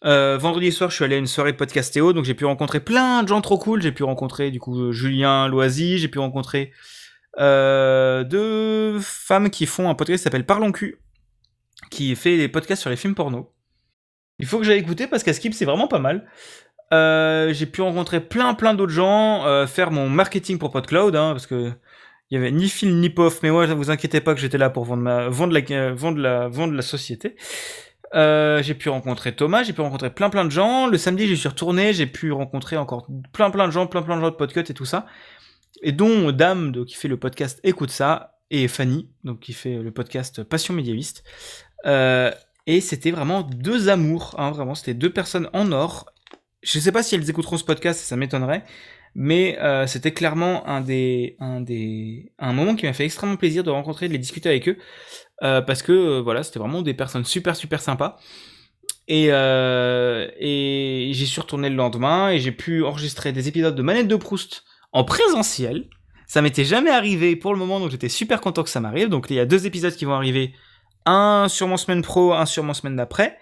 [0.03, 3.24] Euh, vendredi soir, je suis allé à une soirée podcastéo, donc j'ai pu rencontrer plein
[3.24, 3.82] de gens trop cool.
[3.82, 6.72] J'ai pu rencontrer du coup Julien Loisy, j'ai pu rencontrer
[7.40, 11.00] euh, deux femmes qui font un podcast qui s'appelle Parlons cul,
[11.90, 13.52] qui fait des podcasts sur les films porno.
[14.39, 16.27] Il faut que j'aille écouter parce qu'à Skip c'est vraiment pas mal.
[16.93, 21.31] Euh, j'ai pu rencontrer plein plein d'autres gens, euh, faire mon marketing pour PodCloud, hein,
[21.31, 21.72] parce que
[22.31, 24.72] il y avait ni Phil ni Pof, mais moi, vous inquiétez pas que j'étais là
[24.72, 27.35] pour vendre la, euh, vendre la, vendre la société.
[28.14, 30.88] J'ai pu rencontrer Thomas, j'ai pu rencontrer plein plein de gens.
[30.88, 34.15] Le samedi, j'y suis retourné, j'ai pu rencontrer encore plein plein de gens, plein plein
[34.15, 35.05] de gens de podcast et tout ça.
[35.81, 39.77] Et dont Dame, donc, qui fait le podcast Écoute ça, et Fanny, donc qui fait
[39.77, 41.23] le podcast Passion médiéviste.
[42.68, 46.08] Et c'était vraiment deux amours, hein, vraiment, c'était deux personnes en or.
[46.61, 48.64] Je sais pas si elles écouteront ce podcast, ça m'étonnerait,
[49.14, 53.64] mais euh, c'était clairement un des, un des, un moment qui m'a fait extrêmement plaisir
[53.64, 54.77] de rencontrer, de les discuter avec eux,
[55.44, 58.18] euh, parce que euh, voilà, c'était vraiment des personnes super super sympas.
[59.08, 64.08] Et, et j'y suis retourné le lendemain et j'ai pu enregistrer des épisodes de Manette
[64.08, 64.64] de Proust
[64.94, 65.90] en présentiel.
[66.26, 69.10] Ça m'était jamais arrivé pour le moment, donc j'étais super content que ça m'arrive.
[69.10, 70.53] Donc il y a deux épisodes qui vont arriver,
[71.06, 73.38] un sur mon semaine pro, un sur mon semaine d'après.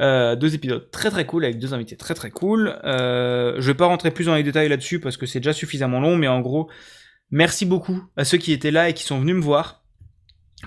[0.00, 2.78] Euh, deux épisodes très très cool avec deux invités très très cool.
[2.84, 6.00] Euh, je vais pas rentrer plus dans les détails là-dessus parce que c'est déjà suffisamment
[6.00, 6.70] long, mais en gros,
[7.30, 9.82] merci beaucoup à ceux qui étaient là et qui sont venus me voir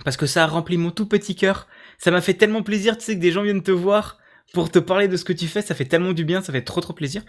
[0.04, 1.68] parce que ça a rempli mon tout petit cœur.
[1.98, 4.18] Ça m'a fait tellement plaisir, tu sais, que des gens viennent te voir
[4.54, 5.62] pour te parler de ce que tu fais.
[5.62, 7.24] Ça fait tellement du bien, ça fait trop trop plaisir.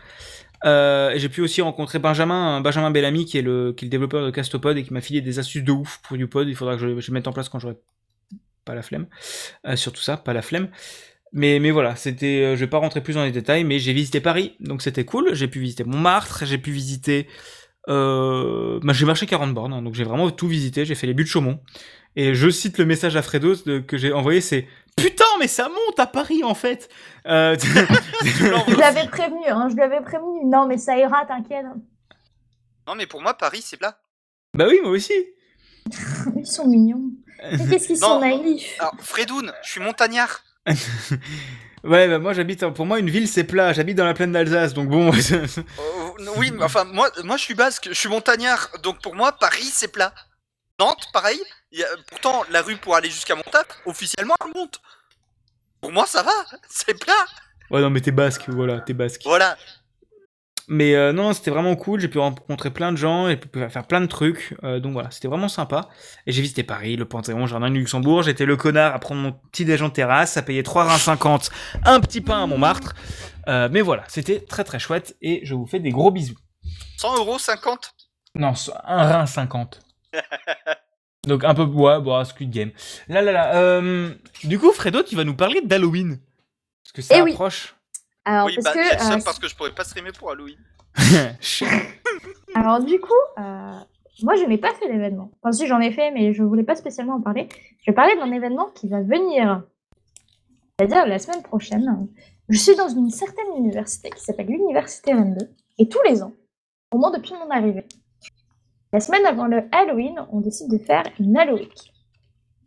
[0.64, 4.82] Euh, j'ai pu aussi rencontrer Benjamin, Benjamin Bellamy, qui est le, développeur de Castopod et
[4.82, 7.28] qui m'a filé des astuces de ouf pour pod Il faudra que je, je mette
[7.28, 7.76] en place quand j'aurai
[8.64, 9.06] pas la flemme.
[9.66, 10.68] Euh, surtout ça, pas la flemme.
[11.32, 13.92] Mais, mais voilà, c'était, euh, je vais pas rentrer plus dans les détails, mais j'ai
[13.92, 15.34] visité Paris, donc c'était cool.
[15.34, 17.26] J'ai pu visiter Montmartre, j'ai pu visiter,
[17.88, 20.84] euh, bah, j'ai marché 40 bornes, hein, donc j'ai vraiment tout visité.
[20.84, 21.60] J'ai fait les buts de Chaumont.
[22.14, 24.66] Et je cite le message à Fredos que j'ai envoyé, c'est
[24.96, 26.90] Putain, mais ça monte à Paris en fait.
[27.26, 27.56] Euh...
[28.24, 30.44] je l'avais prévenu, hein, je l'avais prévenu.
[30.44, 31.64] Non, mais ça ira, t'inquiète.
[32.86, 33.98] Non, mais pour moi, Paris, c'est plat.
[34.54, 35.14] Bah oui, moi aussi.
[36.36, 37.10] Ils sont mignons.
[37.50, 38.76] Qu'est-ce qu'ils sont naïfs.
[38.78, 40.42] Alors, Fredoun, je suis montagnard.
[41.84, 42.66] ouais, bah moi j'habite.
[42.68, 43.72] Pour moi, une ville c'est plat.
[43.72, 45.10] J'habite dans la plaine d'Alsace, donc bon.
[46.20, 49.32] Euh, oui, mais enfin, moi, moi je suis basque, je suis montagnard, donc pour moi,
[49.32, 50.14] Paris c'est plat.
[50.78, 51.40] Nantes, pareil.
[52.08, 54.80] pourtant, la rue pour aller jusqu'à Montagne, officiellement, elle monte.
[55.80, 56.32] Pour moi, ça va,
[56.68, 57.26] c'est plat.
[57.70, 59.22] Ouais, non, mais t'es basque, voilà, t'es basque.
[59.24, 59.56] Voilà,
[60.68, 62.00] mais euh, non, c'était vraiment cool.
[62.00, 64.54] J'ai pu rencontrer plein de gens et pu faire plein de trucs.
[64.62, 65.88] Euh, donc voilà, c'était vraiment sympa.
[66.26, 68.22] Et j'ai visité Paris, le Panthéon, Jardin du Luxembourg.
[68.22, 71.50] J'étais le connard à prendre mon petit déjeuner en terrasse, à payer 3 reins 50,
[71.84, 72.94] un petit pain à Montmartre.
[73.48, 76.38] Euh, mais voilà, c'était très très chouette et je vous fais des gros bisous.
[76.98, 77.94] 100 euros 50
[78.36, 78.52] Non,
[78.84, 79.80] un rein 50.
[81.26, 82.70] donc un peu ouais, bon, Squid Game.
[83.08, 83.80] Là là là.
[84.44, 86.20] du coup, Fredo, tu vas nous parler d'Halloween.
[86.84, 87.74] Parce que ça eh approche.
[88.24, 90.58] Alors, oui, parce bah, que, euh, parce que je pourrais pas streamer pour Halloween.
[92.54, 93.80] Alors, du coup, euh,
[94.22, 95.30] moi, je n'ai pas fait l'événement.
[95.42, 97.48] Enfin, si, j'en ai fait, mais je voulais pas spécialement en parler.
[97.80, 99.64] Je vais parler d'un événement qui va venir,
[100.78, 102.08] c'est-à-dire la semaine prochaine.
[102.48, 105.50] Je suis dans une certaine université qui s'appelle l'Université 22.
[105.78, 106.32] Et tous les ans,
[106.92, 107.86] au moins depuis mon arrivée,
[108.92, 111.68] la semaine avant le Halloween, on décide de faire une Halloween.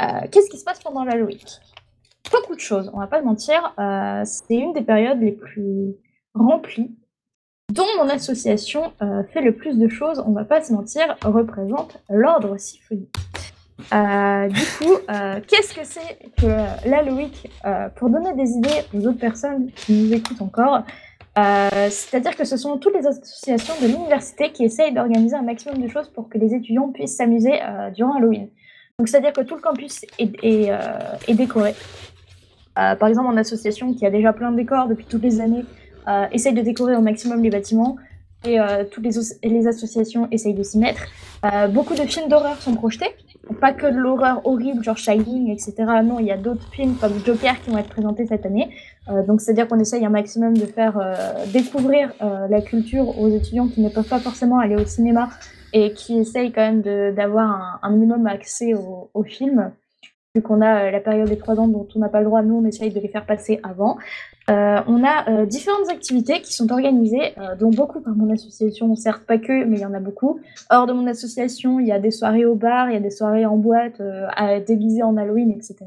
[0.01, 1.38] Euh, Qu'est-ce qui se passe pendant l'Halloween?
[2.31, 3.73] Beaucoup de choses, on va pas le mentir.
[3.79, 5.95] Euh, c'est une des périodes les plus
[6.33, 6.91] remplies
[7.71, 11.97] dont mon association euh, fait le plus de choses, on va pas se mentir, représente
[12.09, 13.09] l'ordre symphonique.
[13.93, 14.97] Euh, du coup,
[15.47, 17.29] qu'est-ce que c'est que l'Halloween
[17.95, 20.83] Pour donner des idées aux autres personnes qui nous écoutent encore,
[21.35, 25.87] c'est-à-dire que ce sont toutes les associations de l'université qui essayent d'organiser un maximum de
[25.87, 27.59] choses pour que les étudiants puissent s'amuser
[27.95, 28.49] durant Halloween.
[28.97, 31.73] Donc, c'est-à-dire que tout le campus est décoré.
[32.77, 35.65] Euh, par exemple, en association qui a déjà plein de décors depuis toutes les années,
[36.07, 37.95] euh, essaye de décorer au maximum les bâtiments
[38.45, 41.03] et euh, toutes les, associations essayent de s'y mettre.
[41.69, 43.09] beaucoup de films d'horreur sont projetés,
[43.59, 45.73] pas que de l'horreur horrible, genre Shining, etc.
[46.03, 48.69] Non, il y a d'autres films comme Joker qui vont être présentés cette année.
[49.27, 50.99] donc, c'est-à-dire qu'on essaye un maximum de faire
[51.53, 55.29] découvrir la culture aux étudiants qui ne peuvent pas forcément aller au cinéma
[55.73, 59.71] et qui essayent quand même d'avoir un, minimum accès aux films
[60.35, 62.43] vu qu'on a euh, la période des trois ans dont on n'a pas le droit,
[62.43, 63.97] nous on essaye de les faire passer avant.
[64.49, 69.23] Euh, on a euh, différentes activités qui sont organisées, dont beaucoup par mon association, certes
[69.25, 70.39] pas que, mais il y en a beaucoup.
[70.69, 73.09] Hors de mon association, il y a des soirées au bar, il y a des
[73.09, 74.01] soirées en boîte,
[74.35, 75.77] à déguiser en Halloween, etc.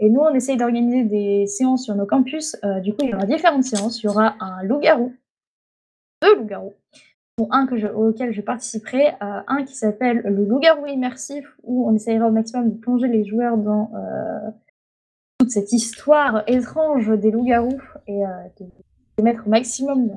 [0.00, 2.56] Et nous, on essaye d'organiser des séances sur nos campus.
[2.82, 4.02] du coup, il y aura différentes séances.
[4.02, 5.12] Il y aura un loup-garou,
[6.20, 6.74] deux loups-garous,
[7.50, 11.94] un que je, auquel je participerai, euh, un qui s'appelle le loup-garou immersif, où on
[11.94, 14.50] essayera au maximum de plonger les joueurs dans euh,
[15.38, 18.28] toute cette histoire étrange des loups-garous et euh,
[18.60, 20.10] de, mettre au maximum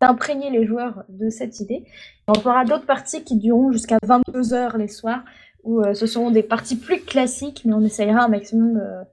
[0.00, 1.84] d'imprégner les joueurs de cette idée.
[2.28, 5.24] on fera d'autres parties qui dureront jusqu'à 22 heures les soirs,
[5.64, 9.04] où ce seront des parties plus classiques, mais on essayera un maximum de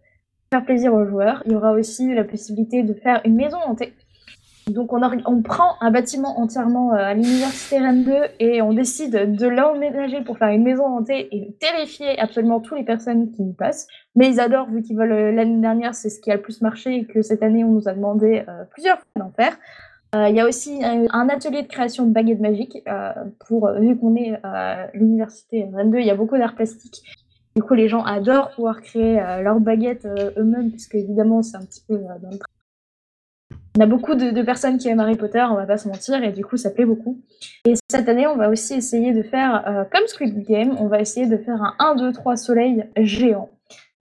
[0.51, 1.41] faire plaisir aux joueurs.
[1.45, 3.93] Il y aura aussi la possibilité de faire une maison hantée
[4.69, 9.47] donc on, prend un bâtiment entièrement euh, à l'université Rennes 2 et on décide de
[9.47, 13.87] l'emménager pour faire une maison hantée et terrifier absolument toutes les personnes qui y passent.
[14.15, 16.61] Mais ils adorent vu qu'ils veulent euh, l'année dernière, c'est ce qui a le plus
[16.61, 19.57] marché et que cette année on nous a demandé euh, plusieurs fois d'en faire.
[20.11, 22.83] Il y a aussi un, atelier de création de baguettes magiques
[23.45, 27.03] pour vu qu'on est à l'université Rennes 2, il y a beaucoup d'art plastique.
[27.55, 31.83] Du coup, les gens adorent pouvoir créer leurs baguettes eux-mêmes, puisque évidemment, c'est un petit
[31.87, 32.39] peu dans le
[33.79, 36.33] on a beaucoup de, personnes qui aiment Harry Potter, on va pas se mentir, et
[36.33, 37.21] du coup ça plaît beaucoup.
[37.63, 40.99] Et cette année, on va aussi essayer de faire, euh, comme Squid Game, on va
[40.99, 43.49] essayer de faire un 1, 2, 3 soleil géant,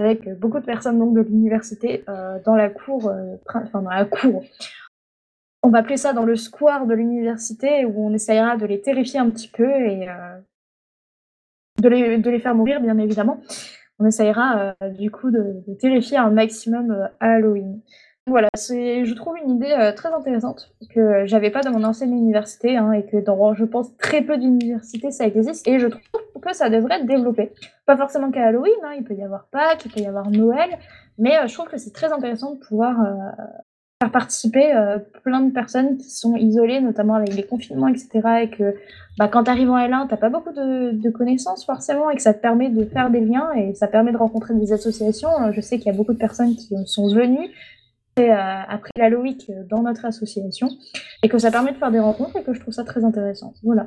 [0.00, 4.04] avec beaucoup de personnes donc, de l'université euh, dans la cour, euh, enfin dans la
[4.04, 4.42] cour.
[5.62, 9.20] On va appeler ça dans le square de l'université, où on essayera de les terrifier
[9.20, 10.08] un petit peu et
[11.80, 13.40] de les, de, les, faire mourir, bien évidemment.
[14.00, 17.80] On essayera du coup de, de terrifier un maximum Halloween.
[18.28, 22.12] Voilà, c'est, je trouve une idée euh, très intéressante que j'avais pas dans mon ancienne
[22.12, 26.02] université hein, et que dans, je pense, très peu d'universités ça existe et je trouve
[26.42, 27.52] que ça devrait être développé.
[27.86, 30.78] Pas forcément qu'à Halloween, hein, il peut y avoir Pâques, il peut y avoir Noël,
[31.16, 33.44] mais euh, je trouve que c'est très intéressant de pouvoir euh,
[34.02, 34.72] faire participer
[35.24, 38.08] plein de personnes qui sont isolées, notamment avec les confinements, etc.
[38.42, 38.76] Et que
[39.18, 42.22] bah, quand tu arrives en L1, t'as pas beaucoup de, de connaissances forcément et que
[42.22, 45.30] ça te permet de faire des liens et ça permet de rencontrer des associations.
[45.50, 47.50] Je sais qu'il y a beaucoup de personnes qui sont venues
[48.18, 49.36] euh, après l'Halloween
[49.68, 50.68] dans notre association
[51.22, 53.54] et que ça permet de faire des rencontres et que je trouve ça très intéressant.
[53.62, 53.86] Voilà.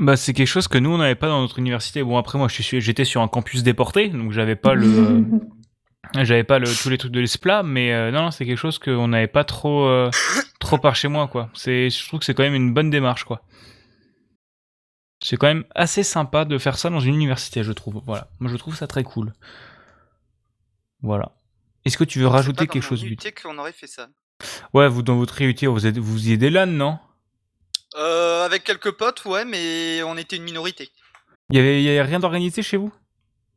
[0.00, 2.02] Bah, c'est quelque chose que nous, on n'avait pas dans notre université.
[2.02, 5.24] Bon, après, moi, j'étais sur un campus déporté, donc j'avais pas le,
[6.22, 8.78] j'avais pas le, tous les trucs de l'ESPLA, mais euh, non, non, c'est quelque chose
[8.78, 10.10] qu'on n'avait pas trop, euh,
[10.60, 11.50] trop par chez moi, quoi.
[11.54, 13.42] C'est, je trouve que c'est quand même une bonne démarche, quoi.
[15.22, 18.02] C'est quand même assez sympa de faire ça dans une université, je trouve.
[18.06, 18.28] Voilà.
[18.40, 19.32] Moi, je trouve ça très cool.
[21.00, 21.32] Voilà.
[21.84, 24.08] Est-ce que tu veux rajouter quelque chose, UT qu'on aurait fait ça.
[24.72, 26.98] Ouais, vous, dans votre IUT, vous êtes, vous faisiez des LAN, non?
[27.96, 30.90] Euh, avec quelques potes, ouais, mais on était une minorité.
[31.50, 32.92] Il y avait, y rien d'organisé chez vous?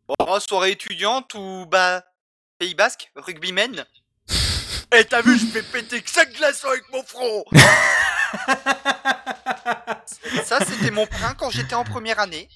[0.07, 2.03] Bon, soirée étudiante ou bah
[2.59, 3.85] Pays Basque, rugbyman.
[4.97, 7.43] Eh t'as vu, je fais péter que 5 glaçons avec mon front.
[10.43, 12.47] Ça c'était mon pain quand j'étais en première année.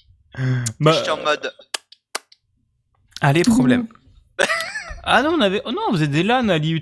[0.78, 1.52] Bah, J'étais en mode.
[3.20, 3.88] allez, problème.
[5.02, 5.62] Ah non, on avait.
[5.64, 6.80] Oh non, vous êtes des LAN à l'IUT.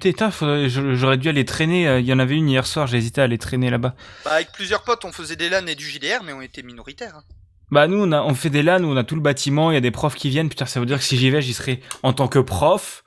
[0.69, 1.89] J'aurais dû aller traîner.
[1.89, 3.95] euh, Il y en avait une hier soir, j'ai hésité à aller traîner là-bas.
[4.25, 7.17] Bah, avec plusieurs potes, on faisait des LAN et du JDR, mais on était minoritaires.
[7.17, 7.23] hein.
[7.71, 9.75] Bah nous, on, a, on fait des LAN où on a tout le bâtiment, il
[9.75, 10.49] y a des profs qui viennent.
[10.49, 13.05] Putain, ça veut dire que si j'y vais, j'y serai en tant que prof.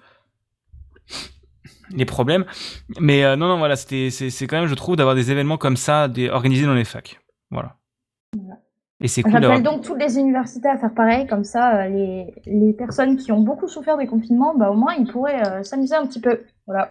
[1.94, 2.46] Les problèmes.
[3.00, 5.58] Mais euh, non, non, voilà, c'était, c'est, c'est quand même, je trouve, d'avoir des événements
[5.58, 7.20] comme ça des, organisés dans les facs.
[7.50, 7.76] Voilà.
[9.02, 9.32] Et c'est cool.
[9.34, 13.32] J'appelle donc toutes les universités à faire pareil, comme ça, euh, les, les personnes qui
[13.32, 16.44] ont beaucoup souffert des confinements, bah, au moins ils pourraient euh, s'amuser un petit peu.
[16.68, 16.90] Voilà.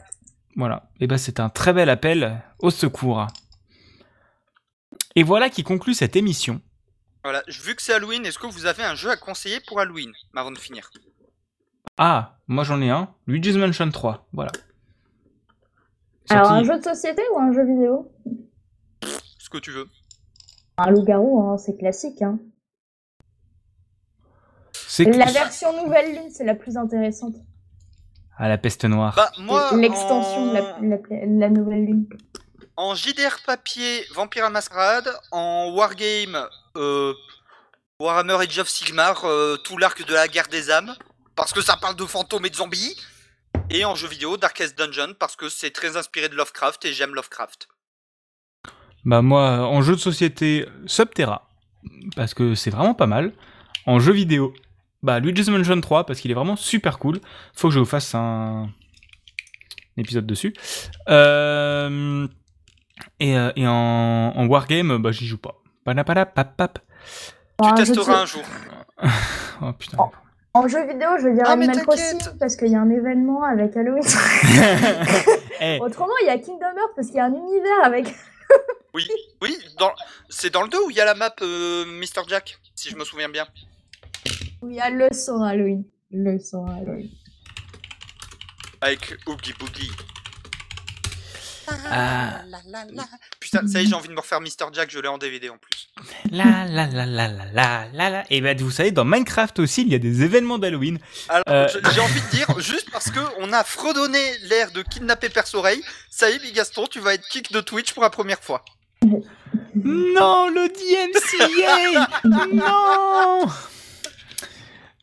[0.57, 0.91] Voilà.
[0.99, 3.27] Et ben c'est un très bel appel au secours.
[5.15, 6.61] Et voilà qui conclut cette émission.
[7.23, 10.11] Voilà, vu que c'est Halloween, est-ce que vous avez un jeu à conseiller pour Halloween
[10.35, 10.91] avant de finir?
[11.97, 13.09] Ah, moi j'en ai un.
[13.27, 14.27] Luigi's Mansion 3.
[14.33, 14.51] Voilà.
[16.31, 18.11] Alors, un jeu de société ou un jeu vidéo?
[19.39, 19.87] Ce que tu veux.
[20.87, 22.23] Un loup-garou, hein, c'est classique.
[22.23, 22.39] Hein.
[24.73, 27.35] C'est La que- version nouvelle lune, c'est la plus intéressante.
[28.37, 29.15] Ah, la peste noire.
[29.17, 29.71] Bah, moi.
[29.77, 30.47] L'extension en...
[30.49, 32.09] de, la, la- de la nouvelle lune.
[32.77, 35.09] En JDR papier, Vampire à Masquerade.
[35.33, 37.13] En Wargame, euh,
[38.01, 40.95] Warhammer Age of Sigmar, euh, tout l'arc de la guerre des âmes.
[41.37, 42.97] Parce que ça parle de fantômes et de zombies.
[43.69, 47.15] Et en jeu vidéo, Darkest Dungeon, parce que c'est très inspiré de Lovecraft et j'aime
[47.15, 47.69] Lovecraft.
[49.05, 51.49] Bah moi, en jeu de société, Subterra.
[52.17, 53.33] Parce que c'est vraiment pas mal.
[53.87, 54.53] En jeu vidéo,
[55.03, 57.21] bah Luigi's Mansion 3, parce qu'il est vraiment super cool.
[57.55, 60.53] Faut que je vous fasse un, un épisode dessus.
[61.09, 62.27] Euh,
[63.19, 63.73] Et, euh, et en,
[64.37, 65.55] en Wargame, bah j'y joue pas.
[65.85, 66.79] Panapadapapap.
[67.63, 68.43] Tu Un jeu de testeras un jour.
[69.63, 69.99] Oh putain.
[70.01, 70.11] Oh.
[70.55, 71.83] En jeu vidéo, je dire Ah, Animal.
[71.83, 74.03] Crossing, parce qu'il y a un événement avec Halloween.
[75.63, 78.15] Eh, Autrement, il y a Kingdom Hearts, parce qu'il y a un univers avec.
[78.93, 79.09] Oui,
[79.41, 79.93] oui, dans...
[80.29, 82.23] c'est dans le 2 où il y a la map euh, Mr.
[82.27, 83.47] Jack, si je me souviens bien.
[84.63, 85.85] où il y a le son Halloween.
[86.11, 87.09] Le son Halloween.
[88.81, 89.93] Avec Oogie Boogie.
[91.91, 92.43] Ah.
[93.41, 94.73] Putain, ça y est, j'ai envie de me refaire Mr.
[94.73, 95.89] Jack, je l'ai en DVD en plus.
[96.31, 98.21] La la la la la la la.
[98.23, 100.99] Et eh ben vous savez, dans Minecraft aussi, il y a des événements d'Halloween.
[101.29, 105.29] Alors, euh, j'ai envie de dire, juste parce que on a fredonné l'air de kidnapper
[105.29, 108.41] Perce Oreille, ça y est, Bigaston, tu vas être kick de Twitch pour la première
[108.41, 108.65] fois.
[109.75, 113.47] Non, le DMCA Non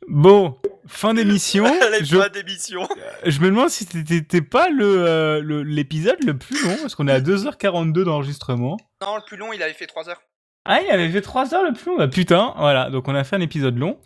[0.08, 1.66] Bon, fin d'émission.
[2.02, 2.88] Je, pas d'émission.
[3.26, 7.08] je me demande si c'était pas le, euh, le- l'épisode le plus long, parce qu'on
[7.08, 8.78] est à 2h42 d'enregistrement.
[9.02, 10.22] Non, le plus long, il avait fait 3 heures.
[10.66, 13.24] Ah, il avait fait 3 heures le plus long Bah putain, voilà, donc on a
[13.24, 13.98] fait un épisode long.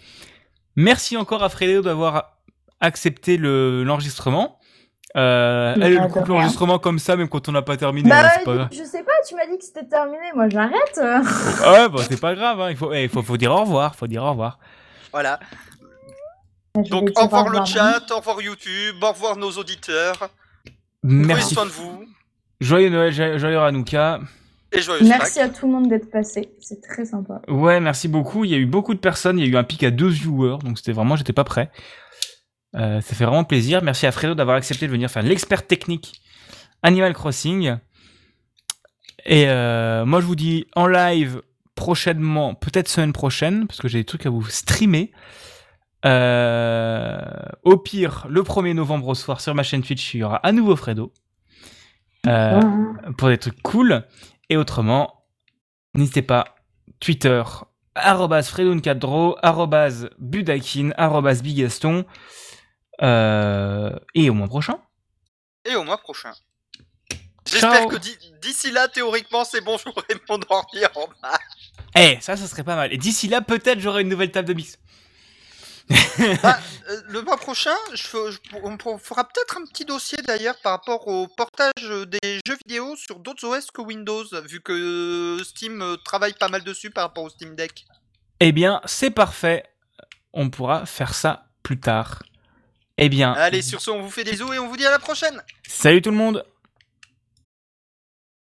[0.75, 2.37] Merci encore à Frédéo d'avoir
[2.79, 4.57] accepté le, l'enregistrement.
[5.17, 8.09] Euh, elle, de coupe l'enregistrement comme ça, même quand on n'a pas terminé.
[8.09, 8.67] Bah, hein, c'est pas grave.
[8.71, 10.95] je sais pas, tu m'as dit que c'était terminé, moi j'arrête.
[10.97, 14.07] Ouais, bah c'est pas grave, hein, il faut, eh, faut, faut dire au revoir, faut
[14.07, 14.57] dire au revoir.
[15.11, 15.39] Voilà.
[16.75, 20.29] Je Donc, au revoir le chat, au revoir YouTube, au revoir nos auditeurs.
[21.03, 21.53] Prenez Merci.
[21.53, 22.05] soin de vous.
[22.61, 24.19] Joyeux Noël, joyeux Hanouka.
[24.71, 27.41] Et joyeux Merci à tout le monde d'être passé, c'est très sympa.
[27.49, 28.45] Ouais, merci beaucoup.
[28.45, 29.37] Il y a eu beaucoup de personnes.
[29.37, 31.71] Il y a eu un pic à deux viewers, donc c'était vraiment, j'étais pas prêt.
[32.75, 33.83] Euh, ça fait vraiment plaisir.
[33.83, 36.21] Merci à Fredo d'avoir accepté de venir faire l'expert technique
[36.83, 37.75] Animal Crossing.
[39.25, 41.41] Et euh, moi, je vous dis en live
[41.75, 45.11] prochainement, peut-être semaine prochaine, parce que j'ai des trucs à vous streamer.
[46.05, 47.19] Euh,
[47.63, 50.51] au pire, le 1er novembre au soir sur ma chaîne Twitch, il y aura à
[50.51, 51.13] nouveau Fredo.
[52.27, 53.13] euh, Ouais.
[53.17, 54.05] pour des trucs cool.
[54.49, 55.25] Et autrement,
[55.95, 56.55] n'hésitez pas,
[56.99, 57.41] Twitter,
[57.95, 62.05] arrobas fredoncadro, arrobas budakin, arrobas bigaston.
[63.01, 64.79] Euh, et au mois prochain.
[65.65, 66.31] Et au mois prochain.
[67.47, 71.39] J'espère que d'i- d'ici là, théoriquement, c'est bon, je pourrai m'endormir en bas.
[71.95, 72.93] Eh, ça, ça serait pas mal.
[72.93, 74.77] Et d'ici là, peut-être j'aurai une nouvelle table de mix.
[76.43, 80.17] Bah, euh, le mois prochain, je, fe- je- on on fera peut-être un petit dossier
[80.25, 84.61] d'ailleurs par rapport au portage euh, des jeux vidéo sur d'autres OS que Windows, vu
[84.61, 87.85] que euh, Steam travaille pas mal dessus par rapport au Steam Deck.
[88.39, 89.63] Eh bien, c'est parfait.
[90.33, 92.23] On pourra faire ça plus tard.
[92.97, 94.91] Eh bien, Allez, sur ce, on vous fait des bisous et on vous dit à
[94.91, 96.45] la prochaine salut tout le monde